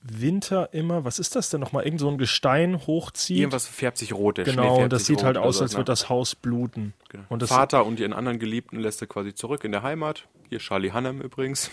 Winter 0.01 0.73
immer, 0.73 1.03
was 1.03 1.19
ist 1.19 1.35
das 1.35 1.49
denn 1.49 1.59
nochmal, 1.59 1.83
irgend 1.83 1.99
so 1.99 2.09
ein 2.09 2.17
Gestein 2.17 2.85
hochzieht. 2.87 3.39
Irgendwas 3.39 3.67
färbt 3.67 3.97
sich 3.97 4.13
rot, 4.13 4.37
der 4.37 4.45
genau, 4.45 4.81
und 4.83 4.93
das 4.93 5.05
sieht 5.05 5.23
halt 5.23 5.37
aus, 5.37 5.61
als 5.61 5.73
würde 5.73 5.85
das 5.85 6.09
Haus 6.09 6.35
bluten. 6.35 6.93
Genau. 7.09 7.25
Und 7.29 7.41
das, 7.41 7.49
Vater 7.49 7.85
und 7.85 7.99
ihren 7.99 8.13
anderen 8.13 8.39
Geliebten 8.39 8.79
lässt 8.79 9.01
er 9.01 9.07
quasi 9.07 9.33
zurück 9.33 9.63
in 9.63 9.71
der 9.71 9.83
Heimat. 9.83 10.27
Hier 10.49 10.59
Charlie 10.59 10.91
Hannem 10.91 11.21
übrigens. 11.21 11.69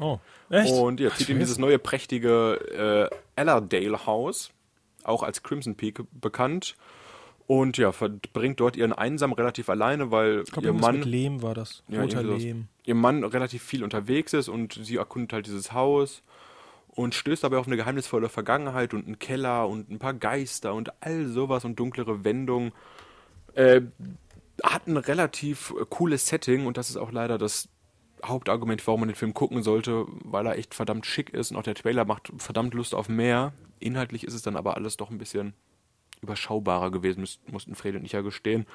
oh, 0.00 0.18
echt? 0.50 0.72
Und 0.72 1.00
ja, 1.00 1.10
zieht 1.14 1.28
in 1.30 1.38
dieses 1.38 1.58
neue 1.58 1.78
prächtige 1.78 3.10
äh, 3.10 3.16
Allerdale 3.40 4.06
Haus, 4.06 4.50
auch 5.02 5.22
als 5.22 5.42
Crimson 5.42 5.76
Peak 5.76 6.00
bekannt. 6.12 6.76
Und 7.46 7.76
ja, 7.76 7.92
verbringt 7.92 8.60
dort 8.60 8.76
ihren 8.76 8.94
Einsam 8.94 9.32
relativ 9.32 9.68
alleine, 9.68 10.10
weil 10.10 10.42
ich 10.46 10.50
glaube, 10.50 10.68
ihr 10.68 10.72
Mann, 10.72 11.00
mit 11.00 11.04
Lehm 11.04 11.42
war 11.42 11.54
das. 11.54 11.82
Ja, 11.88 12.00
Roter. 12.00 12.22
Lehm. 12.22 12.68
ihr 12.84 12.94
Mann 12.94 13.22
relativ 13.22 13.62
viel 13.62 13.84
unterwegs 13.84 14.32
ist 14.32 14.48
und 14.48 14.80
sie 14.82 14.96
erkundet 14.96 15.34
halt 15.34 15.46
dieses 15.46 15.72
Haus 15.72 16.22
und 16.88 17.14
stößt 17.14 17.44
dabei 17.44 17.58
auf 17.58 17.66
eine 17.66 17.76
geheimnisvolle 17.76 18.30
Vergangenheit 18.30 18.94
und 18.94 19.04
einen 19.04 19.18
Keller 19.18 19.68
und 19.68 19.90
ein 19.90 19.98
paar 19.98 20.14
Geister 20.14 20.72
und 20.72 20.92
all 21.02 21.26
sowas 21.26 21.66
und 21.66 21.78
dunklere 21.78 22.24
Wendungen. 22.24 22.72
Äh, 23.54 23.82
hat 24.62 24.86
ein 24.86 24.96
relativ 24.96 25.74
cooles 25.90 26.26
Setting 26.26 26.66
und 26.66 26.76
das 26.76 26.88
ist 26.88 26.96
auch 26.96 27.12
leider 27.12 27.36
das 27.36 27.68
Hauptargument, 28.24 28.86
warum 28.86 29.00
man 29.00 29.08
den 29.10 29.16
Film 29.16 29.34
gucken 29.34 29.62
sollte, 29.62 30.06
weil 30.22 30.46
er 30.46 30.56
echt 30.56 30.74
verdammt 30.74 31.04
schick 31.04 31.30
ist 31.30 31.50
und 31.50 31.58
auch 31.58 31.62
der 31.62 31.74
Trailer 31.74 32.06
macht 32.06 32.32
verdammt 32.38 32.72
Lust 32.72 32.94
auf 32.94 33.08
mehr. 33.08 33.52
Inhaltlich 33.80 34.24
ist 34.24 34.32
es 34.32 34.42
dann 34.42 34.56
aber 34.56 34.76
alles 34.76 34.96
doch 34.96 35.10
ein 35.10 35.18
bisschen 35.18 35.52
überschaubarer 36.24 36.90
gewesen, 36.90 37.24
müß- 37.24 37.38
mussten 37.50 37.74
Fred 37.74 37.94
und 37.94 38.04
ich 38.04 38.12
ja 38.12 38.20
gestehen. 38.20 38.66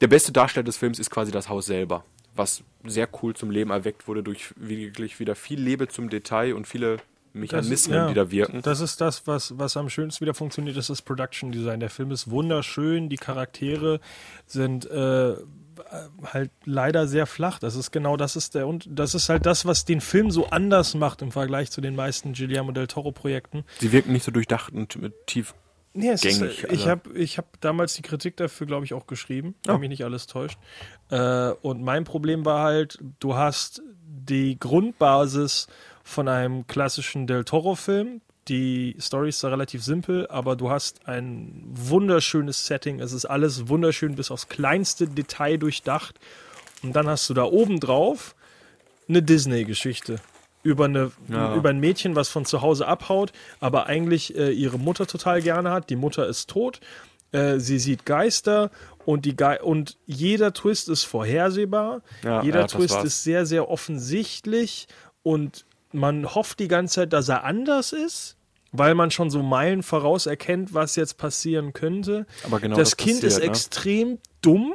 Der 0.00 0.08
beste 0.08 0.32
Darsteller 0.32 0.64
des 0.64 0.76
Films 0.76 0.98
ist 0.98 1.10
quasi 1.10 1.30
das 1.30 1.48
Haus 1.48 1.66
selber, 1.66 2.04
was 2.34 2.64
sehr 2.84 3.08
cool 3.22 3.34
zum 3.34 3.50
Leben 3.50 3.70
erweckt 3.70 4.08
wurde 4.08 4.22
durch 4.22 4.52
wirklich 4.56 5.20
wieder 5.20 5.36
viel 5.36 5.60
Liebe 5.60 5.86
zum 5.88 6.10
Detail 6.10 6.54
und 6.54 6.66
viele 6.66 6.98
Mechanismen, 7.34 7.96
ja, 7.96 8.08
die 8.08 8.14
da 8.14 8.30
wirken. 8.30 8.60
Das 8.62 8.80
ist 8.80 9.00
das, 9.00 9.26
was, 9.26 9.58
was 9.58 9.76
am 9.76 9.88
schönsten 9.88 10.20
wieder 10.22 10.34
funktioniert, 10.34 10.76
das 10.76 10.84
ist 10.84 10.90
das 10.90 11.02
Production 11.02 11.50
Design. 11.52 11.80
Der 11.80 11.88
Film 11.88 12.10
ist 12.10 12.30
wunderschön, 12.30 13.08
die 13.08 13.16
Charaktere 13.16 14.00
sind 14.46 14.84
äh, 14.90 15.36
halt 16.24 16.50
leider 16.64 17.06
sehr 17.06 17.26
flach. 17.26 17.58
Das 17.58 17.74
ist 17.74 17.90
genau 17.90 18.16
das 18.16 18.36
ist 18.36 18.54
der 18.54 18.66
und 18.66 18.86
das 18.90 19.14
ist 19.14 19.28
halt 19.28 19.46
das, 19.46 19.64
was 19.64 19.84
den 19.84 20.00
Film 20.00 20.30
so 20.30 20.48
anders 20.48 20.94
macht 20.94 21.22
im 21.22 21.32
Vergleich 21.32 21.70
zu 21.70 21.80
den 21.80 21.96
meisten 21.96 22.34
Guillermo 22.34 22.72
del 22.72 22.86
Toro 22.86 23.12
Projekten. 23.12 23.64
Sie 23.78 23.92
wirken 23.92 24.12
nicht 24.12 24.24
so 24.24 24.30
durchdacht 24.30 24.74
und 24.74 24.98
tief. 25.26 25.54
Nee, 25.94 26.08
es 26.08 26.24
ist, 26.24 26.38
Gängig, 26.38 26.64
äh, 26.64 26.74
ich 26.74 26.88
habe 26.88 27.12
ich 27.18 27.38
hab 27.38 27.60
damals 27.60 27.94
die 27.94 28.02
Kritik 28.02 28.36
dafür, 28.36 28.66
glaube 28.66 28.84
ich, 28.84 28.94
auch 28.94 29.06
geschrieben, 29.06 29.54
wenn 29.64 29.80
mich 29.80 29.90
nicht 29.90 30.04
alles 30.04 30.26
täuscht. 30.26 30.58
Äh, 31.10 31.50
und 31.62 31.82
mein 31.82 32.04
Problem 32.04 32.44
war 32.44 32.64
halt, 32.64 32.98
du 33.20 33.34
hast 33.34 33.82
die 34.04 34.58
Grundbasis 34.58 35.66
von 36.02 36.28
einem 36.28 36.66
klassischen 36.66 37.26
Del 37.26 37.44
Toro-Film. 37.44 38.22
Die 38.48 38.96
Story 38.98 39.28
ist 39.28 39.44
da 39.44 39.48
relativ 39.48 39.84
simpel, 39.84 40.26
aber 40.28 40.56
du 40.56 40.70
hast 40.70 41.06
ein 41.06 41.62
wunderschönes 41.68 42.66
Setting. 42.66 43.00
Es 43.00 43.12
ist 43.12 43.26
alles 43.26 43.68
wunderschön 43.68 44.16
bis 44.16 44.30
aufs 44.30 44.48
kleinste 44.48 45.06
Detail 45.06 45.58
durchdacht. 45.58 46.18
Und 46.82 46.96
dann 46.96 47.06
hast 47.06 47.28
du 47.28 47.34
da 47.34 47.44
oben 47.44 47.78
drauf 47.78 48.34
eine 49.08 49.22
Disney-Geschichte 49.22 50.20
über, 50.62 50.84
eine, 50.86 51.12
Ja. 51.28 51.54
über 51.54 51.70
ein 51.70 51.80
Mädchen, 51.80 52.16
was 52.16 52.28
von 52.28 52.44
zu 52.44 52.62
Hause 52.62 52.86
abhaut, 52.86 53.32
aber 53.60 53.86
eigentlich 53.86 54.36
äh, 54.36 54.50
ihre 54.50 54.78
Mutter 54.78 55.06
total 55.06 55.42
gerne 55.42 55.70
hat. 55.70 55.90
Die 55.90 55.96
Mutter 55.96 56.26
ist 56.26 56.48
tot. 56.48 56.80
Äh, 57.32 57.58
sie 57.58 57.78
sieht 57.78 58.04
Geister 58.06 58.70
und, 59.04 59.24
die 59.24 59.36
Ge 59.36 59.60
und 59.60 59.96
jeder 60.06 60.52
Twist 60.52 60.88
ist 60.88 61.04
vorhersehbar. 61.04 62.02
Ja, 62.22 62.42
jeder 62.42 62.60
ja, 62.60 62.66
Twist 62.66 63.02
ist 63.04 63.24
sehr, 63.24 63.46
sehr 63.46 63.68
offensichtlich 63.70 64.86
und 65.22 65.64
man 65.92 66.34
hofft 66.34 66.58
die 66.60 66.68
ganze 66.68 66.96
Zeit, 66.96 67.12
dass 67.12 67.28
er 67.28 67.44
anders 67.44 67.92
ist. 67.92 68.36
Weil 68.74 68.94
man 68.94 69.10
schon 69.10 69.28
so 69.28 69.42
Meilen 69.42 69.82
voraus 69.82 70.24
erkennt, 70.24 70.72
was 70.72 70.96
jetzt 70.96 71.18
passieren 71.18 71.74
könnte. 71.74 72.24
Aber 72.42 72.58
genau 72.58 72.74
das 72.74 72.92
das 72.92 72.96
Kind 72.96 73.20
passiert, 73.20 73.32
ist 73.32 73.38
ne? 73.40 73.44
extrem 73.44 74.18
dumm. 74.40 74.72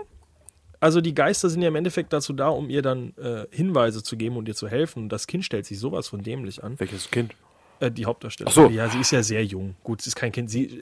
Also 0.80 1.02
die 1.02 1.16
Geister 1.16 1.50
sind 1.50 1.62
ja 1.62 1.70
im 1.70 1.76
Endeffekt 1.76 2.14
dazu 2.14 2.34
da, 2.34 2.50
um 2.50 2.70
ihr 2.70 2.82
dann 2.82 3.14
äh, 3.18 3.46
Hinweise 3.52 4.04
zu 4.04 4.16
geben 4.16 4.38
und 4.38 4.48
ihr 4.48 4.56
zu 4.56 4.68
helfen. 4.68 5.04
Und 5.04 5.10
das 5.10 5.28
Kind 5.28 5.44
stellt 5.44 5.66
sich 5.66 5.80
sowas 5.80 6.08
von 6.08 6.22
dämlich 6.22 6.64
an. 6.64 6.80
Welches 6.80 7.10
Kind? 7.10 7.34
Äh, 7.80 7.92
die 7.92 8.06
Hauptdarstellerin. 8.06 8.54
So. 8.54 8.70
Ja, 8.70 8.90
sie 8.90 9.00
ist 9.00 9.12
ja 9.12 9.24
sehr 9.24 9.44
jung. 9.46 9.76
Gut, 9.84 10.02
sie 10.02 10.10
ist 10.10 10.16
kein 10.16 10.32
Kind. 10.32 10.50
Sie 10.50 10.82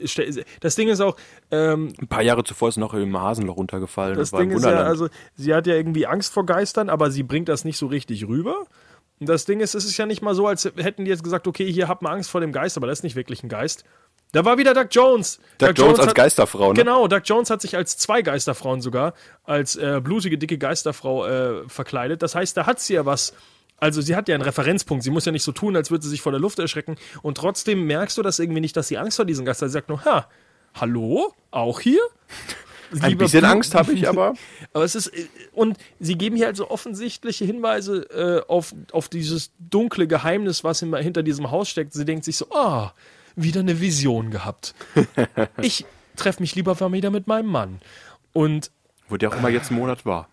das 0.60 0.76
Ding 0.76 0.88
ist 0.88 1.00
auch, 1.00 1.16
ähm, 1.50 1.92
Ein 2.00 2.08
paar 2.08 2.22
Jahre 2.22 2.44
zuvor 2.44 2.68
ist 2.68 2.76
noch 2.76 2.94
im 2.94 3.18
Hasenloch 3.18 3.56
runtergefallen. 3.56 4.16
das 4.16 4.32
war 4.32 4.40
im 4.40 4.50
Ding 4.50 4.58
ist 4.58 4.64
ja, 4.64 4.82
also 4.82 5.08
sie 5.34 5.54
hat 5.54 5.66
ja 5.66 5.74
irgendwie 5.74 6.06
Angst 6.06 6.32
vor 6.32 6.46
Geistern, 6.46 6.88
aber 6.88 7.10
sie 7.10 7.22
bringt 7.22 7.48
das 7.48 7.64
nicht 7.64 7.78
so 7.78 7.86
richtig 7.86 8.26
rüber. 8.28 8.66
Und 9.18 9.28
das 9.28 9.46
Ding 9.46 9.60
ist, 9.60 9.74
es 9.74 9.84
ist 9.84 9.96
ja 9.96 10.06
nicht 10.06 10.22
mal 10.22 10.34
so, 10.34 10.46
als 10.46 10.64
hätten 10.76 11.04
die 11.04 11.10
jetzt 11.10 11.24
gesagt, 11.24 11.46
okay, 11.46 11.70
hier 11.70 11.88
habt 11.88 12.02
mal 12.02 12.12
Angst 12.12 12.30
vor 12.30 12.40
dem 12.40 12.52
Geist, 12.52 12.76
aber 12.76 12.86
das 12.86 13.00
ist 13.00 13.02
nicht 13.02 13.16
wirklich 13.16 13.42
ein 13.42 13.48
Geist. 13.48 13.84
Da 14.36 14.44
war 14.44 14.58
wieder 14.58 14.74
Doug 14.74 14.88
Jones. 14.90 15.40
Doug 15.56 15.72
Jones 15.76 15.98
als 15.98 16.08
hat- 16.08 16.14
Geisterfrau, 16.14 16.68
ne? 16.68 16.74
Genau, 16.74 17.08
Doug 17.08 17.22
Jones 17.24 17.48
hat 17.48 17.62
sich 17.62 17.74
als 17.74 17.96
zwei 17.96 18.20
Geisterfrauen 18.20 18.82
sogar, 18.82 19.14
als 19.44 19.76
äh, 19.76 20.00
blutige, 20.04 20.36
dicke 20.36 20.58
Geisterfrau 20.58 21.26
äh, 21.26 21.68
verkleidet. 21.70 22.20
Das 22.20 22.34
heißt, 22.34 22.54
da 22.54 22.66
hat 22.66 22.78
sie 22.78 22.92
ja 22.94 23.06
was. 23.06 23.32
Also 23.78 24.02
sie 24.02 24.14
hat 24.14 24.28
ja 24.28 24.34
einen 24.34 24.42
Referenzpunkt. 24.44 25.04
Sie 25.04 25.10
muss 25.10 25.24
ja 25.24 25.32
nicht 25.32 25.42
so 25.42 25.52
tun, 25.52 25.74
als 25.74 25.90
würde 25.90 26.04
sie 26.04 26.10
sich 26.10 26.20
vor 26.20 26.32
der 26.32 26.40
Luft 26.40 26.58
erschrecken. 26.58 26.96
Und 27.22 27.38
trotzdem 27.38 27.86
merkst 27.86 28.18
du 28.18 28.22
das 28.22 28.38
irgendwie 28.38 28.60
nicht, 28.60 28.76
dass 28.76 28.88
sie 28.88 28.98
Angst 28.98 29.16
vor 29.16 29.24
diesen 29.24 29.46
Geistern 29.46 29.68
hat. 29.68 29.70
Sie 29.70 29.74
sagt 29.74 29.88
nur, 29.88 30.04
ha, 30.04 30.28
hallo? 30.74 31.32
Auch 31.50 31.80
hier? 31.80 32.00
Ein 33.00 33.08
Lieber 33.10 33.24
bisschen 33.24 33.40
Blut- 33.40 33.50
Angst 33.52 33.74
habe 33.74 33.92
ich 33.94 34.06
aber. 34.06 34.34
aber 34.74 34.84
es 34.84 34.94
ist, 34.94 35.08
äh, 35.08 35.26
und 35.52 35.76
sie 35.98 36.16
geben 36.16 36.36
hier 36.36 36.44
halt 36.46 36.56
so 36.56 36.70
offensichtliche 36.70 37.44
Hinweise 37.46 38.02
äh, 38.10 38.50
auf, 38.50 38.74
auf 38.92 39.08
dieses 39.08 39.50
dunkle 39.58 40.06
Geheimnis, 40.06 40.62
was 40.62 40.80
hinter 40.80 41.22
diesem 41.22 41.50
Haus 41.50 41.68
steckt. 41.70 41.94
Sie 41.94 42.04
denkt 42.04 42.24
sich 42.24 42.36
so, 42.36 42.46
ah, 42.52 42.92
wieder 43.36 43.60
eine 43.60 43.80
Vision 43.80 44.30
gehabt. 44.30 44.74
Ich 45.62 45.84
treffe 46.16 46.40
mich 46.42 46.54
lieber 46.54 46.74
wieder 46.92 47.10
mit 47.10 47.26
meinem 47.26 47.48
Mann. 47.48 47.80
Und 48.32 48.70
Wo 49.08 49.16
der 49.16 49.28
auch 49.30 49.36
immer 49.36 49.50
jetzt 49.50 49.70
einen 49.70 49.78
Monat 49.80 50.04
war. 50.06 50.28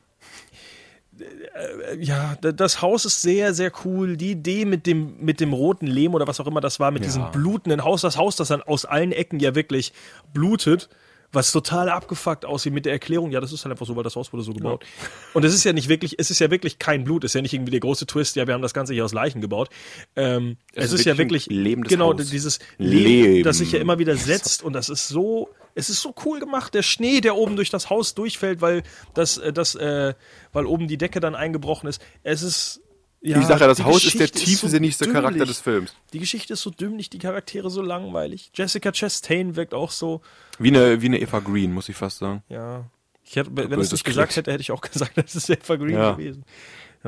ja, 2.00 2.36
d- 2.36 2.54
das 2.54 2.82
Haus 2.82 3.06
ist 3.06 3.22
sehr, 3.22 3.54
sehr 3.54 3.72
cool. 3.86 4.18
Die 4.18 4.32
Idee 4.32 4.66
mit 4.66 4.86
dem, 4.88 5.18
mit 5.20 5.40
dem 5.40 5.54
roten 5.54 5.86
Lehm 5.88 6.14
oder 6.16 6.28
was 6.28 6.40
auch 6.40 6.48
immer 6.48 6.62
das 6.62 6.80
war, 6.80 6.92
mit 6.92 7.04
diesem 7.04 7.32
blutenden 7.32 7.84
Haus, 7.84 8.02
das 8.02 8.18
Haus, 8.18 8.36
das 8.36 8.48
dann 8.48 8.62
aus 8.64 8.86
allen 8.86 9.12
Ecken 9.12 9.40
ja 9.40 9.54
wirklich 9.56 9.94
blutet, 10.34 10.90
was 11.34 11.52
total 11.52 11.90
abgefuckt 11.90 12.46
aussieht 12.46 12.74
mit 12.74 12.86
der 12.86 12.94
Erklärung, 12.94 13.32
ja, 13.32 13.42
das 13.42 13.52
ist 13.52 13.66
halt 13.66 13.72
einfach 13.72 13.86
so, 13.86 13.96
weil 13.96 14.04
das 14.04 14.16
Haus 14.16 14.32
wurde 14.32 14.44
so 14.44 14.54
gebaut. 14.54 14.86
Und 15.34 15.44
es 15.44 15.54
ist 15.54 15.64
ja 15.64 15.74
nicht 15.74 15.90
wirklich, 15.90 16.16
es 16.20 16.30
ist 16.30 16.40
ja 16.40 16.52
wirklich 16.52 16.80
kein 16.80 17.04
Blut, 17.04 17.24
es 17.24 17.32
ist 17.32 17.36
ja 17.36 17.42
nicht 17.42 17.54
irgendwie 17.54 17.72
der 17.72 17.80
große 17.80 18.06
Twist, 18.06 18.36
ja, 18.36 18.48
wir 18.48 18.54
haben 18.54 18.62
das 18.62 18.74
Ganze 18.74 18.94
hier 18.94 19.04
aus 19.04 19.14
Leichen 19.14 19.42
gebaut. 19.42 19.70
Ähm, 20.16 20.58
es, 20.74 20.86
ist 20.86 21.00
ist 21.00 21.06
ja 21.06 21.18
wirklich 21.18 21.48
lebendes 21.48 21.90
genau 21.90 22.14
Haus. 22.14 22.30
dieses 22.30 22.60
Leben. 22.78 23.04
Leben, 23.04 23.44
das 23.44 23.58
sich 23.58 23.72
ja 23.72 23.80
immer 23.80 24.00
wieder 24.00 24.16
setzt 24.16 24.64
und 24.64 24.74
das 24.74 24.90
ist 24.90 25.08
so, 25.08 25.50
es 25.76 25.90
ist 25.90 26.02
so 26.02 26.14
cool 26.26 26.40
gemacht, 26.40 26.74
der 26.74 26.84
Schnee, 26.84 27.20
der 27.20 27.36
oben 27.36 27.56
durch 27.56 27.72
das 27.72 27.90
Haus 27.90 28.14
durchfällt, 28.14 28.62
weil 28.62 28.84
das, 29.14 29.38
äh, 29.38 29.52
das, 29.52 29.76
äh, 29.76 30.14
weil 30.52 30.66
oben 30.66 30.88
die 30.88 30.98
Decke 30.98 31.20
dann 31.20 31.36
eingebrochen 31.36 31.90
ist. 31.90 32.02
Es 32.22 32.44
ist 32.44 32.82
ja, 33.24 33.40
ich 33.40 33.46
sage 33.46 33.62
ja, 33.62 33.68
das 33.68 33.84
Haus 33.84 34.04
ist 34.04 34.20
der 34.20 34.28
Geschichte 34.28 34.40
so 34.40 34.46
tiefsinnigste 34.68 35.12
Charakter 35.12 35.46
des 35.46 35.60
Films. 35.60 35.96
Die 36.14 36.20
Geschichte 36.20 36.54
ist 36.54 36.62
so 36.62 36.70
dümmlich, 36.70 37.10
die 37.10 37.20
Charaktere 37.20 37.70
so 37.70 37.82
langweilig. 37.82 38.52
Jessica 38.54 38.92
Chastain 38.92 39.56
wirkt 39.56 39.74
auch 39.74 39.92
so, 39.92 40.22
Wie 40.60 40.70
eine, 40.70 41.02
wie 41.02 41.06
eine 41.08 41.20
Eva 41.20 41.40
Green, 41.40 41.72
muss 41.74 41.90
ich 41.90 41.96
fast 41.96 42.20
sagen. 42.20 42.44
ja. 42.50 42.86
Ich 43.26 43.38
hätte, 43.38 43.52
wenn 43.56 43.80
es 43.80 43.92
nicht 43.92 44.04
gesagt 44.04 44.36
hätte, 44.36 44.52
hätte 44.52 44.60
ich 44.62 44.72
auch 44.72 44.82
gesagt, 44.92 45.14
das 45.16 45.34
ist 45.36 45.50
Eva 45.50 45.78
Green 45.78 45.96
Ja. 45.96 46.12
gewesen. 46.12 46.44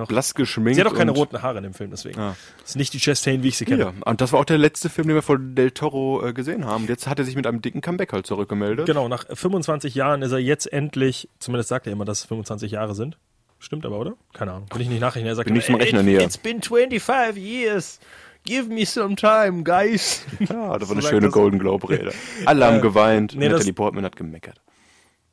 Blass 0.07 0.33
geschminkt. 0.33 0.75
Sie 0.75 0.81
hat 0.81 0.91
auch 0.91 0.95
keine 0.97 1.11
roten 1.11 1.41
Haare 1.41 1.57
in 1.57 1.63
dem 1.63 1.73
Film, 1.73 1.89
deswegen. 1.91 2.19
Ah. 2.19 2.35
Das 2.61 2.71
ist 2.71 2.75
nicht 2.75 2.93
die 2.93 2.99
Chastain, 2.99 3.43
wie 3.43 3.47
ich 3.49 3.57
sie 3.57 3.63
kenne. 3.65 3.79
Ja, 3.81 3.93
und 4.05 4.19
das 4.19 4.33
war 4.33 4.41
auch 4.41 4.45
der 4.45 4.57
letzte 4.57 4.89
Film, 4.89 5.07
den 5.07 5.15
wir 5.15 5.21
von 5.21 5.55
Del 5.55 5.71
Toro 5.71 6.25
äh, 6.25 6.33
gesehen 6.33 6.65
haben. 6.65 6.85
Jetzt 6.87 7.07
hat 7.07 7.17
er 7.19 7.23
sich 7.25 7.35
mit 7.37 7.47
einem 7.47 7.61
dicken 7.61 7.79
Comeback 7.81 8.11
halt 8.11 8.27
zurückgemeldet. 8.27 8.85
Genau, 8.87 9.07
nach 9.07 9.25
25 9.31 9.95
Jahren 9.95 10.21
ist 10.21 10.31
er 10.33 10.39
jetzt 10.39 10.71
endlich, 10.71 11.29
zumindest 11.39 11.69
sagt 11.69 11.85
er 11.87 11.93
immer, 11.93 12.03
dass 12.03 12.19
es 12.21 12.25
25 12.25 12.71
Jahre 12.73 12.93
sind. 12.93 13.17
Stimmt 13.65 13.83
aber, 13.85 13.97
oder? 13.99 14.13
Keine 14.33 14.51
Ahnung. 14.51 14.67
Bin 14.71 14.81
ich 14.81 14.89
nicht 14.89 14.99
nachrechnen. 15.01 15.27
Er 15.29 15.35
sagt 15.35 15.45
Bin 15.47 15.55
nicht 15.55 15.67
Rechnen 15.69 16.07
"It- 16.07 16.11
hier." 16.11 16.21
It's 16.21 16.37
been 16.37 16.61
25 16.61 17.35
years. 17.35 17.99
Give 18.45 18.69
me 18.71 18.85
some 18.85 19.15
time, 19.15 19.63
guys. 19.63 20.23
Ja, 20.39 20.77
das 20.77 20.87
war 20.87 20.95
eine 20.97 21.01
schöne 21.01 21.29
Golden 21.29 21.57
Globe-Rede. 21.57 22.11
Alle 22.45 22.65
haben 22.65 22.77
Äh, 22.77 22.81
geweint. 22.81 23.33
nee, 23.35 23.49
Natalie 23.49 23.73
Portman 23.73 24.05
hat 24.05 24.15
gemeckert. 24.15 24.61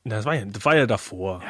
Das 0.05 0.25
war 0.25 0.35
ja, 0.35 0.45
das 0.47 0.65
war 0.65 0.75
ja 0.77 0.87
davor. 0.87 1.43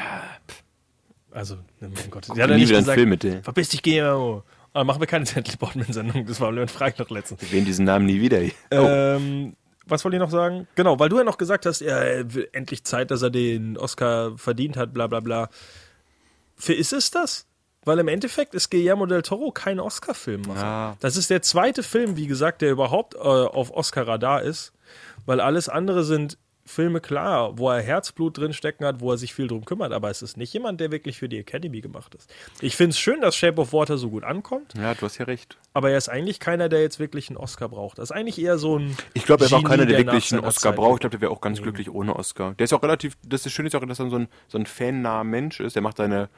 Also, 1.31 1.57
mein 1.81 1.93
Gott. 2.11 2.27
Sie 2.27 2.33
hat 2.33 2.37
nie 2.37 2.41
ja 2.41 2.47
nicht 2.59 2.69
wieder 2.69 2.79
einen 2.79 2.85
gesagt, 2.85 2.99
Film 2.99 3.09
mit 3.09 3.23
der. 3.23 3.43
Verpiss 3.45 3.69
dich, 3.71 3.83
Guillermo. 3.83 4.43
Aber 4.75 4.85
machen 4.85 5.01
wir 5.01 5.07
keine 5.07 5.25
Natalie 5.25 5.57
Portman-Sendung. 5.57 6.27
Das 6.27 6.41
war 6.41 6.51
Leon 6.51 6.69
Frag 6.69 6.99
noch 6.99 7.09
letztens. 7.11 7.41
Wir 7.43 7.49
sehen 7.49 7.65
diesen 7.65 7.85
Namen 7.85 8.07
nie 8.07 8.21
wieder. 8.21 8.41
Oh, 8.73 8.75
Ähm, 8.89 9.55
was 9.87 10.05
wollte 10.05 10.17
ich 10.17 10.21
noch 10.21 10.31
sagen? 10.31 10.67
Genau, 10.75 10.99
weil 10.99 11.09
du 11.09 11.19
ja 11.19 11.25
noch 11.25 11.39
gesagt 11.39 11.65
hast, 11.67 11.81
ja, 11.81 11.99
er 11.99 12.35
will 12.35 12.49
endlich 12.53 12.85
Zeit, 12.85 13.11
dass 13.11 13.23
er 13.23 13.31
den 13.31 13.77
Oscar 13.79 14.37
verdient 14.37 14.77
hat, 14.77 14.93
bla 14.93 15.07
bla 15.07 15.21
bla. 15.21 15.49
Für 16.63 16.75
ist 16.75 16.93
es 16.93 17.11
das? 17.11 17.49
Weil 17.85 17.99
im 17.99 18.07
Endeffekt 18.07 18.55
ist 18.55 18.71
Guillermo 18.71 19.07
del 19.07 19.23
Toro 19.23 19.51
kein 19.51 19.81
Oscar-Filmmacher. 19.81 20.61
Ja. 20.61 20.97
Das 21.01 21.17
ist 21.17 21.29
der 21.29 21.43
zweite 21.43 21.83
Film, 21.83 22.17
wie 22.17 22.29
gesagt, 22.29 22.63
der 22.63 22.71
überhaupt 22.71 23.17
äh, 23.17 23.19
auf 23.19 23.73
Oscar-Radar 23.73 24.43
ist, 24.43 24.73
weil 25.27 25.41
alles 25.41 25.69
andere 25.69 26.05
sind 26.05 26.39
Filme, 26.65 27.01
klar, 27.01 27.59
wo 27.59 27.69
er 27.69 27.83
Herzblut 27.83 28.39
drin 28.39 28.53
stecken 28.53 28.85
hat, 28.85 29.01
wo 29.01 29.11
er 29.11 29.19
sich 29.19 29.35
viel 29.35 29.49
drum 29.49 29.65
kümmert, 29.65 29.93
aber 29.93 30.11
es 30.11 30.23
ist 30.23 30.37
nicht 30.37 30.53
jemand, 30.53 30.81
der 30.81 30.93
wirklich 30.93 31.19
für 31.19 31.29
die 31.29 31.39
Academy 31.39 31.81
gemacht 31.81 32.15
ist. 32.15 32.33
Ich 32.61 32.77
finde 32.77 32.91
es 32.91 33.01
schön, 33.01 33.21
dass 33.21 33.35
Shape 33.35 33.61
of 33.61 33.73
Water 33.73 33.99
so 33.99 34.11
gut 34.11 34.23
ankommt, 34.23 34.75
ja, 34.77 34.95
du 34.95 35.03
hast 35.03 35.19
ja 35.19 35.25
recht. 35.25 35.59
aber 35.75 35.91
er 35.91 35.99
ist 35.99 36.09
eigentlich 36.09 36.39
keiner, 36.39 36.69
der 36.69 36.81
jetzt 36.81 37.01
wirklich 37.01 37.29
einen 37.29 37.37
Oscar 37.37 37.69
braucht. 37.69 37.99
Das 37.99 38.11
ist 38.11 38.17
eigentlich 38.17 38.41
eher 38.41 38.59
so 38.59 38.79
ein. 38.79 38.97
Ich 39.15 39.25
glaube, 39.25 39.45
er 39.45 39.51
war 39.51 39.59
auch 39.59 39.65
keiner, 39.65 39.87
der 39.87 39.99
nach 40.05 40.13
wirklich 40.13 40.33
einen 40.33 40.45
Oscar 40.45 40.71
Zeit 40.71 40.77
braucht. 40.77 40.95
Ich 40.95 41.01
glaube, 41.01 41.17
der 41.17 41.21
wäre 41.23 41.33
auch 41.33 41.41
ganz 41.41 41.61
glücklich 41.61 41.91
ohne 41.91 42.15
Oscar. 42.15 42.55
Der 42.55 42.65
ist 42.65 42.73
auch 42.73 42.83
relativ, 42.83 43.17
das 43.27 43.45
ist 43.45 43.53
schön 43.53 43.67
ist 43.67 43.75
auch, 43.75 43.85
dass 43.85 43.99
er 43.99 44.09
so 44.09 44.17
ein, 44.17 44.29
so 44.47 44.57
ein 44.57 44.67
fannaher 44.67 45.25
Mensch 45.25 45.59
ist. 45.59 45.75
Der 45.75 45.83
macht 45.83 45.97
seine 45.97 46.29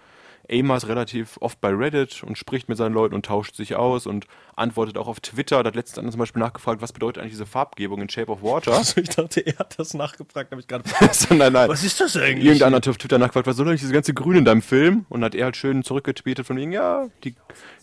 AMAs 0.50 0.88
relativ 0.88 1.38
oft 1.40 1.60
bei 1.60 1.70
Reddit 1.70 2.22
und 2.22 2.36
spricht 2.36 2.68
mit 2.68 2.76
seinen 2.76 2.92
Leuten 2.92 3.14
und 3.14 3.26
tauscht 3.26 3.56
sich 3.56 3.76
aus 3.76 4.06
und 4.06 4.26
antwortet 4.56 4.98
auch 4.98 5.08
auf 5.08 5.20
Twitter. 5.20 5.62
Da 5.62 5.68
hat 5.68 5.74
letztens 5.74 5.98
einer 5.98 6.10
zum 6.10 6.18
Beispiel 6.18 6.40
nachgefragt, 6.40 6.82
was 6.82 6.92
bedeutet 6.92 7.20
eigentlich 7.22 7.32
diese 7.32 7.46
Farbgebung 7.46 8.02
in 8.02 8.08
Shape 8.08 8.30
of 8.30 8.42
Water? 8.42 8.72
Also 8.72 9.00
ich 9.00 9.08
dachte, 9.08 9.40
er 9.40 9.58
hat 9.58 9.78
das 9.78 9.94
nachgefragt, 9.94 10.50
habe 10.50 10.60
ich 10.60 10.68
gerade. 10.68 10.84
Sondern 11.12 11.52
nein. 11.52 11.68
Was 11.68 11.84
ist 11.84 12.00
das 12.00 12.16
eigentlich? 12.16 12.44
Irgendeiner 12.44 12.76
hat 12.76 12.88
auf 12.88 12.98
Twitter 12.98 13.18
nachgefragt, 13.18 13.46
was 13.46 13.56
soll 13.56 13.68
eigentlich 13.68 13.80
diese 13.80 13.92
ganze 13.92 14.14
Grün 14.14 14.38
in 14.38 14.44
deinem 14.44 14.62
Film? 14.62 15.06
Und 15.08 15.24
hat 15.24 15.34
er 15.34 15.46
halt 15.46 15.56
schön 15.56 15.82
zurückgetweetet 15.82 16.46
von 16.46 16.56
wegen, 16.56 16.72
ja, 16.72 17.08
die, 17.24 17.34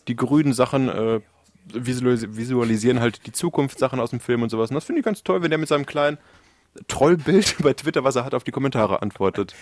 die 0.07 0.15
grünen 0.15 0.53
Sachen 0.53 0.89
äh, 0.89 1.19
visualis 1.73 2.27
visualisieren 2.35 2.99
halt 2.99 3.25
die 3.25 3.31
Zukunftssachen 3.31 3.99
aus 3.99 4.11
dem 4.11 4.19
Film 4.19 4.43
und 4.43 4.49
sowas. 4.49 4.69
Und 4.69 4.75
das 4.75 4.85
finde 4.85 4.99
ich 4.99 5.05
ganz 5.05 5.23
toll, 5.23 5.41
wenn 5.41 5.49
der 5.49 5.57
mit 5.57 5.69
seinem 5.69 5.85
kleinen 5.85 6.17
Trollbild 6.87 7.55
bei 7.63 7.73
Twitter, 7.73 8.03
was 8.03 8.15
er 8.15 8.25
hat, 8.25 8.33
auf 8.33 8.43
die 8.43 8.51
Kommentare 8.51 9.01
antwortet. 9.01 9.55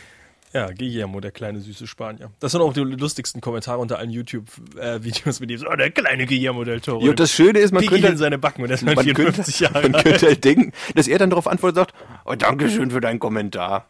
Ja, 0.51 0.71
Guillermo, 0.71 1.19
der 1.19 1.31
kleine 1.31 1.61
süße 1.61 1.85
Spanier. 1.85 2.31
Das 2.39 2.53
sind 2.53 2.61
auch 2.61 2.73
die 2.73 2.79
lustigsten 2.79 3.39
Kommentare 3.39 3.77
unter 3.77 3.99
allen 3.99 4.09
YouTube-Videos 4.09 5.39
mit 5.39 5.51
ihm. 5.51 5.59
So, 5.59 5.67
oh, 5.69 5.75
der 5.75 5.91
kleine 5.91 6.25
Guillermo 6.25 6.63
del 6.63 6.81
Toro. 6.81 7.03
Ja, 7.03 7.11
und 7.11 7.19
das 7.19 7.31
Schöne 7.31 7.59
ist, 7.59 7.71
man 7.71 7.81
Pickelt 7.81 8.01
könnte, 8.01 8.13
in 8.13 8.17
seine 8.17 8.39
Backen 8.39 8.63
und 8.63 8.71
ist 8.71 8.83
man, 8.83 8.95
halt 8.95 9.05
könnte, 9.15 9.43
54 9.43 9.59
Jahre 9.59 9.89
man 9.89 10.03
könnte 10.03 10.25
halt 10.25 10.43
denken, 10.43 10.71
dass 10.95 11.07
er 11.07 11.19
dann 11.19 11.29
darauf 11.29 11.47
antwortet 11.47 11.77
und 11.77 11.81
sagt, 11.81 11.93
oh, 12.25 12.35
danke 12.35 12.69
schön 12.69 12.89
für 12.89 13.01
deinen 13.01 13.19
Kommentar. 13.19 13.87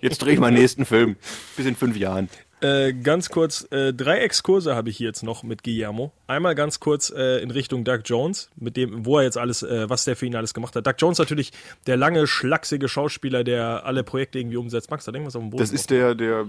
Jetzt 0.00 0.22
drehe 0.22 0.34
ich 0.34 0.40
meinen 0.40 0.54
nächsten 0.54 0.84
Film. 0.84 1.16
Bis 1.56 1.66
in 1.66 1.74
fünf 1.74 1.96
Jahren. 1.96 2.28
Äh, 2.60 2.92
ganz 2.92 3.30
kurz, 3.30 3.66
äh, 3.70 3.94
drei 3.94 4.18
Exkurse 4.18 4.74
habe 4.74 4.90
ich 4.90 4.98
hier 4.98 5.06
jetzt 5.06 5.22
noch 5.22 5.42
mit 5.42 5.62
Guillermo. 5.62 6.12
Einmal 6.26 6.54
ganz 6.54 6.78
kurz 6.78 7.10
äh, 7.10 7.42
in 7.42 7.50
Richtung 7.50 7.84
Doug 7.84 8.00
Jones, 8.04 8.50
mit 8.56 8.76
dem, 8.76 9.06
wo 9.06 9.18
er 9.18 9.24
jetzt 9.24 9.38
alles, 9.38 9.62
äh, 9.62 9.88
was 9.88 10.04
der 10.04 10.14
für 10.16 10.26
ihn 10.26 10.36
alles 10.36 10.52
gemacht 10.52 10.76
hat. 10.76 10.86
Doug 10.86 10.94
Jones 10.98 11.18
natürlich 11.18 11.52
der 11.86 11.96
lange, 11.96 12.26
schlachsige 12.26 12.88
Schauspieler, 12.88 13.44
der 13.44 13.86
alle 13.86 14.04
Projekte 14.04 14.38
irgendwie 14.38 14.58
umsetzt. 14.58 14.90
Max, 14.90 15.06
da 15.06 15.12
irgendwas 15.12 15.36
auf 15.36 15.42
dem 15.42 15.50
Boden. 15.50 15.62
Das 15.62 15.72
ist 15.72 15.90
der, 15.90 16.14
der, 16.14 16.46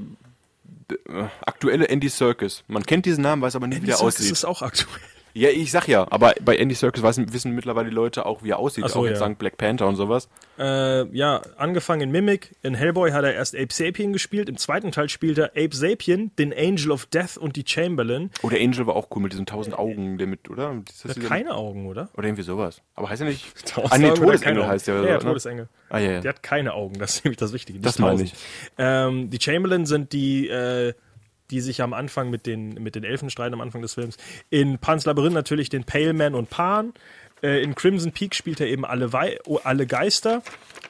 der 0.89 1.32
aktuelle 1.45 1.88
Andy 1.88 2.09
Serkis. 2.09 2.64
Man 2.68 2.84
kennt 2.84 3.05
diesen 3.05 3.22
Namen, 3.22 3.41
weiß 3.41 3.55
aber 3.55 3.68
nicht, 3.68 3.82
wie 3.82 3.88
der 3.88 3.95
Serkis 3.95 4.16
aussieht. 4.18 4.32
ist 4.32 4.45
auch 4.45 4.62
aktuell. 4.62 4.99
Ja, 5.34 5.50
ich 5.50 5.72
sag 5.72 5.88
ja, 5.88 6.06
aber 6.10 6.34
bei 6.44 6.58
Andy 6.58 6.76
Serkis 6.76 7.04
wissen, 7.04 7.34
wissen 7.34 7.52
mittlerweile 7.54 7.90
die 7.90 7.96
Leute 7.96 8.26
auch, 8.26 8.44
wie 8.44 8.50
er 8.50 8.60
aussieht. 8.60 8.84
Ach 8.86 8.90
so, 8.90 9.00
auch 9.00 9.06
jetzt 9.06 9.14
ja. 9.14 9.20
sagen 9.20 9.36
Black 9.36 9.58
Panther 9.58 9.88
und 9.88 9.96
sowas. 9.96 10.30
Äh, 10.60 11.06
ja, 11.16 11.42
angefangen 11.58 12.02
in 12.02 12.12
Mimic. 12.12 12.56
In 12.64 12.76
Hellboy 12.76 13.12
hat 13.12 13.24
er 13.24 13.34
erst 13.34 13.56
Ape 13.56 13.74
Sapien 13.74 14.14
gespielt. 14.14 14.50
Im 14.50 14.58
zweiten 14.58 14.92
Teil 14.92 15.10
spielt 15.10 15.38
er 15.38 15.52
Ape 15.52 15.74
Sapien, 15.76 16.32
den 16.38 16.54
Angel 16.54 16.92
of 16.92 17.06
Death 17.06 17.38
und 17.38 17.56
die 17.56 17.64
Chamberlain. 17.66 18.30
Oh, 18.44 18.50
der 18.50 18.60
Angel 18.60 18.86
war 18.88 18.96
auch 18.96 19.08
cool 19.16 19.22
mit 19.22 19.32
diesen 19.32 19.46
tausend 19.46 19.78
Augen, 19.78 20.18
der 20.18 20.28
mit, 20.28 20.50
oder? 20.50 20.76
Das 20.86 21.02
Der 21.02 21.10
hat 21.10 21.18
dieser- 21.18 21.28
keine 21.30 21.56
Augen, 21.56 21.88
oder? 21.88 22.10
Oder 22.16 22.28
irgendwie 22.28 22.44
sowas. 22.44 22.82
Aber 22.96 23.10
heißt 23.10 23.22
er 23.22 23.28
nicht? 23.28 23.46
Ah, 23.90 23.98
nee, 23.98 24.12
Todesengel 24.12 24.68
heißt 24.68 24.88
der. 24.88 24.96
Ja, 24.96 25.02
oder 25.02 25.10
ja, 25.10 25.18
ne? 25.18 25.24
Todesengel. 25.24 25.70
Ah, 25.90 26.00
ja, 26.00 26.12
ja. 26.12 26.20
Der 26.22 26.30
hat 26.30 26.44
keine 26.44 26.74
Augen, 26.74 27.00
das 27.00 27.16
ist 27.16 27.26
nämlich 27.26 27.38
das 27.38 27.54
Wichtige. 27.54 27.80
Das 27.80 28.00
meine 28.00 28.22
ich. 28.24 28.34
Ähm, 28.78 29.30
die 29.30 29.40
Chamberlain 29.42 29.86
sind 29.86 30.14
die, 30.14 30.48
äh, 30.48 30.94
die 31.52 31.62
sich 31.62 31.82
am 31.82 31.93
Anfang 31.93 32.30
mit 32.30 32.45
den, 32.45 32.74
mit 32.76 32.95
den 32.95 33.04
Elfen 33.04 33.30
streiten, 33.30 33.54
am 33.54 33.62
Anfang 33.62 33.82
des 33.82 33.93
Films. 33.93 34.18
In 34.49 34.80
Pans 34.80 35.06
Labyrinth 35.06 35.34
natürlich 35.34 35.70
den 35.70 35.84
Pale 35.84 36.14
Man 36.14 36.34
und 36.34 36.49
Pan. 36.49 36.93
Äh, 37.43 37.64
in 37.64 37.76
Crimson 37.76 38.12
Peak 38.12 38.36
spielt 38.36 38.60
er 38.60 38.68
eben 38.68 38.86
alle, 38.86 39.14
Wei 39.14 39.38
oh, 39.45 39.60
alle 39.64 39.86
Geister. 39.86 40.41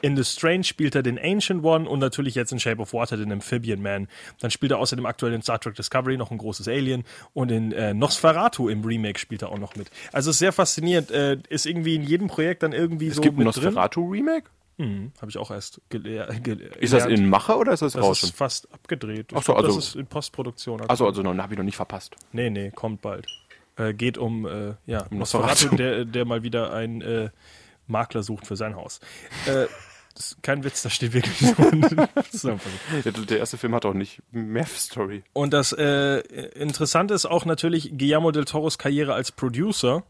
In 0.01 0.17
The 0.17 0.23
Strange 0.23 0.63
spielt 0.63 0.95
er 0.95 1.03
den 1.03 1.19
Ancient 1.19 1.63
One 1.63 1.87
und 1.87 1.99
natürlich 1.99 2.35
jetzt 2.35 2.51
in 2.51 2.59
Shape 2.59 2.81
of 2.81 2.93
Water 2.93 3.17
den 3.17 3.31
Amphibian 3.31 3.81
Man. 3.81 4.07
Dann 4.39 4.51
spielt 4.51 4.71
er 4.71 4.79
außerdem 4.79 5.05
aktuell 5.05 5.33
in 5.33 5.41
Star 5.41 5.59
Trek 5.59 5.75
Discovery 5.75 6.17
noch 6.17 6.31
ein 6.31 6.37
großes 6.37 6.67
Alien 6.67 7.03
und 7.33 7.51
in 7.51 7.71
äh, 7.71 7.93
Nosferatu 7.93 8.69
im 8.69 8.83
Remake 8.83 9.19
spielt 9.19 9.43
er 9.43 9.49
auch 9.49 9.59
noch 9.59 9.75
mit. 9.75 9.89
Also 10.11 10.31
ist 10.31 10.39
sehr 10.39 10.51
faszinierend. 10.51 11.11
Äh, 11.11 11.37
ist 11.49 11.65
irgendwie 11.65 11.95
in 11.95 12.03
jedem 12.03 12.27
Projekt 12.27 12.63
dann 12.63 12.73
irgendwie 12.73 13.07
Es 13.07 13.15
so 13.15 13.21
gibt 13.21 13.37
ein 13.37 13.45
mit 13.45 13.55
Nosferatu-Remake? 14.81 15.21
Habe 15.21 15.31
ich 15.31 15.37
auch 15.37 15.51
erst 15.51 15.81
gele 15.89 16.27
gele 16.41 16.63
Ist 16.79 16.93
das 16.93 17.03
gelernt. 17.03 17.23
in 17.23 17.29
Mache 17.29 17.55
oder 17.57 17.73
ist 17.73 17.81
das, 17.81 17.93
Das 17.93 18.03
raus 18.03 18.23
ist 18.23 18.29
schon? 18.29 18.37
fast 18.37 18.71
abgedreht. 18.73 19.27
Ich 19.31 19.37
Ach 19.37 19.43
so, 19.43 19.53
glaub, 19.53 19.65
also- 19.65 19.77
das 19.77 19.87
ist 19.89 19.95
in 19.95 20.07
Postproduktion. 20.07 20.81
Achso, 20.89 21.05
also 21.07 21.21
noch, 21.23 21.35
habe 21.37 21.53
ich 21.53 21.57
noch 21.57 21.65
nicht 21.65 21.75
verpasst. 21.75 22.15
Nee, 22.31 22.49
nee, 22.49 22.71
kommt 22.71 23.01
bald. 23.01 23.27
Äh, 23.77 23.93
geht 23.93 24.17
um, 24.17 24.45
äh, 24.45 24.73
ja, 24.85 25.05
Um 25.09 25.19
Nosferatu, 25.19 25.75
der, 25.75 26.05
der 26.05 26.25
mal 26.25 26.43
wieder 26.43 26.73
einen 26.73 27.01
äh, 27.01 27.29
Makler 27.87 28.21
sucht 28.23 28.45
für 28.47 28.55
sein 28.57 28.75
Haus. 28.75 28.99
Äh, 29.45 29.67
das 30.15 30.31
ist 30.33 30.43
kein 30.43 30.63
Witz, 30.65 30.81
da 30.83 30.89
steht 30.89 31.13
wirklich 31.13 31.37
so. 32.31 32.59
Der, 33.05 33.11
der 33.13 33.37
erste 33.39 33.57
Film 33.57 33.73
hat 33.73 33.85
auch 33.85 33.93
nicht 33.93 34.21
mehr 34.31 34.65
Story. 34.65 35.23
Und 35.33 35.53
das 35.53 35.71
äh, 35.71 36.19
Interessante 36.59 37.13
ist 37.13 37.25
auch 37.25 37.45
natürlich 37.45 37.97
Guillermo 37.97 38.31
del 38.31 38.43
Toros 38.45 38.77
Karriere 38.77 39.13
als 39.13 39.31
Producer. 39.31 40.03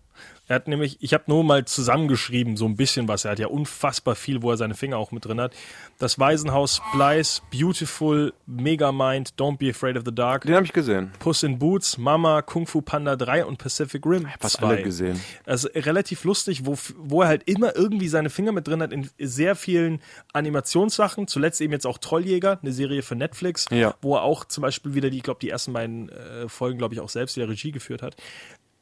Er 0.47 0.55
hat 0.55 0.67
nämlich, 0.67 0.97
ich 0.99 1.13
habe 1.13 1.23
nur 1.27 1.45
mal 1.45 1.63
zusammengeschrieben, 1.63 2.57
so 2.57 2.65
ein 2.65 2.75
bisschen 2.75 3.07
was. 3.07 3.23
Er 3.23 3.31
hat 3.31 3.39
ja 3.39 3.47
unfassbar 3.47 4.15
viel, 4.15 4.41
wo 4.41 4.51
er 4.51 4.57
seine 4.57 4.73
Finger 4.73 4.97
auch 4.97 5.11
mit 5.13 5.23
drin 5.23 5.39
hat. 5.39 5.53
Das 5.97 6.19
Waisenhaus, 6.19 6.81
Splice, 6.91 7.41
Beautiful, 7.51 8.33
Megamind, 8.47 9.33
Don't 9.37 9.57
Be 9.59 9.69
Afraid 9.69 9.95
of 9.95 10.03
the 10.05 10.13
Dark, 10.13 10.43
Den 10.43 10.55
habe 10.55 10.65
ich 10.65 10.73
gesehen. 10.73 11.11
Puss 11.19 11.43
in 11.43 11.57
Boots, 11.57 11.97
Mama, 11.97 12.41
Kung 12.41 12.67
Fu 12.67 12.81
Panda 12.81 13.15
3 13.15 13.45
und 13.45 13.59
Pacific 13.59 14.05
Rim. 14.05 14.27
Fast 14.41 14.57
2. 14.57 14.67
alle 14.67 14.83
gesehen. 14.83 15.21
Also 15.45 15.69
relativ 15.73 16.25
lustig, 16.25 16.65
wo, 16.65 16.77
wo 16.97 17.21
er 17.21 17.29
halt 17.29 17.43
immer 17.47 17.73
irgendwie 17.77 18.09
seine 18.09 18.29
Finger 18.29 18.51
mit 18.51 18.67
drin 18.67 18.81
hat 18.81 18.91
in 18.91 19.09
sehr 19.19 19.55
vielen 19.55 20.01
Animationssachen. 20.33 21.27
Zuletzt 21.27 21.61
eben 21.61 21.71
jetzt 21.71 21.87
auch 21.87 21.97
Trolljäger, 21.97 22.59
eine 22.61 22.73
Serie 22.73 23.03
für 23.03 23.15
Netflix, 23.15 23.67
Ja. 23.71 23.95
wo 24.01 24.15
er 24.15 24.23
auch 24.23 24.43
zum 24.45 24.63
Beispiel 24.63 24.95
wieder 24.95 25.09
die, 25.09 25.17
ich 25.17 25.23
glaube, 25.23 25.39
die 25.39 25.49
ersten 25.49 25.71
beiden 25.73 26.09
äh, 26.09 26.49
Folgen, 26.49 26.77
glaube 26.77 26.93
ich, 26.93 26.99
auch 26.99 27.09
selbst 27.09 27.37
wieder 27.37 27.47
Regie 27.47 27.71
geführt 27.71 28.01
hat. 28.01 28.15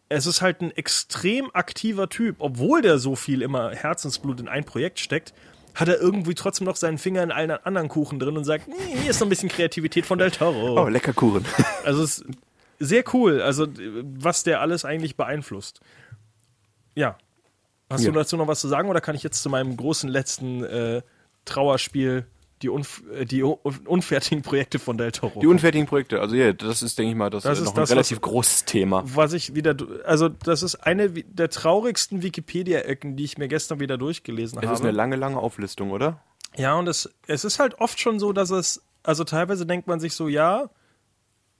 Es 0.09 0.25
ist 0.25 0.41
halt 0.41 0.61
ein 0.61 0.71
extrem 0.71 1.49
aktiver 1.53 2.09
Typ, 2.09 2.37
obwohl 2.39 2.81
der 2.81 2.97
so 2.97 3.15
viel 3.15 3.41
immer 3.43 3.71
Herzensblut 3.71 4.39
in 4.39 4.47
ein 4.47 4.63
Projekt 4.65 4.99
steckt. 4.99 5.33
Hat 5.75 5.87
er 5.87 5.99
irgendwie 6.01 6.33
trotzdem 6.33 6.65
noch 6.65 6.75
seinen 6.75 6.97
Finger 6.97 7.21
in 7.21 7.31
allen 7.31 7.51
anderen 7.51 7.87
Kuchen 7.89 8.19
drin 8.19 8.35
und 8.35 8.43
sagt, 8.43 8.67
"Nee, 8.67 8.97
hier 9.01 9.11
ist 9.11 9.19
noch 9.19 9.27
ein 9.27 9.29
bisschen 9.29 9.49
Kreativität 9.49 10.05
von 10.07 10.17
Del 10.17 10.31
Toro. 10.31 10.81
Oh, 10.83 10.87
lecker 10.87 11.13
Kuchen. 11.13 11.45
Also 11.85 12.03
es 12.03 12.19
ist 12.19 12.25
sehr 12.79 13.03
cool, 13.13 13.41
also 13.41 13.67
was 14.17 14.43
der 14.43 14.61
alles 14.61 14.83
eigentlich 14.83 15.15
beeinflusst. 15.15 15.79
Ja. 16.95 17.17
Hast 17.89 18.03
Ja. 18.03 18.11
du 18.11 18.17
dazu 18.17 18.35
noch 18.37 18.47
was 18.47 18.61
zu 18.61 18.67
sagen 18.67 18.89
oder 18.89 19.01
kann 19.01 19.15
ich 19.15 19.23
jetzt 19.23 19.41
zu 19.43 19.49
meinem 19.49 19.77
großen 19.77 20.09
letzten 20.09 20.63
äh, 20.63 21.01
Trauerspiel 21.45 22.25
die, 22.61 22.69
unf 22.69 23.03
äh, 23.13 23.25
die 23.25 23.43
un 23.43 23.57
unfertigen 23.85 24.41
Projekte 24.41 24.79
von 24.79 24.97
Del 24.97 25.11
Toro. 25.11 25.39
Die 25.39 25.47
unfertigen 25.47 25.85
Projekte, 25.87 26.19
also 26.19 26.35
ja, 26.35 26.51
das 26.53 26.81
ist, 26.81 26.97
denke 26.99 27.11
ich 27.11 27.17
mal, 27.17 27.29
das, 27.29 27.43
Das 27.43 27.59
ist 27.59 27.65
noch 27.65 27.73
das, 27.73 27.89
ein 27.89 27.93
relativ 27.93 28.17
was- 28.17 28.21
großes 28.29 28.65
Thema. 28.65 29.03
was 29.05 29.33
ich 29.33 29.55
wieder, 29.55 29.75
also 30.05 30.29
das 30.29 30.63
ist 30.63 30.75
eine 30.75 31.09
der 31.09 31.49
traurigsten 31.49 32.21
Wikipedia-Ecken, 32.23 33.15
die 33.15 33.23
ich 33.23 33.37
mir 33.37 33.47
gestern 33.47 33.79
wieder 33.79 33.97
durchgelesen 33.97 34.59
Es 34.59 34.65
habe. 34.65 34.75
ist 34.75 34.81
eine 34.81 34.91
lange, 34.91 35.15
lange 35.15 35.37
Auflistung, 35.37 35.91
oder? 35.91 36.19
Ja, 36.57 36.75
und 36.75 36.87
es, 36.87 37.09
es 37.27 37.45
ist 37.45 37.59
halt 37.59 37.79
oft 37.79 37.99
schon 37.99 38.19
so, 38.19 38.33
dass 38.33 38.49
es, 38.49 38.81
also 39.03 39.23
teilweise 39.23 39.65
denkt 39.65 39.87
man 39.87 39.99
sich 39.99 40.13
so, 40.13 40.27
ja, 40.27 40.69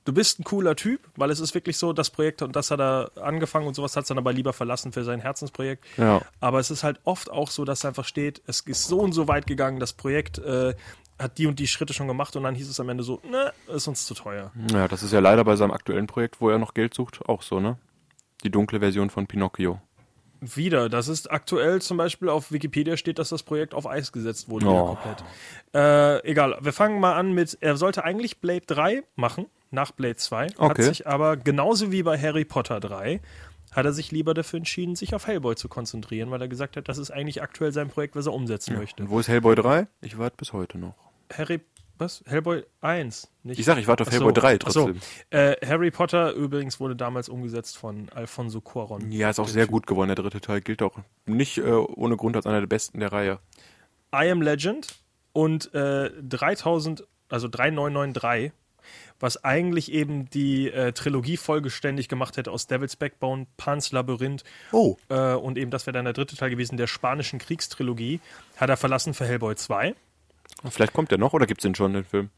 du 0.10 0.14
bist 0.14 0.40
ein 0.40 0.44
cooler 0.44 0.76
Typ, 0.76 1.02
weil 1.16 1.30
es 1.30 1.40
ist 1.40 1.54
wirklich 1.54 1.78
so, 1.78 1.94
das 1.94 2.10
Projekt 2.10 2.42
und 2.42 2.56
das 2.56 2.72
hat 2.72 2.80
er 2.80 3.12
angefangen 3.22 3.68
und 3.68 3.76
sowas 3.76 3.96
hat 3.96 4.04
es 4.04 4.08
dann 4.08 4.18
aber 4.18 4.34
lieber 4.34 4.54
verlassen 4.54 4.92
für 4.92 5.04
sein 5.04 5.20
Herzensprojekt. 5.20 5.86
Ja. 5.98 6.22
Aber 6.40 6.60
es 6.60 6.72
ist 6.72 6.84
halt 6.84 7.00
oft 7.04 7.30
auch 7.30 7.52
so, 7.52 7.64
dass 7.64 7.86
einfach 7.86 8.06
steht, 8.06 8.42
es 8.48 8.62
ist 8.62 8.88
so 8.88 9.00
und 9.00 9.14
so 9.14 9.28
weit 9.28 9.46
gegangen, 9.46 9.80
das 9.80 9.94
Projekt 9.94 10.40
äh, 10.40 10.74
hat 11.20 11.38
die 11.38 11.46
und 11.46 11.60
die 11.60 11.68
Schritte 11.68 11.94
schon 11.94 12.08
gemacht 12.08 12.36
und 12.36 12.42
dann 12.42 12.56
hieß 12.56 12.68
es 12.68 12.80
am 12.80 12.90
Ende 12.90 13.04
so, 13.04 13.22
ne, 13.30 13.54
ist 13.68 13.88
uns 13.88 14.08
zu 14.08 14.16
teuer. 14.16 14.52
Ja, 14.74 14.88
das 14.88 15.04
ist 15.04 15.14
ja 15.14 15.20
leider 15.20 15.44
bei 15.44 15.56
seinem 15.56 15.72
aktuellen 15.72 16.08
Projekt, 16.08 16.42
wo 16.42 16.50
er 16.50 16.58
noch 16.58 16.74
Geld 16.74 16.96
sucht, 16.96 17.22
auch 17.30 17.44
so, 17.44 17.60
ne? 17.60 17.78
Die 18.44 18.50
dunkle 18.50 18.80
Version 18.80 19.12
von 19.12 19.28
Pinocchio. 19.28 19.80
Wieder, 20.42 20.90
das 20.90 21.08
ist 21.08 21.30
aktuell 21.30 21.82
zum 21.84 21.98
Beispiel 21.98 22.30
auf 22.30 22.52
Wikipedia 22.52 22.98
steht, 22.98 23.20
dass 23.20 23.30
das 23.30 23.44
Projekt 23.44 23.76
auf 23.76 23.86
Eis 23.86 24.12
gesetzt 24.12 24.50
wurde. 24.50 24.66
Oh. 24.66 24.96
komplett. 24.96 25.24
Äh, 25.76 26.28
egal, 26.28 26.58
wir 26.62 26.74
fangen 26.74 27.00
mal 27.00 27.16
an 27.16 27.34
mit, 27.34 27.58
er 27.62 27.78
sollte 27.78 28.06
eigentlich 28.06 28.40
Blade 28.40 28.66
3 28.66 29.04
machen, 29.16 29.46
nach 29.72 29.92
Blade 29.92 30.16
2, 30.16 30.48
hat 30.48 30.56
Okay. 30.58 30.84
sich 30.84 31.08
aber 31.08 31.38
genauso 31.38 31.92
wie 31.92 32.04
bei 32.04 32.18
Harry 32.20 32.46
Potter 32.46 32.80
3, 32.80 33.20
hat 33.72 33.86
er 33.86 33.94
sich 33.94 34.12
lieber 34.12 34.34
dafür 34.34 34.58
entschieden, 34.58 34.96
sich 34.96 35.14
auf 35.14 35.28
Hellboy 35.28 35.56
zu 35.56 35.70
konzentrieren, 35.70 36.32
weil 36.32 36.42
er 36.42 36.48
gesagt 36.48 36.76
hat, 36.76 36.90
das 36.90 36.98
ist 36.98 37.12
eigentlich 37.12 37.42
aktuell 37.44 37.72
sein 37.72 37.90
Projekt, 37.90 38.16
was 38.16 38.26
er 38.26 38.34
umsetzen 38.34 38.76
möchte. 38.78 39.04
Und 39.04 39.10
wo 39.10 39.20
ist 39.20 39.28
Hellboy 39.28 39.56
3? 39.56 39.88
Ich 40.02 40.18
warte 40.18 40.38
bis 40.38 40.54
heute 40.54 40.80
noch. 40.80 40.96
Harry, 41.32 41.60
was? 42.00 42.24
Hellboy 42.26 42.64
1, 42.82 43.30
nicht? 43.44 43.60
Ich 43.60 43.66
sag, 43.66 43.78
ich 43.78 43.86
warte 43.88 44.02
auf 44.02 44.08
Ach 44.08 44.14
so, 44.14 44.26
Hellboy 44.26 44.34
3 44.34 44.58
ach 44.66 44.72
so. 44.72 44.86
trotzdem. 44.88 45.02
Äh, 45.30 45.56
Harry 45.68 45.92
Potter 45.92 46.32
übrigens 46.34 46.80
wurde 46.80 46.96
damals 46.96 47.30
umgesetzt 47.30 47.78
von 47.78 48.10
Alfonso 48.10 48.58
Cuarón. 48.60 49.12
Ja, 49.12 49.30
ist 49.30 49.40
auch 49.40 49.48
sehr 49.48 49.68
gut 49.68 49.86
geworden. 49.86 50.08
Der 50.08 50.16
dritte 50.16 50.42
Teil 50.42 50.62
gilt 50.62 50.82
auch 50.82 50.98
nicht 51.28 51.60
äh, 51.60 51.62
ohne 51.72 52.18
Grund 52.18 52.36
als 52.38 52.48
einer 52.48 52.62
der 52.62 52.68
besten 52.68 53.00
der 53.02 53.12
Reihe. 53.12 53.38
I 54.16 54.32
Am 54.32 54.42
Legend 54.42 54.88
und 55.34 55.72
äh, 55.76 56.10
3000, 56.24 57.06
also 57.30 57.48
3993, 57.48 58.52
was 59.20 59.44
eigentlich 59.44 59.92
eben 59.92 60.30
die 60.30 60.70
äh, 60.70 60.92
Trilogie 60.94 61.38
vollständig 61.38 62.08
gemacht 62.08 62.38
hätte 62.38 62.52
aus 62.52 62.68
Devil's 62.68 62.96
Backbone, 62.96 63.48
Pan's 63.58 63.92
Labyrinth 63.92 64.44
Oh. 64.72 64.98
äh, 65.10 65.34
und 65.34 65.58
eben 65.58 65.72
das 65.72 65.86
wäre 65.86 65.94
dann 65.94 66.06
der 66.06 66.14
dritte 66.14 66.36
Teil 66.36 66.50
gewesen 66.50 66.78
der 66.78 66.88
spanischen 66.88 67.40
Kriegstrilogie, 67.40 68.20
hat 68.58 68.70
er 68.70 68.78
verlassen 68.78 69.14
für 69.14 69.26
Hellboy 69.26 69.56
2. 69.56 69.96
Vielleicht 70.70 70.94
kommt 70.94 71.12
der 71.12 71.18
noch 71.18 71.34
oder 71.34 71.46
gibt's 71.46 71.64
den 71.64 71.76
schon, 71.76 71.94
den 71.94 72.06
Film? 72.06 72.30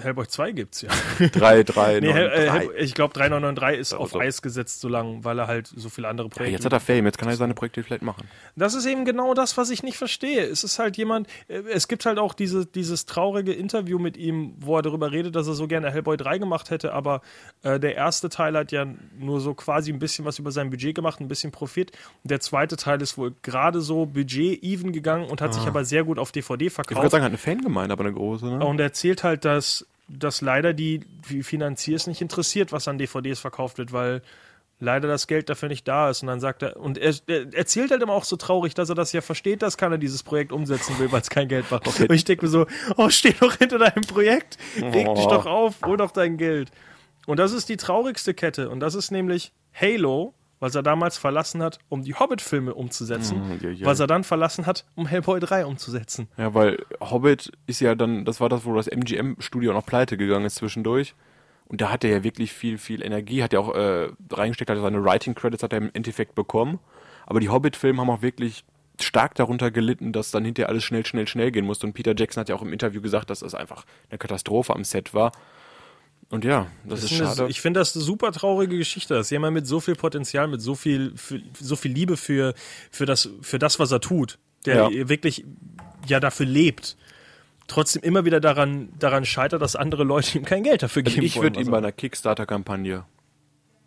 Hellboy 0.00 0.26
2 0.26 0.52
gibt's 0.52 0.82
ja. 0.82 0.88
3, 1.32 1.62
3, 1.64 2.00
nee, 2.00 2.06
9, 2.08 2.14
Hell, 2.16 2.30
äh, 2.32 2.46
3. 2.46 2.58
Hell, 2.60 2.70
ich 2.78 2.94
glaube 2.94 3.12
3993 3.14 3.80
ist 3.80 3.92
auf 3.92 4.10
so. 4.12 4.20
Eis 4.20 4.40
gesetzt 4.40 4.80
so 4.80 4.88
lang, 4.88 5.22
weil 5.24 5.38
er 5.38 5.46
halt 5.48 5.66
so 5.66 5.88
viele 5.90 6.08
andere 6.08 6.28
Ja, 6.28 6.34
Projekte 6.34 6.52
jetzt 6.54 6.64
hat 6.64 6.72
er 6.72 6.80
Fame, 6.80 7.04
jetzt 7.04 7.18
kann 7.18 7.28
er 7.28 7.36
seine 7.36 7.54
Projekte 7.54 7.82
vielleicht 7.82 8.02
machen. 8.02 8.26
Das 8.56 8.74
ist 8.74 8.86
eben 8.86 9.04
genau 9.04 9.34
das, 9.34 9.56
was 9.56 9.70
ich 9.70 9.82
nicht 9.82 9.98
verstehe. 9.98 10.44
Es 10.46 10.64
ist 10.64 10.78
halt 10.78 10.96
jemand, 10.96 11.28
äh, 11.48 11.62
es 11.72 11.88
gibt 11.88 12.06
halt 12.06 12.18
auch 12.18 12.32
diese, 12.34 12.64
dieses 12.64 13.04
traurige 13.06 13.52
Interview 13.52 13.98
mit 13.98 14.16
ihm, 14.16 14.54
wo 14.58 14.76
er 14.76 14.82
darüber 14.82 15.12
redet, 15.12 15.36
dass 15.36 15.46
er 15.46 15.54
so 15.54 15.66
gerne 15.66 15.90
Hellboy 15.90 16.16
3 16.16 16.38
gemacht 16.38 16.70
hätte, 16.70 16.94
aber 16.94 17.20
äh, 17.62 17.78
der 17.78 17.94
erste 17.94 18.28
Teil 18.30 18.56
hat 18.56 18.72
ja 18.72 18.86
nur 19.18 19.40
so 19.40 19.52
quasi 19.54 19.92
ein 19.92 19.98
bisschen 19.98 20.24
was 20.24 20.38
über 20.38 20.52
sein 20.52 20.70
Budget 20.70 20.94
gemacht, 20.94 21.20
ein 21.20 21.28
bisschen 21.28 21.52
Profit. 21.52 21.92
Und 22.22 22.30
der 22.30 22.40
zweite 22.40 22.76
Teil 22.76 23.02
ist 23.02 23.18
wohl 23.18 23.34
gerade 23.42 23.80
so 23.82 24.06
Budget-even 24.06 24.92
gegangen 24.92 25.28
und 25.28 25.40
hat 25.40 25.52
sich 25.54 25.66
aber 25.66 25.84
sehr 25.84 26.04
gut 26.04 26.18
auf 26.18 26.32
DVD 26.32 26.52
Ah. 26.62 26.66
Ich 26.66 26.72
verkauft. 26.72 27.10
sagen, 27.10 27.24
hat 27.24 27.30
eine 27.30 27.38
Fangemeinde, 27.38 27.92
aber 27.92 28.04
eine 28.04 28.12
große, 28.12 28.46
ne? 28.46 28.64
Und 28.64 28.78
er 28.80 28.86
erzählt 28.86 29.24
halt, 29.24 29.44
dass, 29.44 29.81
dass 30.18 30.40
leider 30.40 30.72
die, 30.72 31.00
Finanziers 31.42 32.06
nicht 32.06 32.20
interessiert, 32.20 32.72
was 32.72 32.88
an 32.88 32.98
DVDs 32.98 33.40
verkauft 33.40 33.78
wird, 33.78 33.92
weil 33.92 34.22
leider 34.80 35.06
das 35.08 35.26
Geld 35.28 35.48
dafür 35.48 35.68
nicht 35.68 35.86
da 35.86 36.10
ist. 36.10 36.22
Und 36.22 36.28
dann 36.28 36.40
sagt 36.40 36.62
er, 36.62 36.76
und 36.76 36.98
er, 36.98 37.14
er 37.28 37.54
erzählt 37.54 37.90
halt 37.92 38.02
immer 38.02 38.12
auch 38.14 38.24
so 38.24 38.36
traurig, 38.36 38.74
dass 38.74 38.88
er 38.88 38.94
das 38.96 39.12
ja 39.12 39.20
versteht, 39.20 39.62
dass 39.62 39.76
keiner 39.76 39.96
dieses 39.96 40.22
Projekt 40.22 40.50
umsetzen 40.52 40.98
will, 40.98 41.10
weil 41.12 41.20
es 41.20 41.30
kein 41.30 41.48
Geld 41.48 41.70
macht. 41.70 41.86
Und 41.86 42.10
ich 42.12 42.24
denke 42.24 42.44
mir 42.46 42.50
so, 42.50 42.66
oh, 42.96 43.08
steh 43.08 43.32
doch 43.38 43.56
hinter 43.56 43.78
deinem 43.78 44.02
Projekt, 44.02 44.58
reg 44.76 44.92
dich 45.14 45.24
Oh. 45.26 45.30
doch 45.30 45.46
auf, 45.46 45.76
hol 45.84 45.96
doch 45.96 46.10
dein 46.10 46.36
Geld. 46.36 46.70
Und 47.26 47.38
das 47.38 47.52
ist 47.52 47.68
die 47.68 47.76
traurigste 47.76 48.34
Kette. 48.34 48.68
Und 48.70 48.80
das 48.80 48.94
ist 48.96 49.12
nämlich 49.12 49.52
Halo, 49.72 50.34
was 50.62 50.76
er 50.76 50.84
damals 50.84 51.18
verlassen 51.18 51.60
hat, 51.60 51.80
um 51.88 52.02
die 52.04 52.14
Hobbit-Filme 52.14 52.72
umzusetzen, 52.72 53.40
Mm, 53.48 53.58
ja, 53.64 53.70
ja. 53.70 53.84
was 53.84 53.98
er 53.98 54.06
dann 54.06 54.22
verlassen 54.22 54.64
hat, 54.64 54.84
um 54.94 55.08
Hellboy 55.08 55.40
3 55.40 55.66
umzusetzen. 55.66 56.28
Ja, 56.36 56.54
weil 56.54 56.86
Hobbit 57.00 57.50
ist 57.66 57.80
ja 57.80 57.96
dann, 57.96 58.24
das 58.24 58.40
war 58.40 58.48
das, 58.48 58.64
wo 58.64 58.72
das 58.76 58.86
MGM-Studio 58.86 59.72
noch 59.72 59.84
pleite 59.84 60.16
gegangen 60.16 60.44
ist 60.44 60.54
zwischendurch. 60.54 61.16
Und 61.66 61.80
da 61.80 61.90
hat 61.90 62.04
er 62.04 62.10
ja 62.10 62.22
wirklich 62.22 62.52
viel, 62.52 62.78
viel 62.78 63.02
Energie, 63.02 63.42
hat 63.42 63.52
er 63.52 63.58
auch 63.58 63.74
äh, 63.74 64.10
reingesteckt, 64.30 64.70
hat 64.70 64.78
er 64.78 64.82
seine 64.82 65.04
Writing-Credits 65.04 65.64
hat 65.64 65.72
er 65.72 65.78
im 65.78 65.90
Endeffekt 65.94 66.36
bekommen. 66.36 66.78
Aber 67.26 67.40
die 67.40 67.48
Hobbit-Filme 67.48 68.00
haben 68.00 68.10
auch 68.10 68.22
wirklich 68.22 68.64
stark 69.00 69.34
darunter 69.34 69.72
gelitten, 69.72 70.12
dass 70.12 70.30
dann 70.30 70.44
hinterher 70.44 70.68
alles 70.68 70.84
schnell, 70.84 71.04
schnell, 71.04 71.26
schnell 71.26 71.50
gehen 71.50 71.64
musste. 71.66 71.88
Und 71.88 71.94
Peter 71.94 72.14
Jackson 72.16 72.40
hat 72.40 72.48
ja 72.48 72.54
auch 72.54 72.62
im 72.62 72.72
Interview 72.72 73.02
gesagt, 73.02 73.30
dass 73.30 73.40
das 73.40 73.56
einfach 73.56 73.84
eine 74.10 74.18
Katastrophe 74.18 74.76
am 74.76 74.84
Set 74.84 75.12
war. 75.12 75.32
Und 76.32 76.46
ja, 76.46 76.66
das, 76.84 77.04
ist 77.04 77.12
ist 77.12 77.20
eine- 77.20 77.34
schade. 77.34 77.50
Ich 77.50 77.60
finde 77.60 77.80
das 77.80 77.94
eine 77.94 78.02
super 78.02 78.32
traurige 78.32 78.78
Geschichte, 78.78 79.12
dass 79.12 79.28
jemand 79.28 79.52
mit 79.52 79.66
so 79.66 79.80
viel 79.80 79.94
Potenzial, 79.94 80.48
mit 80.48 80.62
so 80.62 80.74
viel, 80.74 81.12
für, 81.14 81.42
so 81.60 81.76
viel 81.76 81.92
Liebe 81.92 82.16
für, 82.16 82.54
für, 82.90 83.04
das, 83.04 83.28
für 83.42 83.58
das, 83.58 83.78
was 83.78 83.92
er 83.92 84.00
tut, 84.00 84.38
der 84.64 84.88
Ja. 84.90 85.08
wirklich 85.10 85.44
ja 86.08 86.20
dafür 86.20 86.46
lebt, 86.46 86.96
trotzdem 87.66 88.02
immer 88.02 88.24
wieder 88.24 88.40
daran, 88.40 88.88
daran 88.98 89.26
scheitert, 89.26 89.60
dass 89.60 89.76
andere 89.76 90.04
Leute 90.04 90.38
ihm 90.38 90.46
kein 90.46 90.62
Geld 90.62 90.82
dafür 90.82 91.02
also 91.04 91.14
geben 91.14 91.26
ich 91.26 91.36
wollen, 91.36 91.54
würde 91.54 91.60
ihm 91.60 91.70
bei 91.70 91.76
einer 91.76 91.92
Kickstarter-Kampagne 91.92 93.04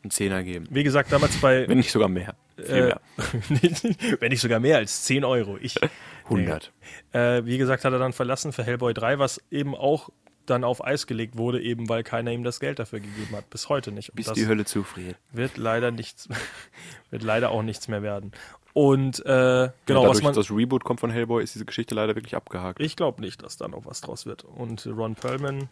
einen 0.04 0.12
Zehner 0.12 0.44
geben. 0.44 0.68
Wie 0.70 0.84
gesagt, 0.84 1.12
damals 1.12 1.36
bei, 1.38 1.68
Wenn 1.68 1.80
nicht 1.80 1.92
sogar 1.92 2.10
mehr. 2.10 2.36
Viel 2.58 2.76
äh, 2.76 2.82
mehr. 2.86 3.02
wenn 4.20 4.30
nicht 4.30 4.42
sogar 4.42 4.60
mehr 4.60 4.78
als 4.78 5.02
10 5.06 5.26
Euro. 5.26 5.58
Ich, 5.60 5.78
100. 6.26 6.72
Äh, 7.12 7.44
wie 7.46 7.58
gesagt, 7.58 7.86
hat 7.86 7.92
er 7.92 7.98
dann 7.98 8.14
verlassen 8.14 8.54
für 8.54 8.64
Hellboy 8.64 8.94
3, 8.94 9.18
was 9.18 9.42
eben 9.50 9.74
auch 9.74 10.10
dann 10.46 10.64
auf 10.64 10.84
Eis 10.84 11.08
gelegt 11.08 11.38
wurde, 11.38 11.62
eben 11.62 11.90
weil 11.90 12.04
keiner 12.04 12.32
ihm 12.32 12.44
das 12.44 12.60
Geld 12.60 12.80
dafür 12.80 13.00
gegeben 13.00 13.36
hat. 13.36 13.50
Bis 13.50 13.70
heute 13.70 13.92
nicht. 13.92 14.10
Und 14.10 14.16
Bis 14.16 14.32
die 14.34 14.48
Hölle 14.48 14.66
zufriert. 14.66 15.18
wird 15.32 15.58
leider 15.58 15.92
nichts, 15.92 16.30
wird 17.10 17.24
leider 17.24 17.52
auch 17.52 17.64
nichts 17.64 17.88
mehr 17.88 18.02
werden. 18.02 18.32
Und 18.74 19.20
äh, 19.22 19.24
genau, 19.24 19.34
ja, 19.34 19.70
was 19.70 19.74
dadurch, 19.86 20.24
man. 20.24 20.34
dass 20.34 20.48
das 20.48 20.56
Reboot 20.56 20.84
kommt 20.84 21.00
von 21.00 21.10
Hellboy, 21.10 21.42
ist 21.42 21.56
diese 21.56 21.66
Geschichte 21.66 21.96
leider 21.96 22.16
wirklich 22.16 22.36
abgehakt. 22.36 22.82
Ich 22.82 22.98
glaube 22.98 23.22
nicht, 23.22 23.42
dass 23.42 23.56
da 23.56 23.70
noch 23.70 23.86
was 23.86 24.02
draus 24.02 24.26
wird. 24.26 24.44
Und 24.44 24.86
Ron 24.86 25.16
Perlman, 25.16 25.70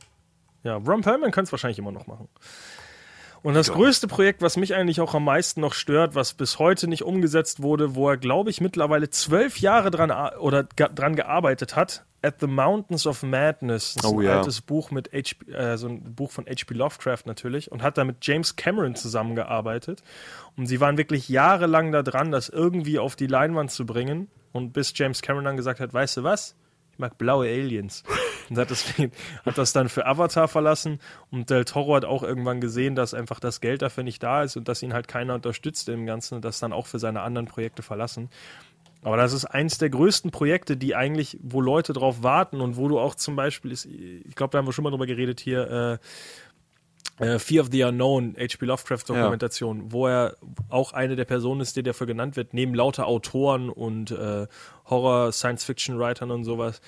ja, 0.63 0.77
Ron 0.77 1.01
Perlman 1.01 1.31
kann 1.31 1.43
es 1.43 1.51
wahrscheinlich 1.51 1.79
immer 1.79 1.91
noch 1.91 2.07
machen. 2.07 2.29
Und 3.43 3.55
das 3.55 3.71
größte 3.71 4.07
Projekt, 4.07 4.41
was 4.41 4.55
mich 4.55 4.73
eigentlich 4.73 5.01
auch 5.01 5.13
am 5.13 5.25
meisten 5.25 5.59
noch 5.59 5.73
stört, 5.73 6.15
was 6.15 6.33
bis 6.33 6.59
heute 6.59 6.87
nicht 6.87 7.03
umgesetzt 7.03 7.61
wurde, 7.61 7.93
wo 7.93 8.09
er, 8.09 8.15
glaube 8.15 8.49
ich, 8.49 8.61
mittlerweile 8.61 9.09
zwölf 9.09 9.59
Jahre 9.59 9.91
dran 9.91 10.11
oder 10.37 10.63
dran 10.63 11.15
gearbeitet 11.15 11.75
hat, 11.75 12.05
At 12.21 12.35
the 12.39 12.47
Mountains 12.47 13.05
of 13.05 13.21
Madness. 13.21 13.95
Das 13.95 14.05
ist 14.05 14.09
Oh 14.09 14.19
ein 14.21 14.25
ja. 14.25 14.37
altes 14.37 14.61
Buch 14.61 14.91
mit 14.91 15.11
H.P., 15.11 15.51
äh, 15.51 15.77
so 15.77 15.89
ein 15.89 16.15
Buch 16.15 16.31
von 16.31 16.45
H.P. 16.45 16.73
Lovecraft 16.73 17.23
natürlich 17.25 17.69
und 17.69 17.83
hat 17.83 17.97
da 17.97 18.05
mit 18.05 18.17
James 18.21 18.55
Cameron 18.55 18.95
zusammengearbeitet. 18.95 20.03
Und 20.55 20.67
sie 20.67 20.79
waren 20.79 20.97
wirklich 20.97 21.27
jahrelang 21.27 21.91
da 21.91 22.01
dran, 22.01 22.31
das 22.31 22.47
irgendwie 22.47 22.97
auf 22.97 23.17
die 23.17 23.27
Leinwand 23.27 23.71
zu 23.71 23.85
bringen. 23.85 24.29
Und 24.53 24.71
bis 24.71 24.93
James 24.95 25.21
Cameron 25.21 25.43
dann 25.43 25.57
gesagt 25.57 25.81
hat, 25.81 25.93
weißt 25.93 26.15
du 26.15 26.23
was? 26.23 26.55
Ich 26.93 26.99
mag 26.99 27.17
blaue 27.17 27.47
Aliens. 27.47 28.03
Und 28.49 28.57
hat, 28.57 28.69
deswegen, 28.69 29.11
hat 29.45 29.57
das 29.57 29.73
dann 29.73 29.89
für 29.89 30.05
Avatar 30.05 30.47
verlassen. 30.47 30.99
Und 31.31 31.49
Del 31.49 31.65
Toro 31.65 31.95
hat 31.95 32.05
auch 32.05 32.21
irgendwann 32.21 32.61
gesehen, 32.61 32.95
dass 32.95 33.13
einfach 33.13 33.39
das 33.39 33.61
Geld 33.61 33.81
dafür 33.81 34.03
nicht 34.03 34.21
da 34.21 34.43
ist 34.43 34.57
und 34.57 34.67
dass 34.67 34.83
ihn 34.83 34.93
halt 34.93 35.07
keiner 35.07 35.33
unterstützt 35.33 35.89
im 35.89 36.05
Ganzen 36.05 36.35
und 36.35 36.45
das 36.45 36.59
dann 36.59 36.71
auch 36.71 36.85
für 36.85 36.99
seine 36.99 37.21
anderen 37.21 37.47
Projekte 37.47 37.81
verlassen. 37.81 38.29
Aber 39.01 39.17
das 39.17 39.33
ist 39.33 39.45
eins 39.45 39.77
der 39.79 39.89
größten 39.89 40.31
Projekte, 40.31 40.77
die 40.77 40.95
eigentlich, 40.95 41.37
wo 41.41 41.61
Leute 41.61 41.93
drauf 41.93 42.23
warten 42.23 42.61
und 42.61 42.77
wo 42.77 42.87
du 42.87 42.99
auch 42.99 43.15
zum 43.15 43.35
Beispiel, 43.35 43.71
ich 43.71 44.35
glaube, 44.35 44.51
da 44.51 44.59
haben 44.59 44.65
wir 44.67 44.71
schon 44.71 44.83
mal 44.83 44.91
drüber 44.91 45.07
geredet 45.07 45.39
hier, 45.39 45.69
äh, 45.69 45.97
äh, 47.19 47.39
Fear 47.39 47.63
of 47.63 47.69
the 47.71 47.83
Unknown, 47.83 48.35
H.P. 48.37 48.65
Lovecraft 48.65 49.03
Dokumentation, 49.07 49.91
wo 49.91 50.07
er 50.07 50.35
auch 50.69 50.93
eine 50.93 51.15
der 51.15 51.25
Personen 51.25 51.61
ist, 51.61 51.75
die 51.75 51.83
dafür 51.83 52.07
genannt 52.07 52.35
wird, 52.35 52.53
neben 52.53 52.73
lauter 52.73 53.07
Autoren 53.07 53.69
und 53.69 54.11
äh, 54.11 54.47
Horror-Science-Fiction-Writern 54.89 56.31
und 56.31 56.43
sowas. 56.43 56.81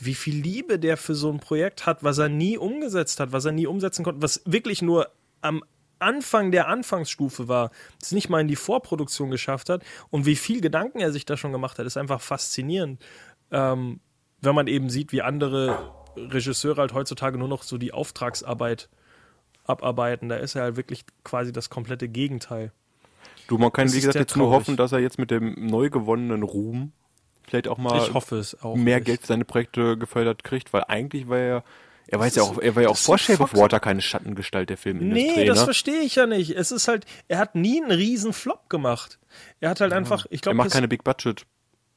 Wie 0.00 0.14
viel 0.14 0.40
Liebe 0.40 0.78
der 0.78 0.96
für 0.96 1.14
so 1.14 1.30
ein 1.30 1.40
Projekt 1.40 1.86
hat, 1.86 2.04
was 2.04 2.18
er 2.18 2.28
nie 2.28 2.56
umgesetzt 2.56 3.18
hat, 3.18 3.32
was 3.32 3.44
er 3.44 3.52
nie 3.52 3.66
umsetzen 3.66 4.04
konnte, 4.04 4.22
was 4.22 4.42
wirklich 4.44 4.80
nur 4.80 5.10
am 5.40 5.64
Anfang 5.98 6.52
der 6.52 6.68
Anfangsstufe 6.68 7.48
war, 7.48 7.72
es 8.00 8.12
nicht 8.12 8.28
mal 8.28 8.40
in 8.40 8.46
die 8.46 8.54
Vorproduktion 8.54 9.30
geschafft 9.30 9.68
hat 9.68 9.82
und 10.10 10.26
wie 10.26 10.36
viel 10.36 10.60
Gedanken 10.60 11.00
er 11.00 11.10
sich 11.10 11.24
da 11.24 11.36
schon 11.36 11.50
gemacht 11.50 11.78
hat, 11.78 11.86
ist 11.86 11.96
einfach 11.96 12.20
faszinierend. 12.20 13.02
Ähm, 13.50 13.98
wenn 14.40 14.54
man 14.54 14.68
eben 14.68 14.88
sieht, 14.90 15.10
wie 15.10 15.22
andere 15.22 15.92
Regisseure 16.16 16.80
halt 16.80 16.94
heutzutage 16.94 17.38
nur 17.38 17.48
noch 17.48 17.64
so 17.64 17.78
die 17.78 17.92
Auftragsarbeit 17.92 18.88
abarbeiten, 19.68 20.28
da 20.28 20.36
ist 20.36 20.54
er 20.54 20.62
halt 20.62 20.76
wirklich 20.76 21.04
quasi 21.24 21.52
das 21.52 21.70
komplette 21.70 22.08
Gegenteil. 22.08 22.72
Du, 23.46 23.58
man 23.58 23.72
kann, 23.72 23.86
Das 23.86 23.94
wie 23.94 24.00
gesagt, 24.00 24.16
jetzt 24.16 24.36
nur 24.36 24.46
traurig. 24.48 24.60
hoffen, 24.60 24.76
dass 24.76 24.92
er 24.92 24.98
jetzt 24.98 25.18
mit 25.18 25.30
dem 25.30 25.54
neu 25.66 25.90
gewonnenen 25.90 26.42
Ruhm 26.42 26.92
vielleicht 27.46 27.68
auch 27.68 27.78
mal 27.78 27.92
auch. 28.00 28.74
mehr 28.74 28.96
nicht. 28.96 29.06
Geld 29.06 29.20
für 29.22 29.26
seine 29.28 29.44
Projekte 29.46 29.96
gefördert 29.96 30.44
kriegt, 30.44 30.72
weil 30.74 30.84
eigentlich 30.88 31.28
war 31.28 31.38
er, 31.38 31.64
er 32.06 32.20
weiß 32.20 32.34
ja 32.36 32.42
auch, 32.42 32.58
er 32.58 32.76
war 32.76 32.82
ja 32.82 32.88
auch 32.90 32.96
vor 32.96 33.16
Shape 33.16 33.42
of. 33.42 33.54
Water 33.54 33.80
keine 33.80 34.02
Schattengestalt 34.02 34.68
der 34.68 34.76
Filmindustrie. 34.76 35.34
Nee, 35.34 35.44
das 35.46 35.60
ne? 35.60 35.64
verstehe 35.64 36.00
ich 36.02 36.14
ja 36.16 36.26
nicht. 36.26 36.50
Es 36.50 36.70
ist 36.72 36.88
halt, 36.88 37.06
er 37.28 37.38
hat 37.38 37.54
nie 37.54 37.80
einen 37.82 37.90
riesen 37.90 38.34
Flop 38.34 38.68
gemacht. 38.68 39.18
Er 39.60 39.70
hat 39.70 39.80
halt 39.80 39.92
einfach, 39.94 40.26
ich 40.30 40.40
Er 40.40 40.42
glaube, 40.42 40.56
macht 40.58 40.70
keine 40.72 40.88
Big 40.88 41.04
Budget. 41.04 41.46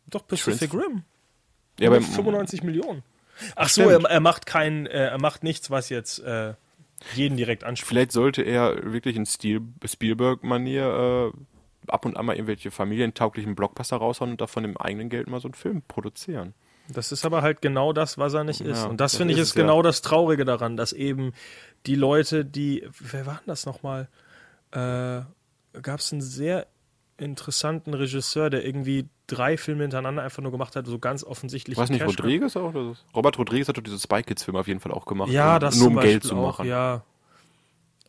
doch 0.08 0.26
Pacific 0.26 0.74
Rim. 0.74 1.04
Ja, 1.80 1.90
Nur 1.90 1.98
aber 1.98 2.06
95 2.06 2.64
Millionen. 2.64 3.04
Ach 3.56 3.70
so, 3.70 3.90
er, 3.90 4.02
er 4.06 4.20
macht 4.20 4.46
kein, 4.46 4.86
äh, 4.86 5.08
er 5.08 5.18
macht 5.20 5.44
nichts, 5.44 5.70
was 5.72 5.90
jetzt 5.90 6.20
äh, 6.20 6.54
jeden 7.16 7.38
direkt 7.38 7.64
anspricht. 7.64 7.89
vielleicht 7.89 8.12
sollte 8.12 8.41
er 8.41 8.91
wirklich 8.93 9.16
in 9.16 9.26
Stil, 9.26 9.62
Spielberg-Manier 9.84 11.34
äh, 11.34 11.91
ab 11.91 12.06
und 12.06 12.18
an 12.18 12.26
mal 12.26 12.36
irgendwelche 12.36 12.72
familientauglichen 12.72 13.56
Blockbuster 13.56 13.97
raushauen 13.97 14.32
und 14.32 14.41
davon 14.41 14.64
im 14.64 14.78
eigenen 14.78 15.10
Geld 15.10 15.28
mal 15.28 15.39
so 15.39 15.47
einen 15.47 15.56
Film 15.56 15.82
produzieren. 15.88 16.54
Das 16.88 17.12
ist 17.12 17.26
aber 17.26 17.41
halt 17.41 17.62
genau 17.62 17.93
das, 17.93 18.18
was 18.18 18.34
er 18.34 18.43
nicht 18.43 18.62
ist. 18.62 18.84
Ja, 18.84 18.89
Und 18.89 18.99
das 18.99 19.14
das 19.14 19.18
finde 19.18 19.34
ich 19.34 19.39
ist 19.39 19.49
es 19.49 19.56
ja. 19.56 19.62
genau 19.62 19.82
das 19.82 20.02
Traurige 20.02 20.45
daran, 20.45 20.78
dass 20.78 20.93
eben 20.93 21.34
die 21.86 21.95
Leute, 21.95 22.43
die, 22.45 22.88
wer 22.99 23.26
waren 23.26 23.41
das 23.45 23.66
nochmal? 23.66 24.10
Äh, 24.72 25.22
Gab 25.82 25.99
es 25.99 26.12
einen 26.12 26.22
sehr 26.22 26.68
interessanten 27.22 27.94
Regisseur, 27.94 28.50
der 28.50 28.66
irgendwie 28.66 29.08
drei 29.28 29.58
Filme 29.58 29.84
hintereinander 29.84 30.24
einfach 30.24 30.42
nur 30.42 30.52
gemacht 30.52 30.76
hat, 30.76 30.86
so 30.88 31.00
ganz 31.00 31.24
offensichtlich. 31.24 31.78
Weiß 31.78 31.90
nicht. 31.90 32.06
Rodriguez 32.06 32.56
auch? 32.58 32.70
Oder 32.74 32.84
so? 32.84 32.96
Robert 33.16 33.38
Rodriguez 33.38 33.68
hat 33.68 33.78
doch 33.78 33.84
diese 33.84 34.00
Spy 34.00 34.24
Kids-Filme 34.24 34.60
auf 34.60 34.68
jeden 34.68 34.80
Fall 34.80 34.92
auch 34.92 35.06
gemacht. 35.06 35.30
Ja, 35.32 35.60
das 35.60 35.78
Nur 35.78 35.88
um 35.88 35.96
Beispiel 35.96 36.12
Geld 36.12 36.24
zu 36.24 36.36
auch, 36.36 36.58
machen. 36.60 36.68
Ja. 36.68 37.04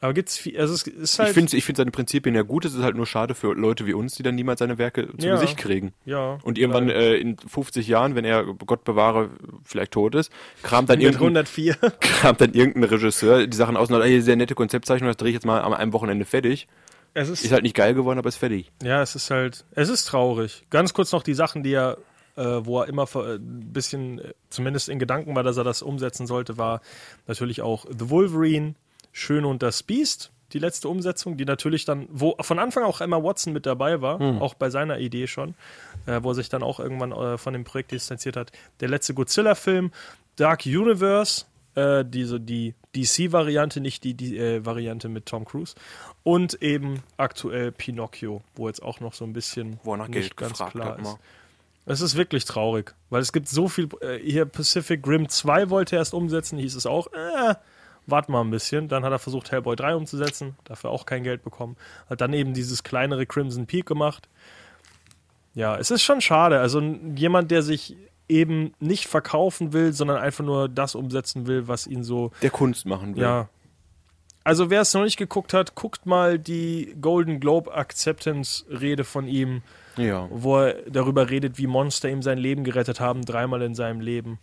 Aber 0.01 0.15
gibt's 0.15 0.37
viel, 0.37 0.59
also 0.59 0.75
es 0.75 0.83
ist 0.85 1.19
halt, 1.21 1.29
Ich 1.29 1.35
finde 1.35 1.57
ich 1.57 1.65
find 1.65 1.77
seine 1.77 1.93
Prinzipien 1.93 2.35
ja 2.35 2.43
gut, 2.43 2.65
es 2.65 2.75
ist 2.75 2.83
halt 2.83 2.97
nur 2.97 3.07
schade 3.07 3.37
für 3.37 3.55
Leute 3.55 3.87
wie 3.87 3.95
uns, 3.95 4.17
die 4.17 4.25
dann 4.25 4.35
niemals 4.35 4.59
seine 4.59 4.77
Werke 4.77 5.17
zu 5.17 5.25
Ja. 5.25 5.35
Gesicht 5.35 5.57
kriegen. 5.57 5.93
ja. 6.05 6.41
Und 6.43 6.59
irgendwann 6.59 6.89
äh, 6.89 7.15
in 7.15 7.39
50 7.39 7.87
Jahren, 7.87 8.17
wenn 8.17 8.25
er, 8.25 8.45
Gott 8.67 8.83
bewahre, 8.83 9.31
vielleicht 9.63 9.93
tot 9.93 10.17
ist, 10.17 10.33
kramt 10.65 10.91
dann, 10.91 11.01
irgendein, 11.01 11.23
104. 11.37 11.77
kramt 12.01 12.41
dann 12.41 12.53
irgendein 12.53 12.83
Regisseur 12.83 13.47
die 13.47 13.57
Sachen 13.57 13.77
aus 13.77 13.91
und 13.91 13.95
sagt, 13.95 14.05
ey, 14.05 14.21
sehr 14.21 14.35
nette 14.35 14.57
Konzeptzeichnung, 14.57 15.07
das 15.07 15.19
drehe 15.19 15.29
ich 15.29 15.35
jetzt 15.35 15.47
mal 15.47 15.61
am 15.63 15.73
einem 15.73 15.93
Wochenende 15.93 16.25
fertig. 16.25 16.67
Es 17.15 17.29
ist, 17.29 17.45
Ist 17.45 17.53
halt 17.53 17.63
nicht 17.63 17.77
geil 17.77 17.95
geworden, 17.95 18.19
aber 18.19 18.29
ist 18.29 18.37
fertig. 18.37 18.71
Ja, 18.83 19.03
es 19.03 19.15
ist 19.15 19.31
halt, 19.31 19.65
es 19.73 19.89
ist 19.89 20.07
traurig. 20.07 20.65
Ganz 20.71 20.95
kurz 20.95 21.13
noch 21.13 21.23
die 21.23 21.35
Sachen, 21.35 21.63
die 21.63 21.75
er, 21.75 21.99
äh, 22.37 22.43
wo 22.43 22.81
er 22.81 22.89
immer 22.89 23.07
ein 23.15 23.73
bisschen, 23.73 24.19
äh, 24.19 24.33
zumindest 24.49 24.89
in 24.89 24.99
Gedanken 24.99 25.35
war, 25.35 25.43
dass 25.43 25.59
er 25.59 25.65
das 25.65 25.83
umsetzen 25.83 26.27
sollte, 26.27 26.57
war 26.57 26.81
natürlich 27.27 27.61
auch 27.61 27.85
The 27.87 28.09
Wolverine, 28.11 28.75
Schön 29.15 29.45
und 29.45 29.63
das 29.63 29.83
Beast, 29.83 30.33
die 30.55 30.59
letzte 30.59 30.89
Umsetzung, 30.89 31.37
die 31.37 31.45
natürlich 31.45 31.85
dann, 31.85 32.09
wo 32.11 32.35
von 32.41 32.59
Anfang 32.59 32.85
auch 32.85 33.03
Emma 33.03 33.23
Watson 33.23 33.53
mit 33.53 33.67
dabei 33.67 34.01
war, 34.01 34.21
auch 34.41 34.55
bei 34.55 34.71
seiner 34.71 34.99
Idee 34.99 35.27
schon, 35.27 35.55
äh, 36.07 36.21
wo 36.23 36.31
er 36.31 36.35
sich 36.35 36.49
dann 36.49 36.63
auch 36.63 36.81
irgendwann 36.81 37.13
äh, 37.13 37.37
von 37.37 37.53
dem 37.53 37.65
Projekt 37.65 37.93
distanziert 37.93 38.37
hat. 38.37 38.53
Der 38.81 38.89
letzte 38.89 39.13
Godzilla-Film, 39.13 39.91
Dark 40.37 40.65
Universe, 40.65 41.45
äh, 41.75 42.05
diese, 42.07 42.41
die 42.41 42.75
DC-Variante, 42.95 43.80
nicht 43.80 44.05
die, 44.05 44.14
die 44.14 44.36
äh, 44.38 44.64
Variante 44.64 45.09
mit 45.09 45.26
Tom 45.26 45.45
Cruise. 45.45 45.74
Und 46.22 46.62
eben 46.62 47.03
aktuell 47.16 47.72
Pinocchio, 47.72 48.43
wo 48.55 48.68
jetzt 48.68 48.82
auch 48.82 49.01
noch 49.01 49.14
so 49.14 49.24
ein 49.24 49.32
bisschen 49.32 49.78
Wo 49.82 49.95
er 49.95 49.99
nach 49.99 50.09
nicht 50.09 50.14
Geld 50.20 50.36
ganz 50.36 50.53
gefragt 50.53 50.72
klar 50.72 50.99
hat. 50.99 51.01
ist. 51.01 51.18
Es 51.84 52.01
ist 52.01 52.16
wirklich 52.16 52.45
traurig, 52.45 52.95
weil 53.11 53.22
es 53.22 53.32
gibt 53.32 53.49
so 53.49 53.68
viel. 53.68 53.88
Äh, 54.01 54.18
hier 54.18 54.45
Pacific 54.45 55.07
Rim 55.07 55.28
2 55.28 55.70
wollte 55.70 55.97
er 55.97 56.01
erst 56.01 56.14
umsetzen, 56.14 56.59
hieß 56.59 56.76
es 56.76 56.86
auch, 56.86 57.09
äh, 57.12 57.55
wart 58.07 58.28
mal 58.28 58.40
ein 58.43 58.51
bisschen. 58.51 58.88
Dann 58.88 59.05
hat 59.05 59.11
er 59.12 59.18
versucht, 59.18 59.51
Hellboy 59.51 59.74
3 59.74 59.97
umzusetzen, 59.97 60.57
dafür 60.64 60.90
auch 60.90 61.07
kein 61.07 61.24
Geld 61.24 61.43
bekommen. 61.43 61.76
Hat 62.09 62.20
dann 62.20 62.32
eben 62.34 62.55
dieses 62.55 62.84
kleinere 62.84 63.26
Crimson 63.26 63.66
Peak 63.66 63.86
gemacht. 63.86 64.28
Ja, 65.55 65.76
es 65.76 65.90
ist 65.90 66.03
schon 66.03 66.20
schade. 66.20 66.61
Also 66.61 66.80
jemand, 66.80 67.51
der 67.51 67.62
sich 67.62 67.97
eben 68.33 68.72
nicht 68.80 69.07
verkaufen 69.07 69.72
will, 69.72 69.93
sondern 69.93 70.16
einfach 70.16 70.45
nur 70.45 70.68
das 70.68 70.95
umsetzen 70.95 71.47
will, 71.47 71.68
was 71.68 71.87
ihn 71.87 72.03
so 72.03 72.30
Der 72.43 72.51
Kunst 72.51 72.87
machen 72.87 73.14
will. 73.16 73.22
ja. 73.22 73.49
Also 74.45 74.70
wer 74.70 74.80
es 74.80 74.93
noch 74.93 75.05
nicht 75.05 75.18
geguckt 75.18 75.55
hat, 75.55 75.76
guckt 75.76 76.05
mal 76.05 76.37
die 76.37 76.97
Golden 77.01 77.39
Globe 77.39 77.72
Acceptance 77.72 78.64
Rede 78.68 79.05
von 79.05 79.28
ihm, 79.28 79.62
Ja. 79.97 80.26
wo 80.33 80.59
er 80.59 80.83
darüber 80.91 81.30
redet, 81.30 81.59
wie 81.59 81.68
Monster 81.68 82.11
ihm 82.11 82.22
sein 82.22 82.39
Leben 82.39 82.64
gerettet 82.64 82.99
haben, 82.99 83.24
dreimal 83.24 83.62
in 83.62 83.76
seinem 83.76 84.01
Leben. 84.01 84.41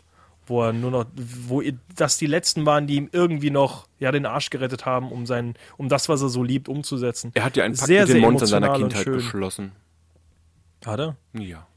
Wo 0.47 0.63
er 0.63 0.71
nur 0.73 0.89
noch, 0.89 1.05
wo 1.47 1.61
das 1.97 2.17
die 2.17 2.27
letzten 2.27 2.65
waren, 2.65 2.87
die 2.87 2.95
ihm 2.95 3.09
irgendwie 3.11 3.49
noch 3.51 3.87
ja, 3.99 4.11
den 4.13 4.25
Arsch 4.25 4.49
gerettet 4.49 4.85
haben, 4.85 5.11
um 5.11 5.25
sein, 5.25 5.55
um 5.77 5.89
das, 5.89 6.07
was 6.07 6.21
er 6.21 6.29
so 6.29 6.43
liebt, 6.43 6.69
umzusetzen. 6.69 7.31
Er 7.35 7.43
hat 7.43 7.57
ja 7.57 7.65
einen 7.65 7.75
Pakt 7.75 7.85
Sehr, 7.87 8.05
mit 8.07 8.15
den 8.15 8.21
Monstern 8.21 8.47
seiner 8.47 8.73
Kindheit 8.73 9.03
schön. 9.03 9.13
geschlossen. 9.15 9.73
Hat 10.85 10.99
er? 10.99 11.15
Ja. 11.33 11.67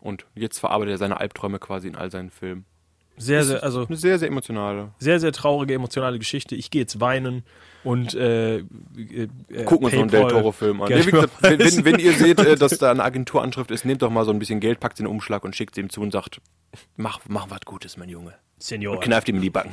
Und 0.00 0.26
jetzt 0.34 0.58
verarbeitet 0.58 0.92
er 0.92 0.98
seine 0.98 1.20
Albträume 1.20 1.58
quasi 1.58 1.88
in 1.88 1.96
all 1.96 2.10
seinen 2.10 2.30
Filmen. 2.30 2.64
Sehr, 3.20 3.44
sehr, 3.44 3.62
also 3.62 3.86
Eine 3.86 3.96
sehr, 3.96 4.18
sehr 4.18 4.28
emotionale. 4.28 4.92
sehr, 4.98 5.20
sehr 5.20 5.32
traurige, 5.32 5.74
emotionale 5.74 6.18
Geschichte. 6.18 6.54
Ich 6.54 6.70
gehe 6.70 6.80
jetzt 6.80 7.00
weinen 7.00 7.44
und 7.84 8.14
äh, 8.14 8.58
äh, 8.58 8.62
äh, 8.62 9.64
Gucken 9.64 9.84
uns 9.84 9.94
noch 9.94 10.00
einen 10.00 10.10
Del 10.10 10.26
Toro-Film 10.28 10.80
an. 10.80 10.88
Wie 10.88 11.10
gesagt, 11.10 11.30
wenn, 11.42 11.84
wenn, 11.84 11.98
ihr 11.98 12.14
seht, 12.14 12.40
äh, 12.40 12.56
dass 12.56 12.78
da 12.78 12.90
eine 12.90 13.04
Agenturanschrift 13.04 13.70
ist, 13.70 13.84
nehmt 13.84 14.00
doch 14.00 14.10
mal 14.10 14.24
so 14.24 14.30
ein 14.30 14.38
bisschen 14.38 14.58
Geld, 14.58 14.80
packt 14.80 14.98
den 14.98 15.06
Umschlag 15.06 15.44
und 15.44 15.54
schickt 15.54 15.76
ihm 15.76 15.90
zu 15.90 16.00
und 16.00 16.12
sagt, 16.12 16.40
mach, 16.96 17.20
mach 17.28 17.50
was 17.50 17.60
Gutes, 17.66 17.98
mein 17.98 18.08
Junge. 18.08 18.34
Senior. 18.58 18.94
Und 18.94 19.02
kneift 19.02 19.28
ihm 19.28 19.36
in 19.36 19.42
die 19.42 19.50
Backen. 19.50 19.72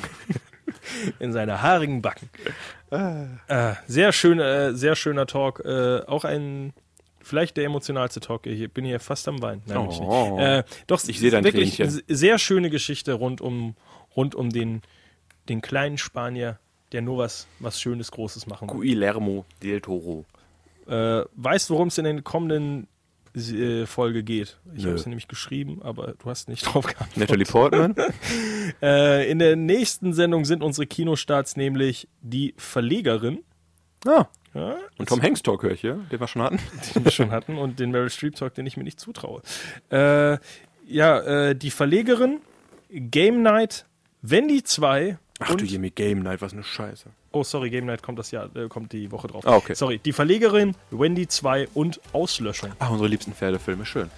in 1.19 1.32
seine 1.32 1.61
haarigen 1.61 2.01
Backen. 2.01 2.30
Äh, 2.89 3.73
sehr 3.88 4.11
schön, 4.11 4.39
äh, 4.39 4.73
sehr 4.73 4.97
schöner 4.97 5.25
Talk. 5.25 5.65
Auch 5.65 6.25
ein 6.25 6.73
vielleicht 7.22 7.57
der 7.57 7.65
emotionalste 7.65 8.20
Talk. 8.20 8.45
Ich 8.47 8.72
bin 8.72 8.86
hier 8.86 8.99
fast 8.99 9.28
am 9.28 9.41
Weinen. 9.41 9.61
Nein, 9.65 9.78
Oh. 9.78 10.38
nicht. 10.38 10.45
Äh, 10.45 10.63
doch, 10.88 11.03
Ich 11.07 11.20
sehe 11.20 11.32
dein 11.32 11.43
wirklich 11.43 11.78
Tränchen. 11.78 12.03
eine 12.07 12.15
sehr 12.18 12.38
schöne 12.39 12.70
Geschichte 12.70 13.13
rund 13.13 13.41
um 13.41 13.76
rund 14.15 14.36
um 14.36 14.49
den 14.49 14.82
den 15.49 15.61
kleinen 15.61 15.97
Spanier, 15.97 16.59
der 16.91 17.01
nur 17.01 17.18
was 17.20 17.47
was 17.59 17.80
Schönes 17.80 18.11
Großes 18.11 18.47
machen 18.47 18.70
will. 18.70 18.76
Guillermo 18.78 19.45
del 19.63 19.82
Toro. 19.82 20.26
Äh, 20.88 21.24
weißt, 21.36 21.70
worum 21.70 21.89
es 21.89 21.97
in 21.97 22.05
den 22.05 22.24
kommenden 22.24 22.88
äh, 23.36 23.86
Folge 23.86 24.24
geht? 24.24 24.57
Ich 24.76 24.86
habe 24.86 24.95
es 24.95 25.05
nämlich 25.05 25.28
geschrieben, 25.28 25.82
aber 25.84 26.13
du 26.18 26.30
hast 26.30 26.47
nicht 26.49 26.61
drauf 26.65 26.86
geantwortet. 26.86 27.18
Natalie 27.18 27.45
Portman. 27.45 27.95
Äh, 28.82 29.32
in 29.32 29.39
der 29.39 29.55
nächsten 29.55 30.11
Sendung 30.13 30.43
sind 30.43 30.61
unsere 30.61 30.86
Kinostarts 30.88 31.55
nämlich 31.55 32.09
die 32.22 32.53
Verlegerin. 32.57 33.39
Ja. 34.05 34.27
Ja, 34.53 34.75
Und 34.97 35.07
Tom 35.07 35.21
Hanks 35.21 35.43
Talk 35.43 35.61
höre 35.61 35.71
ich 35.71 35.81
hier, 35.81 35.95
den 36.11 36.19
wir 36.19 36.27
schon 36.27 36.41
hatten. 36.41 36.59
den 36.95 37.05
wir 37.05 37.11
schon 37.11 37.31
hatten 37.31 37.57
und 37.57 37.79
den 37.79 37.91
Meryl 37.91 38.09
Streep 38.09 38.35
Talk, 38.35 38.55
den 38.55 38.65
ich 38.65 38.75
mir 38.75 38.83
nicht 38.83 38.99
zutraue. 38.99 39.41
Äh, 39.91 40.37
ja, 40.87 41.19
äh, 41.19 41.55
die 41.55 41.69
Verlegerin, 41.69 42.39
Game 42.89 43.43
Night, 43.43 43.85
Wendy 44.23 44.63
2 44.63 45.19
Ach 45.39 45.51
und, 45.51 45.61
du 45.61 45.65
Jimmy, 45.65 45.91
Game 45.91 46.23
Night, 46.23 46.41
was 46.41 46.53
eine 46.53 46.63
Scheiße. 46.63 47.09
oh 47.31 47.43
sorry, 47.43 47.69
Game 47.69 47.85
Night 47.85 48.01
kommt 48.01 48.17
das 48.17 48.31
Jahr, 48.31 48.49
äh, 48.55 48.67
kommt 48.67 48.93
die 48.93 49.11
Woche 49.11 49.27
drauf. 49.27 49.45
Ah, 49.45 49.57
okay. 49.57 49.75
Sorry, 49.75 49.99
die 49.99 50.13
Verlegerin, 50.13 50.75
Wendy 50.89 51.27
2 51.27 51.67
und 51.75 52.01
Auslöschung. 52.13 52.71
Ah, 52.79 52.87
unsere 52.87 53.07
liebsten 53.07 53.33
Pferdefilme, 53.33 53.85
schön. 53.85 54.09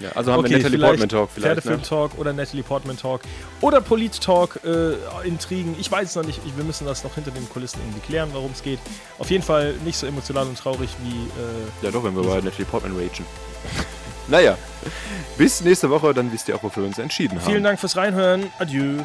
Ja, 0.00 0.10
also 0.14 0.32
haben 0.32 0.40
Okay, 0.40 0.50
wir 0.50 0.58
Natalie 0.58 0.78
Portman 0.78 1.08
Talk 1.08 1.30
vielleicht. 1.32 1.62
Pferdefilm 1.62 1.80
Ne? 1.80 1.86
Talk 1.86 2.18
oder 2.18 2.32
Natalie 2.32 2.62
Portman 2.62 2.96
Talk 2.96 3.22
oder 3.60 3.80
Polit 3.80 4.20
Talk, 4.20 4.60
äh, 4.64 4.94
Intrigen. 5.26 5.74
Ich 5.78 5.90
weiß 5.90 6.10
es 6.10 6.16
noch 6.16 6.24
nicht. 6.24 6.40
Ich, 6.46 6.56
wir 6.56 6.64
müssen 6.64 6.86
das 6.86 7.02
noch 7.04 7.14
hinter 7.14 7.30
den 7.30 7.48
Kulissen 7.48 7.80
irgendwie 7.80 8.00
klären, 8.06 8.30
worum 8.32 8.52
es 8.52 8.62
geht. 8.62 8.78
Auf 9.18 9.30
jeden 9.30 9.42
Fall 9.42 9.74
nicht 9.84 9.96
so 9.96 10.06
emotional 10.06 10.46
und 10.46 10.58
traurig 10.58 10.90
wie 11.02 11.14
äh, 11.40 11.86
Ja, 11.86 11.90
doch, 11.90 12.04
wenn 12.04 12.14
wir 12.14 12.22
bei 12.22 12.40
Natalie 12.40 12.66
Portman 12.66 12.96
ragen. 12.96 13.24
naja, 14.28 14.58
bis 15.38 15.62
nächste 15.62 15.88
Woche, 15.88 16.12
dann 16.12 16.32
wisst 16.32 16.48
ihr 16.48 16.56
auch, 16.56 16.62
wofür 16.62 16.82
wir 16.82 16.88
uns 16.88 16.98
entschieden 16.98 17.38
haben. 17.38 17.46
Vielen 17.46 17.64
Dank 17.64 17.80
fürs 17.80 17.96
Reinhören. 17.96 18.50
Adieu. 18.58 18.98